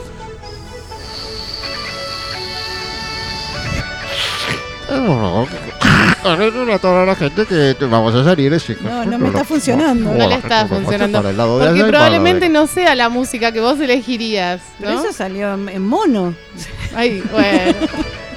A 6.24 6.80
toda 6.80 7.06
la 7.06 7.16
gente 7.16 7.46
que 7.46 7.76
vamos 7.86 8.14
a 8.14 8.24
salir, 8.24 8.56
chicos. 8.60 8.84
No, 8.84 9.06
no 9.06 9.18
me 9.20 9.28
está 9.28 9.44
funcionando. 9.44 10.14
no 10.14 10.28
le 10.28 10.36
está 10.36 10.68
funcionando. 10.68 11.18
Para 11.20 11.30
el 11.30 11.38
lado 11.38 11.60
de 11.60 11.68
Porque 11.68 11.84
probablemente 11.86 12.50
no 12.50 12.68
sea 12.68 12.96
la 12.96 13.10
música 13.10 13.52
que 13.52 13.60
vos 13.60 13.80
elegirías, 13.80 14.62
Pero 14.80 14.91
eso 15.00 15.14
salió 15.14 15.54
en 15.54 15.86
mono. 15.86 16.36
Ay, 16.96 17.24
bueno. 17.32 17.76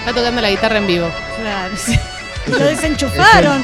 Está 0.00 0.12
tocando 0.12 0.40
la 0.40 0.50
guitarra 0.50 0.78
en 0.78 0.86
vivo. 0.86 1.06
Claro. 1.40 1.74
Lo 2.48 2.56
Es 2.56 2.80
desenchufaron. 2.80 3.62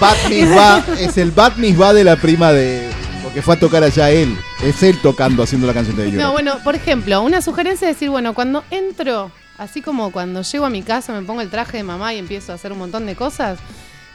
es 0.99 1.17
el 1.17 1.31
Bat 1.31 1.57
de 1.95 2.05
la 2.05 2.17
prima 2.17 2.53
de. 2.53 2.89
Porque 3.23 3.43
fue 3.43 3.55
a 3.55 3.59
tocar 3.61 3.83
allá 3.85 4.11
él. 4.11 4.37
Es 4.63 4.83
él 4.83 4.99
tocando, 5.01 5.43
haciendo 5.43 5.67
la 5.67 5.73
canción 5.73 5.97
de 5.97 6.05
Europe. 6.05 6.23
No, 6.23 6.33
bueno, 6.33 6.59
por 6.65 6.75
ejemplo, 6.75 7.23
una 7.23 7.41
sugerencia 7.41 7.89
es 7.89 7.97
decir, 7.97 8.11
bueno, 8.11 8.35
cuando 8.35 8.65
entro, 8.71 9.31
así 9.59 9.83
como 9.83 10.11
cuando 10.13 10.43
llego 10.43 10.65
a 10.65 10.71
mi 10.71 10.83
casa, 10.83 11.13
me 11.13 11.23
pongo 11.27 11.41
el 11.41 11.51
traje 11.51 11.77
de 11.79 11.83
mamá 11.83 12.15
y 12.15 12.19
empiezo 12.19 12.53
a 12.53 12.55
hacer 12.57 12.73
un 12.73 12.79
montón 12.79 13.07
de 13.07 13.15
cosas 13.15 13.59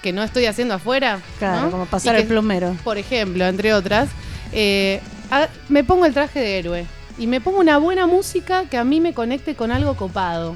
que 0.02 0.14
no 0.14 0.24
estoy 0.24 0.46
haciendo 0.46 0.74
afuera. 0.76 1.20
Claro, 1.40 1.62
¿no? 1.64 1.72
como 1.72 1.86
pasar 1.86 2.16
el 2.16 2.28
plomero. 2.28 2.76
Por 2.84 2.98
ejemplo, 2.98 3.46
entre 3.46 3.74
otras, 3.74 4.10
eh, 4.54 5.02
a- 5.32 5.48
me 5.70 5.84
pongo 5.84 6.06
el 6.06 6.14
traje 6.14 6.40
de 6.40 6.60
héroe 6.60 6.86
y 7.18 7.28
me 7.28 7.42
pongo 7.42 7.60
una 7.60 7.78
buena 7.78 8.06
música 8.08 8.66
que 8.70 8.78
a 8.78 8.84
mí 8.84 9.02
me 9.02 9.14
conecte 9.14 9.56
con 9.56 9.72
algo 9.72 9.96
copado, 9.96 10.56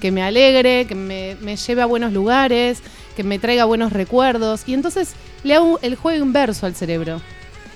que 0.00 0.10
me 0.10 0.22
alegre, 0.22 0.86
que 0.86 0.94
me, 0.94 1.36
me 1.40 1.56
lleve 1.56 1.82
a 1.82 1.86
buenos 1.86 2.12
lugares, 2.12 2.80
que 3.16 3.22
me 3.22 3.38
traiga 3.38 3.64
buenos 3.64 3.92
recuerdos. 3.92 4.62
Y 4.66 4.74
entonces 4.74 5.12
le 5.44 5.54
hago 5.54 5.78
el 5.82 5.94
juego 5.94 6.24
inverso 6.24 6.66
al 6.66 6.74
cerebro. 6.74 7.20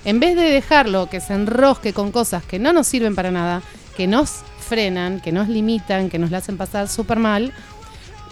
En 0.03 0.19
vez 0.19 0.35
de 0.35 0.43
dejarlo 0.43 1.07
que 1.09 1.19
se 1.21 1.33
enrosque 1.33 1.93
con 1.93 2.11
cosas 2.11 2.43
que 2.43 2.59
no 2.59 2.73
nos 2.73 2.87
sirven 2.87 3.15
para 3.15 3.31
nada, 3.31 3.61
que 3.97 4.05
nos 4.07 4.41
frenan, 4.65 5.19
que 5.21 5.31
nos 5.31 5.47
limitan, 5.47 6.09
que 6.09 6.19
nos 6.19 6.31
la 6.31 6.39
hacen 6.39 6.57
pasar 6.57 6.87
súper 6.89 7.19
mal, 7.19 7.53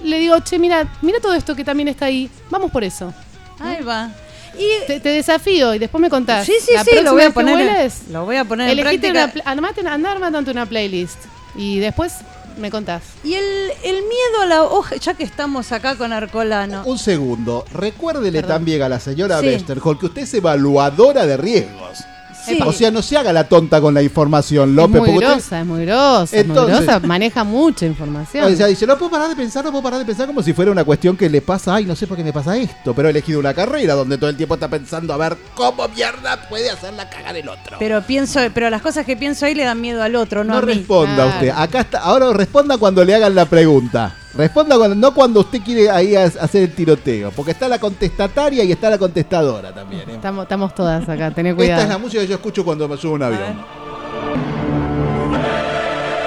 le 0.04 0.20
digo, 0.20 0.40
che, 0.42 0.60
mira, 0.60 0.88
mira 1.02 1.20
todo 1.22 1.34
esto 1.34 1.56
que 1.56 1.64
también 1.64 1.88
está 1.88 2.06
ahí, 2.06 2.30
vamos 2.50 2.72
por 2.72 2.84
eso. 2.84 3.14
Ahí 3.60 3.84
va. 3.84 4.10
Y 4.58 4.86
Te, 4.86 5.00
te 5.00 5.10
desafío 5.10 5.74
y 5.74 5.80
después 5.80 6.02
me 6.02 6.10
contás. 6.10 6.46
Sí, 6.46 6.54
sí, 6.60 6.74
La 6.74 6.84
sí, 6.84 6.90
próxima 6.92 7.10
lo 7.10 7.14
voy 7.16 7.24
a 7.24 7.30
poner. 7.32 7.56
vueles, 7.56 8.02
Lo 8.12 8.26
voy 8.26 8.36
a 8.36 8.46
poner 8.46 8.70
en 8.70 8.78
práctica. 8.84 9.32
una, 9.34 9.34
armate, 9.46 9.88
andá 9.88 10.12
armándote 10.12 10.52
una 10.52 10.66
playlist 10.66 11.18
y 11.56 11.80
después 11.80 12.14
me 12.60 12.70
contás. 12.70 13.02
Y 13.24 13.34
el, 13.34 13.72
el 13.84 13.96
miedo 13.96 14.42
a 14.42 14.46
la 14.46 14.64
hoja, 14.64 14.96
ya 14.98 15.16
que 15.16 15.24
estamos 15.24 15.72
acá 15.72 15.96
con 15.96 16.14
Arcolano. 16.14 16.84
Un 16.86 17.00
segundo. 17.00 17.66
Recuérdele 17.74 18.42
Perdón. 18.42 18.58
también 18.58 18.82
a 18.84 18.90
la 18.90 19.00
señora 19.00 19.40
Sí. 19.40 19.48
Westerholm 19.48 19.98
que 19.98 20.06
usted 20.08 20.22
es 20.22 20.34
evaluadora 20.36 21.26
de 21.26 21.38
riesgos. 21.38 22.00
Sí. 22.46 22.60
O 22.66 22.72
sea, 22.74 22.92
no 22.92 23.02
se 23.02 23.18
haga 23.18 23.32
la 23.34 23.48
tonta 23.48 23.80
con 23.80 23.94
la 23.94 24.02
información, 24.02 24.70
Es 24.72 24.76
López. 24.76 24.90
muy 24.90 25.00
porque 25.12 25.14
usted- 25.26 25.28
grosa, 25.30 25.60
es 25.62 25.66
muy 25.66 25.86
grosa, 25.86 26.24
es 26.38 26.46
muy 26.46 26.58
Entonces- 26.58 26.86
grosa, 26.86 27.00
maneja 27.08 27.44
mucha 27.44 27.86
información. 27.86 28.52
O 28.54 28.56
sea, 28.56 28.68
dice, 28.68 28.86
no 28.88 28.98
puedo 28.98 29.12
parar 29.12 29.30
de 29.30 29.36
pensar, 29.36 29.64
no 29.64 29.72
puedo 29.72 29.84
parar 29.84 30.00
de 30.00 30.06
pensar 30.06 30.28
como 30.28 30.42
si 30.44 30.54
fuera 30.54 30.72
una 30.72 30.84
cuestión 30.84 31.16
que 31.16 31.30
le 31.30 31.42
pasa, 31.42 31.76
ay, 31.76 31.86
no 31.86 31.96
sé 31.96 32.08
por 32.08 32.18
qué 32.18 32.24
me 32.24 32.34
pasa 32.34 32.58
esto, 32.58 32.94
pero 32.94 33.08
he 33.08 33.12
elegido 33.12 33.40
una 33.40 33.54
carrera 33.54 33.94
donde 33.94 34.18
todo 34.18 34.30
el 34.30 34.36
tiempo 34.38 34.56
está 34.56 34.68
pensando 34.68 35.14
a 35.14 35.18
ver 35.18 35.38
cómo 35.56 35.88
mierda 35.90 36.48
puede 36.50 36.70
hacerla 36.70 37.10
cagar 37.10 37.36
el 37.38 37.48
otro. 37.48 37.78
Pero 37.80 38.02
pienso, 38.02 38.40
pero 38.54 38.70
las 38.70 38.82
cosas 38.82 39.06
que 39.06 39.16
pienso 39.16 39.46
ahí 39.46 39.56
le 39.56 39.64
dan 39.64 39.80
miedo 39.80 40.02
al 40.04 40.16
otro, 40.16 40.44
no, 40.44 40.54
No 40.54 40.60
a 40.60 40.62
mí. 40.64 40.74
responda 40.74 41.16
Claro. 41.16 41.30
usted. 41.32 41.50
Acá 41.56 41.80
está. 41.82 42.00
Ahora 42.00 42.34
responda 42.34 42.78
cuando 42.78 43.04
le 43.06 43.16
hagan 43.16 43.36
la 43.36 43.46
pregunta. 43.46 44.16
Responda 44.36 44.76
cuando, 44.78 44.96
no 44.96 45.14
cuando 45.14 45.42
usted 45.42 45.62
quiere 45.62 45.90
ahí 45.92 46.16
hacer 46.16 46.64
el 46.64 46.74
tiroteo. 46.74 47.32
Porque 47.32 47.52
está 47.52 47.68
la 47.68 47.78
contestataria 47.80 48.64
y 48.64 48.72
está 48.72 48.90
la 48.90 48.98
contestadora 48.98 49.72
también. 49.74 50.10
¿eh? 50.10 50.14
Estamos, 50.16 50.44
estamos 50.44 50.74
todas 50.74 51.08
acá, 51.08 51.30
tené 51.32 51.52
Esta 51.52 51.64
es 51.64 51.70
la 51.70 51.76
cuidado. 51.84 52.00
música 52.00 52.22
que 52.24 52.28
yo 52.28 52.36
escucho 52.36 52.66
cuando 52.66 52.88
me 52.88 52.98
subo 52.98 53.14
a 53.14 53.16
un 53.16 53.24
avión. 53.24 53.66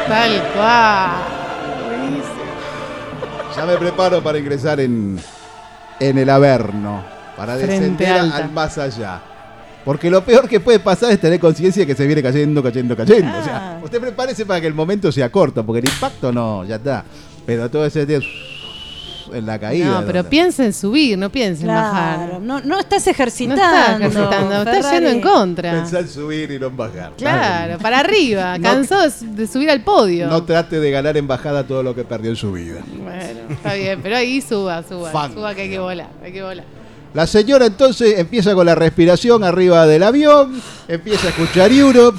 Tal 0.08 0.42
cual. 0.54 1.10
Ya 3.56 3.64
me 3.66 3.76
preparo 3.76 4.22
para 4.22 4.38
ingresar 4.38 4.78
en, 4.80 5.18
en 5.98 6.18
el 6.18 6.30
Averno. 6.30 7.02
Para 7.36 7.54
Frente 7.56 7.72
descender 7.74 8.12
alta. 8.12 8.36
al 8.36 8.50
más 8.52 8.78
allá. 8.78 9.20
Porque 9.84 10.10
lo 10.10 10.22
peor 10.24 10.48
que 10.48 10.58
puede 10.60 10.78
pasar 10.80 11.10
es 11.12 11.20
tener 11.20 11.38
conciencia 11.38 11.82
de 11.82 11.86
que 11.86 11.94
se 11.94 12.06
viene 12.06 12.22
cayendo, 12.22 12.62
cayendo, 12.62 12.96
cayendo. 12.96 13.30
O 13.30 13.40
Ah. 13.40 13.44
sea, 13.44 13.80
usted 13.82 14.00
prepárese 14.00 14.44
para 14.46 14.60
que 14.60 14.66
el 14.66 14.74
momento 14.74 15.10
sea 15.12 15.30
corto, 15.30 15.64
porque 15.64 15.80
el 15.80 15.88
impacto 15.88 16.32
no, 16.32 16.64
ya 16.64 16.76
está. 16.76 17.04
Pero 17.47 17.70
todo 17.70 17.86
ese 17.86 18.05
día 18.06 18.18
en 19.32 19.44
la 19.44 19.59
caída. 19.59 19.86
No, 20.01 20.06
pero 20.06 20.23
¿no? 20.23 20.28
piensa 20.28 20.64
en 20.64 20.73
subir, 20.73 21.18
no 21.18 21.31
piensa 21.31 21.62
en 21.62 21.66
Claro, 21.68 21.93
bajar. 21.93 22.40
no, 22.40 22.60
no 22.60 22.78
estás 22.78 23.05
No 23.06 23.10
ejercitando. 23.12 23.62
está 23.64 23.97
ejercitando, 23.97 24.55
está 24.59 24.73
Ferrari. 24.73 24.94
yendo 24.97 25.10
en 25.10 25.20
contra. 25.20 25.73
Pensá 25.73 25.98
en 25.98 26.09
subir 26.09 26.51
y 26.52 26.59
no 26.60 26.66
en 26.68 26.77
bajar. 26.77 27.12
Claro, 27.18 27.78
para 27.78 28.01
arriba, 28.01 28.56
No- 28.59 28.62
cansado 28.70 29.02
de, 29.02 29.10
su- 29.10 29.35
de 29.35 29.47
subir 29.48 29.68
al 29.70 29.82
podio. 29.82 30.28
No 30.28 30.44
trate 30.44 30.78
de 30.78 30.90
ganar 30.93 31.16
en 31.16 31.27
bajada 31.27 31.66
todo 31.66 31.82
lo 31.82 31.93
que 31.94 32.05
perdió 32.05 32.31
en 32.31 32.36
su 32.36 32.52
vida. 32.52 32.81
Bueno, 32.86 33.40
está 33.51 33.74
bien, 33.74 34.01
pero 34.01 34.16
ahí 34.16 34.40
suba, 34.40 34.82
suba, 34.89 35.10
Fan. 35.10 35.35
suba 35.35 35.55
que 35.56 35.62
hay 35.62 35.70
que 35.70 35.78
volar, 35.81 36.09
hay 36.23 36.32
que 36.32 36.43
volar. 36.43 36.64
La 37.12 37.27
señora 37.27 37.66
entonces 37.66 38.18
empieza 38.18 38.55
con 38.55 38.66
la 38.66 38.74
respiración 38.77 39.43
arriba 39.43 39.86
del 39.86 40.02
avión, 40.05 40.60
empieza 40.86 41.27
a 41.27 41.31
escuchar 41.31 41.73
Europe. 41.73 42.16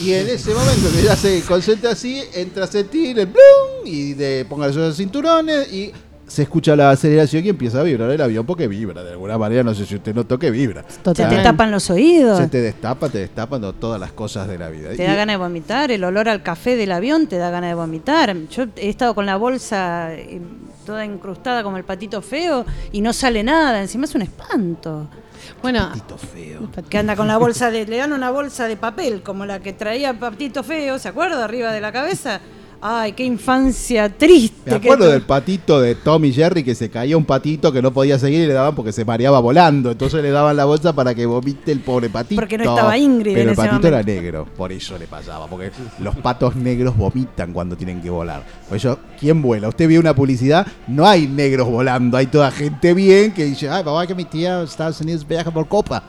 Y 0.00 0.12
en 0.14 0.28
ese 0.28 0.52
momento 0.54 0.88
que 0.96 1.02
ya 1.02 1.14
se 1.16 1.42
concentra 1.42 1.90
así, 1.90 2.22
entra 2.34 2.66
sentir 2.66 3.18
el 3.18 3.26
blum 3.26 3.84
y 3.84 4.14
de 4.14 4.46
póngale 4.48 4.74
los 4.74 4.96
cinturones 4.96 5.70
y 5.72 5.92
se 6.26 6.42
escucha 6.42 6.76
la 6.76 6.90
aceleración 6.92 7.44
y 7.44 7.48
empieza 7.48 7.80
a 7.80 7.82
vibrar 7.82 8.08
el 8.10 8.20
avión 8.20 8.46
porque 8.46 8.68
vibra 8.68 9.02
de 9.02 9.10
alguna 9.10 9.36
manera. 9.36 9.62
No 9.64 9.74
sé 9.74 9.84
si 9.84 9.96
usted 9.96 10.14
notó 10.14 10.38
que 10.38 10.50
vibra. 10.50 10.84
Se 10.88 11.12
te 11.12 11.42
tapan 11.42 11.70
los 11.70 11.90
oídos. 11.90 12.38
Se 12.38 12.46
te 12.46 12.60
destapa, 12.62 13.08
te 13.08 13.18
destapan 13.18 13.60
todas 13.80 14.00
las 14.00 14.12
cosas 14.12 14.46
de 14.48 14.56
la 14.56 14.68
vida. 14.68 14.90
Te 14.96 15.02
Y- 15.02 15.06
da 15.06 15.14
ganas 15.16 15.34
de 15.34 15.38
vomitar, 15.38 15.90
el 15.90 16.02
olor 16.04 16.28
al 16.28 16.42
café 16.42 16.76
del 16.76 16.92
avión 16.92 17.26
te 17.26 17.36
da 17.36 17.50
ganas 17.50 17.70
de 17.70 17.74
vomitar. 17.74 18.34
Yo 18.48 18.66
he 18.76 18.88
estado 18.88 19.14
con 19.14 19.26
la 19.26 19.36
bolsa 19.36 20.14
eh, 20.14 20.40
toda 20.86 21.04
incrustada 21.04 21.62
como 21.62 21.76
el 21.76 21.84
patito 21.84 22.22
feo 22.22 22.64
y 22.92 23.00
no 23.00 23.12
sale 23.12 23.42
nada, 23.42 23.80
encima 23.82 24.04
es 24.06 24.14
un 24.14 24.22
espanto. 24.22 25.08
Bueno, 25.62 25.88
Patito 25.88 26.18
feo. 26.18 26.70
Que 26.88 26.98
anda 26.98 27.16
con 27.16 27.28
la 27.28 27.38
bolsa 27.38 27.70
de, 27.70 27.86
le 27.86 27.96
dan 27.98 28.12
una 28.12 28.30
bolsa 28.30 28.68
de 28.68 28.76
papel 28.76 29.22
como 29.22 29.46
la 29.46 29.60
que 29.60 29.72
traía 29.72 30.18
Patito 30.18 30.62
Feo, 30.62 30.98
¿se 30.98 31.08
acuerda? 31.08 31.44
Arriba 31.44 31.72
de 31.72 31.80
la 31.80 31.92
cabeza. 31.92 32.40
Ay, 32.82 33.12
qué 33.12 33.24
infancia 33.24 34.08
triste. 34.08 34.70
Me 34.70 34.76
acuerdo 34.76 35.06
del 35.10 35.20
patito 35.20 35.80
de 35.82 35.94
Tommy 35.94 36.32
Jerry 36.32 36.64
que 36.64 36.74
se 36.74 36.88
caía 36.88 37.14
un 37.14 37.26
patito 37.26 37.72
que 37.72 37.82
no 37.82 37.92
podía 37.92 38.18
seguir 38.18 38.40
y 38.40 38.46
le 38.46 38.54
daban 38.54 38.74
porque 38.74 38.90
se 38.90 39.04
mareaba 39.04 39.38
volando. 39.38 39.90
Entonces 39.90 40.22
le 40.22 40.30
daban 40.30 40.56
la 40.56 40.64
bolsa 40.64 40.94
para 40.94 41.14
que 41.14 41.26
vomite 41.26 41.72
el 41.72 41.80
pobre 41.80 42.08
patito. 42.08 42.40
Porque 42.40 42.56
no 42.56 42.64
estaba 42.64 42.96
Ingrid 42.96 43.34
Pero 43.34 43.42
en 43.42 43.48
el 43.48 43.52
ese 43.52 43.68
patito 43.68 43.88
era 43.88 44.02
negro. 44.02 44.46
Por 44.56 44.72
eso 44.72 44.96
le 44.96 45.06
pasaba. 45.06 45.46
Porque 45.46 45.70
los 45.98 46.16
patos 46.16 46.56
negros 46.56 46.96
vomitan 46.96 47.52
cuando 47.52 47.76
tienen 47.76 48.00
que 48.00 48.08
volar. 48.08 48.46
Por 48.66 48.78
eso, 48.78 48.98
¿quién 49.18 49.42
vuela? 49.42 49.68
Usted 49.68 49.86
vio 49.86 50.00
una 50.00 50.14
publicidad, 50.14 50.66
no 50.88 51.06
hay 51.06 51.26
negros 51.26 51.68
volando. 51.68 52.16
Hay 52.16 52.28
toda 52.28 52.50
gente 52.50 52.94
bien 52.94 53.32
que 53.32 53.44
dice, 53.44 53.68
ay, 53.68 53.84
papá, 53.84 54.06
que 54.06 54.14
mi 54.14 54.24
tía 54.24 54.62
Estados 54.62 55.00
Unidos 55.02 55.28
viaja 55.28 55.50
por 55.50 55.68
copa. 55.68 56.02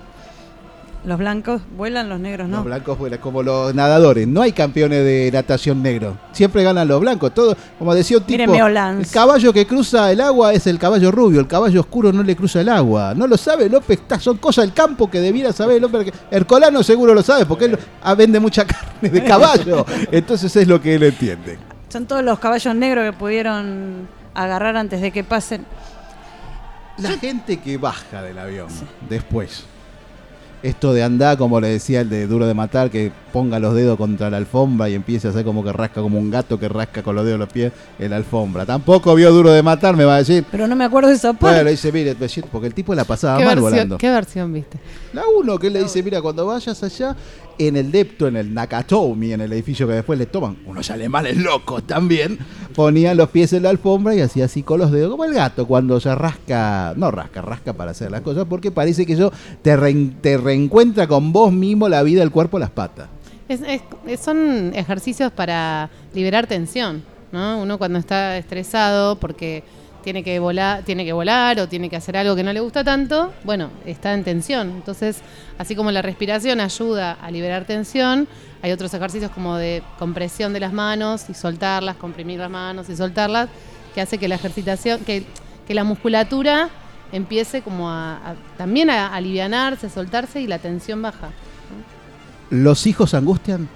Los 1.03 1.17
blancos 1.17 1.63
vuelan, 1.75 2.09
los 2.09 2.19
negros 2.19 2.47
no. 2.47 2.57
Los 2.57 2.65
blancos 2.65 2.95
vuelan 2.99 3.19
como 3.19 3.41
los 3.41 3.73
nadadores. 3.73 4.27
No 4.27 4.43
hay 4.43 4.51
campeones 4.51 5.03
de 5.03 5.31
natación 5.33 5.81
negro. 5.81 6.15
Siempre 6.31 6.61
ganan 6.61 6.87
los 6.87 7.01
blancos. 7.01 7.33
Todo, 7.33 7.57
como 7.79 7.95
decía 7.95 8.17
un 8.17 8.23
tipo, 8.23 8.53
el 8.53 9.07
caballo 9.11 9.51
que 9.51 9.65
cruza 9.65 10.11
el 10.11 10.21
agua 10.21 10.53
es 10.53 10.67
el 10.67 10.77
caballo 10.77 11.11
rubio. 11.11 11.39
El 11.39 11.47
caballo 11.47 11.79
oscuro 11.81 12.13
no 12.13 12.21
le 12.21 12.35
cruza 12.35 12.61
el 12.61 12.69
agua. 12.69 13.15
No 13.15 13.25
lo 13.25 13.35
sabe 13.35 13.67
López. 13.67 13.99
Está- 13.99 14.19
son 14.19 14.37
cosas 14.37 14.65
del 14.65 14.73
campo 14.75 15.09
que 15.09 15.19
debiera 15.19 15.51
saber 15.51 15.81
López. 15.81 16.13
Hercolano 16.29 16.83
seguro 16.83 17.15
lo 17.15 17.23
sabe 17.23 17.47
porque 17.47 17.65
él 17.65 17.79
ah, 18.03 18.13
vende 18.13 18.39
mucha 18.39 18.65
carne 18.67 19.09
de 19.09 19.23
caballo. 19.23 19.83
Entonces 20.11 20.55
es 20.55 20.67
lo 20.67 20.79
que 20.79 20.93
él 20.93 21.01
entiende. 21.01 21.57
Son 21.89 22.05
todos 22.05 22.23
los 22.23 22.37
caballos 22.37 22.75
negros 22.75 23.05
que 23.05 23.13
pudieron 23.17 24.07
agarrar 24.35 24.77
antes 24.77 25.01
de 25.01 25.11
que 25.11 25.23
pasen. 25.23 25.65
La 26.97 27.17
gente 27.17 27.57
que 27.57 27.77
baja 27.79 28.21
del 28.21 28.37
avión 28.37 28.67
después. 29.09 29.65
Esto 30.63 30.93
de 30.93 31.01
andar, 31.01 31.37
como 31.37 31.59
le 31.59 31.69
decía 31.69 32.01
el 32.01 32.09
de 32.09 32.27
Duro 32.27 32.45
de 32.45 32.53
Matar, 32.53 32.91
que 32.91 33.11
ponga 33.33 33.57
los 33.57 33.73
dedos 33.73 33.97
contra 33.97 34.29
la 34.29 34.37
alfombra 34.37 34.89
y 34.89 34.93
empiece 34.93 35.27
a 35.27 35.31
hacer 35.31 35.43
como 35.43 35.63
que 35.63 35.73
rasca 35.73 36.01
como 36.01 36.19
un 36.19 36.29
gato 36.29 36.59
que 36.59 36.69
rasca 36.69 37.01
con 37.01 37.15
los 37.15 37.25
dedos 37.25 37.39
de 37.39 37.45
los 37.45 37.51
pies 37.51 37.71
en 37.97 38.11
la 38.11 38.17
alfombra. 38.17 38.63
Tampoco 38.63 39.15
vio 39.15 39.31
Duro 39.31 39.51
de 39.51 39.63
Matar, 39.63 39.95
me 39.95 40.03
va 40.05 40.15
a 40.15 40.17
decir. 40.19 40.45
Pero 40.51 40.67
no 40.67 40.75
me 40.75 40.85
acuerdo 40.85 41.09
de 41.09 41.15
esa 41.15 41.33
parte. 41.33 41.45
Bueno, 41.45 41.63
le 41.63 41.71
dice, 41.71 41.91
mire, 41.91 42.15
porque 42.51 42.67
el 42.67 42.75
tipo 42.75 42.93
la 42.93 43.05
pasaba 43.05 43.39
¿Qué 43.39 43.45
mal 43.45 43.55
versión, 43.55 43.71
volando. 43.71 43.97
¿Qué 43.97 44.09
versión 44.11 44.53
viste? 44.53 44.77
La 45.13 45.23
uno 45.35 45.57
que 45.57 45.67
él 45.67 45.73
le 45.73 45.81
dice, 45.81 46.03
mira, 46.03 46.21
cuando 46.21 46.45
vayas 46.45 46.83
allá, 46.83 47.15
en 47.57 47.77
el 47.77 47.91
Depto, 47.91 48.27
en 48.27 48.35
el 48.37 48.53
Nakatomi, 48.53 49.33
en 49.33 49.41
el 49.41 49.53
edificio 49.53 49.87
que 49.87 49.93
después 49.93 50.17
le 50.19 50.25
toman, 50.25 50.57
unos 50.65 50.89
alemanes 50.91 51.37
locos 51.37 51.83
también, 51.87 52.37
ponían 52.75 53.17
los 53.17 53.29
pies 53.29 53.53
en 53.53 53.63
la 53.63 53.69
alfombra 53.69 54.15
y 54.15 54.21
hacía 54.21 54.45
así 54.45 54.63
con 54.63 54.79
los 54.79 54.91
dedos, 54.91 55.11
como 55.11 55.25
el 55.25 55.33
gato 55.33 55.67
cuando 55.67 55.99
se 55.99 56.13
rasca, 56.15 56.93
no 56.95 57.11
rasca, 57.11 57.41
rasca 57.41 57.73
para 57.73 57.91
hacer 57.91 58.11
las 58.11 58.21
cosas, 58.21 58.45
porque 58.49 58.71
parece 58.71 59.05
que 59.05 59.15
yo 59.15 59.31
te, 59.61 59.75
reen- 59.77 60.13
te 60.21 60.37
reencuentra 60.37 61.07
con 61.07 61.31
vos 61.33 61.51
mismo 61.51 61.89
la 61.89 62.03
vida, 62.03 62.23
el 62.23 62.31
cuerpo, 62.31 62.59
las 62.59 62.69
patas. 62.69 63.07
Son 64.23 64.71
ejercicios 64.73 65.31
para 65.31 65.89
liberar 66.13 66.47
tensión, 66.47 67.03
¿no? 67.31 67.61
Uno 67.61 67.77
cuando 67.77 67.99
está 67.99 68.37
estresado 68.37 69.17
porque 69.17 69.63
tiene 70.03 70.23
que 70.23 70.39
volar, 70.39 70.83
tiene 70.83 71.05
que 71.05 71.13
volar 71.13 71.59
o 71.59 71.67
tiene 71.67 71.89
que 71.89 71.95
hacer 71.95 72.17
algo 72.17 72.35
que 72.35 72.43
no 72.43 72.51
le 72.53 72.59
gusta 72.59 72.83
tanto, 72.83 73.33
bueno, 73.43 73.69
está 73.85 74.13
en 74.13 74.23
tensión. 74.23 74.69
Entonces, 74.71 75.21
así 75.57 75.75
como 75.75 75.91
la 75.91 76.01
respiración 76.01 76.59
ayuda 76.59 77.13
a 77.21 77.31
liberar 77.31 77.65
tensión, 77.65 78.27
hay 78.61 78.71
otros 78.71 78.93
ejercicios 78.93 79.31
como 79.31 79.57
de 79.57 79.81
compresión 79.99 80.53
de 80.53 80.59
las 80.59 80.73
manos 80.73 81.29
y 81.29 81.33
soltarlas, 81.33 81.95
comprimir 81.97 82.39
las 82.39 82.49
manos 82.49 82.89
y 82.89 82.95
soltarlas, 82.95 83.49
que 83.95 84.01
hace 84.01 84.17
que 84.17 84.27
la 84.27 84.35
ejercitación, 84.35 84.99
que, 85.05 85.23
que 85.67 85.73
la 85.73 85.83
musculatura 85.83 86.69
empiece 87.11 87.61
como 87.61 87.89
a, 87.89 88.15
a- 88.17 88.35
también 88.57 88.89
a 88.89 89.13
alivianarse, 89.13 89.89
soltarse 89.89 90.41
y 90.41 90.47
la 90.47 90.59
tensión 90.59 91.01
baja. 91.01 91.29
¿Los 92.49 92.85
hijos 92.87 93.13
angustian? 93.13 93.67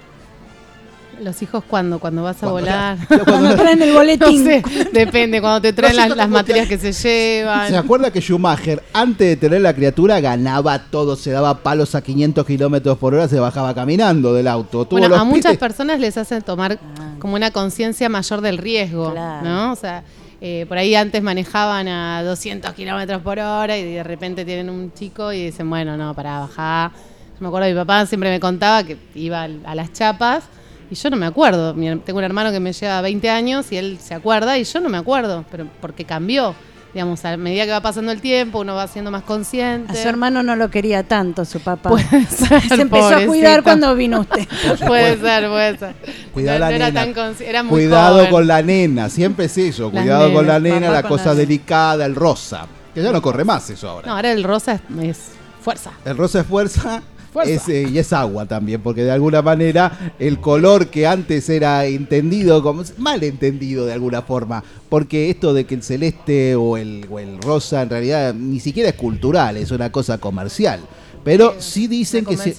Los 1.22 1.42
hijos 1.42 1.64
cuando, 1.68 2.00
cuando 2.00 2.24
vas 2.24 2.38
a 2.38 2.48
Cuando 2.48 2.60
volar. 2.60 2.98
cuando 3.26 3.56
traen 3.56 3.82
el 3.82 3.94
boletín. 3.94 4.44
No 4.46 4.52
sé, 4.52 4.64
depende, 4.92 5.40
cuando 5.42 5.62
te 5.62 5.74
traen 5.74 5.96
las, 5.96 6.10
las 6.10 6.28
te 6.28 6.32
materias 6.34 6.68
que 6.68 6.78
se 6.78 6.92
llevan. 6.92 7.70
¿Se 7.70 7.78
acuerda 7.78 8.12
que 8.12 8.20
Schumacher, 8.22 8.84
antes 8.94 9.28
de 9.28 9.36
tener 9.38 9.62
la 9.62 9.74
criatura, 9.74 10.20
ganaba 10.20 10.80
todo, 10.80 11.16
se 11.16 11.32
daba 11.32 11.60
palos 11.64 11.96
a 11.96 12.02
500 12.02 12.46
kilómetros 12.46 12.98
por 12.98 13.14
hora, 13.14 13.28
se 13.28 13.40
bajaba 13.40 13.74
caminando 13.74 14.34
del 14.34 14.48
auto? 14.48 14.86
Tuvo 14.86 15.00
Bueno, 15.00 15.10
los 15.10 15.20
a 15.20 15.24
muchas 15.24 15.58
personas 15.58 16.00
les 16.00 16.18
hacen 16.18 16.42
tomar 16.42 16.78
como 17.20 17.36
una 17.36 17.52
conciencia 17.52 18.10
mayor 18.10 18.42
del 18.42 18.58
riesgo, 18.58 19.12
Claro. 19.12 19.46
¿no? 19.48 19.72
O 19.72 19.76
sea, 19.76 20.04
eh, 20.42 20.66
por 20.68 20.78
ahí 20.78 20.94
antes 20.96 21.24
manejaban 21.24 21.88
a 21.88 22.24
200 22.24 22.74
kilómetros 22.74 23.22
por 23.22 23.40
hora 23.40 23.78
y 23.78 23.94
de 23.94 24.04
repente 24.04 24.44
tienen 24.46 24.70
un 24.70 24.94
chico 24.94 25.32
y 25.32 25.46
dicen, 25.46 25.70
bueno, 25.70 25.96
no, 25.98 26.14
para 26.14 26.40
bajar. 26.40 26.92
Yo 26.92 27.38
me 27.42 27.48
acuerdo, 27.48 27.68
mi 27.70 27.74
papá 27.76 28.06
siempre 28.06 28.30
me 28.30 28.40
contaba 28.40 28.84
que 28.84 28.98
iba 29.16 29.44
a 29.44 29.76
las 29.76 29.92
chapas 29.94 30.44
y 30.90 30.96
yo 30.96 31.10
no 31.10 31.18
me 31.18 31.26
acuerdo. 31.26 31.74
Tengo 31.74 32.18
un 32.20 32.24
hermano 32.24 32.52
que 32.52 32.60
me 32.60 32.74
lleva 32.74 33.02
20 33.02 33.30
años 33.30 33.72
y 33.72 33.78
él 33.78 33.98
se 34.02 34.14
acuerda 34.14 34.58
y 34.58 34.64
yo 34.64 34.80
no 34.80 34.90
me 34.90 34.98
acuerdo, 34.98 35.46
pero 35.52 35.68
porque 35.82 36.06
cambió. 36.06 36.56
Digamos, 36.94 37.26
a 37.26 37.36
medida 37.36 37.66
que 37.66 37.72
va 37.72 37.82
pasando 37.82 38.14
el 38.14 38.22
tiempo, 38.22 38.60
uno 38.60 38.74
va 38.74 38.88
siendo 38.88 39.12
más 39.12 39.24
consciente. 39.24 39.92
A 39.92 40.02
su 40.02 40.08
hermano 40.08 40.44
no 40.44 40.56
lo 40.56 40.70
quería 40.72 41.04
tanto, 41.04 41.44
su 41.44 41.60
papá. 41.60 41.90
Puede 41.90 42.26
ser, 42.28 42.62
Se 42.70 42.82
empezó 42.82 43.08
a 43.18 43.26
cuidar 43.26 43.64
cuando 43.64 43.94
vino 43.96 44.22
usted. 44.22 44.48
Puede 44.88 45.20
ser, 45.20 45.50
puede 45.50 45.78
ser. 45.78 45.96
Cuidado 46.34 46.60
No- 46.60 46.66
la 46.66 46.70
no 46.70 46.76
era 46.78 46.88
nena. 46.92 47.02
tan 47.02 47.14
consci- 47.14 47.42
era 47.46 47.64
muy 47.64 47.72
Cuidado 47.72 48.16
joven. 48.20 48.32
con 48.32 48.48
la 48.48 48.62
nena, 48.62 49.10
siempre 49.10 49.48
es 49.48 49.58
eso. 49.58 49.92
Las 49.92 50.04
Cuidado 50.04 50.32
con 50.34 50.48
la 50.48 50.58
nena, 50.62 50.90
la 50.90 51.04
cosa 51.04 51.26
la- 51.26 51.36
delicada, 51.36 52.06
el 52.06 52.16
rosa. 52.16 52.66
Que 52.94 53.04
ya 53.04 53.12
no 53.12 53.22
corre 53.22 53.44
más 53.44 53.70
eso 53.70 53.90
ahora. 53.90 54.08
No, 54.08 54.16
ahora 54.16 54.32
el 54.32 54.42
rosa 54.46 54.76
es, 54.76 54.82
es 55.04 55.20
fuerza. 55.62 55.92
El 56.06 56.16
rosa 56.16 56.40
es 56.40 56.46
fuerza. 56.48 57.02
Es, 57.44 57.68
eh, 57.70 57.88
y 57.92 57.98
es 57.98 58.14
agua 58.14 58.46
también, 58.46 58.82
porque 58.82 59.04
de 59.04 59.12
alguna 59.12 59.42
manera 59.42 60.14
el 60.20 60.40
color 60.40 60.88
que 60.88 61.06
antes 61.08 61.50
era 61.50 61.86
entendido 61.86 62.64
como 62.64 62.84
mal 62.98 63.24
entendido 63.24 63.86
de 63.86 63.94
alguna 63.94 64.22
forma, 64.22 64.64
porque 64.90 65.30
esto 65.30 65.54
de 65.54 65.66
que 65.66 65.76
el 65.76 65.84
celeste 65.84 66.56
o 66.56 66.78
el, 66.78 67.06
o 67.10 67.20
el 67.20 67.42
rosa 67.42 67.82
en 67.82 67.90
realidad 67.90 68.34
ni 68.34 68.60
siquiera 68.60 68.90
es 68.90 68.96
cultural, 68.96 69.58
es 69.58 69.72
una 69.72 69.92
cosa 69.92 70.18
comercial. 70.18 70.80
Pero 71.24 71.56
sí 71.60 71.88
dicen 71.88 72.24
que 72.26 72.38
se-. 72.38 72.56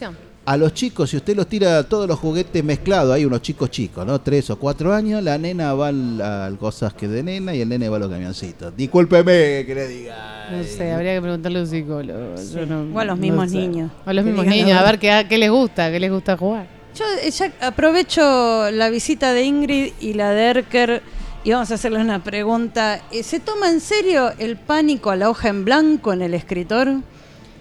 A 0.46 0.56
los 0.56 0.72
chicos, 0.74 1.10
si 1.10 1.16
usted 1.16 1.34
los 1.36 1.48
tira 1.48 1.82
todos 1.82 2.06
los 2.08 2.18
juguetes 2.18 2.62
mezclados, 2.62 3.12
hay 3.12 3.24
unos 3.24 3.42
chicos 3.42 3.68
chicos, 3.70 4.06
¿no? 4.06 4.20
Tres 4.20 4.48
o 4.50 4.56
cuatro 4.56 4.94
años, 4.94 5.20
la 5.22 5.36
nena 5.38 5.74
va 5.74 5.88
al, 5.88 6.20
al 6.20 6.56
cosas 6.56 6.94
que 6.94 7.08
de 7.08 7.22
nena 7.24 7.52
y 7.54 7.60
el 7.60 7.68
nene 7.68 7.88
va 7.88 7.96
a 7.96 8.00
los 8.00 8.08
camioncitos. 8.10 8.74
Discúlpeme 8.76 9.64
que 9.66 9.72
le 9.74 9.88
diga. 9.88 10.48
No 10.52 10.62
sé, 10.62 10.92
habría 10.92 11.14
que 11.16 11.20
preguntarle 11.22 11.58
a 11.58 11.62
un 11.62 11.68
psicólogo. 11.68 12.34
No- 12.68 12.94
O 12.96 12.98
a 13.00 13.04
los 13.04 13.16
no 13.16 13.22
mismos 13.22 13.50
sé. 13.50 13.56
niños. 13.56 13.90
O 14.06 14.10
a 14.10 14.12
los 14.12 14.24
mismos 14.24 14.46
niños, 14.46 14.80
a 14.80 14.84
ver 14.84 14.98
qué, 15.00 15.26
qué 15.28 15.36
les 15.36 15.50
gusta, 15.50 15.90
qué 15.90 15.98
les 15.98 16.10
gusta 16.12 16.36
jugar. 16.36 16.68
Yo 16.96 17.04
eh, 17.22 17.30
ya 17.30 17.52
aprovecho 17.60 18.70
la 18.70 18.88
visita 18.88 19.32
de 19.32 19.42
Ingrid 19.42 19.92
y 20.00 20.14
la 20.14 20.30
de 20.30 20.44
Erker 20.44 21.02
y 21.44 21.50
vamos 21.50 21.70
a 21.70 21.74
hacerle 21.74 21.98
una 22.00 22.22
pregunta. 22.22 23.00
Eh, 23.10 23.22
¿Se 23.22 23.40
toma 23.40 23.68
en 23.68 23.80
serio 23.80 24.30
el 24.38 24.56
pánico 24.56 25.10
a 25.10 25.16
la 25.16 25.28
hoja 25.28 25.48
en 25.48 25.64
blanco 25.64 26.12
en 26.12 26.22
el 26.22 26.34
escritor? 26.34 26.88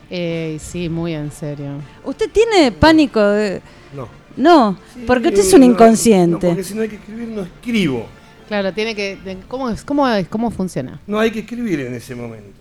Eh, 0.09 0.57
sí, 0.59 0.89
muy 0.89 1.13
en 1.13 1.31
serio. 1.31 1.81
¿Usted 2.03 2.29
tiene 2.31 2.71
pánico 2.71 3.21
de.? 3.21 3.61
No. 3.95 4.07
No, 4.37 4.77
porque 5.07 5.29
usted 5.29 5.39
es 5.41 5.49
no, 5.51 5.55
un 5.55 5.61
no, 5.61 5.67
inconsciente. 5.67 6.47
porque 6.47 6.63
si 6.63 6.73
no 6.75 6.81
hay 6.81 6.89
que 6.89 6.95
escribir, 6.97 7.27
no 7.29 7.41
escribo. 7.41 8.05
Claro, 8.47 8.73
tiene 8.73 8.93
que. 8.93 9.17
¿Cómo, 9.47 9.69
es, 9.69 9.83
cómo, 9.83 10.07
es, 10.07 10.27
¿Cómo 10.27 10.51
funciona? 10.51 10.99
No 11.07 11.19
hay 11.19 11.31
que 11.31 11.39
escribir 11.39 11.79
en 11.79 11.93
ese 11.93 12.15
momento, 12.15 12.51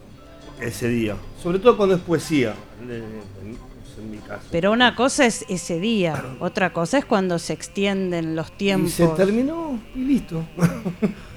ese 0.61 0.89
día. 0.89 1.17
Sobre 1.43 1.59
todo 1.59 1.77
cuando 1.77 1.97
es 1.97 2.01
poesía, 2.01 2.55
en, 2.81 4.11
mi 4.11 4.19
caso. 4.19 4.43
Pero 4.51 4.71
una 4.73 4.95
cosa 4.95 5.27
es 5.27 5.45
ese 5.49 5.81
día, 5.81 6.23
otra 6.39 6.73
cosa 6.73 6.99
es 6.99 7.05
cuando 7.05 7.39
se 7.39 7.53
extienden 7.53 8.37
los 8.37 8.49
Y 8.51 8.53
tiempos. 8.53 8.93
se 8.93 9.07
terminó 9.09 9.81
y 9.95 9.99
listo. 9.99 10.45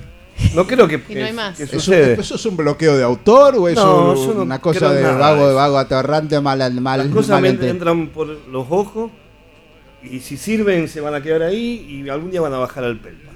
no 0.56 0.66
creo 0.68 0.88
que, 0.88 0.96
Y 1.10 1.16
no 1.16 1.26
hay 1.26 1.34
más. 1.34 1.58
que 1.58 1.64
¿Eso, 1.64 1.80
sucede. 1.80 2.14
¿Eso 2.20 2.36
es 2.36 2.46
un 2.46 2.58
bloqueo 2.58 2.96
de 2.98 3.04
autor 3.04 3.56
o 3.58 3.68
es 3.68 3.76
No, 3.76 4.12
un- 4.12 4.16
yo 4.28 4.34
no 4.34 4.44
una 4.44 4.60
cosa 4.62 4.92
de 4.94 5.02
nada 5.04 5.18
vago, 5.18 5.48
de 5.48 5.54
vago 5.54 5.78
aterrante, 5.78 6.40
mal, 6.42 6.60
mal, 6.82 7.00
Las 7.00 7.08
cosas 7.08 7.42
mal 7.42 7.46
entran 7.64 8.08
por 8.10 8.28
los 8.28 8.66
ojos 8.70 9.12
y 10.04 10.20
si 10.20 10.38
sirven 10.38 10.88
se 10.88 11.02
van 11.02 11.16
a 11.16 11.22
quedar 11.22 11.42
ahí 11.44 11.86
y 12.06 12.10
algún 12.10 12.32
día 12.32 12.42
van 12.42 12.54
a 12.54 12.58
bajar 12.60 12.84
al 12.84 13.00
pelpa. 13.00 13.32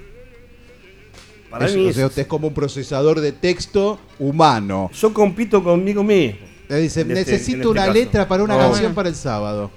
Para 1.50 1.66
Eso, 1.66 1.76
mí 1.76 1.86
o 1.88 1.92
sea, 1.92 2.06
usted 2.06 2.22
es 2.22 2.28
como 2.28 2.48
un 2.48 2.54
procesador 2.54 3.20
de 3.20 3.32
texto 3.32 3.98
humano. 4.18 4.90
yo 4.94 5.12
compito 5.12 5.62
conmigo 5.62 6.02
mismo. 6.02 6.38
Le 6.68 6.78
dice, 6.78 7.02
este- 7.02 7.12
necesito 7.14 7.56
este 7.58 7.68
una 7.68 7.82
caso. 7.82 7.92
letra 7.92 8.26
para 8.26 8.42
una 8.42 8.56
canción 8.56 8.94
para 8.94 9.10
el 9.10 9.14
sábado. 9.14 9.70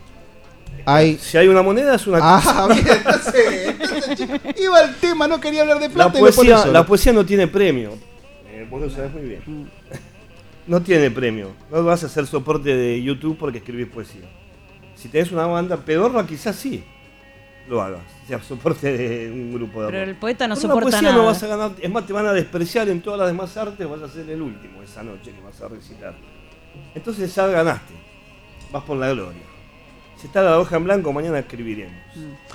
Hay... 0.86 1.18
Si 1.18 1.38
hay 1.38 1.48
una 1.48 1.62
moneda 1.62 1.96
es 1.96 2.06
una 2.08 2.20
Ah, 2.22 2.68
bien, 2.74 2.86
entonces, 2.88 3.76
iba 4.62 4.82
el 4.82 4.96
tema, 4.96 5.28
no 5.28 5.40
quería 5.40 5.62
hablar 5.62 5.80
de 5.80 5.88
La 5.90 6.12
plata 6.12 6.20
y 6.20 6.48
lo 6.48 6.72
la 6.72 6.86
poesía 6.86 7.12
no 7.14 7.26
tiene 7.26 7.48
premio. 7.48 7.94
Eh, 8.48 8.68
vos 8.70 8.82
lo 8.82 8.90
sabés 8.90 9.12
muy 9.14 9.24
bien. 9.24 9.42
No 10.68 10.82
tiene 10.82 11.12
premio. 11.12 11.52
No 11.72 11.84
vas 11.84 12.02
a 12.02 12.08
hacer 12.08 12.26
soporte 12.26 12.76
de 12.76 13.00
YouTube 13.04 13.38
porque 13.38 13.60
escribís 13.60 13.86
poesía. 13.86 14.24
Si 14.96 15.10
tenés 15.10 15.32
una 15.32 15.46
banda 15.46 15.78
pedorra, 15.78 16.26
quizás 16.26 16.56
sí 16.56 16.84
lo 17.70 17.84
hagas. 17.84 18.02
Sea 18.28 18.42
soporte 18.42 18.98
de 18.98 19.32
un 19.32 19.54
grupo 19.54 19.84
de 19.84 19.92
Pero 19.92 20.04
el 20.04 20.16
poeta 20.16 20.48
no 20.48 20.56
la 20.56 20.62
soporta 20.62 20.82
poesía 20.82 21.02
nada. 21.04 21.16
no 21.18 21.26
vas 21.26 21.44
a 21.44 21.48
ganar. 21.48 21.72
Es 21.80 21.92
más, 21.92 22.08
te 22.08 22.14
van 22.14 22.26
a 22.26 22.34
despreciar 22.34 22.90
en 22.90 23.02
todas 23.02 23.20
las 23.20 23.28
demás 23.28 23.56
artes. 23.58 23.88
Vas 23.88 24.02
a 24.02 24.10
ser 24.10 24.28
el 24.28 24.42
último 24.42 24.82
esa 24.82 25.04
noche 25.04 25.32
que 25.32 25.42
vas 25.42 25.62
a 25.62 25.68
recitar. 25.68 26.16
Entonces 26.96 27.34
ya 27.36 27.46
ganaste. 27.46 27.94
Vas 28.72 28.84
por 28.84 28.98
la 28.98 29.12
gloria. 29.12 29.42
Si 30.20 30.28
está 30.28 30.42
la 30.42 30.60
hoja 30.60 30.78
en 30.78 30.84
blanco, 30.86 31.12
mañana 31.14 31.40
escribiremos. 31.40 31.96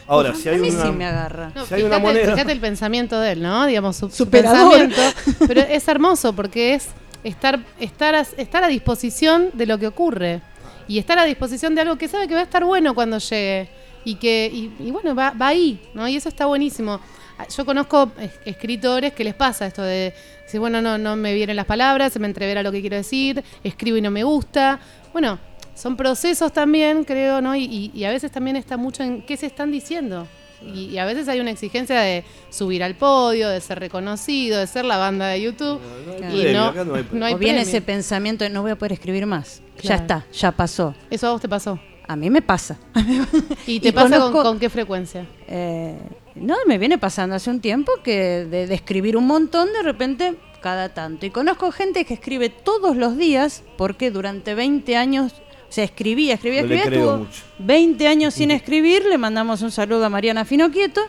Ahora, 0.07 0.35
si 0.35 0.49
hay 0.49 0.57
a 0.57 0.59
mí 0.59 0.71
una, 0.71 0.83
sí 0.83 0.93
me 0.93 1.05
agarra. 1.07 1.53
No, 1.55 1.67
si 1.67 1.75
hay 1.75 1.83
una 1.83 1.97
fíjate, 1.97 2.15
moneda, 2.15 2.33
fíjate 2.33 2.53
el 2.53 2.61
pensamiento 2.61 3.21
de 3.21 3.33
él, 3.33 3.43
¿no? 3.43 3.67
Digamos, 3.67 3.97
su, 3.97 4.29
pensamiento. 4.29 5.01
Pero 5.47 5.61
es 5.61 5.87
hermoso 5.87 6.33
porque 6.33 6.75
es 6.75 6.89
estar, 7.23 7.61
estar, 7.79 8.15
a, 8.15 8.21
estar 8.21 8.65
a 8.65 8.69
disposición 8.69 9.51
de 9.53 9.67
lo 9.67 9.79
que 9.79 9.87
ocurre. 9.87 10.41
Y 10.89 10.99
estar 10.99 11.19
a 11.19 11.25
disposición 11.25 11.75
de 11.75 11.83
algo 11.83 11.97
que 11.97 12.09
sabe 12.09 12.27
que 12.27 12.35
va 12.35 12.41
a 12.41 12.45
estar 12.45 12.65
bueno 12.65 12.95
cuando 12.95 13.19
llegue. 13.19 13.69
Y 14.05 14.15
que, 14.17 14.51
y, 14.53 14.73
y 14.81 14.91
bueno, 14.91 15.15
va, 15.15 15.31
va 15.33 15.49
ahí, 15.49 15.81
¿no? 15.95 16.09
Y 16.09 16.17
eso 16.17 16.29
está 16.29 16.47
buenísimo. 16.47 16.99
Ah, 17.39 17.47
Yo 17.57 17.65
conozco 17.65 18.11
es- 18.19 18.41
escritores 18.47 19.13
que 19.13 19.23
les 19.23 19.35
pasa 19.35 19.67
esto 19.67 19.83
de 19.83 20.15
decir, 20.45 20.59
bueno, 20.59 20.81
no, 20.83 20.99
no 20.99 21.15
me 21.17 21.35
vienen 21.35 21.55
las 21.55 21.67
palabras, 21.67 22.13
se 22.13 22.19
me 22.19 22.27
entrevera 22.27 22.63
lo 22.63 22.73
que 22.73 22.81
quiero 22.81 22.97
decir, 22.97 23.45
escribo 23.63 23.99
y 23.99 24.03
no 24.03 24.11
me 24.11 24.25
gusta. 24.25 24.81
Bueno, 25.13 25.39
son 25.75 25.97
procesos 25.97 26.53
también, 26.53 27.05
creo, 27.05 27.41
¿no? 27.41 27.55
Y, 27.57 27.65
y- 27.65 27.91
y 27.95 28.05
a 28.05 28.11
veces 28.11 28.31
también 28.31 28.57
está 28.57 28.77
mucho 28.77 29.03
en 29.03 29.23
qué 29.23 29.37
se 29.37 29.47
están 29.47 29.71
diciendo. 29.71 30.27
Y, 30.63 30.87
y 30.91 30.99
a 30.99 31.07
veces 31.07 31.27
hay 31.29 31.41
una 31.41 31.51
exigencia 31.51 31.99
de 32.01 32.23
subir 32.51 32.83
al 32.83 32.95
podio, 32.95 33.49
de 33.49 33.61
ser 33.63 33.81
reconocido, 33.81 34.59
de 34.59 34.67
ser 34.67 34.85
la 34.85 34.99
banda 34.99 35.29
de 35.29 35.41
YouTube. 35.41 35.81
y 36.19 36.43
premio, 36.43 36.53
no, 36.53 36.65
acá 36.67 36.85
no 36.85 36.95
hay 36.97 37.03
premio. 37.03 37.19
no 37.21 37.27
hay 37.27 37.35
o 37.35 37.39
viene 37.39 37.63
ese 37.63 37.81
pensamiento 37.81 38.45
de 38.45 38.51
no 38.51 38.61
voy 38.63 38.73
a 38.73 38.77
poder 38.77 38.93
escribir 38.93 39.25
más. 39.25 39.63
Ya 39.83 39.95
está, 39.95 40.27
ya 40.33 40.53
pasó. 40.53 40.95
¿Eso 41.09 41.29
a 41.29 41.33
vos 41.33 41.41
te 41.41 41.49
pasó? 41.49 41.81
A 42.07 42.15
mí 42.17 42.29
me 42.29 42.43
pasa. 42.43 42.77
¿Y 43.67 43.81
te 43.81 43.89
Y 43.89 43.93
pasa 43.93 44.19
con, 44.19 44.33
conozco- 44.33 44.43
con 44.43 44.59
qué 44.59 44.69
frecuencia? 44.69 45.27
Eh, 45.49 45.97
no, 46.35 46.57
me 46.67 46.77
viene 46.77 46.99
pasando 46.99 47.37
hace 47.37 47.49
un 47.49 47.61
tiempo 47.61 47.93
que 48.05 48.45
de, 48.45 48.67
de 48.67 48.75
escribir 48.75 49.17
un 49.17 49.27
montón, 49.27 49.73
de 49.73 49.83
repente 49.83 50.35
cada 50.61 50.91
tanto. 50.91 51.25
Y 51.25 51.31
conozco 51.31 51.73
gente 51.73 52.05
que 52.05 52.13
escribe 52.15 52.51
todos 52.51 52.97
los 52.97 53.17
días 53.17 53.63
porque 53.79 54.11
durante 54.11 54.55
20 54.55 54.95
años, 54.97 55.33
sea, 55.73 55.85
escribía, 55.85 56.35
escribía, 56.35 56.63
No 56.63 56.67
escribía, 56.67 56.87
creo 56.87 57.01
estuvo 57.01 57.19
mucho. 57.25 57.43
20 57.59 58.09
años 58.09 58.35
sin 58.35 58.51
escribir, 58.51 59.05
le 59.05 59.19
mandamos 59.19 59.63
un 59.63 59.71
saludo 59.71 60.05
a 60.05 60.09
Mariana 60.09 60.45
Finoquieto. 60.45 61.01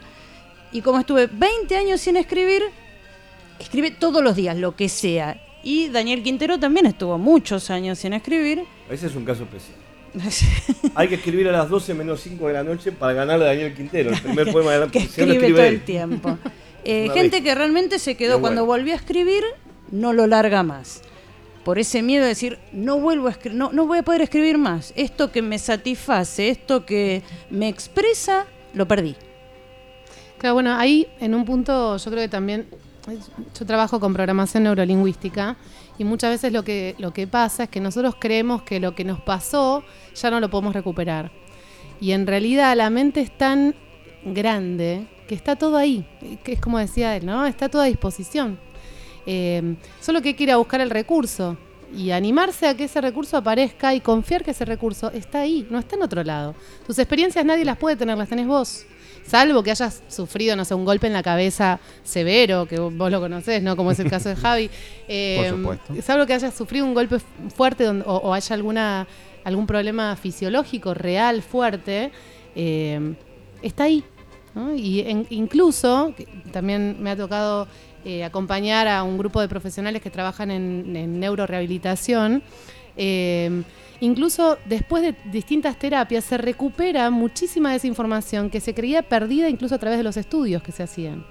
Y 0.72 0.82
como 0.82 1.00
estuve 1.00 1.28
20 1.28 1.76
años 1.76 2.00
sin 2.02 2.16
escribir, 2.18 2.64
escribe 3.60 3.92
todos 3.92 4.24
los 4.24 4.36
días, 4.36 4.56
lo 4.56 4.76
que 4.76 4.88
sea. 4.90 5.42
Y 5.64 5.90
Daniel 5.90 6.24
Quintero 6.24 6.60
también 6.60 6.86
estuvo 6.86 7.18
muchos 7.18 7.70
años 7.70 8.00
sin 8.00 8.14
escribir. 8.14 8.64
ese 8.90 9.08
es 9.08 9.16
un 9.16 9.26
caso 9.26 9.44
especial. 9.44 9.78
Hay 10.96 11.08
que 11.08 11.16
escribir 11.16 11.48
a 11.48 11.52
las 11.52 11.70
12 11.70 11.94
menos 11.94 12.22
5 12.22 12.48
de 12.48 12.54
la 12.54 12.64
noche 12.64 12.92
para 12.92 13.14
ganarle 13.14 13.46
a 13.46 13.48
Daniel 13.50 13.74
Quintero, 13.74 14.12
el 14.12 14.22
primer 14.22 14.52
poema 14.52 14.72
de 14.74 14.80
la 14.80 14.88
que 14.88 15.00
no 15.00 15.06
escribe 15.06 15.50
todo 15.50 15.64
él. 15.64 15.74
el 15.74 15.82
tiempo. 15.84 16.38
Eh, 16.84 17.12
gente 17.14 17.44
que 17.44 17.54
realmente 17.54 18.00
se 18.00 18.18
quedó 18.18 18.42
cuando 18.42 18.66
bueno. 18.66 18.82
volvió 18.82 18.94
a 18.94 18.98
escribir, 18.98 19.44
no 19.92 20.14
lo 20.14 20.26
larga 20.26 20.64
más. 20.64 21.04
Por 21.64 21.78
ese 21.78 22.02
miedo 22.02 22.24
de 22.24 22.30
decir, 22.30 22.60
no 22.72 23.00
vuelvo 23.00 23.28
a 23.28 23.32
escribir, 23.32 23.58
no, 23.58 23.72
no 23.72 23.86
voy 23.86 24.00
a 24.00 24.04
poder 24.04 24.22
escribir 24.22 24.58
más. 24.58 24.94
Esto 24.96 25.32
que 25.32 25.42
me 25.42 25.60
satisface, 25.60 26.50
esto 26.50 26.86
que 26.86 27.22
me 27.50 27.68
expresa, 27.68 28.46
lo 28.74 28.88
perdí. 28.88 29.16
Claro, 30.38 30.56
bueno, 30.56 30.76
ahí 30.76 31.08
en 31.20 31.36
un 31.36 31.46
punto 31.46 31.98
yo 31.98 32.12
creo 32.12 32.24
que 32.24 32.30
también 32.30 32.68
yo 33.58 33.66
trabajo 33.66 34.00
con 34.00 34.14
programación 34.14 34.64
neurolingüística 34.64 35.58
y 35.98 36.04
muchas 36.04 36.32
veces 36.32 36.54
lo 36.54 36.64
que 36.64 36.96
lo 36.98 37.14
que 37.14 37.28
pasa 37.28 37.64
es 37.64 37.70
que 37.70 37.80
nosotros 37.80 38.16
creemos 38.20 38.64
que 38.64 38.80
lo 38.80 38.96
que 38.96 39.04
nos 39.04 39.22
pasó 39.22 39.84
ya 40.16 40.32
no 40.32 40.40
lo 40.40 40.50
podemos 40.50 40.74
recuperar. 40.74 41.32
Y 42.00 42.12
en 42.14 42.26
realidad 42.26 42.76
la 42.76 42.90
mente 42.90 43.22
es 43.22 43.38
tan 43.38 43.76
grande 44.26 45.08
que 45.28 45.36
está 45.36 45.56
todo 45.56 45.78
ahí, 45.78 46.06
que 46.44 46.54
es 46.54 46.60
como 46.60 46.80
decía 46.80 47.16
él, 47.16 47.26
¿no? 47.26 47.46
Está 47.46 47.70
todo 47.70 47.84
a 47.84 47.86
disposición. 47.86 48.60
Eh, 49.26 49.76
solo 50.00 50.22
que 50.22 50.30
hay 50.30 50.34
que 50.34 50.44
ir 50.44 50.52
a 50.52 50.58
buscar 50.58 50.82
el 50.82 50.90
recurso 50.90 51.58
y 51.96 52.12
animarse 52.12 52.68
a 52.68 52.76
que 52.76 52.86
ese 52.86 53.02
recurso 53.02 53.38
aparezca 53.38 53.94
y 53.94 54.00
confiar 54.02 54.44
que 54.44 54.52
ese 54.52 54.66
recurso 54.66 55.12
está 55.12 55.42
ahí, 55.42 55.68
no 55.70 55.78
está 55.80 55.96
en 55.96 56.04
otro 56.04 56.24
lado. 56.24 56.56
Tus 56.88 56.98
experiencias 57.00 57.44
nadie 57.46 57.66
las 57.66 57.78
puede 57.78 57.96
tener, 57.98 58.18
las 58.18 58.30
tenés 58.30 58.48
vos. 58.48 58.86
Salvo 59.28 59.62
que 59.62 59.70
hayas 59.72 60.02
sufrido, 60.08 60.56
no 60.56 60.66
sé, 60.66 60.74
un 60.74 60.84
golpe 60.86 61.06
en 61.08 61.14
la 61.14 61.22
cabeza 61.22 61.80
severo, 62.04 62.66
que 62.66 62.80
vos 62.80 63.12
lo 63.12 63.20
conocés, 63.20 63.62
¿no? 63.62 63.76
Como 63.76 63.92
es 63.92 64.00
el 64.00 64.10
caso 64.10 64.30
de 64.30 64.36
Javi. 64.36 64.70
Eh, 65.08 65.38
Por 65.50 65.58
supuesto. 65.78 66.02
Salvo 66.02 66.26
que 66.26 66.34
hayas 66.34 66.54
sufrido 66.56 66.86
un 66.86 66.94
golpe 66.96 67.18
fuerte 67.56 67.84
donde- 67.84 68.04
o, 68.08 68.16
o 68.16 68.34
haya 68.34 68.56
alguna, 68.56 69.08
algún 69.44 69.68
problema 69.68 70.16
fisiológico 70.16 70.94
real 70.96 71.44
fuerte, 71.44 72.12
eh, 72.56 73.14
está 73.62 73.84
ahí. 73.84 74.04
¿no? 74.56 74.76
Y 74.76 75.02
en- 75.02 75.28
incluso, 75.30 76.14
también 76.52 76.98
me 77.00 77.12
ha 77.12 77.16
tocado 77.16 77.68
eh, 78.06 78.24
acompañar 78.24 78.88
a 78.88 79.04
un 79.04 79.18
grupo 79.18 79.42
de 79.42 79.48
profesionales 79.48 80.02
que 80.02 80.10
trabajan 80.10 80.52
en, 80.52 80.96
en 80.96 81.20
neurorehabilitación. 81.20 82.42
eh, 82.98 83.64
incluso 84.00 84.58
después 84.66 85.04
de 85.04 85.16
distintas 85.32 85.78
terapias 85.78 86.24
se 86.24 86.36
recupera 86.38 87.10
muchísima 87.12 87.70
de 87.70 87.78
esa 87.78 87.86
información 87.88 88.50
que 88.50 88.60
se 88.60 88.74
creía 88.74 89.04
perdida 89.04 89.48
incluso 89.48 89.76
a 89.76 89.78
través 89.78 89.98
de 90.00 90.04
los 90.04 90.18
estudios 90.18 90.64
que 90.64 90.72
se 90.72 90.82
hacían. 90.84 91.24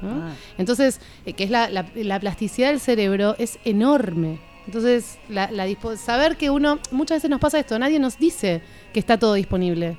¿no? 0.00 0.22
Ah. 0.22 0.32
Entonces, 0.56 1.00
eh, 1.26 1.32
que 1.32 1.44
es 1.44 1.50
la, 1.50 1.68
la- 1.68 1.86
la 1.94 2.20
plasticidad 2.20 2.68
del 2.70 2.78
cerebro 2.80 3.34
es 3.38 3.58
enorme. 3.64 4.38
Entonces, 4.66 5.18
la, 5.28 5.50
saber 5.96 6.36
que 6.36 6.50
uno, 6.50 6.78
muchas 6.90 7.16
veces 7.16 7.30
nos 7.30 7.40
pasa 7.40 7.58
esto, 7.58 7.78
nadie 7.78 7.98
nos 7.98 8.16
dice 8.18 8.62
que 8.92 9.00
está 9.00 9.18
todo 9.18 9.34
disponible. 9.34 9.96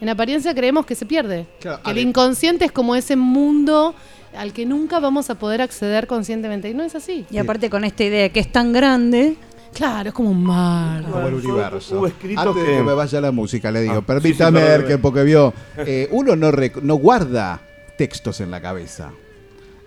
En 0.00 0.08
apariencia 0.08 0.54
creemos 0.54 0.86
que 0.86 0.94
se 0.94 1.06
pierde. 1.06 1.46
Claro, 1.60 1.82
que 1.82 1.90
el 1.90 1.98
inconsciente 1.98 2.64
es 2.64 2.72
como 2.72 2.94
ese 2.94 3.16
mundo 3.16 3.94
al 4.38 4.52
que 4.52 4.64
nunca 4.66 5.00
vamos 5.00 5.30
a 5.30 5.34
poder 5.34 5.60
acceder 5.60 6.06
conscientemente. 6.06 6.68
Y 6.70 6.74
no 6.74 6.82
es 6.84 6.94
así. 6.94 7.26
Y 7.30 7.38
aparte 7.38 7.68
con 7.68 7.84
esta 7.84 8.04
idea 8.04 8.28
que 8.30 8.40
es 8.40 8.50
tan 8.52 8.72
grande. 8.72 9.36
Claro, 9.74 10.08
es 10.08 10.14
como 10.14 10.30
un 10.30 10.42
mar. 10.44 11.02
Como 11.02 11.28
el 11.28 11.34
universo. 11.34 12.04
Antes 12.06 12.54
de 12.54 12.70
que- 12.70 12.76
que 12.78 12.82
me 12.82 12.94
vaya 12.94 13.20
la 13.20 13.32
música, 13.32 13.70
le 13.70 13.82
digo, 13.82 13.94
Ah, 13.98 14.00
permítame, 14.02 14.60
sí, 14.60 14.66
sí, 14.80 14.86
que 14.86 14.98
porque 14.98 15.22
vio, 15.24 15.52
eh, 15.76 16.08
uno 16.10 16.34
no, 16.36 16.50
no 16.82 16.94
guarda 16.94 17.60
textos 17.98 18.40
en 18.40 18.50
la 18.50 18.60
cabeza. 18.62 19.10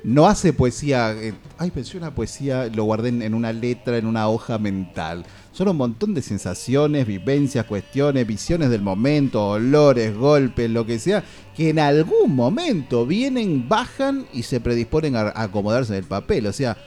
No 0.04 0.28
hace 0.28 0.52
poesía. 0.54 1.12
eh, 1.14 1.34
ay, 1.58 1.72
pensé 1.72 1.98
una 1.98 2.16
poesía, 2.16 2.68
lo 2.74 2.86
guardé 2.86 3.10
en, 3.10 3.34
una 3.34 3.54
letra, 3.54 3.98
en 3.98 4.06
una 4.08 4.28
hoja 4.30 4.58
mental. 4.58 5.26
Son 5.52 5.68
un 5.68 5.78
montón 5.78 6.14
de 6.14 6.22
sensaciones, 6.22 7.06
vivencias, 7.06 7.66
cuestiones, 7.66 8.26
visiones 8.26 8.70
del 8.70 8.82
momento, 8.82 9.50
olores, 9.50 10.16
golpes, 10.16 10.70
lo 10.70 10.86
que 10.86 10.98
sea, 10.98 11.24
que 11.56 11.70
en 11.70 11.80
algún 11.80 12.36
momento 12.36 13.06
vienen, 13.06 13.70
bajan 13.70 14.26
y 14.34 14.44
se 14.44 14.60
predisponen 14.60 15.16
a, 15.16 15.22
a 15.22 15.44
acomodarse 15.44 15.94
en 15.94 16.00
el 16.00 16.06
papel. 16.06 16.48
O 16.48 16.54
sea, 16.54 16.78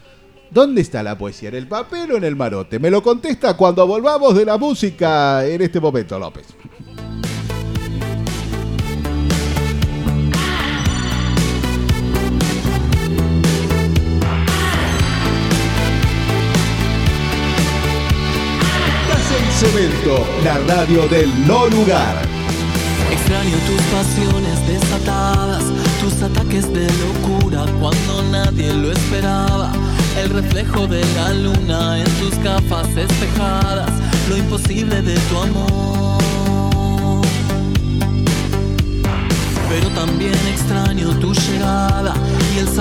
¿Dónde 0.50 0.82
está 0.82 1.02
la 1.02 1.18
poesía? 1.18 1.48
¿En 1.48 1.56
el 1.56 1.66
papel 1.66 2.12
o 2.12 2.16
en 2.16 2.22
el 2.22 2.36
marote? 2.36 2.78
Me 2.78 2.88
lo 2.88 3.02
contesta 3.02 3.56
cuando 3.56 3.84
volvamos 3.88 4.36
de 4.36 4.44
la 4.44 4.56
música 4.56 5.44
en 5.44 5.60
este 5.62 5.80
momento, 5.80 6.16
López. 6.16 6.46
La 20.44 20.58
radio 20.58 21.08
del 21.08 21.30
no 21.48 21.66
lugar. 21.68 22.16
Extraño 23.10 23.56
tus 23.66 23.80
pasiones 23.90 24.68
desatadas, 24.68 25.64
tus 26.02 26.22
ataques 26.22 26.70
de 26.72 26.86
locura 26.86 27.64
cuando 27.80 28.22
nadie 28.30 28.72
lo 28.74 28.92
esperaba. 28.92 29.72
El 30.22 30.30
reflejo 30.30 30.86
de 30.86 31.02
la 31.16 31.32
luna 31.32 31.98
en 31.98 32.04
tus 32.20 32.38
gafas 32.44 32.94
despejadas, 32.94 33.90
lo 34.28 34.36
imposible 34.36 35.00
de 35.00 35.14
tu 35.14 35.38
amor. 35.38 37.22
Pero 39.70 39.88
también 39.90 40.34
extraño 40.52 41.18
tu 41.20 41.32
llegada 41.32 42.14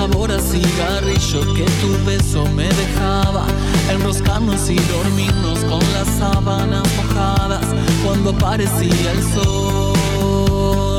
sabor 0.08 0.30
cigarrillo 0.38 1.54
que 1.54 1.64
tu 1.80 2.04
beso 2.04 2.44
me 2.54 2.68
dejaba. 2.68 3.46
Enroscarnos 3.90 4.68
y 4.68 4.76
dormirnos 4.76 5.60
con 5.60 5.80
las 5.94 6.08
sábanas 6.18 6.82
mojadas 6.96 7.64
cuando 8.04 8.30
aparecía 8.30 9.12
el 9.12 9.22
sol. 9.34 10.98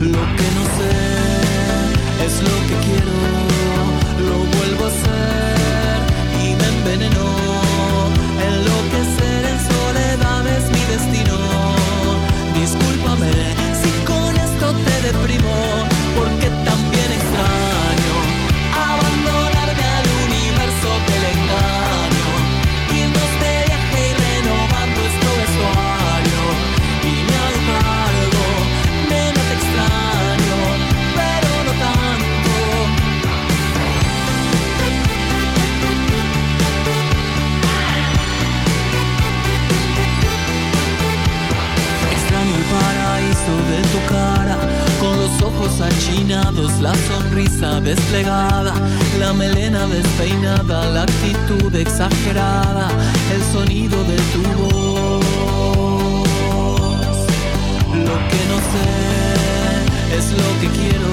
Lo 0.00 0.22
que 0.36 0.48
no 0.56 0.64
sé 0.78 0.94
es 2.26 2.34
lo 2.42 2.56
que 2.68 2.76
quiero, 2.86 3.16
lo 4.28 4.38
vuelvo 4.56 4.84
a 4.84 4.88
hacer 4.88 5.98
y 6.42 6.54
me 6.56 6.66
envenenó. 6.76 7.37
Achinados, 45.80 46.80
la 46.80 46.94
sonrisa 46.94 47.80
desplegada, 47.80 48.72
la 49.18 49.32
melena 49.32 49.86
despeinada, 49.86 50.90
la 50.90 51.02
actitud 51.02 51.74
exagerada, 51.74 52.88
el 53.34 53.42
sonido 53.52 54.02
de 54.04 54.16
tu 54.32 54.42
voz. 54.58 55.24
Lo 58.08 58.16
que 58.30 58.40
no 58.50 58.58
sé 58.72 58.88
es 60.16 60.26
lo 60.32 60.50
que 60.60 60.68
quiero, 60.78 61.12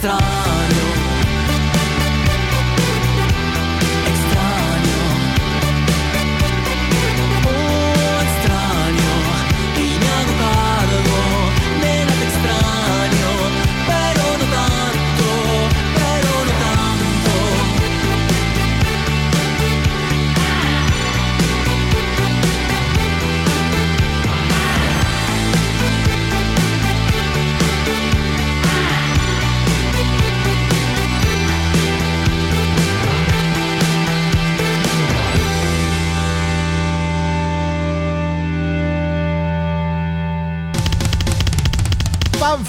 También 0.00 0.57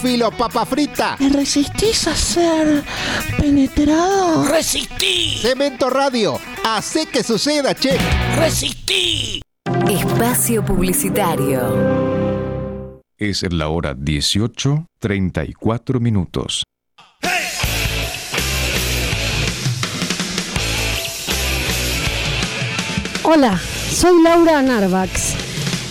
Pánfilo, 0.02 0.32
papa 0.32 0.66
frita. 0.66 1.18
¿Te 1.18 1.28
resistís 1.28 2.08
a 2.08 2.16
ser 2.16 2.86
penetrado? 3.38 4.48
¡Resistí! 4.48 5.38
Cemento 5.42 5.90
Radio. 5.90 6.40
Hace 6.64 7.08
que 7.08 7.22
suceda, 7.22 7.76
che. 7.76 7.98
¡Resistí! 8.38 9.42
Espacio 9.90 10.64
Publicitario. 10.64 13.02
Es 13.18 13.44
la 13.52 13.68
hora 13.68 13.94
18, 13.94 14.86
34 15.00 16.00
minutos. 16.00 16.64
Hola, 23.24 23.60
soy 23.92 24.24
Laura 24.24 24.62
Narvax. 24.62 25.36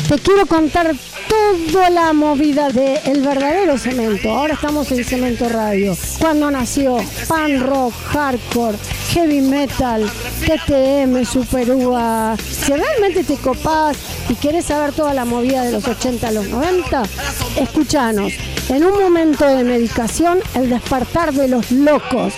Te 0.09 0.19
quiero 0.19 0.47
contar 0.47 0.95
toda 1.29 1.91
la 1.91 2.13
movida 2.13 2.69
de 2.71 2.97
El 3.05 3.23
verdadero 3.23 3.79
cemento. 3.79 4.31
Ahora 4.31 4.55
estamos 4.55 4.91
en 4.93 5.05
Cemento 5.05 5.49
Radio. 5.49 5.97
Cuando 6.19 6.51
nació 6.51 6.99
pan 7.29 7.61
rock, 7.61 7.93
hardcore, 8.13 8.79
heavy 9.11 9.41
metal, 9.41 10.11
TTM, 10.47 11.25
super 11.25 11.71
uva. 11.71 12.37
Si 12.37 12.73
realmente 12.73 13.25
te 13.25 13.37
copás 13.37 13.97
y 14.29 14.35
querés 14.35 14.67
saber 14.67 14.93
toda 14.93 15.15
la 15.15 15.25
movida 15.25 15.65
de 15.65 15.73
los 15.73 15.87
80 15.87 16.29
a 16.29 16.33
los 16.33 16.49
90, 16.49 17.03
escúchanos. 17.57 18.33
En 18.69 18.85
un 18.85 19.01
momento 19.01 19.47
de 19.47 19.65
medicación, 19.65 20.39
el 20.55 20.71
despertar 20.71 21.33
de 21.33 21.49
los 21.49 21.71
locos. 21.71 22.35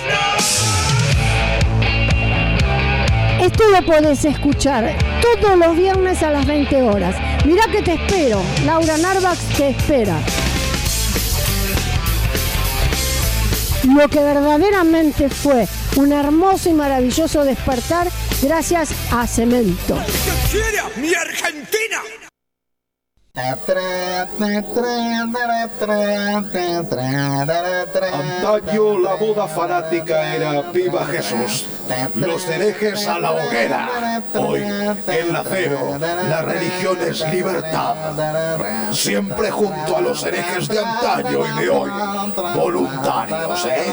Esto 3.41 3.65
lo 3.71 3.85
podés 3.87 4.25
escuchar 4.25 5.10
todos 5.21 5.57
los 5.57 5.77
viernes 5.77 6.23
a 6.23 6.31
las 6.31 6.47
20 6.47 6.83
horas. 6.83 7.17
Mirá 7.45 7.65
que 7.71 7.83
te 7.83 7.95
espero. 7.95 8.43
Laura 8.65 8.97
Narvax 8.99 9.39
te 9.57 9.71
espera. 9.71 10.19
Lo 13.95 14.09
que 14.09 14.21
verdaderamente 14.21 15.29
fue 15.29 15.67
un 15.97 16.13
hermoso 16.13 16.69
y 16.69 16.75
maravilloso 16.75 17.45
despertar 17.45 18.09
gracias 18.43 18.93
a 19.13 19.27
Cemento. 19.27 19.99
¡Mi 20.97 21.15
Argentina! 21.15 22.30
Antaño 28.13 28.99
la 28.99 29.17
moda 29.17 29.47
fanática 29.47 30.35
era 30.35 30.63
Viva 30.73 31.07
Jesús, 31.07 31.67
los 32.17 32.49
herejes 32.49 33.07
a 33.07 33.21
la 33.21 33.31
hoguera. 33.33 34.23
Hoy, 34.35 34.63
el 34.63 35.37
acero, 35.37 35.97
la 35.99 36.43
religión 36.43 36.99
es 37.03 37.21
libertad. 37.33 37.95
Siempre 38.93 39.51
junto 39.51 39.97
a 39.97 40.01
los 40.01 40.25
herejes 40.25 40.67
de 40.67 40.81
antaño 40.81 41.41
y 41.47 41.61
de 41.61 41.71
hoy. 41.71 41.91
Voluntarios, 42.57 43.67
¿eh? 43.67 43.93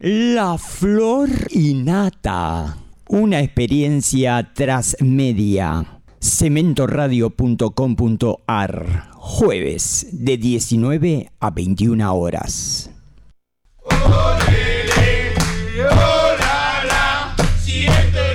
La 0.00 0.58
flor 0.58 1.28
innata. 1.50 2.83
Una 3.14 3.38
experiencia 3.38 4.50
transmedia. 4.54 6.00
Cementoradio.com.ar. 6.20 9.10
Jueves 9.12 10.08
de 10.10 10.36
19 10.36 11.30
a 11.38 11.50
21 11.50 12.12
horas. 12.12 12.90
Si 17.60 17.86
este 17.86 18.32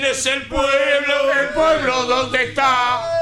no 0.00 0.06
es 0.08 0.26
el 0.26 0.48
pueblo, 0.48 1.32
el 1.40 1.48
pueblo 1.54 2.06
dónde 2.06 2.42
está. 2.42 3.12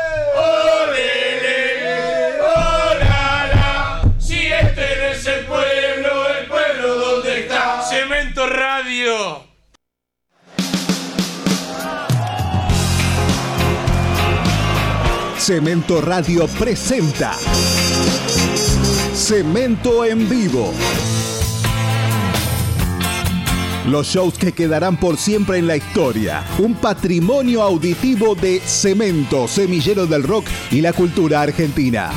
Cemento 15.38 16.00
Radio 16.00 16.46
presenta 16.46 17.32
Cemento 19.14 20.04
en 20.04 20.28
vivo. 20.28 20.72
Los 23.86 24.06
shows 24.06 24.36
que 24.38 24.52
quedarán 24.52 24.98
por 24.98 25.16
siempre 25.16 25.58
en 25.58 25.66
la 25.66 25.76
historia. 25.76 26.44
Un 26.58 26.74
patrimonio 26.74 27.62
auditivo 27.62 28.34
de 28.34 28.60
Cemento, 28.60 29.48
semillero 29.48 30.06
del 30.06 30.22
rock 30.22 30.46
y 30.70 30.82
la 30.82 30.92
cultura 30.92 31.42
argentina. 31.42 32.10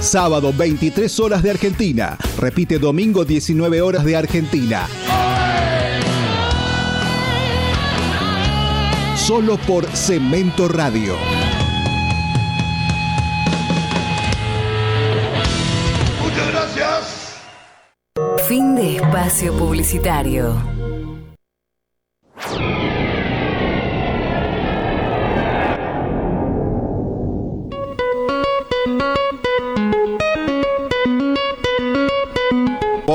Sábado 0.00 0.50
23 0.54 1.20
horas 1.20 1.42
de 1.42 1.50
Argentina. 1.50 2.16
Repite 2.38 2.78
domingo 2.78 3.26
19 3.26 3.82
horas 3.82 4.02
de 4.02 4.16
Argentina. 4.16 4.88
Solo 9.14 9.58
por 9.58 9.84
Cemento 9.94 10.68
Radio. 10.68 11.16
Muchas 16.22 16.48
gracias. 16.50 17.36
Fin 18.48 18.74
de 18.74 18.96
espacio 18.96 19.52
publicitario. 19.52 20.80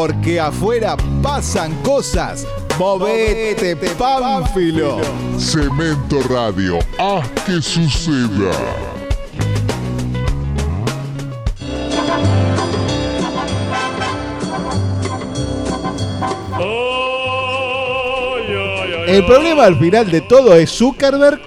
Porque 0.06 0.40
afuera 0.40 0.96
pasan 1.24 1.74
cosas. 1.82 2.46
Movete, 2.78 3.76
Pánfilo. 3.98 5.00
Cemento 5.36 6.22
Radio, 6.30 6.78
haz 7.00 7.28
que 7.44 7.60
suceda. 7.60 8.52
El 19.08 19.26
problema 19.26 19.64
al 19.64 19.80
final 19.80 20.12
de 20.12 20.22
todo 20.22 20.54
es 20.54 20.70
Zuckerberg 20.70 21.42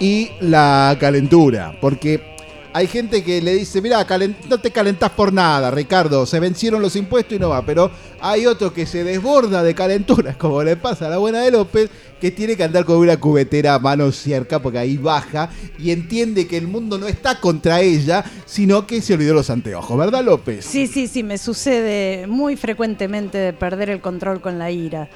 y 0.00 0.32
la 0.40 0.94
calentura. 1.00 1.74
Porque 1.80 2.31
hay 2.72 2.86
gente 2.86 3.22
que 3.22 3.42
le 3.42 3.54
dice, 3.54 3.82
mira, 3.82 4.06
no 4.48 4.58
te 4.58 4.70
calentás 4.70 5.10
por 5.10 5.32
nada, 5.32 5.70
Ricardo, 5.70 6.24
se 6.24 6.40
vencieron 6.40 6.80
los 6.80 6.96
impuestos 6.96 7.36
y 7.36 7.38
no 7.38 7.50
va. 7.50 7.64
Pero 7.64 7.90
hay 8.20 8.46
otro 8.46 8.72
que 8.72 8.86
se 8.86 9.04
desborda 9.04 9.62
de 9.62 9.74
calenturas, 9.74 10.36
como 10.38 10.62
le 10.62 10.76
pasa 10.76 11.06
a 11.06 11.10
la 11.10 11.18
buena 11.18 11.40
de 11.40 11.50
López, 11.50 11.90
que 12.20 12.30
tiene 12.30 12.56
que 12.56 12.64
andar 12.64 12.84
con 12.84 12.96
una 12.96 13.18
cubetera 13.18 13.74
a 13.74 13.78
mano 13.78 14.10
cerca, 14.12 14.62
porque 14.62 14.78
ahí 14.78 14.96
baja, 14.96 15.50
y 15.78 15.90
entiende 15.90 16.46
que 16.46 16.56
el 16.56 16.66
mundo 16.66 16.96
no 16.96 17.08
está 17.08 17.40
contra 17.40 17.80
ella, 17.80 18.24
sino 18.46 18.86
que 18.86 19.02
se 19.02 19.14
olvidó 19.14 19.34
los 19.34 19.50
anteojos, 19.50 19.98
¿verdad, 19.98 20.24
López? 20.24 20.64
Sí, 20.64 20.86
sí, 20.86 21.08
sí, 21.08 21.22
me 21.22 21.36
sucede 21.36 22.26
muy 22.26 22.56
frecuentemente 22.56 23.38
de 23.38 23.52
perder 23.52 23.90
el 23.90 24.00
control 24.00 24.40
con 24.40 24.58
la 24.58 24.70
ira. 24.70 25.08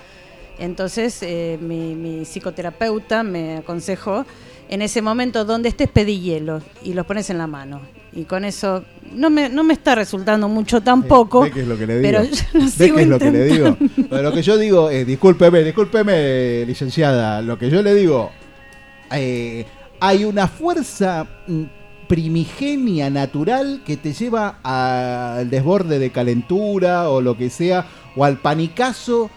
Entonces, 0.59 1.19
eh, 1.23 1.59
mi, 1.61 1.95
mi 1.95 2.25
psicoterapeuta 2.25 3.23
me 3.23 3.59
aconsejó, 3.59 4.25
en 4.69 4.83
ese 4.83 5.03
momento 5.03 5.45
donde 5.45 5.69
estés 5.69 5.89
pedí 5.89 6.21
hielo 6.21 6.63
y 6.83 6.95
los 6.95 7.07
pones 7.07 7.31
en 7.31 7.39
la 7.39 7.47
mano. 7.47 7.81
Y 8.13 8.25
con 8.25 8.45
eso 8.45 8.83
no 9.13 9.29
me, 9.31 9.49
no 9.49 9.63
me 9.63 9.75
está 9.75 9.95
resultando 9.95 10.49
mucho 10.49 10.81
tampoco. 10.81 11.43
¿Ve 11.43 11.51
qué 11.51 11.61
es 11.61 11.69
lo 11.69 11.77
que 11.77 11.87
le 11.87 11.99
digo? 11.99 12.03
Pero 12.03 12.25
yo 12.25 12.43
lo 12.55 12.61
¿Ve 12.65 12.71
sigo 12.71 12.97
qué 12.97 13.03
es 13.03 13.09
lo 13.09 13.19
que 13.19 13.31
le 13.31 13.45
digo? 13.45 13.77
Pero 14.09 14.23
lo 14.23 14.33
que 14.33 14.43
yo 14.43 14.57
digo, 14.57 14.91
eh, 14.91 15.05
discúlpeme, 15.05 15.63
discúlpeme, 15.63 16.65
licenciada. 16.65 17.43
Lo 17.43 17.59
que 17.59 17.69
yo 17.69 17.83
le 17.83 17.95
digo, 17.95 18.31
eh, 19.13 19.67
hay 20.01 20.25
una 20.25 20.49
fuerza 20.49 21.27
mm, 21.47 21.63
primigenia 22.09 23.11
natural 23.11 23.83
que 23.85 23.97
te 23.97 24.13
lleva 24.13 24.61
al 24.63 25.51
desborde 25.51 25.99
de 25.99 26.11
calentura 26.11 27.11
o 27.11 27.21
lo 27.21 27.37
que 27.37 27.51
sea, 27.51 27.87
o 28.17 28.25
al 28.25 28.39
panicazo 28.39 29.31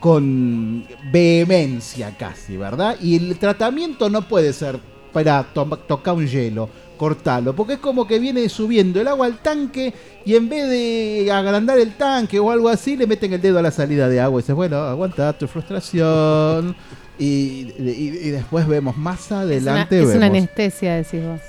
con 0.00 0.84
vehemencia 1.12 2.16
casi, 2.16 2.56
¿verdad? 2.56 2.96
Y 3.00 3.16
el 3.16 3.38
tratamiento 3.38 4.08
no 4.10 4.22
puede 4.22 4.52
ser 4.52 4.78
para 5.12 5.42
tocar 5.44 6.14
un 6.14 6.26
hielo, 6.26 6.68
cortarlo, 6.98 7.54
porque 7.56 7.74
es 7.74 7.78
como 7.78 8.06
que 8.06 8.18
viene 8.18 8.48
subiendo 8.48 9.00
el 9.00 9.08
agua 9.08 9.26
al 9.26 9.38
tanque 9.38 9.92
y 10.26 10.34
en 10.34 10.48
vez 10.48 10.68
de 10.68 11.30
agrandar 11.32 11.78
el 11.78 11.94
tanque 11.94 12.38
o 12.38 12.50
algo 12.50 12.68
así, 12.68 12.96
le 12.96 13.06
meten 13.06 13.32
el 13.32 13.40
dedo 13.40 13.58
a 13.58 13.62
la 13.62 13.70
salida 13.70 14.08
de 14.08 14.20
agua 14.20 14.40
y 14.40 14.42
dices, 14.42 14.54
bueno, 14.54 14.76
aguanta 14.78 15.32
tu 15.36 15.46
frustración. 15.48 16.76
Y, 17.18 17.72
y- 17.78 18.20
y 18.24 18.30
después 18.30 18.66
vemos 18.68 18.94
más 18.98 19.20
Es 19.24 19.30
una, 19.30 19.40
adelante. 19.40 20.02
es 20.02 20.14
una 20.14 20.26
anestesia, 20.26 20.96
decís 20.96 21.22
vos. 21.24 21.40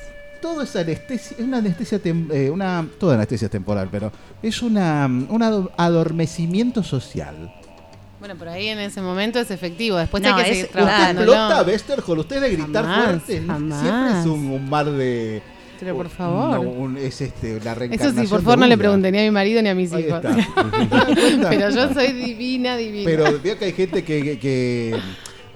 todo 0.42 0.62
es 0.62 0.74
anestesia, 0.78 1.36
es 1.38 1.44
una 1.44 1.58
anestesia, 1.58 2.00
eh, 2.06 2.50
una, 2.50 2.88
toda 2.98 3.16
anestesia 3.16 3.48
es 3.48 3.52
temporal, 3.52 3.90
pero 3.92 4.10
es 4.42 4.62
una, 4.62 5.06
un 5.08 5.44
ado- 5.44 5.70
adormecimiento 5.76 6.84
social. 6.84 7.54
Bueno, 8.20 8.36
por 8.36 8.48
ahí 8.48 8.68
en 8.68 8.80
ese 8.80 9.02
momento 9.02 9.40
es 9.40 9.52
efectivo. 9.52 9.98
Después 9.98 10.24
No, 10.24 10.30
hay 10.36 10.36
que 10.44 10.50
es- 10.52 10.58
seguir 10.58 10.72
trabajando. 10.72 11.22
Explota 11.22 11.62
Westerholm, 11.64 12.20
usted 12.22 12.42
de 12.42 12.50
gritar 12.52 12.84
Jamás, 12.86 13.06
fuerte, 13.24 13.44
jamás. 13.46 13.82
siempre 13.82 14.20
es 14.20 14.26
un, 14.26 14.52
un 14.52 14.70
mar 14.70 14.86
de... 14.90 15.42
Pero 15.80 15.96
por 15.96 16.10
favor. 16.10 16.56
no, 16.56 16.62
un- 16.62 16.98
es 16.98 17.22
este, 17.22 17.60
la 17.64 17.72
Eso 17.74 17.80
reencarnación 17.80 18.26
sí, 18.26 18.30
por 18.32 18.42
favor, 18.42 18.58
no 18.58 18.66
le 18.66 18.78
pregunté 18.80 19.12
ni 19.12 19.20
a 19.20 19.22
mi 19.22 19.30
marido 19.30 19.62
ni 19.62 19.70
a 19.70 19.76
mis 19.76 19.94
Ahí 19.94 20.06
hijos. 20.08 20.22
Pero 21.50 21.70
yo 21.70 21.94
soy 21.94 22.14
divina, 22.14 22.76
divina. 22.76 23.04
Pero 23.06 23.40
veo 23.44 23.58
que 23.60 23.66
hay 23.66 23.74
gente 23.74 24.04
que, 24.04 24.24
que- 24.24 24.40
que- 24.40 25.00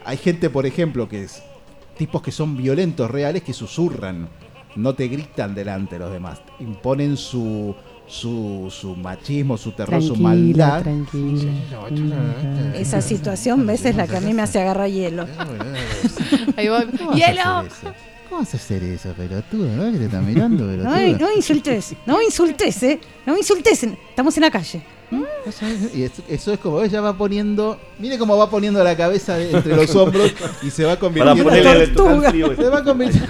Hay 0.05 0.17
gente, 0.17 0.49
por 0.51 0.65
ejemplo, 0.67 1.09
que 1.09 1.23
es... 1.23 1.41
Tipos 1.97 2.21
que 2.21 2.31
son 2.31 2.55
violentos, 2.57 3.09
reales, 3.09 3.41
que 3.43 3.53
susurran. 3.53 4.29
No 4.75 4.93
te 4.95 5.07
gritan 5.07 5.53
delante 5.55 5.95
de 5.95 5.99
los 6.05 6.11
demás. 6.13 6.41
Imponen 6.59 7.17
su... 7.17 7.75
Su, 8.11 8.67
su 8.69 8.93
machismo, 8.95 9.57
su 9.57 9.71
terror, 9.71 10.03
su 10.03 10.17
maldad. 10.17 10.81
tranquila. 10.81 11.49
Esa 12.75 13.01
situación, 13.01 13.65
ves, 13.65 13.85
es 13.85 13.95
la 13.95 14.05
que 14.05 14.17
a 14.17 14.19
mí 14.21 14.33
me 14.33 14.41
hace 14.41 14.59
agarrar 14.59 14.89
hielo. 14.89 15.25
Ahí 16.57 16.67
voy. 16.67 16.85
¿Cómo 16.97 17.11
vas 17.11 17.21
a 17.21 17.25
¡Hielo! 17.27 17.41
hacer 17.41 17.67
eso? 17.71 17.93
¿Cómo 18.29 18.41
vas 18.41 18.53
a 18.53 18.57
hacer 18.57 18.83
eso, 18.83 19.13
pelotudo? 19.13 19.65
¿No? 19.77 19.91
Que 19.93 19.97
te 19.97 20.05
están 20.05 20.25
mirando, 20.25 20.65
pelotudo. 20.67 20.89
No, 20.89 20.95
me- 20.97 21.13
no 21.13 21.27
me 21.27 21.35
insultes, 21.35 21.95
no 22.05 22.17
me 22.17 22.23
insultes, 22.25 22.83
¿eh? 22.83 22.99
No 23.25 23.31
me 23.33 23.39
insultes, 23.39 23.81
estamos 23.83 24.35
en 24.37 24.41
la 24.43 24.51
calle. 24.51 24.81
Y 25.93 26.03
es- 26.03 26.11
eso 26.29 26.53
es 26.53 26.59
como 26.59 26.81
ella 26.81 26.99
va 27.01 27.17
poniendo. 27.17 27.79
Mire 27.99 28.17
cómo 28.17 28.37
va 28.37 28.49
poniendo 28.49 28.83
la 28.83 28.95
cabeza 28.95 29.39
entre 29.41 29.75
los 29.75 29.93
hombros 29.95 30.33
y 30.63 30.69
se 30.69 30.83
va 30.85 30.97
convirtiendo. 30.97 31.49
el 31.49 31.93
tocar 31.93 32.29
frío. 32.29 32.55
Se 32.57 32.63
va 32.69 32.83
convirtiendo. 32.83 33.27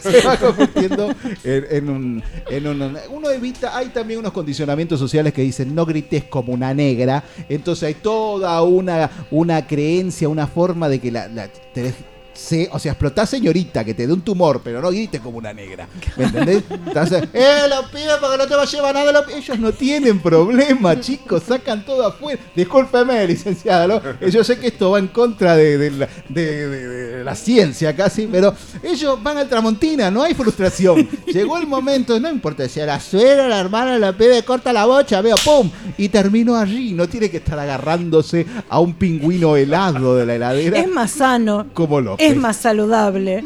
Se 0.00 0.20
va 0.26 0.36
convirtiendo 0.36 1.10
en, 1.44 1.66
en 1.70 1.90
un, 1.90 2.22
en 2.50 2.66
un- 2.66 2.96
Uno 3.10 3.30
evita. 3.30 3.76
Hay 3.76 3.88
también 3.88 4.20
unos 4.20 4.32
condicionamientos 4.32 4.98
sociales 4.98 5.32
que 5.32 5.42
dicen 5.42 5.74
no 5.74 5.84
grites 5.86 6.24
como 6.24 6.52
una 6.52 6.72
negra. 6.74 7.24
Entonces 7.48 7.84
hay 7.84 7.94
toda 7.94 8.62
una, 8.62 9.10
una 9.30 9.66
creencia, 9.66 10.28
una 10.28 10.46
forma 10.46 10.88
de 10.88 10.98
que 11.00 11.10
la, 11.10 11.28
la- 11.28 11.48
te- 11.48 11.94
se- 12.38 12.68
o 12.72 12.78
sea, 12.78 12.92
explotá 12.92 13.26
señorita, 13.26 13.84
que 13.84 13.94
te 13.94 14.06
dé 14.06 14.12
un 14.12 14.20
tumor, 14.20 14.60
pero 14.62 14.80
no 14.80 14.90
grites 14.90 15.20
como 15.20 15.38
una 15.38 15.52
negra. 15.52 15.88
¿Me 16.16 16.24
entendés? 16.24 16.62
Entonces, 16.70 17.24
¡eh, 17.32 17.62
los 17.68 17.86
pibes 17.90 18.14
porque 18.20 18.38
no 18.38 18.46
te 18.46 18.54
va 18.54 18.62
a 18.62 18.66
llevar 18.66 18.94
nada! 18.94 19.10
los 19.12 19.24
pi-". 19.26 19.32
Ellos 19.34 19.58
no 19.58 19.72
tienen 19.72 20.20
problema, 20.20 20.98
chicos, 21.00 21.42
sacan 21.48 21.84
todo 21.84 22.06
afuera. 22.06 22.40
Discúlpeme, 22.54 23.26
licenciada, 23.26 23.86
¿no? 23.88 24.00
Yo 24.28 24.44
sé 24.44 24.58
que 24.58 24.68
esto 24.68 24.90
va 24.92 24.98
en 25.00 25.08
contra 25.08 25.56
de, 25.56 25.78
de 25.78 25.90
la, 25.90 26.08
de- 26.28 26.68
de- 26.68 26.88
de 27.18 27.24
la 27.24 27.34
ciencia 27.34 27.94
casi, 27.96 28.26
pero 28.28 28.54
ellos 28.82 29.20
van 29.22 29.38
al 29.38 29.48
Tramontina, 29.48 30.10
no 30.10 30.22
hay 30.22 30.34
frustración. 30.34 31.08
Llegó 31.26 31.58
el 31.58 31.66
momento, 31.66 32.18
no 32.20 32.30
importa 32.30 32.68
si 32.68 32.80
a 32.80 32.86
la 32.86 33.00
suegra, 33.00 33.48
la 33.48 33.58
hermana, 33.58 33.98
la 33.98 34.12
pibe 34.12 34.44
corta 34.44 34.72
la 34.72 34.84
bocha, 34.86 35.20
veo, 35.20 35.34
¡pum! 35.44 35.70
Y 35.96 36.08
terminó 36.08 36.56
allí. 36.56 36.92
No 36.92 37.08
tiene 37.08 37.30
que 37.30 37.38
estar 37.38 37.58
agarrándose 37.58 38.46
a 38.68 38.78
un 38.80 38.94
pingüino 38.94 39.56
helado 39.56 40.14
de 40.16 40.24
la 40.26 40.34
heladera. 40.36 40.78
Es 40.78 40.88
más 40.88 41.10
sano, 41.10 41.66
como 41.74 42.00
López. 42.00 42.27
Es 42.30 42.36
más 42.36 42.56
saludable. 42.56 43.44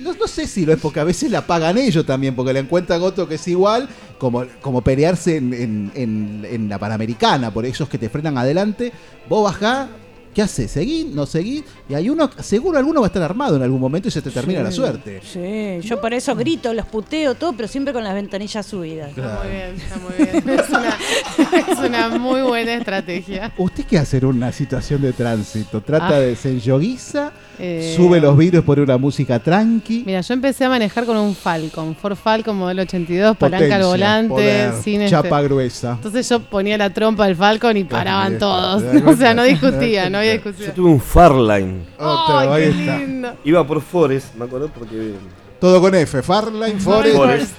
No, 0.00 0.14
no 0.14 0.26
sé 0.26 0.46
si 0.46 0.64
lo 0.64 0.72
es 0.72 0.80
porque 0.80 1.00
a 1.00 1.04
veces 1.04 1.30
la 1.30 1.46
pagan 1.46 1.76
ellos 1.76 2.06
también, 2.06 2.34
porque 2.34 2.52
le 2.54 2.60
encuentran 2.60 3.02
otro 3.02 3.28
que 3.28 3.34
es 3.34 3.46
igual, 3.48 3.86
como, 4.18 4.44
como 4.62 4.80
pelearse 4.82 5.36
en, 5.36 5.52
en- 5.52 5.92
en- 5.94 6.46
en 6.50 6.68
la 6.70 6.78
Panamericana, 6.78 7.52
por 7.52 7.66
esos 7.66 7.86
que 7.88 7.98
te 7.98 8.08
frenan 8.08 8.38
adelante. 8.38 8.92
Vos 9.28 9.44
bajás, 9.44 9.88
¿qué 10.34 10.40
haces? 10.40 10.70
¿Seguís? 10.70 11.04
¿No 11.08 11.26
seguís? 11.26 11.64
Y 11.86 11.92
hay 11.92 12.08
uno, 12.08 12.30
seguro 12.42 12.78
alguno 12.78 13.00
va 13.02 13.08
a 13.08 13.08
estar 13.08 13.22
armado 13.22 13.56
en 13.56 13.62
algún 13.62 13.78
momento 13.78 14.08
y 14.08 14.10
se 14.10 14.22
te 14.22 14.30
termina 14.30 14.62
la 14.62 14.70
suerte. 14.72 15.20
Sí, 15.22 15.86
yo 15.86 16.00
por 16.00 16.14
eso 16.14 16.34
grito, 16.34 16.72
los 16.72 16.86
puteo, 16.86 17.34
todo, 17.34 17.52
pero 17.52 17.68
siempre 17.68 17.92
con 17.92 18.02
las 18.02 18.14
ventanillas 18.14 18.64
subidas. 18.64 19.12
Claro. 19.12 19.40
Muy 19.42 19.52
bien, 19.52 19.76
está 19.76 19.96
muy 19.98 20.14
bien. 20.16 20.58
Es 20.60 20.70
una, 20.70 21.68
es 21.72 21.78
una 21.90 22.18
muy 22.18 22.40
buena 22.40 22.72
estrategia. 22.72 23.52
¿Usted 23.58 23.84
qué 23.84 23.98
hace 23.98 24.16
en 24.16 24.24
una 24.24 24.50
situación 24.50 25.02
de 25.02 25.12
tránsito? 25.12 25.82
¿Trata 25.82 26.08
Ah. 26.16 26.20
de 26.20 26.36
se 26.36 26.48
enyoguiza? 26.52 27.32
Eh, 27.62 27.92
¿Sube 27.96 28.20
los 28.20 28.36
vidrios 28.36 28.64
por 28.64 28.80
una 28.80 28.96
música 28.96 29.38
tranqui? 29.38 30.02
Mira, 30.06 30.20
yo 30.22 30.34
empecé 30.34 30.64
a 30.64 30.68
manejar 30.70 31.04
con 31.04 31.16
un 31.16 31.34
Falcon, 31.34 31.94
Ford 31.94 32.16
Falcon 32.16 32.56
modelo 32.56 32.82
82, 32.82 33.36
palanca 33.36 33.58
Potencia, 33.58 33.76
al 33.76 33.82
volante, 33.84 34.28
poder, 34.28 34.72
sin 34.82 35.02
este- 35.02 35.10
chapa 35.10 35.42
gruesa. 35.42 35.92
Entonces 35.92 36.28
yo 36.28 36.40
ponía 36.40 36.78
la 36.78 36.88
trompa 36.90 37.26
del 37.26 37.36
Falcon 37.36 37.76
y 37.76 37.84
paraban 37.84 38.38
todos. 38.38 38.82
¿Te 38.90 39.00
das 39.00 39.02
O 39.14 39.16
sea, 39.16 39.34
no 39.34 39.42
discutía, 39.44 40.08
no 40.08 40.18
había 40.18 40.36
Yo 40.36 40.42
discusión. 40.42 40.74
tuve 40.74 40.88
un 40.90 41.00
Farline. 41.00 41.82
Otro, 41.98 42.38
Ay, 42.38 42.48
ahí 42.48 42.62
qué 42.72 42.80
está. 42.80 42.98
lindo. 42.98 43.32
Iba 43.44 43.66
por 43.66 43.80
Forest, 43.82 44.34
me 44.36 44.44
acuerdo, 44.46 44.68
porque. 44.76 45.12
Todo 45.60 45.80
con 45.82 45.94
F, 45.94 46.22
Farline, 46.22 46.80
Forest. 46.80 47.16
Forest. 47.16 47.52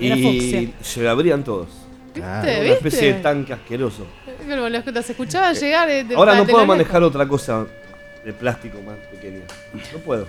Y 0.00 0.72
se 0.80 1.08
abrían 1.08 1.42
todos. 1.44 1.68
Claro. 2.14 2.46
¿Viste? 2.46 2.60
Una 2.64 2.72
especie 2.74 3.12
de 3.14 3.20
tanque 3.20 3.52
asqueroso. 3.52 4.06
Los, 4.46 4.84
los 4.94 5.10
escuchaba 5.10 5.52
llegar. 5.52 5.88
eh, 5.90 6.04
de- 6.04 6.14
Ahora 6.14 6.34
no 6.34 6.44
de 6.44 6.52
puedo 6.52 6.66
manejar 6.66 7.02
otra 7.02 7.26
cosa 7.26 7.66
de 8.24 8.32
plástico 8.32 8.78
más 8.82 8.96
pequeña. 9.10 9.40
No 9.92 9.98
puedo. 10.00 10.26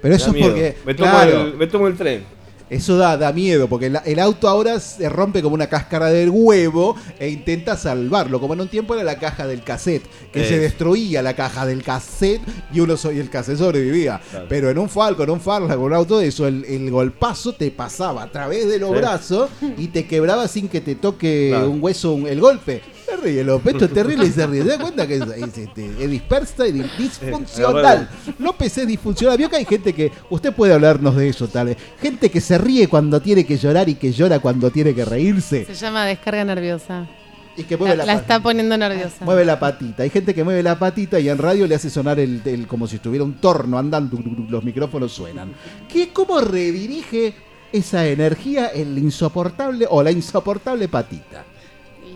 Pero 0.00 0.14
eso 0.14 0.28
es 0.28 0.32
miedo. 0.34 0.48
porque. 0.48 0.76
Me 0.84 0.94
tomo, 0.94 1.10
claro, 1.10 1.40
el, 1.42 1.54
me 1.56 1.66
tomo 1.66 1.86
el 1.86 1.96
tren. 1.96 2.24
Eso 2.70 2.96
da, 2.96 3.18
da 3.18 3.34
miedo, 3.34 3.68
porque 3.68 3.86
el, 3.86 3.98
el 4.06 4.18
auto 4.18 4.48
ahora 4.48 4.80
se 4.80 5.06
rompe 5.10 5.42
como 5.42 5.54
una 5.54 5.66
cáscara 5.66 6.06
del 6.08 6.30
huevo 6.32 6.96
e 7.18 7.28
intenta 7.28 7.76
salvarlo, 7.76 8.40
como 8.40 8.54
en 8.54 8.62
un 8.62 8.68
tiempo 8.68 8.94
era 8.94 9.04
la 9.04 9.18
caja 9.18 9.46
del 9.46 9.62
cassette, 9.62 10.02
que 10.32 10.40
Eh. 10.42 10.48
se 10.48 10.58
destruía 10.58 11.20
la 11.20 11.34
caja 11.36 11.66
del 11.66 11.82
cassette 11.82 12.40
y 12.72 12.80
uno 12.80 12.96
so- 12.96 13.12
y 13.12 13.18
el 13.18 13.28
cassette 13.28 13.58
sobrevivía. 13.58 14.22
Claro. 14.30 14.46
Pero 14.48 14.70
en 14.70 14.78
un 14.78 14.88
Falcon, 14.88 15.24
en 15.24 15.30
un 15.34 15.40
Farla, 15.42 15.74
con 15.76 15.84
un 15.84 15.92
auto 15.92 16.18
de 16.18 16.28
eso, 16.28 16.46
el, 16.46 16.64
el 16.64 16.90
golpazo 16.90 17.52
te 17.52 17.70
pasaba 17.70 18.22
a 18.22 18.30
través 18.32 18.66
de 18.66 18.78
los 18.78 18.90
Sí. 18.92 18.96
brazos 18.96 19.50
y 19.76 19.88
te 19.88 20.06
quebraba 20.06 20.48
sin 20.48 20.68
que 20.70 20.80
te 20.80 20.94
toque 20.94 21.48
Claro. 21.50 21.68
un 21.68 21.82
hueso 21.82 22.14
un- 22.14 22.26
el 22.26 22.40
golpe. 22.40 22.80
Se 23.04 23.16
ríe, 23.16 23.44
López, 23.44 23.72
esto 23.74 23.84
es 23.86 23.92
terrible 23.92 24.26
y 24.26 24.30
se 24.30 24.46
ríe. 24.46 24.62
¿Te 24.62 24.68
das 24.68 24.78
cuenta 24.78 25.06
que 25.06 25.16
es, 25.16 25.22
es, 25.22 25.58
este, 25.58 25.90
es 26.04 26.10
dispersa 26.10 26.66
y 26.66 26.72
di- 26.72 26.84
disfuncional? 26.98 28.08
López 28.38 28.78
es 28.78 28.86
disfuncional. 28.86 29.36
Vio 29.38 29.50
que 29.50 29.56
hay 29.56 29.64
gente 29.64 29.92
que. 29.92 30.12
Usted 30.30 30.52
puede 30.54 30.72
hablarnos 30.74 31.16
de 31.16 31.28
eso, 31.28 31.48
tal 31.48 31.66
vez. 31.66 31.76
Gente 32.00 32.30
que 32.30 32.40
se 32.40 32.58
ríe 32.58 32.88
cuando 32.88 33.20
tiene 33.20 33.44
que 33.44 33.56
llorar 33.56 33.88
y 33.88 33.94
que 33.96 34.12
llora 34.12 34.38
cuando 34.38 34.70
tiene 34.70 34.94
que 34.94 35.04
reírse. 35.04 35.64
Se 35.64 35.74
llama 35.74 36.04
descarga 36.06 36.44
nerviosa. 36.44 37.06
Y 37.54 37.64
que 37.64 37.76
mueve 37.76 37.96
La, 37.96 38.06
la, 38.06 38.14
la 38.14 38.20
está 38.20 38.40
poniendo 38.42 38.78
nerviosa. 38.78 39.24
mueve 39.26 39.44
la 39.44 39.60
patita. 39.60 40.04
Hay 40.04 40.10
gente 40.10 40.34
que 40.34 40.42
mueve 40.42 40.62
la 40.62 40.78
patita 40.78 41.20
y 41.20 41.28
en 41.28 41.36
radio 41.36 41.66
le 41.66 41.74
hace 41.74 41.90
sonar 41.90 42.18
el, 42.18 42.40
el- 42.44 42.66
como 42.66 42.86
si 42.86 42.96
estuviera 42.96 43.24
un 43.24 43.34
torno 43.34 43.78
andando. 43.78 44.18
Los 44.48 44.64
micrófonos 44.64 45.12
suenan. 45.12 45.52
¿Qué, 45.92 46.12
¿Cómo 46.14 46.40
redirige 46.40 47.34
esa 47.72 48.06
energía 48.06 48.68
el 48.68 48.96
insoportable 48.98 49.86
o 49.90 50.02
la 50.02 50.10
insoportable 50.12 50.88
patita? 50.88 51.44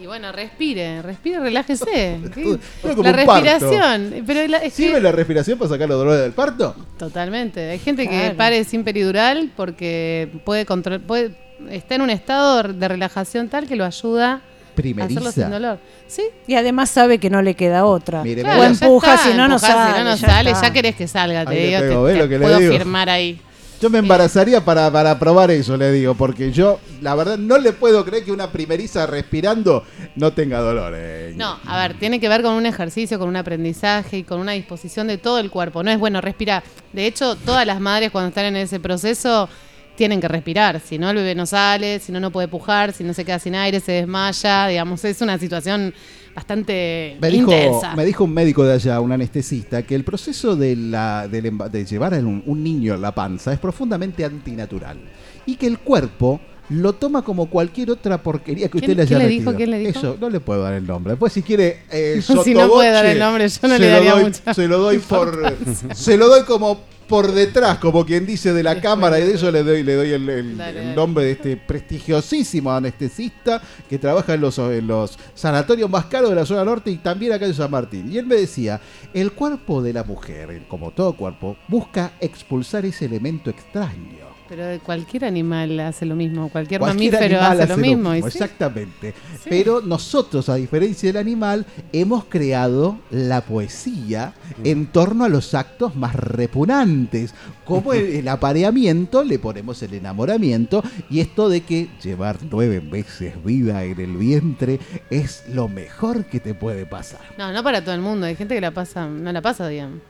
Y 0.06 0.08
bueno, 0.08 0.30
respire, 0.30 1.02
respire, 1.02 1.40
relájese. 1.40 2.20
La 2.36 2.92
un 2.92 3.02
parto. 3.02 3.02
respiración. 3.12 4.22
Pero 4.24 4.46
la- 4.46 4.58
es 4.58 4.72
que- 4.72 4.84
¿Sirve 4.84 5.00
la 5.00 5.10
respiración 5.10 5.58
para 5.58 5.68
sacar 5.68 5.88
los 5.88 5.98
dolores 5.98 6.20
del 6.22 6.30
parto? 6.30 6.76
Totalmente. 6.96 7.70
Hay 7.70 7.80
gente 7.80 8.06
que 8.08 8.32
pare 8.36 8.62
sin 8.62 8.84
peridural 8.84 9.50
porque 9.56 10.28
puede 10.44 10.64
control, 10.64 11.00
puede 11.00 11.32
está 11.70 11.96
en 11.96 12.02
un 12.02 12.10
estado 12.10 12.62
de 12.62 12.86
relajación 12.86 13.48
tal 13.48 13.66
que 13.66 13.74
lo 13.74 13.84
ayuda 13.84 14.34
a 14.34 14.40
Primeriza. 14.76 15.18
hacerlo 15.18 15.32
sin 15.32 15.50
dolor. 15.50 15.78
Sí. 16.06 16.22
Y 16.46 16.54
además 16.54 16.88
sabe 16.90 17.18
que 17.18 17.28
no 17.28 17.42
le 17.42 17.54
queda 17.54 17.84
otra. 17.84 18.22
Mire, 18.22 18.42
Claro, 18.42 18.60
o 18.60 18.64
empuja, 18.64 19.16
si 19.18 19.34
no, 19.34 19.48
no 19.48 19.58
sale. 19.58 19.92
Si 19.92 19.98
no, 19.98 20.04
no 20.10 20.14
ya 20.16 20.28
sale, 20.28 20.50
está. 20.52 20.68
ya 20.68 20.72
querés 20.72 20.94
que 20.94 21.08
salga, 21.08 21.44
te 21.46 21.50
Ahí 21.50 21.66
digo, 21.66 21.80
te- 21.80 21.88
pego, 21.88 22.02
¿ves 22.04 22.14
te 22.14 22.22
lo 22.22 22.28
que 22.28 22.38
le 22.38 22.44
puedo 22.44 22.58
digo? 22.60 22.72
firmar 22.74 23.10
ahí. 23.10 23.40
Yo 23.80 23.90
me 23.90 23.98
embarazaría 23.98 24.64
para, 24.64 24.90
para 24.90 25.18
probar 25.18 25.50
eso, 25.50 25.76
le 25.76 25.92
digo, 25.92 26.14
porque 26.14 26.50
yo, 26.50 26.80
la 27.02 27.14
verdad, 27.14 27.36
no 27.36 27.58
le 27.58 27.72
puedo 27.72 28.06
creer 28.06 28.24
que 28.24 28.32
una 28.32 28.50
primeriza 28.50 29.04
respirando 29.06 29.84
no 30.14 30.32
tenga 30.32 30.60
dolores. 30.60 31.36
No, 31.36 31.58
a 31.66 31.82
ver, 31.82 31.98
tiene 31.98 32.18
que 32.18 32.28
ver 32.28 32.40
con 32.42 32.54
un 32.54 32.64
ejercicio, 32.64 33.18
con 33.18 33.28
un 33.28 33.36
aprendizaje 33.36 34.18
y 34.18 34.22
con 34.22 34.40
una 34.40 34.52
disposición 34.52 35.06
de 35.08 35.18
todo 35.18 35.38
el 35.38 35.50
cuerpo. 35.50 35.82
No 35.82 35.90
es 35.90 35.98
bueno 35.98 36.22
respirar. 36.22 36.62
De 36.94 37.06
hecho, 37.06 37.36
todas 37.36 37.66
las 37.66 37.78
madres 37.78 38.10
cuando 38.10 38.28
están 38.28 38.46
en 38.46 38.56
ese 38.56 38.80
proceso 38.80 39.46
tienen 39.94 40.22
que 40.22 40.28
respirar. 40.28 40.80
Si 40.80 40.98
no, 40.98 41.10
el 41.10 41.16
bebé 41.16 41.34
no 41.34 41.44
sale, 41.44 41.98
si 41.98 42.12
no, 42.12 42.20
no 42.20 42.30
puede 42.30 42.48
pujar, 42.48 42.94
si 42.94 43.04
no 43.04 43.12
se 43.12 43.26
queda 43.26 43.38
sin 43.38 43.54
aire, 43.54 43.80
se 43.80 43.92
desmaya. 43.92 44.68
Digamos, 44.68 45.04
es 45.04 45.20
una 45.20 45.38
situación 45.38 45.92
bastante 46.36 47.16
Me 47.20 47.30
dijo, 47.30 47.50
intensa. 47.50 47.96
me 47.96 48.04
dijo 48.04 48.24
un 48.24 48.32
médico 48.34 48.62
de 48.64 48.74
allá, 48.74 49.00
un 49.00 49.10
anestesista, 49.10 49.82
que 49.82 49.94
el 49.94 50.04
proceso 50.04 50.54
de, 50.54 50.76
la, 50.76 51.26
emba- 51.26 51.68
de 51.68 51.84
llevar 51.84 52.14
a 52.14 52.18
un, 52.18 52.42
un 52.46 52.62
niño 52.62 52.94
en 52.94 53.00
la 53.02 53.14
panza 53.14 53.52
es 53.52 53.58
profundamente 53.58 54.24
antinatural. 54.24 54.98
Y 55.46 55.56
que 55.56 55.66
el 55.66 55.78
cuerpo 55.78 56.40
lo 56.70 56.92
toma 56.94 57.22
como 57.22 57.48
cualquier 57.48 57.90
otra 57.90 58.22
porquería 58.22 58.68
que 58.68 58.78
usted 58.78 58.86
¿Quién- 58.88 58.96
le 58.96 59.02
haya 59.02 59.16
quién 59.16 59.28
le 59.28 59.34
dijo? 59.34 59.54
¿Quién 59.54 59.70
le 59.70 59.78
dijo? 59.78 59.98
Eso, 59.98 60.16
no 60.20 60.28
le 60.30 60.40
puedo 60.40 60.62
dar 60.62 60.74
el 60.74 60.86
nombre. 60.86 61.12
Después, 61.12 61.32
si 61.32 61.42
quiere. 61.42 61.82
eh, 61.90 62.20
Si 62.44 62.54
no 62.54 62.68
puede 62.68 62.90
dar 62.90 63.06
el 63.06 63.18
nombre, 63.18 63.48
yo 63.48 63.68
no 63.68 63.78
le 63.78 63.88
daría 63.88 64.12
doy- 64.14 64.24
mucha 64.24 64.54
Se 64.54 64.66
lo 64.68 64.78
doy 64.78 64.98
por. 65.08 65.54
se 65.94 66.16
lo 66.16 66.28
doy 66.28 66.42
como 66.42 66.80
por 67.06 67.30
detrás, 67.30 67.78
como 67.78 68.04
quien 68.04 68.26
dice 68.26 68.52
de 68.52 68.64
la 68.64 68.80
cámara, 68.80 69.20
y 69.20 69.22
de 69.22 69.34
eso 69.34 69.48
le 69.52 69.62
doy, 69.62 69.84
le 69.84 69.94
doy 69.94 70.10
el, 70.10 70.28
el- 70.28 70.56
Dale, 70.58 70.78
el 70.80 70.84
dale. 70.86 70.96
nombre 70.96 71.24
de 71.24 71.30
este 71.30 71.56
prestigiosísimo 71.56 72.72
anestesista 72.72 73.62
que 73.88 73.96
trabaja 73.98 74.34
en 74.34 74.40
los, 74.40 74.58
en 74.58 74.88
los 74.88 75.16
sanatorios 75.32 75.88
más 75.88 76.06
caros 76.06 76.30
de 76.30 76.34
la 76.36 76.44
zona 76.44 76.64
norte 76.64 76.90
y 76.90 76.96
también 76.96 77.32
acá 77.32 77.46
en 77.46 77.54
San 77.54 77.70
Martín. 77.70 78.12
Y 78.12 78.18
él 78.18 78.26
me 78.26 78.34
decía, 78.34 78.80
el 79.14 79.30
cuerpo 79.30 79.82
de 79.82 79.92
la 79.92 80.02
mujer, 80.02 80.62
como 80.66 80.90
todo 80.90 81.12
cuerpo, 81.16 81.56
busca 81.68 82.10
expulsar 82.20 82.84
ese 82.84 83.04
elemento 83.04 83.50
extraño. 83.50 84.25
Pero 84.48 84.80
cualquier 84.84 85.24
animal 85.24 85.78
hace 85.80 86.06
lo 86.06 86.14
mismo, 86.14 86.48
cualquier, 86.48 86.80
Cualquier 86.80 87.12
mamífero 87.12 87.40
hace, 87.40 87.66
lo 87.66 87.76
mismo. 87.76 88.12
sí. 88.12 88.18
Exactamente. 88.18 89.14
Pero 89.48 89.80
nosotros, 89.80 90.48
a 90.48 90.54
diferencia 90.54 91.08
del 91.08 91.16
animal, 91.16 91.66
hemos 91.92 92.24
creado 92.26 92.98
la 93.10 93.40
poesía 93.40 94.34
en 94.62 94.86
torno 94.86 95.24
a 95.24 95.28
los 95.28 95.54
actos 95.54 95.96
más 95.96 96.14
repugnantes. 96.14 97.34
Como 97.64 97.92
el, 97.92 98.06
el 98.06 98.28
apareamiento, 98.28 99.24
le 99.24 99.38
ponemos 99.40 99.82
el 99.82 99.94
enamoramiento 99.94 100.82
y 101.10 101.20
esto 101.20 101.48
de 101.48 101.62
que 101.62 101.88
llevar 102.02 102.38
nueve 102.48 102.80
meses 102.80 103.34
vida 103.44 103.82
en 103.84 103.98
el 104.00 104.16
vientre 104.16 104.78
es 105.10 105.42
lo 105.52 105.66
mejor 105.68 106.24
que 106.26 106.38
te 106.38 106.54
puede 106.54 106.86
pasar. 106.86 107.20
No, 107.36 107.52
no 107.52 107.62
para 107.64 107.82
todo 107.82 107.94
el 107.94 108.00
mundo. 108.00 108.26
Hay 108.26 108.36
gente 108.36 108.54
que 108.54 108.60
la 108.60 108.70
pasa, 108.70 109.06
no 109.08 109.32
la 109.32 109.42
pasa 109.42 109.68
bien. 109.68 110.00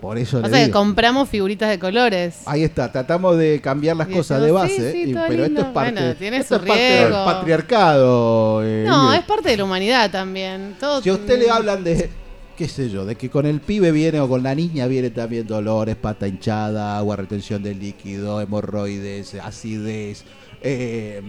Por 0.00 0.16
eso 0.16 0.36
le 0.36 0.42
Pasa 0.48 0.64
que 0.64 0.70
compramos 0.70 1.28
figuritas 1.28 1.68
de 1.70 1.78
colores. 1.80 2.36
Ahí 2.46 2.62
está, 2.62 2.92
tratamos 2.92 3.36
de 3.36 3.60
cambiar 3.60 3.96
las 3.96 4.08
Y 4.08 4.12
cosas 4.12 4.40
decimos, 4.40 4.62
de 4.62 4.68
base, 4.76 4.92
sí, 4.92 5.10
y- 5.10 5.12
todo 5.12 5.24
pero 5.28 5.44
esto 5.44 5.60
es 5.60 5.66
parte, 5.66 5.92
Bueno, 6.00 6.14
tiene 6.16 6.36
esto 6.36 6.56
su 6.56 6.62
es 6.62 6.68
parte 6.68 6.82
del 6.82 7.12
patriarcado. 7.12 8.60
eh, 8.64 8.84
No, 8.86 9.12
es 9.12 9.22
parte 9.24 9.50
de 9.50 9.56
la 9.56 9.64
humanidad 9.64 10.10
también. 10.10 10.76
Todo 10.78 11.02
Si 11.02 11.08
a 11.08 11.14
usted 11.14 11.38
le 11.38 11.50
hablan 11.50 11.82
de, 11.82 12.08
qué 12.56 12.68
sé 12.68 12.88
yo, 12.90 13.04
de 13.04 13.16
que 13.16 13.28
con 13.28 13.44
el 13.44 13.60
pibe 13.60 13.90
viene 13.90 14.20
o 14.20 14.28
con 14.28 14.42
la 14.44 14.54
niña 14.54 14.86
viene 14.86 15.10
también 15.10 15.46
dolores, 15.48 15.96
pata 15.96 16.28
hinchada, 16.28 16.96
agua, 16.96 17.16
retención 17.16 17.60
de 17.62 17.74
líquido, 17.74 18.40
hemorroides, 18.40 19.34
acidez. 19.34 20.24
eh, 20.62 21.20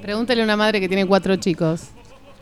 Pregúntale 0.00 0.40
a 0.40 0.44
una 0.44 0.56
madre 0.56 0.80
que 0.80 0.88
tiene 0.88 1.06
cuatro 1.06 1.36
chicos. 1.36 1.82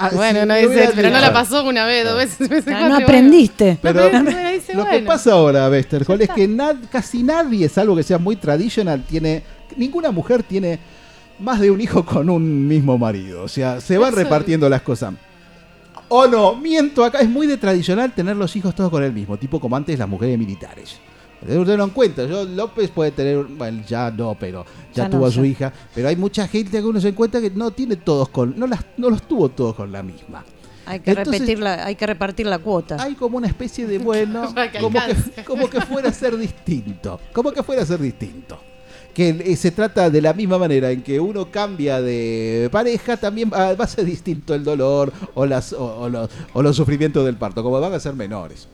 Ah, 0.00 0.10
bueno, 0.14 0.40
sí, 0.40 0.46
no 0.46 0.54
dice, 0.56 0.90
pero 0.94 1.10
no 1.10 1.20
la 1.20 1.32
pasó 1.32 1.64
una 1.64 1.84
vez, 1.84 2.04
dos 2.04 2.16
veces, 2.16 2.36
tres 2.38 2.48
veces, 2.50 2.64
cuatro, 2.64 2.80
no 2.88 2.88
bueno. 2.94 3.06
aprendiste. 3.06 3.78
Pero 3.82 4.10
No, 4.10 4.24
pero 4.24 4.48
dice, 4.50 4.74
lo 4.74 4.86
que 4.88 5.00
pasa 5.00 5.32
ahora, 5.32 5.68
Westerhol, 5.68 6.20
es 6.22 6.30
que 6.30 6.48
nad- 6.48 6.76
casi 6.90 7.22
nadie, 7.22 7.68
salvo 7.68 7.94
que 7.96 8.02
sea 8.02 8.18
muy 8.18 8.36
traditional, 8.36 9.02
tiene. 9.04 9.42
Ninguna 9.76 10.10
mujer 10.10 10.42
tiene 10.42 10.78
más 11.38 11.60
de 11.60 11.70
un 11.70 11.80
hijo 11.80 12.04
con 12.04 12.28
un 12.30 12.66
mismo 12.66 12.98
marido. 12.98 13.42
O 13.42 13.48
sea, 13.48 13.80
se 13.80 13.98
van 13.98 14.08
Eso- 14.12 14.16
repartiendo 14.22 14.68
las 14.68 14.82
cosas. 14.82 15.14
O 16.08 16.26
no, 16.26 16.56
miento 16.56 17.04
acá, 17.04 17.20
es 17.20 17.28
muy 17.28 17.46
de 17.46 17.56
tradicional 17.56 18.12
tener 18.12 18.36
los 18.36 18.56
hijos 18.56 18.74
todos 18.74 18.90
con 18.90 19.02
el 19.04 19.12
mismo, 19.12 19.36
tipo 19.36 19.60
como 19.60 19.76
antes 19.76 19.96
las 19.98 20.08
mujeres 20.08 20.36
militares. 20.38 20.98
Ustedes 21.42 21.78
no 21.78 21.84
en 21.84 21.90
cuenta, 21.90 22.26
yo 22.26 22.44
López 22.44 22.90
puede 22.90 23.12
tener, 23.12 23.44
bueno, 23.44 23.82
ya 23.88 24.10
no, 24.10 24.36
pero 24.38 24.64
ya, 24.94 25.04
Ya 25.04 25.08
no, 25.08 25.16
tuvo 25.16 25.26
a 25.26 25.30
su 25.30 25.40
ya. 25.42 25.46
hija, 25.50 25.72
pero 25.94 26.08
hay 26.08 26.16
mucha 26.16 26.46
gente 26.46 26.78
que 26.78 26.84
uno 26.84 27.00
se 27.00 27.08
encuentra 27.08 27.40
que 27.40 27.50
no 27.50 27.70
tiene 27.70 27.96
todos 27.96 28.28
con, 28.28 28.58
no 28.58 28.66
las, 28.66 28.80
no 28.98 29.08
los 29.10 29.22
tuvo 29.22 29.48
todos 29.48 29.74
con 29.74 29.90
la 29.90 30.02
misma. 30.02 30.44
Hay 30.86 31.00
que, 31.00 31.10
Entonces- 31.12 31.40
repetir 31.40 31.58
la, 31.60 31.84
hay 31.86 31.94
que 31.94 32.06
repartir 32.06 32.46
la 32.46 32.58
cuota. 32.58 32.96
Hay 33.00 33.14
como 33.14 33.36
una 33.38 33.46
especie 33.46 33.86
de 33.86 33.98
bueno, 33.98 34.52
que 34.72 34.78
como 34.80 34.98
que, 35.00 35.42
como 35.44 35.70
que 35.70 35.80
fuera 35.82 36.08
a 36.10 36.12
ser 36.12 36.36
distinto, 36.36 37.20
como 37.32 37.52
que 37.52 37.62
fuera 37.62 37.82
a 37.82 37.86
ser 37.86 38.00
distinto. 38.00 38.58
Que 39.14 39.30
eh, 39.30 39.56
se 39.56 39.70
trata 39.72 40.08
de 40.10 40.20
la 40.22 40.32
misma 40.32 40.56
manera 40.58 40.90
en 40.90 41.02
que 41.02 41.18
uno 41.18 41.50
cambia 41.50 42.00
de 42.00 42.68
pareja, 42.70 43.16
también 43.16 43.50
va 43.52 43.74
va 43.74 43.84
a 43.84 43.88
ser 43.88 44.04
distinto 44.04 44.54
el 44.54 44.62
dolor 44.62 45.12
o, 45.34 45.46
las, 45.46 45.72
o, 45.72 46.02
o 46.02 46.08
los, 46.08 46.30
o 46.52 46.62
los 46.62 46.76
sufrimientos 46.76 47.24
del 47.24 47.36
parto, 47.36 47.62
como 47.62 47.80
van 47.80 47.92
a 47.92 47.98
ser 48.00 48.14
menores. 48.14 48.68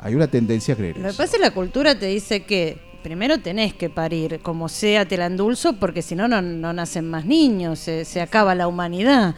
Hay 0.00 0.14
una 0.14 0.28
tendencia 0.28 0.74
a 0.74 0.76
creer 0.76 0.96
Lo 0.96 1.08
que 1.08 1.14
pasa 1.14 1.24
es 1.24 1.32
que 1.32 1.38
la 1.38 1.50
cultura 1.50 1.98
te 1.98 2.06
dice 2.06 2.44
que 2.44 2.78
primero 3.02 3.38
tenés 3.38 3.74
que 3.74 3.90
parir, 3.90 4.40
como 4.40 4.68
sea 4.68 5.06
te 5.06 5.16
la 5.16 5.26
endulzo, 5.26 5.74
porque 5.74 6.02
si 6.02 6.14
no, 6.14 6.28
no, 6.28 6.40
no 6.42 6.72
nacen 6.72 7.08
más 7.08 7.24
niños, 7.24 7.78
se, 7.78 8.04
se 8.04 8.20
acaba 8.20 8.54
la 8.54 8.68
humanidad. 8.68 9.34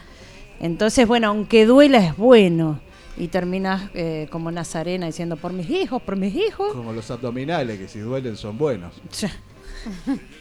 Entonces, 0.59 1.07
bueno, 1.07 1.27
aunque 1.27 1.65
duela 1.65 1.97
es 1.97 2.15
bueno. 2.15 2.79
Y 3.17 3.27
terminas 3.27 3.89
eh, 3.93 4.27
como 4.31 4.51
Nazarena 4.51 5.05
diciendo, 5.05 5.35
por 5.35 5.51
mis 5.53 5.69
hijos, 5.69 6.01
por 6.01 6.15
mis 6.15 6.33
hijos. 6.33 6.73
Como 6.73 6.93
los 6.93 7.11
abdominales, 7.11 7.77
que 7.77 7.87
si 7.87 7.99
duelen 7.99 8.37
son 8.37 8.57
buenos. 8.57 8.93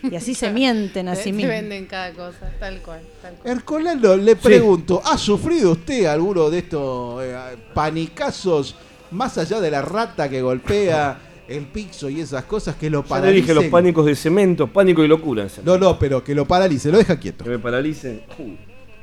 Y 0.02 0.14
así 0.14 0.34
se 0.34 0.51
mienten 0.51 1.09
a 1.09 1.16
sí 1.16 1.32
mismos. 1.32 1.51
venden 1.51 1.86
cada 1.86 2.12
cosa, 2.12 2.52
tal 2.59 2.80
cual. 2.80 3.01
Tal 3.42 3.64
cual. 3.64 4.24
Le 4.24 4.36
pregunto, 4.36 5.01
¿ha 5.05 5.16
sufrido 5.18 5.72
usted 5.72 6.05
alguno 6.06 6.51
de 6.51 6.59
estos 6.59 7.22
eh, 7.24 7.36
panicazos 7.74 8.76
más 9.10 9.38
allá 9.38 9.60
de 9.60 9.70
la 9.70 9.82
rata 9.82 10.28
que 10.28 10.40
golpea 10.42 11.18
el 11.48 11.66
piso 11.66 12.08
y 12.08 12.20
esas 12.20 12.44
cosas 12.44 12.76
que 12.76 12.88
lo 12.90 13.00
Ya 13.00 13.04
le 13.04 13.08
paralicen? 13.08 13.42
dije 13.42 13.54
los 13.54 13.64
pánicos 13.66 14.06
de 14.06 14.14
cemento, 14.14 14.66
pánico 14.68 15.02
y 15.04 15.08
locura. 15.08 15.46
No, 15.64 15.76
no, 15.78 15.98
pero 15.98 16.22
que 16.22 16.34
lo 16.34 16.46
paralice, 16.46 16.90
lo 16.92 16.98
deja 16.98 17.18
quieto. 17.18 17.44
Que 17.44 17.50
me 17.50 17.58
paralicen. 17.58 18.22
Uh, 18.38 18.50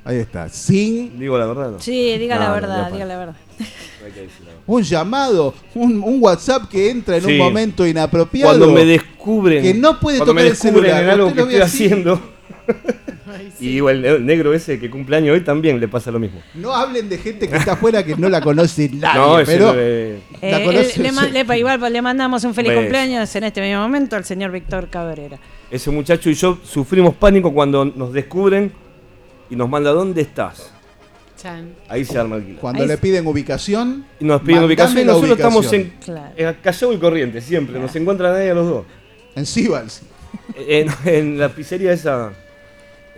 Ahí 0.05 0.19
está, 0.19 0.47
sin 0.47 1.19
digo 1.19 1.37
la 1.37 1.45
verdad, 1.47 1.71
¿no? 1.71 1.79
Sí, 1.81 2.17
diga 2.17 2.35
No, 2.35 2.41
la 2.43 2.47
no, 2.47 2.53
verdad, 2.55 2.87
ya 2.87 2.93
diga 2.93 3.05
la 3.05 3.17
verdad. 3.17 3.35
No 3.59 4.05
hay 4.05 4.11
que 4.13 4.21
decir 4.21 4.39
la 4.39 4.51
verdad. 4.51 4.61
un 4.65 4.83
llamado, 4.83 5.53
un, 5.75 6.01
un 6.01 6.23
WhatsApp 6.23 6.69
que 6.69 6.89
entra 6.89 7.17
en 7.17 7.25
un 7.25 7.37
momento 7.37 7.85
inapropiado. 7.85 8.51
Cuando 8.57 8.71
me 8.71 8.85
descubren. 8.85 9.61
Que 9.61 9.73
no 9.73 9.99
puede 9.99 10.19
cuando 10.19 10.31
tocar 10.31 10.43
me 10.43 10.47
el 10.49 10.53
descubren 10.53 10.83
celular. 10.83 11.03
en 11.03 11.09
algo 11.09 11.33
que 11.33 11.41
estoy 11.41 11.55
así, 11.57 11.85
haciendo. 11.87 12.21
Y 13.59 13.77
el 13.79 14.01
ne- 14.01 14.19
negro 14.19 14.53
ese 14.53 14.79
que 14.79 14.89
cumple 14.89 15.17
años 15.17 15.33
hoy 15.33 15.41
también 15.41 15.79
le 15.79 15.87
pasa 15.87 16.11
lo 16.11 16.19
mismo. 16.19 16.41
No 16.53 16.73
hablen 16.73 17.09
de 17.09 17.17
gente 17.17 17.47
que 17.47 17.57
está 17.57 17.73
afuera 17.73 18.03
que 18.05 18.15
no 18.15 18.29
la 18.29 18.41
conoce 18.41 18.89
nadie, 18.93 19.19
No, 19.19 19.37
pero 19.45 19.67
no 19.67 19.73
la 19.73 19.79
Eh, 19.81 20.19
conoce 20.65 21.07
él- 21.07 21.47
le, 21.47 21.57
igual 21.57 21.93
le 21.93 22.01
mandamos 22.01 22.43
un 22.43 22.53
feliz 22.53 22.73
cumpleaños 22.73 23.35
en 23.35 23.43
este 23.43 23.61
mismo 23.61 23.81
momento 23.81 24.15
al 24.15 24.25
señor 24.25 24.51
Víctor 24.51 24.89
Cabrera. 24.89 25.37
Ese 25.71 25.91
muchacho 25.91 26.29
y 26.29 26.33
yo 26.33 26.57
sufrimos 26.63 27.15
pánico 27.15 27.53
cuando 27.53 27.83
nos 27.85 28.13
descubren 28.13 28.71
y 29.49 29.55
nos 29.55 29.69
manda 29.69 29.91
¿dónde 29.91 30.21
estás? 30.21 30.71
Chan. 31.41 31.73
Ahí 31.87 32.03
se 32.03 32.17
arma 32.17 32.37
el 32.37 32.41
quilombo. 32.41 32.61
Cuando 32.61 32.85
le 32.85 32.97
piden 32.97 33.27
ubicación, 33.27 34.05
Y 34.19 34.25
nos 34.25 34.41
piden 34.41 34.63
ubicación 34.63 35.05
nosotros 35.05 35.31
estamos 35.37 35.71
en, 35.73 35.81
ubicación. 35.81 36.19
en 36.35 36.53
Callao 36.63 36.93
y 36.93 36.97
Corriente, 36.97 37.41
siempre. 37.41 37.79
Nos 37.79 37.95
encuentran 37.95 38.33
ahí 38.35 38.49
a 38.49 38.55
los 38.55 38.67
dos. 38.67 38.85
En 39.35 39.45
Sibals. 39.45 40.01
En, 40.67 40.87
en 41.05 41.37
la 41.37 41.49
pizzería 41.49 41.91
esa. 41.93 42.31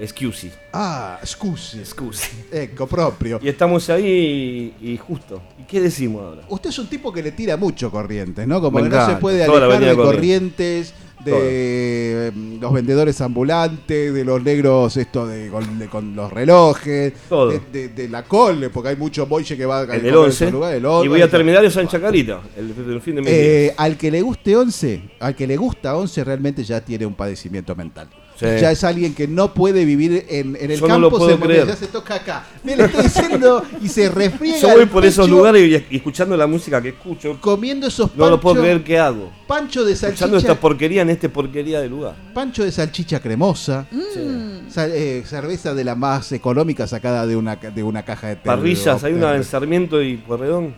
Scusi. 0.07 0.49
Ah, 0.73 1.19
scusi. 1.25 1.83
Scusi. 1.83 2.29
Ecco, 2.51 2.87
propio. 2.87 3.39
Y 3.41 3.49
estamos 3.49 3.89
ahí 3.89 4.73
y, 4.81 4.91
y 4.93 4.97
justo. 4.97 5.41
¿Y 5.59 5.63
qué 5.63 5.81
decimos 5.81 6.21
ahora? 6.23 6.41
Usted 6.49 6.69
es 6.69 6.79
un 6.79 6.87
tipo 6.87 7.11
que 7.11 7.21
le 7.21 7.31
tira 7.33 7.57
mucho 7.57 7.91
corrientes, 7.91 8.47
¿no? 8.47 8.61
Como 8.61 8.79
Me 8.79 8.89
que 8.89 8.95
no 8.95 9.05
se 9.05 9.15
puede 9.15 9.43
alejar 9.43 9.79
de 9.83 9.95
corrientes, 9.95 10.93
de 11.25 11.33
eh, 11.33 12.31
los 12.61 12.71
vendedores 12.71 13.19
ambulantes, 13.19 14.13
de 14.13 14.23
los 14.23 14.41
negros 14.41 14.95
esto 14.95 15.27
de 15.27 15.49
con, 15.49 15.77
de- 15.77 15.87
con 15.87 16.15
los 16.15 16.31
relojes, 16.31 17.11
Todo. 17.27 17.49
De, 17.51 17.59
de- 17.71 17.89
de 17.89 18.07
la 18.07 18.23
cole, 18.23 18.69
porque 18.69 18.89
hay 18.89 18.95
mucho 18.95 19.25
boche 19.25 19.57
que 19.57 19.65
va 19.65 19.81
a 19.81 19.83
En 19.83 19.99
el 19.99 20.05
en 20.07 20.15
11. 20.15 20.29
esos 20.45 20.53
lugares, 20.53 20.77
el 20.77 20.83
Y 20.83 20.87
11, 20.87 21.09
voy 21.09 21.21
a 21.21 21.29
terminar 21.29 21.65
en 21.65 21.71
San 21.71 21.89
Chacarita. 21.89 22.39
El, 22.55 22.73
el 22.93 23.01
fin 23.01 23.15
de. 23.15 23.23
Eh, 23.67 23.73
al 23.75 23.97
que 23.97 24.09
le 24.11 24.21
guste 24.21 24.55
11, 24.55 25.01
al 25.19 25.35
que 25.35 25.45
le 25.45 25.57
gusta 25.57 25.97
11 25.97 26.23
realmente 26.23 26.63
ya 26.63 26.79
tiene 26.79 27.05
un 27.05 27.15
padecimiento 27.15 27.75
mental. 27.75 28.07
Sí. 28.39 28.45
Ya 28.61 28.71
es 28.71 28.83
alguien 28.85 29.13
que 29.13 29.27
no 29.27 29.53
puede 29.53 29.83
vivir 29.83 30.25
en, 30.29 30.55
en 30.55 30.71
el 30.71 30.79
Yo 30.79 30.87
no 30.87 30.93
campo, 30.93 30.99
lo 31.01 31.09
puedo 31.09 31.29
se, 31.37 31.39
creer. 31.43 31.67
ya 31.67 31.75
se 31.75 31.87
toca 31.87 32.15
acá. 32.15 32.47
Me 32.63 32.75
lo 32.77 32.85
estoy 32.85 33.03
diciendo 33.03 33.63
y 33.81 33.89
se 33.89 34.07
refriega. 34.09 34.59
Yo 34.59 34.69
voy 34.69 34.85
por 34.85 35.05
esos 35.05 35.25
pecho 35.25 35.35
lugares 35.37 35.61
y, 35.89 35.93
y 35.93 35.97
escuchando 35.97 36.37
la 36.37 36.47
música 36.47 36.81
que 36.81 36.89
escucho. 36.89 37.37
Comiendo 37.41 37.87
esos 37.87 38.15
No 38.15 38.29
lo 38.29 38.39
puedo 38.39 38.55
panchos- 38.55 38.61
creer 38.61 38.83
qué 38.85 38.97
hago. 38.97 39.29
Pancho 39.45 39.83
de 39.83 39.91
Escuchando 39.91 40.35
salchicha, 40.37 40.53
esta 40.53 40.61
porquería 40.61 41.01
en 41.01 41.09
este 41.09 41.27
porquería 41.27 41.81
de 41.81 41.89
lugar. 41.89 42.15
pancho 42.33 42.63
de 42.63 42.71
salchicha 42.71 43.19
cremosa, 43.19 43.87
Mm. 43.91 44.69
sa- 44.69 44.87
eh, 44.87 45.23
cerveza 45.25 45.73
de 45.73 45.83
la 45.83 45.95
más 45.95 46.31
económica 46.31 46.87
sacada 46.87 47.27
de 47.27 47.35
una, 47.35 47.55
de 47.57 47.83
una 47.83 48.03
caja 48.05 48.27
de 48.29 48.35
té. 48.37 48.41
Parrillas, 48.45 49.03
hay 49.03 49.13
una 49.13 49.35
en 49.35 49.43
Sarmiento 49.43 50.01
y 50.01 50.17
Pueyrredón. 50.17 50.73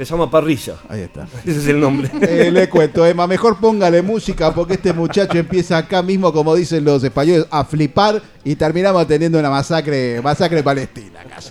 Se 0.00 0.06
llama 0.06 0.30
Parrilla. 0.30 0.76
Ahí 0.88 1.02
está. 1.02 1.28
Ese 1.44 1.58
es 1.58 1.66
el 1.66 1.78
nombre. 1.78 2.10
Eh, 2.20 2.50
le 2.50 2.68
cuento, 2.68 3.04
Emma, 3.04 3.26
mejor 3.26 3.58
póngale 3.58 4.02
música 4.02 4.54
porque 4.54 4.74
este 4.74 4.92
muchacho 4.92 5.36
empieza 5.36 5.76
acá 5.76 6.02
mismo, 6.02 6.32
como 6.32 6.54
dicen 6.54 6.84
los 6.84 7.02
españoles, 7.02 7.46
a 7.50 7.64
flipar 7.64 8.22
y 8.44 8.54
terminamos 8.54 9.06
teniendo 9.06 9.38
una 9.38 9.50
masacre, 9.50 10.20
masacre 10.22 10.62
palestina 10.62 11.20
casi. 11.28 11.50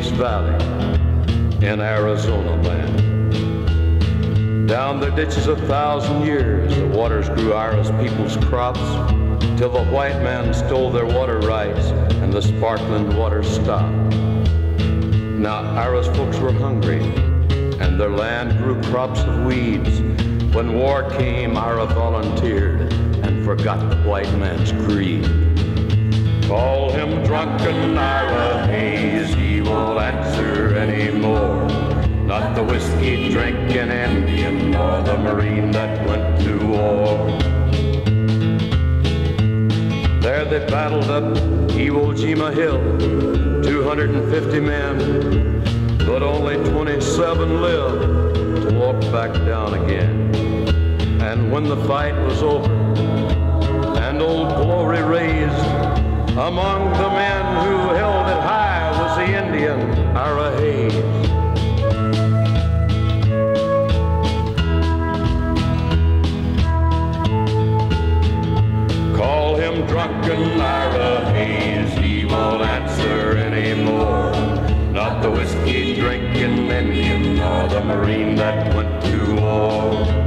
Phoenix 0.00 0.18
Valley 0.18 0.54
in 1.66 1.80
Arizona 1.80 2.56
land. 2.62 2.96
Down 4.66 4.98
their 4.98 5.10
ditches 5.10 5.46
a 5.46 5.56
thousand 5.66 6.24
years, 6.24 6.74
the 6.74 6.86
waters 6.86 7.28
grew 7.28 7.52
Ira's 7.52 7.90
people's 8.02 8.36
crops, 8.46 8.80
till 9.58 9.68
the 9.68 9.84
white 9.90 10.22
man 10.22 10.54
stole 10.54 10.90
their 10.90 11.04
water 11.04 11.38
rights 11.40 11.90
and 12.22 12.32
the 12.32 12.40
sparkling 12.40 13.14
water 13.14 13.42
stopped. 13.42 14.14
Now 15.38 15.76
Ira's 15.76 16.06
folks 16.16 16.38
were 16.38 16.52
hungry, 16.52 17.02
and 17.78 18.00
their 18.00 18.08
land 18.10 18.56
grew 18.56 18.80
crops 18.84 19.20
of 19.20 19.44
weeds. 19.44 20.00
When 20.54 20.78
war 20.78 21.10
came, 21.10 21.58
Ira 21.58 21.84
volunteered 21.86 22.90
and 23.22 23.44
forgot 23.44 23.90
the 23.90 23.96
white 24.08 24.32
man's 24.38 24.72
greed. 24.72 25.24
Call 26.46 26.90
him 26.90 27.22
drunken 27.22 27.98
Ira 27.98 28.59
won't 29.70 30.00
answer 30.00 30.76
anymore. 30.76 31.68
Not 32.26 32.54
the 32.54 32.62
whiskey 32.62 33.30
drinking 33.30 33.90
Indian, 33.90 34.70
nor 34.72 35.02
the 35.02 35.16
Marine 35.18 35.70
that 35.70 36.06
went 36.06 36.40
to 36.44 36.52
war. 36.66 37.16
There 40.20 40.44
they 40.44 40.62
battled 40.66 41.10
up 41.10 41.24
Iwo 41.84 42.12
Jima 42.20 42.52
Hill, 42.52 42.80
250 43.62 44.60
men, 44.60 44.96
but 46.06 46.22
only 46.22 46.56
27 46.70 47.62
lived 47.62 48.62
to 48.62 48.74
walk 48.74 49.00
back 49.12 49.32
down 49.46 49.74
again. 49.74 50.16
And 51.20 51.52
when 51.52 51.64
the 51.64 51.80
fight 51.86 52.14
was 52.26 52.42
over, 52.42 52.72
and 54.06 54.20
old 54.20 54.48
glory 54.56 55.02
raised, 55.02 55.66
among 56.48 56.92
the 56.92 57.10
men 57.24 57.44
who 57.64 57.76
held 57.94 58.26
it 58.28 58.42
high 58.42 58.79
the 59.20 59.44
Indian 59.44 59.80
Ira 60.16 60.50
Hayes. 60.60 60.94
Call 69.14 69.56
him 69.56 69.86
drunken 69.86 70.60
Ira 70.60 71.30
Hayes, 71.32 71.92
he 71.98 72.24
won't 72.24 72.62
answer 72.62 73.36
anymore. 73.36 74.32
Not 74.92 75.20
the 75.20 75.30
whiskey 75.30 76.00
drinking 76.00 76.70
Indian 76.70 77.36
nor 77.36 77.68
the 77.68 77.84
Marine 77.84 78.36
that 78.36 78.74
went 78.74 79.02
to 79.04 79.34
war. 79.38 80.19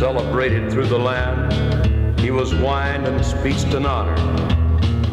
Celebrated 0.00 0.72
through 0.72 0.86
the 0.86 0.98
land. 0.98 2.18
He 2.18 2.30
was 2.30 2.54
wined 2.54 3.06
and 3.06 3.22
speeched 3.22 3.74
and 3.74 3.86
honored. 3.86 4.18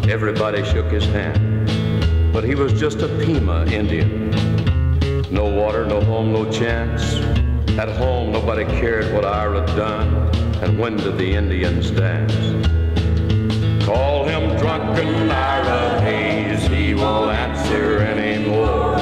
Everybody 0.09 0.63
shook 0.63 0.89
his 0.89 1.03
hand, 1.07 2.31
but 2.31 2.45
he 2.45 2.55
was 2.55 2.71
just 2.71 3.01
a 3.01 3.09
Pima 3.19 3.65
Indian. 3.65 4.31
No 5.29 5.43
water, 5.43 5.85
no 5.85 5.99
home, 5.99 6.31
no 6.31 6.49
chance. 6.49 7.15
At 7.77 7.89
home, 7.97 8.31
nobody 8.31 8.63
cared 8.79 9.13
what 9.13 9.25
Ira 9.25 9.65
done, 9.75 10.07
and 10.63 10.79
when 10.79 10.95
did 10.95 11.17
the 11.17 11.33
Indians 11.33 11.91
dance? 11.91 12.33
Call 13.83 14.23
him 14.23 14.55
drunken 14.57 15.29
Ira 15.29 15.99
Hayes, 15.99 16.65
he 16.67 16.93
won't 16.93 17.31
answer 17.31 17.97
anymore. 17.97 18.95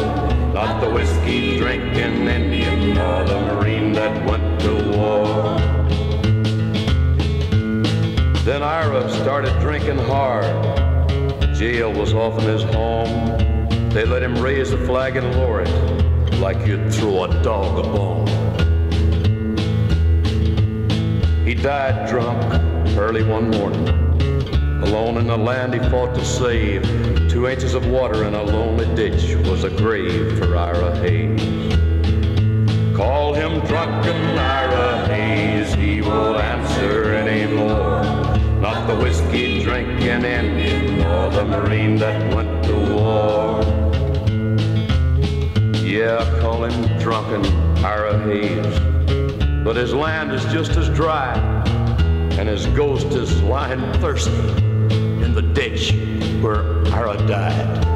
Not 0.51 0.81
the 0.81 0.89
whiskey 0.89 1.59
drinking 1.59 2.27
Indian, 2.27 2.95
nor 2.95 3.23
the 3.23 3.39
Marine 3.53 3.93
that 3.93 4.25
went 4.27 4.59
to 4.61 4.97
war. 4.97 5.54
Then 8.45 8.61
Ira 8.61 9.09
started 9.09 9.59
drinking 9.59 9.97
hard. 9.97 10.45
Jail 11.55 11.91
was 11.91 12.13
often 12.13 12.43
his 12.43 12.61
home. 12.61 13.39
They 13.89 14.05
let 14.05 14.21
him 14.21 14.39
raise 14.39 14.69
the 14.69 14.77
flag 14.85 15.15
and 15.15 15.35
lower 15.35 15.61
it 15.61 16.35
like 16.35 16.67
you'd 16.67 16.93
throw 16.93 17.23
a 17.23 17.41
dog 17.41 17.83
a 17.83 17.89
bone. 17.89 18.27
He 21.43 21.55
died 21.55 22.07
drunk 22.07 22.43
early 22.95 23.23
one 23.23 23.49
morning. 23.49 23.89
Alone 24.83 25.17
in 25.17 25.25
the 25.25 25.37
land 25.37 25.73
he 25.73 25.79
fought 25.89 26.13
to 26.13 26.23
save. 26.23 26.83
Two 27.27 27.47
inches 27.47 27.73
of 27.73 27.87
water 27.87 28.25
in 28.25 28.35
a 28.35 28.43
lonely 28.43 28.85
ditch 28.93 29.33
was 29.47 29.63
a 29.63 29.71
grave 29.71 30.37
for 30.37 30.55
Ira 30.55 30.95
Hayes. 30.97 31.75
Call 32.95 33.33
him 33.33 33.59
drunken 33.61 34.14
whiskey 39.01 39.63
drinking 39.63 40.23
Indian 40.23 41.01
or 41.05 41.29
the 41.29 41.45
Marine 41.45 41.95
that 41.97 42.33
went 42.33 42.63
to 42.65 42.75
war. 42.93 43.61
Yeah, 45.81 46.23
call 46.41 46.65
him 46.65 46.99
drunken 46.99 47.45
Ira 47.83 48.19
Hayes. 48.23 48.79
but 49.63 49.75
his 49.75 49.93
land 49.93 50.31
is 50.31 50.43
just 50.45 50.71
as 50.71 50.89
dry, 50.89 51.33
and 52.37 52.47
his 52.47 52.67
ghost 52.67 53.07
is 53.07 53.41
lying 53.43 53.81
thirsty 53.93 54.31
in 55.23 55.33
the 55.33 55.41
ditch 55.41 55.91
where 56.41 56.85
Ara 56.93 57.17
died. 57.27 57.94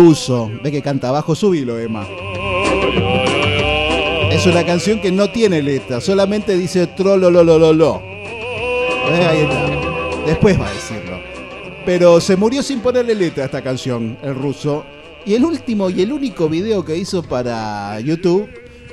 Ruso. 0.00 0.50
Ve 0.62 0.70
que 0.70 0.80
canta 0.80 1.08
abajo, 1.10 1.34
subilo, 1.34 1.78
Emma. 1.78 2.06
Es 4.30 4.46
una 4.46 4.64
canción 4.64 5.00
que 5.00 5.12
no 5.12 5.30
tiene 5.30 5.60
letra, 5.60 6.00
solamente 6.00 6.56
dice 6.56 6.86
trolololololo. 6.86 8.00
Eh. 9.12 9.48
Después 10.26 10.58
va 10.58 10.68
a 10.68 10.72
decirlo. 10.72 11.18
Pero 11.84 12.20
se 12.20 12.36
murió 12.36 12.62
sin 12.62 12.80
ponerle 12.80 13.14
letra 13.14 13.42
a 13.42 13.46
esta 13.46 13.62
canción, 13.62 14.16
el 14.22 14.34
ruso. 14.34 14.84
Y 15.26 15.34
el 15.34 15.44
último 15.44 15.90
y 15.90 16.00
el 16.00 16.12
único 16.12 16.48
video 16.48 16.82
que 16.82 16.96
hizo 16.96 17.22
para 17.22 18.00
YouTube 18.00 18.48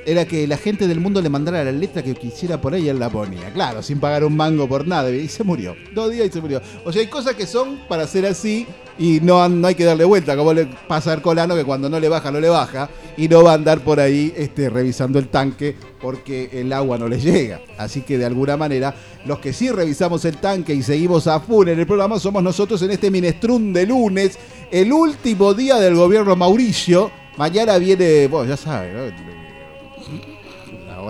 era 0.07 0.25
que 0.25 0.47
la 0.47 0.55
gente 0.55 0.88
del 0.88 1.01
mundo 1.01 1.21
le 1.21 1.27
mandara 1.27 1.65
la 1.65 1.71
letra 1.73 2.01
que 2.01 2.15
quisiera 2.15 2.61
por 2.61 2.77
y 2.77 2.88
él 2.88 2.97
la 2.97 3.09
ponía. 3.09 3.51
Claro, 3.51 3.84
sin 3.84 3.99
pagar 3.99 4.23
un 4.23 4.38
mango 4.38 4.65
por 4.65 4.88
nada. 4.88 5.11
Y 5.11 5.27
se 5.27 5.43
murió. 5.43 5.75
Dos 5.93 6.11
días 6.11 6.27
y 6.27 6.31
se 6.31 6.39
murió. 6.39 6.61
O 6.85 6.93
sea, 6.93 7.01
hay 7.01 7.09
cosas 7.09 7.35
que 7.35 7.45
son 7.45 7.79
para 7.89 8.07
ser 8.07 8.25
así 8.25 8.65
y 8.97 9.19
no, 9.19 9.49
no 9.49 9.67
hay 9.67 9.75
que 9.75 9.84
darle 9.84 10.05
vuelta. 10.05 10.38
Como 10.38 10.53
le 10.53 10.65
pasa 10.88 11.11
al 11.11 11.21
Colano 11.21 11.55
que 11.55 11.65
cuando 11.65 11.89
no 11.89 11.99
le 11.99 12.07
baja, 12.07 12.31
no 12.31 12.39
le 12.39 12.47
baja. 12.47 12.89
Y 13.17 13.27
no 13.27 13.43
va 13.43 13.51
a 13.51 13.55
andar 13.55 13.81
por 13.81 13.99
ahí 13.99 14.34
este, 14.38 14.69
revisando 14.69 15.19
el 15.19 15.27
tanque 15.27 15.75
porque 16.01 16.51
el 16.53 16.71
agua 16.71 16.97
no 16.97 17.09
le 17.09 17.19
llega. 17.19 17.59
Así 17.77 17.99
que 17.99 18.17
de 18.17 18.23
alguna 18.23 18.55
manera, 18.55 18.95
los 19.25 19.39
que 19.39 19.51
sí 19.51 19.69
revisamos 19.71 20.23
el 20.23 20.38
tanque 20.38 20.73
y 20.73 20.84
seguimos 20.84 21.27
a 21.27 21.41
full 21.41 21.67
en 21.67 21.79
el 21.79 21.85
programa 21.85 22.17
somos 22.17 22.41
nosotros 22.41 22.81
en 22.81 22.91
este 22.91 23.11
minestrún 23.11 23.73
de 23.73 23.85
lunes, 23.85 24.39
el 24.71 24.93
último 24.93 25.53
día 25.53 25.75
del 25.75 25.95
gobierno 25.95 26.34
Mauricio. 26.38 27.11
Mañana 27.35 27.77
viene, 27.77 28.27
bueno, 28.27 28.47
ya 28.47 28.55
saben, 28.55 28.93
¿no? 28.93 29.36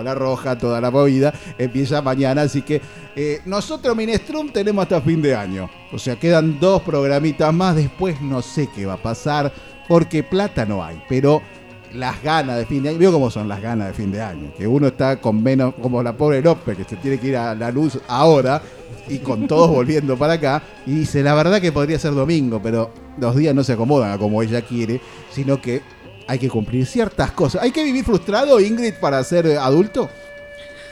La 0.02 0.12
ola 0.12 0.14
roja, 0.14 0.58
toda 0.58 0.80
la 0.80 0.90
movida, 0.90 1.32
empieza 1.58 2.02
mañana, 2.02 2.42
así 2.42 2.62
que 2.62 2.80
eh, 3.16 3.40
nosotros 3.44 3.96
Minestrum 3.96 4.50
tenemos 4.50 4.82
hasta 4.82 5.00
fin 5.00 5.20
de 5.22 5.34
año. 5.34 5.68
O 5.92 5.98
sea, 5.98 6.16
quedan 6.16 6.58
dos 6.60 6.82
programitas 6.82 7.52
más, 7.52 7.76
después 7.76 8.20
no 8.20 8.42
sé 8.42 8.68
qué 8.74 8.86
va 8.86 8.94
a 8.94 9.02
pasar, 9.02 9.52
porque 9.88 10.22
plata 10.22 10.64
no 10.66 10.84
hay, 10.84 11.02
pero 11.08 11.42
las 11.94 12.22
ganas 12.22 12.58
de 12.58 12.66
fin 12.66 12.82
de 12.82 12.90
año, 12.90 12.98
veo 12.98 13.12
cómo 13.12 13.30
son 13.30 13.48
las 13.48 13.60
ganas 13.60 13.88
de 13.88 13.94
fin 13.94 14.12
de 14.12 14.20
año, 14.20 14.52
que 14.56 14.66
uno 14.66 14.88
está 14.88 15.20
con 15.20 15.42
menos, 15.42 15.74
como 15.80 16.02
la 16.02 16.16
pobre 16.16 16.42
López, 16.42 16.76
que 16.76 16.84
se 16.84 16.96
tiene 16.96 17.18
que 17.18 17.28
ir 17.28 17.36
a 17.36 17.54
la 17.54 17.70
luz 17.70 17.98
ahora, 18.08 18.62
y 19.08 19.18
con 19.18 19.46
todos 19.46 19.70
volviendo 19.70 20.16
para 20.16 20.34
acá, 20.34 20.62
y 20.86 20.92
dice, 20.92 21.22
la 21.22 21.34
verdad 21.34 21.60
que 21.60 21.72
podría 21.72 21.98
ser 21.98 22.14
domingo, 22.14 22.60
pero 22.62 22.90
los 23.18 23.34
días 23.36 23.54
no 23.54 23.64
se 23.64 23.72
acomodan 23.72 24.12
a 24.12 24.18
como 24.18 24.42
ella 24.42 24.62
quiere, 24.62 25.00
sino 25.30 25.60
que 25.60 25.82
hay 26.28 26.38
que 26.38 26.48
cumplir 26.48 26.86
ciertas 26.86 27.32
cosas. 27.32 27.62
¿Hay 27.62 27.72
que 27.72 27.82
vivir 27.82 28.04
frustrado, 28.04 28.60
Ingrid, 28.60 28.94
para 29.00 29.22
ser 29.24 29.46
eh, 29.46 29.56
adulto? 29.58 30.08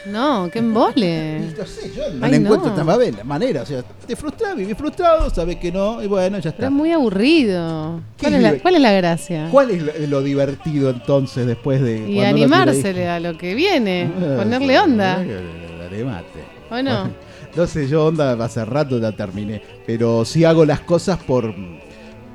No, 0.05 0.49
qué 0.51 0.59
embole. 0.59 1.39
No 1.57 1.65
sé, 1.65 1.91
yo 1.93 2.03
no 2.13 2.25
Ay, 2.25 2.31
le 2.31 2.39
no. 2.39 2.55
encuentro 2.55 2.85
ma- 2.85 2.97
manera. 3.25 3.61
O 3.63 3.65
sea, 3.65 3.83
te 3.83 4.15
frustras, 4.15 4.55
vivís 4.55 4.77
frustrado, 4.77 5.29
sabes 5.29 5.57
que 5.57 5.71
no, 5.71 6.01
y 6.01 6.07
bueno, 6.07 6.37
ya 6.37 6.43
Pero 6.43 6.49
está. 6.53 6.65
es 6.67 6.71
muy 6.71 6.91
aburrido. 6.91 7.99
¿Qué 8.17 8.23
¿Cuál 8.23 8.33
es, 8.35 8.41
la, 8.41 8.51
diver- 8.53 8.61
cuál 8.61 8.75
es 8.75 8.81
la 8.81 8.91
gracia? 8.93 9.47
¿Cuál 9.51 9.71
es 9.71 9.83
lo, 9.83 9.91
lo 10.07 10.21
divertido 10.23 10.89
entonces 10.91 11.45
después 11.45 11.81
de. 11.81 12.09
Y 12.09 12.21
animársele 12.23 13.07
a 13.09 13.19
lo 13.19 13.37
que 13.37 13.53
viene, 13.53 14.03
hijos? 14.17 14.37
ponerle 14.37 14.73
Eh, 14.75 14.79
onda. 14.79 15.21
eh, 15.23 15.41
dale 15.79 16.03
mate. 16.03 16.39
¿O 16.71 16.81
no? 16.81 17.09
No 17.57 17.65
sé, 17.65 17.87
yo 17.87 18.05
onda 18.05 18.33
hace 18.45 18.63
rato 18.65 18.99
la 18.99 19.13
terminé. 19.13 19.61
Pero 19.85 20.23
sí 20.25 20.45
hago 20.45 20.63
las 20.63 20.81
cosas 20.81 21.17
por, 21.17 21.55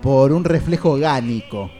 por 0.03 0.33
un 0.33 0.43
reflejo 0.45 0.91
orgánico. 0.93 1.70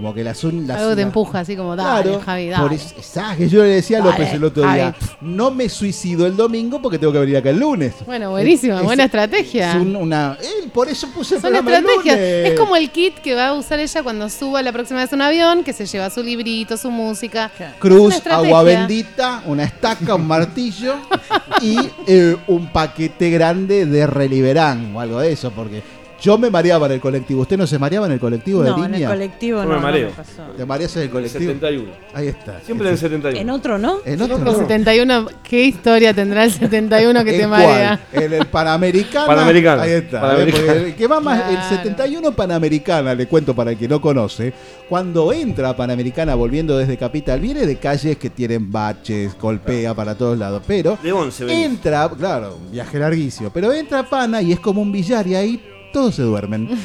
Como 0.00 0.14
que 0.14 0.24
las, 0.24 0.42
un- 0.44 0.66
las 0.66 0.78
Algo 0.80 0.96
te 0.96 1.02
empuja, 1.02 1.40
así 1.40 1.54
como, 1.56 1.76
dale, 1.76 2.02
Claro, 2.04 2.22
Javi, 2.24 2.46
por 2.48 2.56
dale. 2.70 2.74
eso- 2.76 2.94
exacto, 2.96 3.44
yo 3.44 3.62
le 3.62 3.68
decía 3.68 3.98
a 3.98 4.04
López 4.04 4.18
Dale, 4.26 4.36
el 4.36 4.44
otro 4.44 4.62
día, 4.62 4.94
Javi. 4.98 5.12
no 5.20 5.50
me 5.50 5.68
suicido 5.68 6.26
el 6.26 6.36
domingo 6.36 6.80
porque 6.80 6.98
tengo 6.98 7.12
que 7.12 7.18
venir 7.18 7.36
acá 7.36 7.50
el 7.50 7.58
lunes. 7.60 7.92
Bueno, 8.06 8.30
buenísima, 8.30 8.78
Es- 8.78 8.82
buena 8.82 9.02
es- 9.02 9.08
estrategia. 9.08 9.70
es 9.72 9.76
un- 9.76 9.94
una, 9.96 10.38
eh, 10.40 10.68
por 10.72 10.88
eso 10.88 11.06
puse 11.08 11.34
el 11.34 11.42
Son 11.42 11.50
programa 11.50 11.70
el 11.70 11.84
estrategias. 11.84 12.16
lunes. 12.16 12.50
Es 12.52 12.58
como 12.58 12.76
el 12.76 12.90
kit 12.90 13.18
que 13.18 13.34
va 13.34 13.48
a 13.48 13.52
usar 13.52 13.78
ella 13.78 14.02
cuando 14.02 14.28
suba 14.30 14.62
la 14.62 14.72
próxima 14.72 15.00
vez 15.00 15.12
a 15.12 15.16
un 15.16 15.22
avión, 15.22 15.64
que 15.64 15.74
se 15.74 15.84
lleva 15.84 16.08
su 16.08 16.22
librito, 16.22 16.78
su 16.78 16.90
música. 16.90 17.50
Cruz, 17.78 18.22
agua 18.26 18.62
bendita, 18.62 19.42
una 19.44 19.64
estaca, 19.64 20.14
un 20.14 20.26
martillo 20.26 20.94
y 21.60 21.76
eh, 22.06 22.36
un 22.46 22.68
paquete 22.72 23.28
grande 23.28 23.84
de 23.84 24.06
Reliberán 24.06 24.96
o 24.96 25.00
algo 25.00 25.20
de 25.20 25.32
eso, 25.32 25.50
porque 25.50 25.82
yo 26.20 26.38
me 26.38 26.50
mareaba 26.50 26.86
en 26.86 26.92
el 26.92 27.00
colectivo. 27.00 27.42
¿Usted 27.42 27.56
no 27.56 27.66
se 27.66 27.78
mareaba 27.78 28.06
en 28.06 28.12
el 28.12 28.20
colectivo 28.20 28.62
de 28.62 28.70
No, 28.70 28.78
en 28.78 28.84
el 28.84 28.92
línea? 28.92 29.08
colectivo 29.08 29.58
Yo 29.58 29.64
no, 29.64 29.68
me 29.70 29.74
no 29.76 29.80
mareo. 29.82 30.08
me 30.10 30.14
pasó. 30.14 30.42
¿Te 30.56 30.64
mareas 30.66 30.96
en 30.96 31.02
el 31.02 31.10
colectivo? 31.10 31.40
71. 31.52 31.90
Ahí 32.14 32.28
está. 32.28 32.60
Siempre 32.60 32.88
en 32.88 32.92
el 32.94 32.98
71. 32.98 33.40
En 33.40 33.50
otro 33.50 33.78
no. 33.78 33.98
En 34.04 34.20
otro 34.22 34.36
El 34.36 34.44
no. 34.44 34.52
71, 34.54 35.26
¿qué 35.42 35.64
historia 35.64 36.12
tendrá 36.14 36.44
el 36.44 36.52
71 36.52 37.24
que 37.24 37.30
¿En 37.34 37.40
te 37.42 37.48
cuál? 37.48 37.62
marea? 37.62 38.00
En 38.12 38.32
el 38.32 38.46
Panamericana. 38.46 39.26
Panamericana. 39.26 39.82
Ahí 39.82 39.90
está. 39.92 40.20
Panamericana. 40.20 40.72
El 40.72 40.94
que 40.94 41.06
va 41.06 41.20
más, 41.20 41.48
el 41.50 41.56
Claro. 41.56 41.76
71 41.76 42.32
Panamericana, 42.32 43.14
le 43.14 43.26
cuento 43.26 43.54
para 43.54 43.70
el 43.72 43.78
que 43.78 43.88
no 43.88 44.00
conoce, 44.00 44.52
cuando 44.88 45.32
entra 45.32 45.70
a 45.70 45.76
Panamericana 45.76 46.34
volviendo 46.34 46.76
desde 46.76 46.96
Capital, 46.96 47.40
viene 47.40 47.66
de 47.66 47.76
calles 47.76 48.16
que 48.18 48.30
tienen 48.30 48.70
baches, 48.70 49.36
golpea 49.40 49.94
para 49.94 50.14
todos 50.14 50.36
lados, 50.38 50.62
pero 50.66 50.98
De 51.02 51.12
11 51.12 51.44
venís. 51.44 51.66
entra, 51.66 52.08
claro, 52.18 52.58
un 52.64 52.72
viaje 52.72 52.98
larguísimo, 52.98 53.50
pero 53.50 53.72
entra 53.72 54.00
a 54.00 54.08
Pana 54.08 54.42
y 54.42 54.52
es 54.52 54.60
como 54.60 54.82
un 54.82 54.90
billar 54.92 55.26
y 55.26 55.34
ahí 55.34 55.62
todos 55.92 56.14
se 56.14 56.22
duermen. 56.22 56.68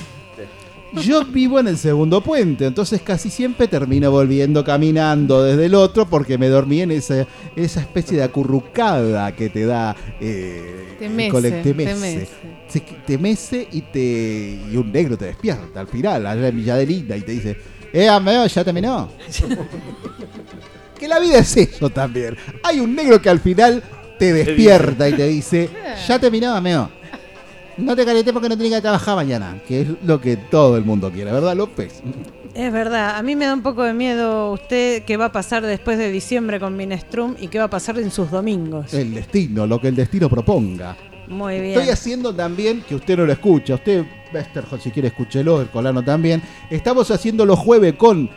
Yo 1.03 1.25
vivo 1.25 1.59
en 1.59 1.67
el 1.67 1.77
segundo 1.77 2.21
puente, 2.21 2.65
entonces 2.65 3.01
casi 3.01 3.29
siempre 3.29 3.67
termino 3.67 4.11
volviendo 4.11 4.63
caminando 4.63 5.43
desde 5.43 5.65
el 5.65 5.75
otro 5.75 6.05
porque 6.07 6.37
me 6.37 6.47
dormí 6.47 6.81
en 6.81 6.91
esa, 6.91 7.27
esa 7.57 7.81
especie 7.81 8.17
de 8.17 8.23
acurrucada 8.23 9.35
que 9.35 9.49
te 9.49 9.65
da 9.65 9.93
eh, 10.21 10.95
Te 10.97 11.09
mece, 11.09 11.51
te 11.63 11.73
mece. 11.73 11.95
mece. 11.95 12.27
Se- 12.69 12.79
te 12.79 13.17
mece 13.17 13.67
y 13.73 13.81
te 13.81 14.57
y 14.71 14.77
un 14.77 14.89
negro 14.91 15.17
te 15.17 15.25
despierta 15.25 15.81
al 15.81 15.87
final, 15.87 16.25
allá 16.25 16.47
en 16.47 16.55
Villa 16.55 16.75
de 16.77 16.85
Linda 16.85 17.17
y 17.17 17.21
te 17.21 17.31
dice, 17.33 17.57
eh, 17.91 18.07
ameo, 18.07 18.45
ya 18.47 18.63
terminó. 18.63 19.09
que 20.99 21.07
la 21.09 21.19
vida 21.19 21.39
es 21.39 21.57
eso 21.57 21.89
también. 21.89 22.37
Hay 22.63 22.79
un 22.79 22.95
negro 22.95 23.21
que 23.21 23.29
al 23.29 23.39
final 23.41 23.83
te 24.17 24.31
despierta 24.31 25.09
y 25.09 25.13
te 25.13 25.27
dice, 25.27 25.69
ya 26.07 26.19
terminó, 26.19 26.55
ameo. 26.55 26.89
No 27.77 27.95
te 27.95 28.05
calenté 28.05 28.31
porque 28.31 28.47
no 28.47 28.55
tenés 28.55 28.73
que 28.73 28.81
trabajar 28.81 29.15
mañana, 29.15 29.61
que 29.67 29.81
es 29.81 29.87
lo 30.05 30.21
que 30.21 30.37
todo 30.37 30.77
el 30.77 30.85
mundo 30.85 31.11
quiere, 31.11 31.31
¿verdad, 31.31 31.55
López? 31.55 32.01
Es 32.53 32.71
verdad, 32.71 33.17
a 33.17 33.21
mí 33.21 33.35
me 33.35 33.45
da 33.45 33.53
un 33.53 33.63
poco 33.63 33.83
de 33.83 33.93
miedo 33.93 34.53
usted 34.53 35.03
qué 35.03 35.17
va 35.17 35.25
a 35.25 35.31
pasar 35.33 35.61
después 35.63 35.97
de 35.97 36.09
diciembre 36.09 36.59
con 36.59 36.77
Minestrum 36.77 37.35
y 37.39 37.49
qué 37.49 37.59
va 37.59 37.65
a 37.65 37.69
pasar 37.69 37.99
en 37.99 38.11
sus 38.11 38.31
domingos. 38.31 38.93
El 38.93 39.13
destino, 39.13 39.67
lo 39.67 39.81
que 39.81 39.89
el 39.89 39.95
destino 39.95 40.29
proponga. 40.29 40.95
Muy 41.27 41.59
bien. 41.59 41.77
Estoy 41.77 41.89
haciendo 41.89 42.33
también, 42.33 42.81
que 42.87 42.95
usted 42.95 43.17
no 43.17 43.25
lo 43.25 43.33
escucha, 43.33 43.75
usted, 43.75 44.05
Westerholt, 44.33 44.81
si 44.81 44.91
quiere 44.91 45.09
escúchelo, 45.09 45.59
el 45.59 45.67
colano 45.69 46.01
también. 46.01 46.41
Estamos 46.69 47.11
haciendo 47.11 47.45
los 47.45 47.59
jueves 47.59 47.95
con 47.95 48.29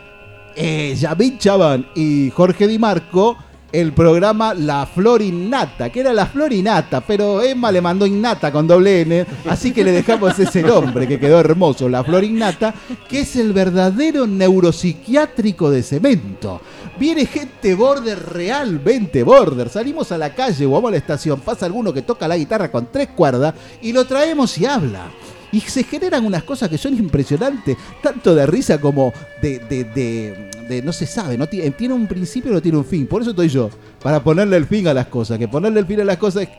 eh, 0.55 0.97
Chabán 1.37 1.87
y 1.95 2.29
Jorge 2.31 2.67
Di 2.67 2.77
Marco 2.77 3.37
el 3.71 3.93
programa 3.93 4.53
La 4.53 4.85
Flor 4.85 5.21
Innata, 5.21 5.89
que 5.89 5.99
era 6.01 6.13
La 6.13 6.25
Flor 6.25 6.51
Innata, 6.53 7.01
pero 7.01 7.41
Emma 7.41 7.71
le 7.71 7.81
mandó 7.81 8.05
Innata 8.05 8.51
con 8.51 8.67
doble 8.67 9.01
N, 9.01 9.25
así 9.47 9.71
que 9.71 9.83
le 9.83 9.91
dejamos 9.91 10.37
ese 10.39 10.61
nombre 10.63 11.07
que 11.07 11.19
quedó 11.19 11.39
hermoso, 11.39 11.87
La 11.87 12.03
Flor 12.03 12.23
Innata, 12.23 12.73
que 13.07 13.21
es 13.21 13.35
el 13.35 13.53
verdadero 13.53 14.25
neuropsiquiátrico 14.27 15.69
de 15.69 15.83
cemento. 15.83 16.61
Viene 16.99 17.25
gente 17.25 17.75
border, 17.75 18.19
realmente 18.33 19.23
border. 19.23 19.69
Salimos 19.69 20.11
a 20.11 20.17
la 20.17 20.33
calle 20.35 20.65
o 20.65 20.71
vamos 20.71 20.89
a 20.89 20.91
la 20.91 20.97
estación, 20.97 21.39
pasa 21.39 21.65
alguno 21.65 21.93
que 21.93 22.01
toca 22.01 22.27
la 22.27 22.35
guitarra 22.35 22.69
con 22.69 22.91
tres 22.91 23.09
cuerdas 23.15 23.53
y 23.81 23.93
lo 23.93 24.05
traemos 24.05 24.57
y 24.57 24.65
habla. 24.65 25.09
Y 25.51 25.61
se 25.61 25.83
generan 25.83 26.25
unas 26.25 26.43
cosas 26.43 26.69
que 26.69 26.77
son 26.77 26.93
impresionantes, 26.97 27.75
tanto 28.03 28.35
de 28.35 28.45
risa 28.45 28.79
como 28.79 29.11
de, 29.41 29.59
de, 29.59 29.83
de- 29.83 30.81
no 30.83 30.93
se 30.93 31.07
sabe, 31.07 31.37
no 31.37 31.47
tiene, 31.47 31.71
tiene 31.71 31.95
un 31.95 32.05
principio 32.05 32.51
y 32.51 32.53
no 32.53 32.61
tiene 32.61 32.77
un 32.77 32.85
fin. 32.85 33.07
Por 33.07 33.21
eso 33.23 33.31
estoy 33.31 33.49
yo, 33.49 33.69
para 34.03 34.23
ponerle 34.23 34.57
el 34.57 34.67
fin 34.67 34.87
a 34.87 34.93
las 34.93 35.07
cosas, 35.07 35.39
que 35.39 35.47
ponerle 35.47 35.79
el 35.79 35.85
fin 35.87 36.01
a 36.01 36.05
las 36.05 36.17
cosas 36.17 36.43
es 36.43 36.49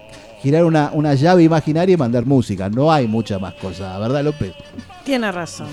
girar 0.42 0.64
una, 0.64 0.90
una 0.92 1.14
llave 1.14 1.44
imaginaria 1.44 1.92
y 1.94 1.96
mandar 1.96 2.26
música. 2.26 2.68
No 2.68 2.90
hay 2.90 3.06
mucha 3.06 3.38
más 3.38 3.54
cosa, 3.54 3.96
¿verdad, 3.98 4.24
López? 4.24 4.52
Tiene 5.04 5.30
razón. 5.30 5.68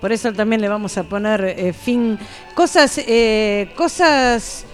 Por 0.00 0.12
eso 0.12 0.32
también 0.32 0.60
le 0.60 0.68
vamos 0.68 0.96
a 0.98 1.04
poner 1.04 1.42
eh, 1.56 1.72
fin. 1.72 2.18
Cosas, 2.54 2.98
eh, 2.98 3.70
cosas 3.76 4.64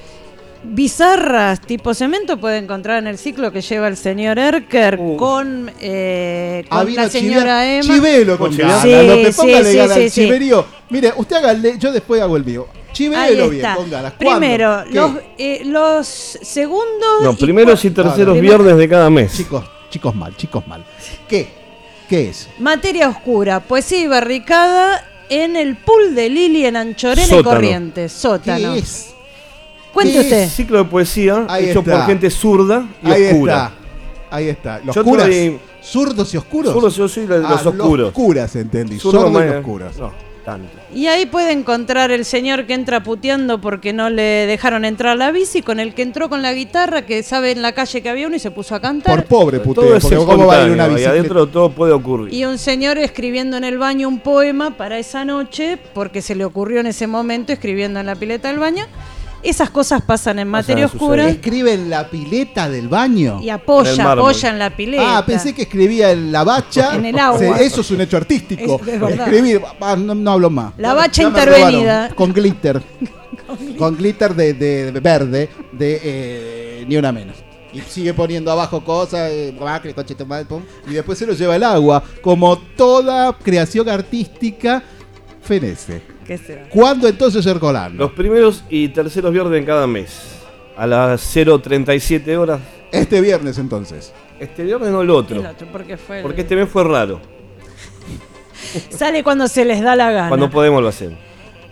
bizarras 0.65 1.61
tipo 1.61 1.95
cemento 1.95 2.39
puede 2.39 2.59
encontrar 2.59 2.99
en 2.99 3.07
el 3.07 3.19
ciclo 3.19 3.53
que 3.53 3.61
lleva 3.61 3.89
el 3.89 3.97
señor 3.97 4.39
Erker 4.39 4.99
con, 5.16 5.70
eh, 5.81 6.65
con 6.69 6.95
la 6.95 7.09
señora 7.09 7.74
Emma. 7.77 7.95
Chivelo 7.95 8.39
con 8.39 8.53
Sí, 8.53 8.59
ganas, 8.59 8.82
sí, 8.82 8.91
López, 8.91 9.36
póngale 9.36 9.73
sí, 9.73 9.78
al 9.78 9.91
sí. 9.93 10.11
Chiverío. 10.11 10.66
Mire, 10.91 11.12
usted 11.16 11.36
hágale, 11.36 11.78
yo 11.78 11.93
después 11.93 12.20
hago 12.20 12.36
el 12.36 12.45
mío. 12.45 12.66
Chivelo 12.93 13.51
bien, 13.51 13.66
con 13.74 13.91
ganas. 13.91 14.12
Primero, 14.12 14.85
los, 14.91 15.12
eh, 15.36 15.62
los 15.65 16.07
segundos. 16.07 17.23
No, 17.23 17.32
y 17.32 17.36
primeros 17.36 17.85
y 17.85 17.91
terceros 17.91 18.41
viernes 18.41 18.77
de 18.77 18.89
cada 18.89 19.11
mes. 19.11 19.36
Chicos, 19.36 19.65
chicos 19.91 20.15
mal, 20.15 20.36
chicos 20.36 20.66
mal. 20.66 20.85
¿Qué? 21.28 21.49
¿Qué 22.09 22.28
es? 22.28 22.49
Materia 22.59 23.09
oscura, 23.09 23.61
poesía 23.61 24.01
y 24.01 24.07
barricada 24.07 25.05
en 25.28 25.57
el 25.57 25.77
pool 25.77 26.15
de 26.15 26.28
Lili 26.28 26.66
en 26.66 26.77
Anchorena 26.77 27.39
y. 27.39 27.43
Corrientes. 27.43 28.12
Sótano. 28.12 28.74
¿Qué 28.74 28.78
es? 28.78 29.14
Cuente 29.94 30.12
¿Qué 30.12 30.20
usted. 30.20 30.48
Ciclo 30.48 30.78
de 30.78 30.84
poesía 30.84 31.46
Ahí 31.48 31.70
hecho 31.70 31.78
está. 31.80 31.92
por 31.98 32.06
gente 32.06 32.30
zurda 32.30 32.86
y 33.02 33.10
Ahí 33.10 33.24
oscura. 33.26 33.54
está. 33.54 33.72
Ahí 34.36 34.48
está. 34.48 34.80
¿Los 34.84 34.94
Yo 34.96 35.04
curas? 35.04 35.28
¿Zurdos 35.82 36.34
y 36.34 36.36
oscuros? 36.36 36.72
Zurdos, 36.72 36.96
yo 36.96 37.08
soy 37.08 37.26
de 37.26 37.38
los 37.40 37.50
Ah, 37.64 37.68
oscuros. 37.68 38.06
Los 38.06 38.12
curas, 38.12 38.56
entendí. 38.56 38.98
Zurdo 38.98 39.28
y 39.28 39.30
más- 39.30 39.54
oscuros. 39.56 39.96
No, 39.98 40.12
tanto. 40.44 40.68
Y 40.94 41.06
ahí 41.08 41.26
puede 41.26 41.52
encontrar 41.52 42.10
el 42.10 42.24
señor 42.24 42.66
que 42.66 42.72
entra 42.74 43.02
puteando 43.02 43.60
porque 43.60 43.92
no 43.92 44.08
le 44.10 44.22
dejaron 44.46 44.84
entrar 44.86 45.12
a 45.12 45.16
la 45.16 45.30
bici, 45.30 45.60
con 45.62 45.78
el 45.78 45.94
que 45.94 46.02
entró 46.02 46.28
con 46.30 46.40
la 46.42 46.52
guitarra, 46.54 47.02
que 47.06 47.22
sabe 47.22 47.50
en 47.52 47.60
la 47.62 47.72
calle 47.72 48.00
que 48.02 48.08
había 48.08 48.26
uno 48.26 48.34
y 48.36 48.38
se 48.38 48.50
puso 48.50 48.74
a 48.74 48.80
cantar. 48.80 49.14
Por 49.14 49.24
pobre 49.26 49.58
Todo 49.58 49.74
puteo, 49.74 49.96
es 49.96 50.02
porque 50.02 50.16
cómo 50.16 50.46
va 50.46 50.54
a 50.62 50.66
ir 50.66 50.72
una 50.72 50.84
espontáneo, 50.84 50.86
y 50.86 50.94
bicicleta. 50.94 51.10
adentro 51.10 51.46
todo 51.48 51.70
puede 51.70 51.92
ocurrir. 51.92 52.32
Y 52.34 52.44
un 52.46 52.56
señor 52.58 52.96
escribiendo 52.98 53.56
en 53.58 53.64
el 53.64 53.76
baño 53.78 54.08
un 54.08 54.18
poema 54.20 54.76
para 54.76 54.98
esa 54.98 55.24
noche, 55.26 55.78
porque 55.92 56.22
se 56.22 56.34
le 56.34 56.44
ocurrió 56.46 56.80
en 56.80 56.86
ese 56.86 57.06
momento 57.06 57.52
escribiendo 57.52 58.00
en 58.00 58.06
la 58.06 58.16
pileta 58.16 58.48
del 58.48 58.58
baño. 58.58 58.86
Esas 59.44 59.70
cosas 59.70 60.02
pasan 60.02 60.38
en 60.38 60.48
materia 60.48 60.86
oscura 60.86 61.28
Escribe 61.28 61.74
en 61.74 61.90
la 61.90 62.08
pileta 62.08 62.68
del 62.68 62.88
baño. 62.88 63.40
y 63.42 63.50
apoya, 63.50 64.12
apoya 64.12 64.50
en 64.50 64.58
la 64.58 64.74
pileta. 64.74 65.18
Ah, 65.18 65.26
pensé 65.26 65.54
que 65.54 65.62
escribía 65.62 66.10
en 66.12 66.32
la 66.32 66.44
bacha. 66.44 66.94
En 66.94 67.04
el 67.04 67.18
agua. 67.18 67.58
Eso 67.60 67.82
es 67.82 67.90
un 67.90 68.00
hecho 68.00 68.16
artístico. 68.16 68.80
Es- 68.82 68.88
es 68.94 69.00
verdad. 69.00 69.28
Escribir, 69.28 69.60
ah, 69.80 69.96
no, 69.96 70.14
no 70.14 70.30
hablo 70.32 70.50
más. 70.50 70.72
La 70.78 70.94
bacha 70.94 71.22
Ya 71.22 71.28
intervenida. 71.28 72.08
Con 72.14 72.32
glitter. 72.32 72.82
con 73.78 73.96
glitter 73.96 74.34
de, 74.34 74.54
de- 74.54 74.92
de 74.92 75.00
verde, 75.00 75.48
de 75.72 76.00
eh, 76.02 76.84
ni 76.88 76.96
una 76.96 77.12
menos. 77.12 77.36
Y 77.72 77.80
sigue 77.80 78.14
poniendo 78.14 78.52
abajo 78.52 78.84
cosas, 78.84 79.30
eh, 79.32 79.52
y 80.88 80.92
después 80.94 81.18
se 81.18 81.26
lo 81.26 81.32
lleva 81.32 81.54
al 81.56 81.62
agua. 81.64 82.02
Como 82.22 82.56
toda 82.56 83.36
creación 83.36 83.88
artística, 83.88 84.82
fenece. 85.42 86.14
¿Qué 86.26 86.38
será? 86.38 86.68
¿Cuándo 86.68 87.06
entonces 87.09 87.44
Ercolano? 87.46 87.96
Los 87.96 88.12
primeros 88.12 88.64
y 88.70 88.88
terceros 88.88 89.32
viernes 89.32 89.52
de 89.52 89.64
cada 89.64 89.86
mes. 89.86 90.40
A 90.76 90.86
las 90.86 91.20
0.37 91.36 92.36
horas. 92.36 92.60
Este 92.90 93.20
viernes 93.20 93.59
entonces. 93.59 94.12
Este 94.40 94.64
viernes 94.64 94.90
no 94.90 95.02
el 95.02 95.10
otro. 95.10 95.40
El 95.40 95.46
otro, 95.46 95.66
porque 95.70 95.96
fue 95.96 96.18
el- 96.18 96.22
Porque 96.22 96.40
este 96.42 96.56
mes 96.56 96.68
fue 96.68 96.84
raro. 96.84 97.20
Sale 98.90 99.22
cuando 99.22 99.46
se 99.48 99.64
les 99.64 99.80
da 99.82 99.94
la 99.96 100.10
gana. 100.10 100.28
Cuando 100.28 100.51
podemos 100.51 100.82
lo 100.82 100.88
hacemos. 100.88 101.18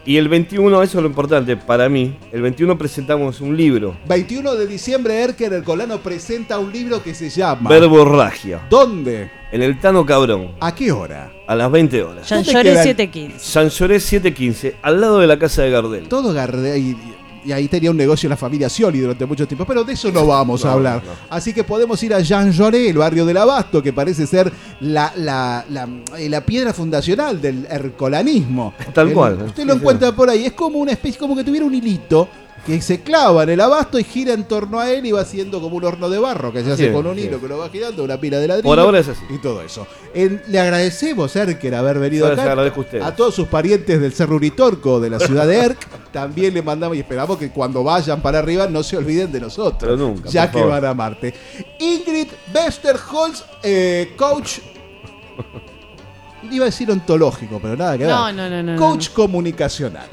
Y 0.05 0.17
el 0.17 0.29
21, 0.29 0.83
eso 0.83 0.99
es 0.99 1.03
lo 1.03 1.09
importante 1.09 1.57
para 1.57 1.89
mí. 1.89 2.19
El 2.33 2.43
21 2.43 2.77
presentamos 2.77 3.41
un 3.41 3.57
libro. 3.57 3.97
21 4.09 4.55
de 4.57 4.67
diciembre, 4.67 5.23
Erker 5.23 5.53
Ercolano 5.53 5.99
presenta 5.99 6.59
un 6.59 6.73
libro 6.73 7.03
que 7.03 7.15
se 7.15 7.31
llama 7.31 7.71
Verborragia. 7.71 8.61
¿Dónde? 8.69 9.31
En 9.53 9.63
el 9.63 9.79
Tano 9.79 10.05
Cabrón. 10.07 10.53
¿A 10.61 10.75
qué 10.75 10.91
hora? 10.91 11.31
A 11.47 11.55
las 11.55 11.71
20 11.71 12.03
horas. 12.03 12.29
Jean 12.29 12.39
¿Dónde 12.43 12.53
Lloré 12.53 12.71
queda? 12.73 12.83
715. 12.83 13.39
San 13.39 13.69
Lloré 13.69 14.01
715, 14.01 14.77
al 14.83 15.01
lado 15.01 15.19
de 15.21 15.27
la 15.27 15.39
casa 15.39 15.63
de 15.63 15.71
Gardel. 15.71 16.09
Todo 16.09 16.33
Gardel. 16.33 16.79
Y, 16.83 16.97
y 17.45 17.53
ahí 17.53 17.69
tenía 17.69 17.91
un 17.91 17.97
negocio 17.97 18.29
la 18.31 18.37
familia 18.37 18.69
Scioli 18.71 19.01
durante 19.01 19.27
mucho 19.27 19.47
tiempo, 19.47 19.65
pero 19.67 19.85
de 19.85 19.93
eso 19.93 20.11
no 20.11 20.27
vamos 20.27 20.65
a 20.65 20.73
hablar. 20.73 21.03
no. 21.05 21.11
Así 21.29 21.53
que 21.53 21.65
podemos 21.65 22.03
ir 22.03 22.15
a 22.15 22.21
Jean 22.21 22.51
Lloré, 22.53 22.89
el 22.89 22.97
barrio 22.97 23.27
del 23.27 23.37
Abasto, 23.37 23.83
que 23.83 23.93
parece 23.93 24.27
ser 24.27 24.51
la, 24.81 25.13
la, 25.17 25.65
la, 25.69 25.89
eh, 26.19 26.29
la 26.31 26.41
piedra 26.41 26.73
fundacional 26.73 27.43
del 27.43 27.67
ercolanismo. 27.69 28.73
Tal 28.95 29.09
El- 29.09 29.15
cual. 29.15 29.35
Usted 29.43 29.63
Sí, 29.63 29.69
lo 29.69 29.75
sí. 29.75 29.81
encuentra 29.81 30.13
por 30.13 30.31
ahí, 30.31 30.47
es 30.47 30.53
como 30.53 30.79
una 30.79 30.93
especie, 30.93 31.19
como 31.19 31.37
que 31.37 31.45
tuviera 31.45 31.67
un 31.67 31.75
hilito 31.75 32.29
que 32.67 32.81
se 32.81 33.01
clava 33.03 33.43
en 33.43 33.49
el 33.51 33.61
abasto 33.61 33.99
y 33.99 34.05
gira 34.05 34.33
en 34.35 34.45
torno 34.45 34.79
a 34.79 34.89
él 34.93 35.05
y 35.05 35.11
va 35.11 35.23
haciendo 35.23 35.61
como 35.61 35.77
un 35.77 35.85
horno 35.85 36.09
de 36.09 36.19
barro 36.21 36.53
que 36.53 36.63
se 36.63 36.71
hace 36.73 36.87
Sí, 36.87 36.93
con 36.93 37.05
un 37.07 37.17
sí. 37.17 37.23
hilo 37.23 37.41
que 37.41 37.49
lo 37.49 37.59
va 37.59 37.69
girando, 37.69 38.05
una 38.05 38.19
pila 38.21 38.39
de 38.39 38.47
ladrillo. 38.47 38.69
Por 38.69 38.79
ahora 38.79 39.01
es 39.01 39.09
así. 39.09 39.23
Y 39.31 39.39
todo 39.39 39.63
eso. 39.63 39.85
En- 40.15 40.41
le 40.47 40.61
agradecemos, 40.61 41.35
Erker, 41.35 41.75
haber 41.75 41.99
venido 41.99 42.29
les 42.31 42.39
acá. 42.39 42.51
agradezco 42.53 42.81
a 42.81 42.85
ustedes. 42.85 43.05
A 43.05 43.17
todos 43.17 43.35
sus 43.35 43.49
parientes 43.49 44.01
del 44.01 44.13
Cerro 44.13 44.37
Uritorco, 44.37 45.01
de 45.01 45.11
la 45.11 45.19
ciudad 45.19 45.47
de 45.49 45.57
Erc, 45.59 45.89
también 46.13 46.55
le 46.55 46.63
mandamos 46.63 46.97
y 46.97 47.01
esperamos 47.01 47.37
que 47.37 47.51
cuando 47.51 47.83
vayan 47.83 48.23
para 48.23 48.39
arriba 48.39 48.69
no 48.69 48.83
se 48.85 48.97
olviden 48.97 49.33
de 49.33 49.41
nosotros. 49.41 49.79
Pero 49.81 49.97
nunca, 49.97 50.29
Ya 50.31 50.49
que 50.51 50.59
favor. 50.59 50.71
van 50.71 50.85
a 50.85 50.95
Marte. 50.95 51.35
Ingrid 51.81 52.29
Westerholz, 52.55 53.45
eh, 53.65 54.13
coach. 54.17 54.59
Iba 56.51 56.65
a 56.65 56.67
decir 56.67 56.91
ontológico, 56.91 57.59
pero 57.63 57.77
nada 57.77 57.97
que 57.97 58.05
ver. 58.05 58.13
No, 58.13 58.33
no, 58.33 58.51
no, 58.51 58.63
no, 58.63 58.77
Coach 58.77 59.11
comunicacional. 59.11 60.07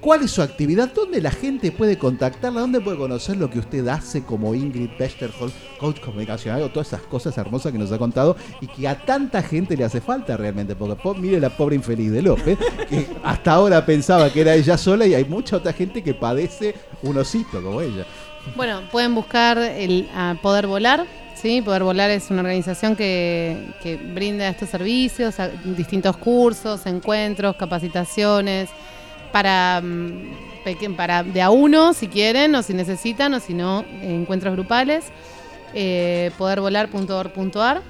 ¿Cuál 0.00 0.22
es 0.22 0.30
su 0.30 0.42
actividad? 0.42 0.92
¿Dónde 0.94 1.20
la 1.20 1.30
gente 1.30 1.72
puede 1.72 1.98
contactarla? 1.98 2.60
¿Dónde 2.60 2.80
puede 2.80 2.96
conocer 2.96 3.36
lo 3.36 3.50
que 3.50 3.58
usted 3.58 3.86
hace 3.88 4.22
como 4.22 4.54
Ingrid 4.54 4.90
Westerholz, 4.98 5.52
coach 5.78 6.00
comunicacional, 6.00 6.62
o 6.62 6.68
todas 6.70 6.88
esas 6.88 7.02
cosas 7.02 7.36
hermosas 7.36 7.72
que 7.72 7.78
nos 7.78 7.90
ha 7.92 7.98
contado 7.98 8.36
y 8.60 8.66
que 8.68 8.86
a 8.86 8.96
tanta 9.04 9.42
gente 9.42 9.76
le 9.76 9.84
hace 9.84 10.00
falta 10.00 10.36
realmente? 10.36 10.76
Porque 10.76 10.94
po- 11.02 11.14
mire 11.14 11.40
la 11.40 11.50
pobre 11.50 11.74
infeliz 11.76 12.12
de 12.12 12.22
López, 12.22 12.58
que 12.88 13.06
hasta 13.24 13.52
ahora 13.52 13.84
pensaba 13.84 14.32
que 14.32 14.40
era 14.42 14.54
ella 14.54 14.78
sola 14.78 15.06
y 15.06 15.14
hay 15.14 15.24
mucha 15.24 15.56
otra 15.56 15.72
gente 15.72 16.02
que 16.02 16.14
padece 16.14 16.74
un 17.02 17.18
osito 17.18 17.62
como 17.62 17.80
ella. 17.80 18.06
Bueno, 18.56 18.82
pueden 18.92 19.14
buscar 19.14 19.58
el 19.58 20.08
a 20.14 20.36
Poder 20.40 20.66
Volar. 20.68 21.04
¿sí? 21.34 21.60
Poder 21.62 21.82
Volar 21.84 22.10
es 22.10 22.30
una 22.30 22.40
organización 22.40 22.96
que, 22.96 23.68
que 23.82 23.96
brinda 23.96 24.48
estos 24.48 24.68
servicios, 24.70 25.34
distintos 25.76 26.16
cursos, 26.16 26.84
encuentros, 26.86 27.56
capacitaciones, 27.56 28.68
para, 29.32 29.80
mm, 29.82 30.94
para 30.96 31.22
de 31.22 31.40
a 31.40 31.50
uno 31.50 31.94
si 31.94 32.08
quieren 32.08 32.54
o 32.54 32.62
si 32.62 32.74
necesitan 32.74 33.32
o 33.34 33.40
si 33.40 33.54
no, 33.54 33.84
encuentros 34.02 34.54
grupales. 34.54 35.06
Eh, 35.74 36.30
podervolar.org.ar 36.38 37.82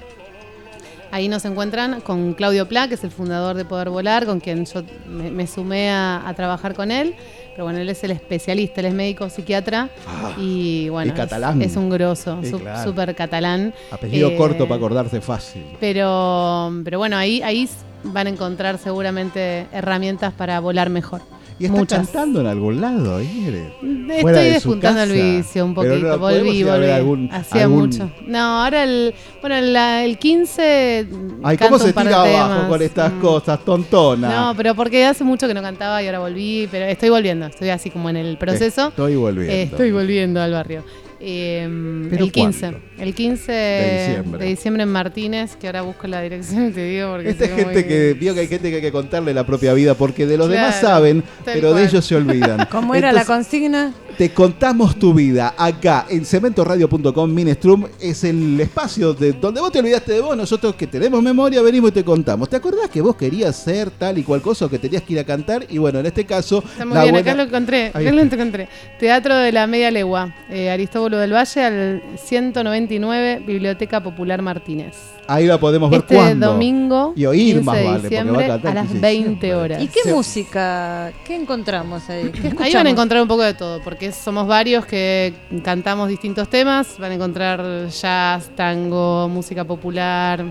Ahí 1.11 1.27
nos 1.27 1.43
encuentran 1.45 2.01
con 2.01 2.33
Claudio 2.33 2.67
Pla, 2.67 2.87
que 2.87 2.93
es 2.93 3.03
el 3.03 3.09
fundador 3.09 3.55
de 3.55 3.65
Poder 3.65 3.89
Volar, 3.89 4.27
con 4.27 4.39
quien 4.39 4.65
yo 4.65 4.83
me, 5.07 5.47
sumé 5.47 5.89
a 5.89 6.31
trabajar 6.35 6.75
con 6.75 6.91
él. 6.91 7.15
Pero 7.59 7.65
bueno, 7.65 7.79
él 7.81 7.89
es 7.89 8.01
el 8.05 8.11
especialista, 8.11 8.79
él 8.79 8.85
es 8.87 8.93
médico 8.93 9.29
psiquiatra 9.29 9.89
Ah, 10.07 10.31
y 10.37 10.87
bueno, 10.87 11.11
y 11.11 11.15
catalán. 11.17 11.61
Es, 11.61 11.71
es 11.71 11.75
un 11.77 11.89
grosso, 11.89 12.39
Sí, 12.41 12.53
claro. 12.53 12.89
súper 12.89 13.13
catalán. 13.15 13.73
Apellido 13.91 14.29
Eh, 14.29 14.37
corto 14.37 14.63
para 14.65 14.77
acordarse 14.77 15.19
fácil. 15.19 15.65
Pero, 15.77 16.71
pero 16.85 16.99
bueno, 16.99 17.17
ahí, 17.17 17.41
ahí 17.41 17.67
van 18.05 18.27
a 18.27 18.29
encontrar 18.29 18.77
seguramente 18.77 19.65
herramientas 19.73 20.31
para 20.31 20.61
volar 20.61 20.89
mejor. 20.89 21.19
¿Y 21.59 21.65
está 21.65 21.77
Muchas. 21.77 22.07
cantando 22.07 22.39
en 22.39 22.47
algún 22.47 22.79
lado, 22.79 23.21
Ingrid? 23.21 23.55
Estoy 23.81 24.21
Fuera 24.21 24.39
de 24.39 24.51
despuntando 24.51 25.03
el 25.03 25.11
vicio 25.11 25.65
un 25.65 25.73
poquito. 25.73 25.95
no, 25.95 26.17
¿podemos 26.19 26.45
volví, 26.47 26.63
volví. 26.63 26.89
algún- 26.89 27.29
Hacía 27.31 27.63
algún- 27.63 27.79
mucho. 27.89 28.09
No, 28.25 28.63
ahora 28.63 28.83
el. 28.85 29.13
Bueno, 29.41 29.59
la- 29.61 30.05
el 30.05 30.17
15. 30.17 31.05
Ay, 31.43 31.57
canto 31.57 31.73
¿cómo 31.75 31.79
se 31.85 31.91
tira 31.93 32.21
abajo 32.21 32.69
con 32.69 32.81
estas 32.81 33.11
Mm. 33.11 33.19
cosas, 33.19 33.59
tontona? 33.65 34.29
No, 34.29 34.53
pero 34.55 34.73
porque 34.73 35.05
hace 35.05 35.23
mucho 35.25 35.47
que 35.47 35.53
no 35.53 35.61
cantaba 35.61 36.01
y 36.01 36.05
ahora 36.05 36.19
volví. 36.19 36.67
Pero 36.71 36.85
estoy 36.85 37.09
volviendo. 37.09 37.45
Estoy 37.47 37.69
así 37.69 37.89
como 37.89 38.09
en 38.09 38.15
el 38.17 38.37
proceso. 38.37 38.87
Estoy 38.87 39.15
volviendo. 39.17 39.53
Eh, 39.53 39.63
estoy 39.63 39.91
volviendo 39.91 40.41
al 40.41 40.53
barrio. 40.53 40.83
Eh, 41.21 42.07
¿Pero 42.09 42.25
el 42.25 42.31
15. 42.31 42.59
cuándo? 42.59 42.79
El 42.97 43.13
15 43.13 43.51
De 43.51 44.07
diciembre. 44.07 44.43
de 44.43 44.49
diciembre 44.49 44.83
en 44.83 44.89
Martínez, 44.89 45.55
que 45.57 45.67
ahora 45.67 45.81
busco 45.81 46.07
la 46.07 46.21
dirección 46.21 46.69
y 46.69 46.71
te 46.71 46.83
digo 46.85 47.11
porque 47.11 47.29
Esta 47.29 47.45
es 47.45 47.51
gente 47.55 47.85
que 47.87 48.13
vio 48.13 48.33
que 48.33 48.39
hay 48.41 48.47
gente 48.47 48.69
que 48.69 48.75
hay 48.77 48.81
que 48.81 48.91
contarle 48.91 49.33
la 49.33 49.45
propia 49.45 49.73
vida 49.73 49.95
porque 49.95 50.25
de 50.25 50.37
los 50.37 50.49
demás 50.49 50.79
saben, 50.79 51.23
pero 51.45 51.73
de 51.73 51.83
ellos 51.85 52.05
se 52.05 52.15
olvidan. 52.15 52.67
¿Cómo 52.71 52.95
era 52.95 53.11
la 53.11 53.25
consigna? 53.25 53.93
Te 54.17 54.31
contamos 54.33 54.97
tu 54.99 55.13
vida 55.13 55.53
acá 55.57 56.05
en 56.09 56.25
cementoradio.com 56.25 57.33
Minestrum 57.33 57.85
es 58.01 58.23
el 58.25 58.59
espacio 58.59 59.13
de 59.13 59.31
donde 59.31 59.61
vos 59.61 59.71
te 59.71 59.79
olvidaste 59.79 60.11
de 60.13 60.19
vos, 60.21 60.35
nosotros 60.35 60.75
que 60.75 60.87
tenemos 60.87 61.21
memoria 61.23 61.61
venimos 61.61 61.91
y 61.91 61.93
te 61.93 62.03
contamos. 62.03 62.49
¿Te 62.49 62.57
acordás 62.57 62.89
que 62.89 63.01
vos 63.01 63.15
querías 63.15 63.55
ser 63.55 63.89
tal 63.91 64.17
y 64.17 64.23
cual 64.23 64.41
cosa 64.41 64.65
o 64.65 64.69
que 64.69 64.77
tenías 64.79 65.03
que 65.03 65.13
ir 65.13 65.19
a 65.19 65.23
cantar? 65.23 65.65
Y 65.69 65.77
bueno, 65.77 65.99
en 65.99 66.05
este 66.05 66.25
caso, 66.25 66.59
Está 66.65 66.85
muy 66.85 66.95
la 66.95 67.03
bien, 67.03 67.13
buena- 67.15 67.31
acá 67.31 67.37
lo 67.41 67.47
encontré. 67.47 67.87
Acá 67.87 68.11
lo 68.11 68.21
encontré. 68.21 68.67
Teatro 68.99 69.35
de 69.37 69.51
la 69.53 69.67
Media 69.67 69.89
Legua, 69.89 70.35
eh, 70.49 70.69
Aristóbulo 70.69 71.08
del 71.17 71.33
Valle, 71.33 71.63
al 71.63 72.01
199, 72.17 73.41
Biblioteca 73.45 74.01
Popular 74.03 74.41
Martínez. 74.41 74.95
Ahí 75.27 75.45
la 75.45 75.59
podemos 75.59 75.89
ver 75.91 75.99
Este 75.99 76.15
cuándo. 76.15 76.53
domingo, 76.53 77.13
y 77.15 77.25
oír 77.25 77.55
15 77.57 77.63
más 77.65 77.75
de 77.77 77.83
vale, 77.83 77.99
porque 77.99 78.15
va 78.15 78.21
diciembre, 78.23 78.45
a 78.45 78.73
las 78.73 78.87
15 78.87 78.93
de 78.95 78.99
20 78.99 79.29
diciembre. 79.29 79.53
horas. 79.55 79.81
¿Y 79.83 79.87
qué 79.87 79.99
música? 80.11 81.11
¿Qué 81.23 81.35
encontramos 81.35 82.09
ahí? 82.09 82.31
Ahí 82.59 82.73
van 82.73 82.87
a 82.87 82.89
encontrar 82.89 83.21
un 83.21 83.27
poco 83.27 83.43
de 83.43 83.53
todo, 83.53 83.79
porque 83.83 84.11
somos 84.11 84.47
varios 84.47 84.85
que 84.85 85.33
cantamos 85.63 86.09
distintos 86.09 86.49
temas. 86.49 86.95
Van 86.97 87.11
a 87.11 87.15
encontrar 87.15 87.87
jazz, 87.89 88.49
tango, 88.55 89.27
música 89.29 89.63
popular, 89.65 90.43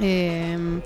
eh, 0.00 0.80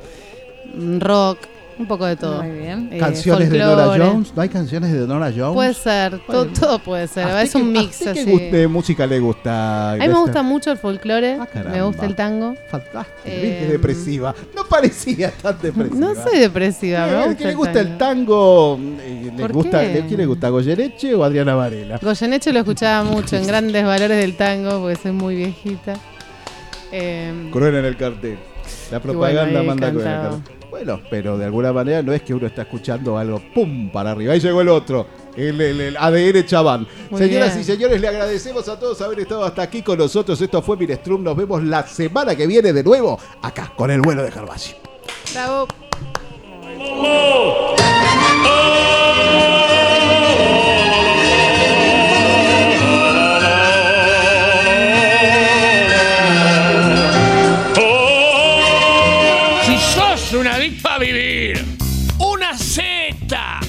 rock, 0.99 1.39
Un 1.77 1.87
poco 1.87 2.07
de 2.07 2.15
todo. 2.15 2.43
Muy 2.43 2.53
bien. 2.59 2.89
Eh, 2.93 2.99
Canciones 2.99 3.51
de 3.51 3.59
Nora. 3.59 3.87
Jones. 3.99 4.33
¿No 4.37 4.43
hay 4.43 4.49
canciones 4.49 4.93
de 4.93 5.07
Nora 5.09 5.33
Jones? 5.37 5.55
Puede 5.55 5.75
ser, 5.75 6.21
to- 6.25 6.47
todo, 6.47 6.79
puede 6.79 7.09
ser. 7.09 7.27
¿A 7.27 7.43
Es 7.43 7.55
un 7.57 7.73
qué- 7.73 7.79
a 7.79 7.83
mix 7.83 7.99
qué 7.99 8.11
así. 8.11 8.25
de 8.51 8.69
música 8.69 9.07
le 9.07 9.19
gusta? 9.19 9.93
A 9.93 9.97
mí 9.97 10.07
me 10.07 10.15
gusta 10.15 10.43
mucho 10.43 10.71
el 10.71 10.79
folclore, 10.79 11.37
me 11.39 11.47
caramba. 11.49 11.83
gusta 11.83 12.07
el 12.07 12.15
tango. 12.15 12.55
Fantástico. 12.71 13.05
Eh, 13.25 13.59
Qué 13.67 13.73
depresiva. 13.73 14.35
No 14.55 14.65
parecía 14.69 15.31
tan 15.33 15.59
depresiva. 15.61 15.97
No 15.99 16.15
soy 16.15 16.39
depresiva, 16.39 17.07
me 17.07 17.17
gusta 17.27 17.37
¿Qué 17.37 17.45
le 17.47 17.55
gusta 17.55 17.81
el 17.81 17.99
tango. 17.99 18.79
Eh, 19.01 19.33
¿Le 19.37 19.43
¿Por 19.43 19.53
gusta, 19.53 19.81
qué? 19.81 19.95
le- 19.95 20.07
¿Quién 20.07 20.21
le 20.21 20.27
gusta? 20.27 20.49
¿Goyeneche 20.51 21.15
o 21.15 21.25
Adriana 21.25 21.55
Varela? 21.57 21.99
Goyeneche 22.01 22.53
lo 22.53 22.61
escuchaba 22.61 23.03
mucho 23.11 23.37
en 23.37 23.47
Grandes 23.49 23.85
Valores 23.85 24.17
del 24.17 24.37
Tango, 24.37 24.81
porque 24.81 24.97
soy 24.97 25.11
muy 25.13 25.35
viejita. 25.35 25.95
Eh, 26.93 27.49
Cruel 27.53 27.75
en 27.75 27.85
el 27.85 27.97
cartel. 27.97 28.39
La 28.93 29.01
propaganda 29.01 29.51
bueno, 29.61 29.65
manda 29.65 29.91
cruel 29.91 30.07
en 30.07 30.13
el 30.13 30.21
cartel. 30.21 30.55
Bueno, 30.75 31.01
pero 31.09 31.39
de 31.39 31.45
alguna 31.45 31.73
manera 31.73 32.03
no 32.03 32.13
es 32.13 32.23
que 32.23 32.35
uno 32.35 32.49
está 32.49 32.63
escuchando 32.63 33.17
algo, 33.17 33.41
¡pum! 33.55 33.91
para 33.93 34.11
arriba. 34.11 34.33
Ahí 34.33 34.41
llegó 34.41 34.61
el 34.61 34.69
otro, 34.69 35.07
el, 35.37 35.61
el- 35.61 35.81
el 35.81 35.97
ADN 35.97 36.45
Chabán. 36.47 36.85
Muy 37.11 37.21
Señoras 37.21 37.51
bien. 37.51 37.61
y 37.61 37.65
señores, 37.65 38.01
le 38.01 38.09
agradecemos 38.09 38.69
a 38.69 38.77
todos 38.77 39.01
haber 39.01 39.21
estado 39.21 39.45
hasta 39.45 39.63
aquí 39.63 39.83
con 39.83 39.99
nosotros. 39.99 40.41
Esto 40.41 40.61
fue 40.63 40.77
Minestrum. 40.77 41.23
Nos 41.23 41.37
vemos 41.37 41.63
la 41.63 41.87
semana 41.87 42.35
que 42.35 42.49
viene 42.49 42.73
de 42.73 42.83
nuevo 42.83 43.21
acá 43.41 43.73
con 43.77 43.89
el 43.93 44.01
vuelo 44.01 44.25
de 44.25 44.33
Gervasio. 44.33 44.75
bravo. 45.33 45.69
Si 50.37 50.54
sos 60.65 60.71
un 60.71 60.71
adicto 60.71 60.89
a 60.89 60.99
vivir, 60.99 61.65
una 62.19 62.57
seta, 62.57 63.61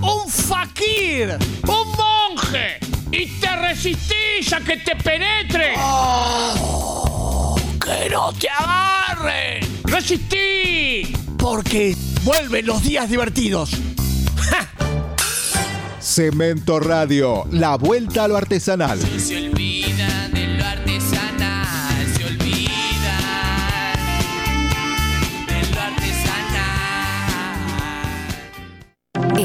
un 0.00 0.30
fakir, 0.30 1.36
un 1.66 1.92
monje 1.96 2.78
y 3.10 3.26
te 3.40 3.56
resistís 3.56 4.52
a 4.52 4.60
que 4.60 4.76
te 4.76 4.94
penetre, 4.96 5.74
que 7.84 8.10
no 8.10 8.32
te 8.32 8.48
agarren, 8.48 9.82
resistí, 9.84 11.12
porque 11.36 11.96
vuelven 12.22 12.66
los 12.66 12.82
días 12.82 13.08
divertidos. 13.08 13.70
Cemento 16.00 16.80
Radio, 16.80 17.46
la 17.50 17.76
vuelta 17.76 18.24
a 18.24 18.28
lo 18.28 18.36
artesanal. 18.36 18.98
Se 19.18 19.36
olvidan 19.36 19.77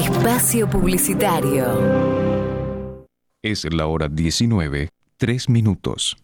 Espacio 0.04 0.68
Publicitario. 0.68 1.64
Es 3.42 3.64
la 3.72 3.86
hora 3.86 4.06
19, 4.06 4.90
3 5.16 5.48
minutos. 5.48 6.18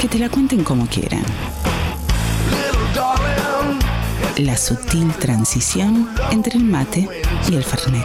Que 0.00 0.08
te 0.08 0.18
la 0.18 0.28
cuenten 0.28 0.64
como 0.64 0.88
quieran. 0.88 1.22
La 4.38 4.56
sutil 4.56 5.12
transición 5.20 6.10
entre 6.32 6.58
el 6.58 6.64
mate 6.64 7.08
y 7.48 7.54
el 7.54 7.62
fernet. 7.62 8.04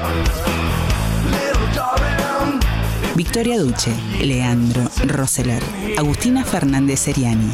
Victoria 3.15 3.59
Duche, 3.59 3.91
Leandro 4.21 4.83
Roseler, 5.07 5.61
Agustina 5.97 6.45
Fernández 6.45 7.01
Seriani. 7.01 7.51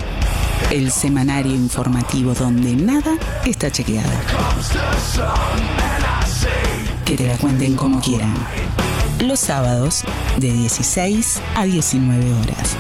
El 0.72 0.92
semanario 0.92 1.54
informativo 1.54 2.34
donde 2.34 2.76
nada 2.76 3.18
está 3.46 3.72
chequeado. 3.72 4.10
Que 7.06 7.16
te 7.16 7.28
la 7.28 7.38
cuenten 7.38 7.76
como 7.76 8.00
quieran. 8.02 8.34
Los 9.20 9.40
sábados 9.40 10.04
de 10.38 10.52
16 10.52 11.42
a 11.56 11.66
19 11.66 12.34
horas. 12.34 12.76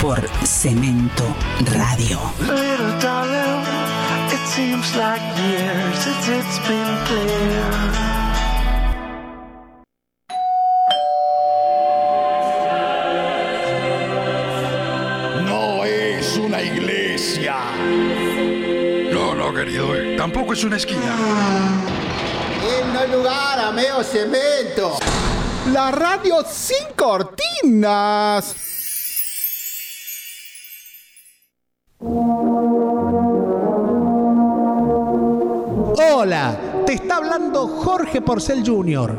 Por 0.00 0.28
Cemento 0.44 1.24
Radio. 1.74 2.20
Tampoco 20.30 20.52
es 20.52 20.62
una 20.64 20.76
esquina. 20.76 21.16
no 22.92 22.98
hay 22.98 23.10
lugar 23.10 23.58
a 23.58 23.72
meo 23.72 24.02
cemento. 24.02 24.98
La 25.72 25.90
radio 25.90 26.44
sin 26.46 26.88
cortinas. 26.94 28.54
Hola, 36.12 36.58
te 36.84 36.92
está 36.92 37.16
hablando 37.16 37.66
Jorge 37.66 38.20
Porcel 38.20 38.62
Jr. 38.66 39.16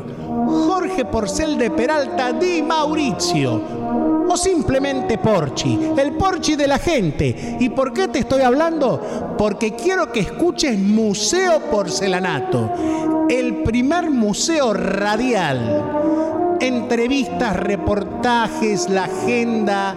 Jorge 0.68 1.06
Porcel 1.06 1.58
de 1.58 1.72
Peralta 1.72 2.34
Di 2.34 2.62
Mauricio. 2.62 4.19
O 4.32 4.38
simplemente 4.38 5.18
Porchi, 5.18 5.92
el 5.98 6.12
Porchi 6.12 6.56
de 6.56 6.68
la 6.68 6.78
gente. 6.78 7.58
¿Y 7.60 7.70
por 7.70 7.92
qué 7.94 8.08
te 8.08 8.20
estoy 8.20 8.44
hablando? 8.44 9.36
Porque 9.40 9.76
quiero 9.76 10.12
que 10.12 10.20
escuches 10.20 10.78
Museo 10.78 11.60
Porcelanato, 11.72 13.28
el 13.28 13.64
primer 13.64 14.12
museo 14.12 14.72
radial. 14.74 16.58
Entrevistas, 16.60 17.56
reportajes, 17.56 18.88
la 18.88 19.06
agenda, 19.06 19.96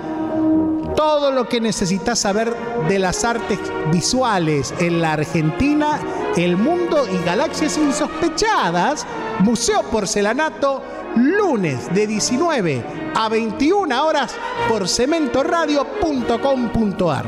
todo 0.96 1.30
lo 1.30 1.46
que 1.46 1.60
necesitas 1.60 2.20
saber 2.20 2.54
de 2.88 2.98
las 2.98 3.24
artes 3.24 3.58
visuales 3.92 4.72
en 4.78 5.02
la 5.02 5.12
Argentina, 5.12 6.00
el 6.36 6.56
mundo 6.56 7.04
y 7.12 7.22
galaxias 7.24 7.76
insospechadas. 7.76 9.06
Museo 9.40 9.82
Porcelanato, 9.82 10.82
lunes 11.16 11.92
de 11.94 12.06
19 12.06 12.84
a 13.14 13.28
21 13.28 14.04
horas 14.04 14.34
por 14.68 14.88
cementoradio.com.ar. 14.88 17.24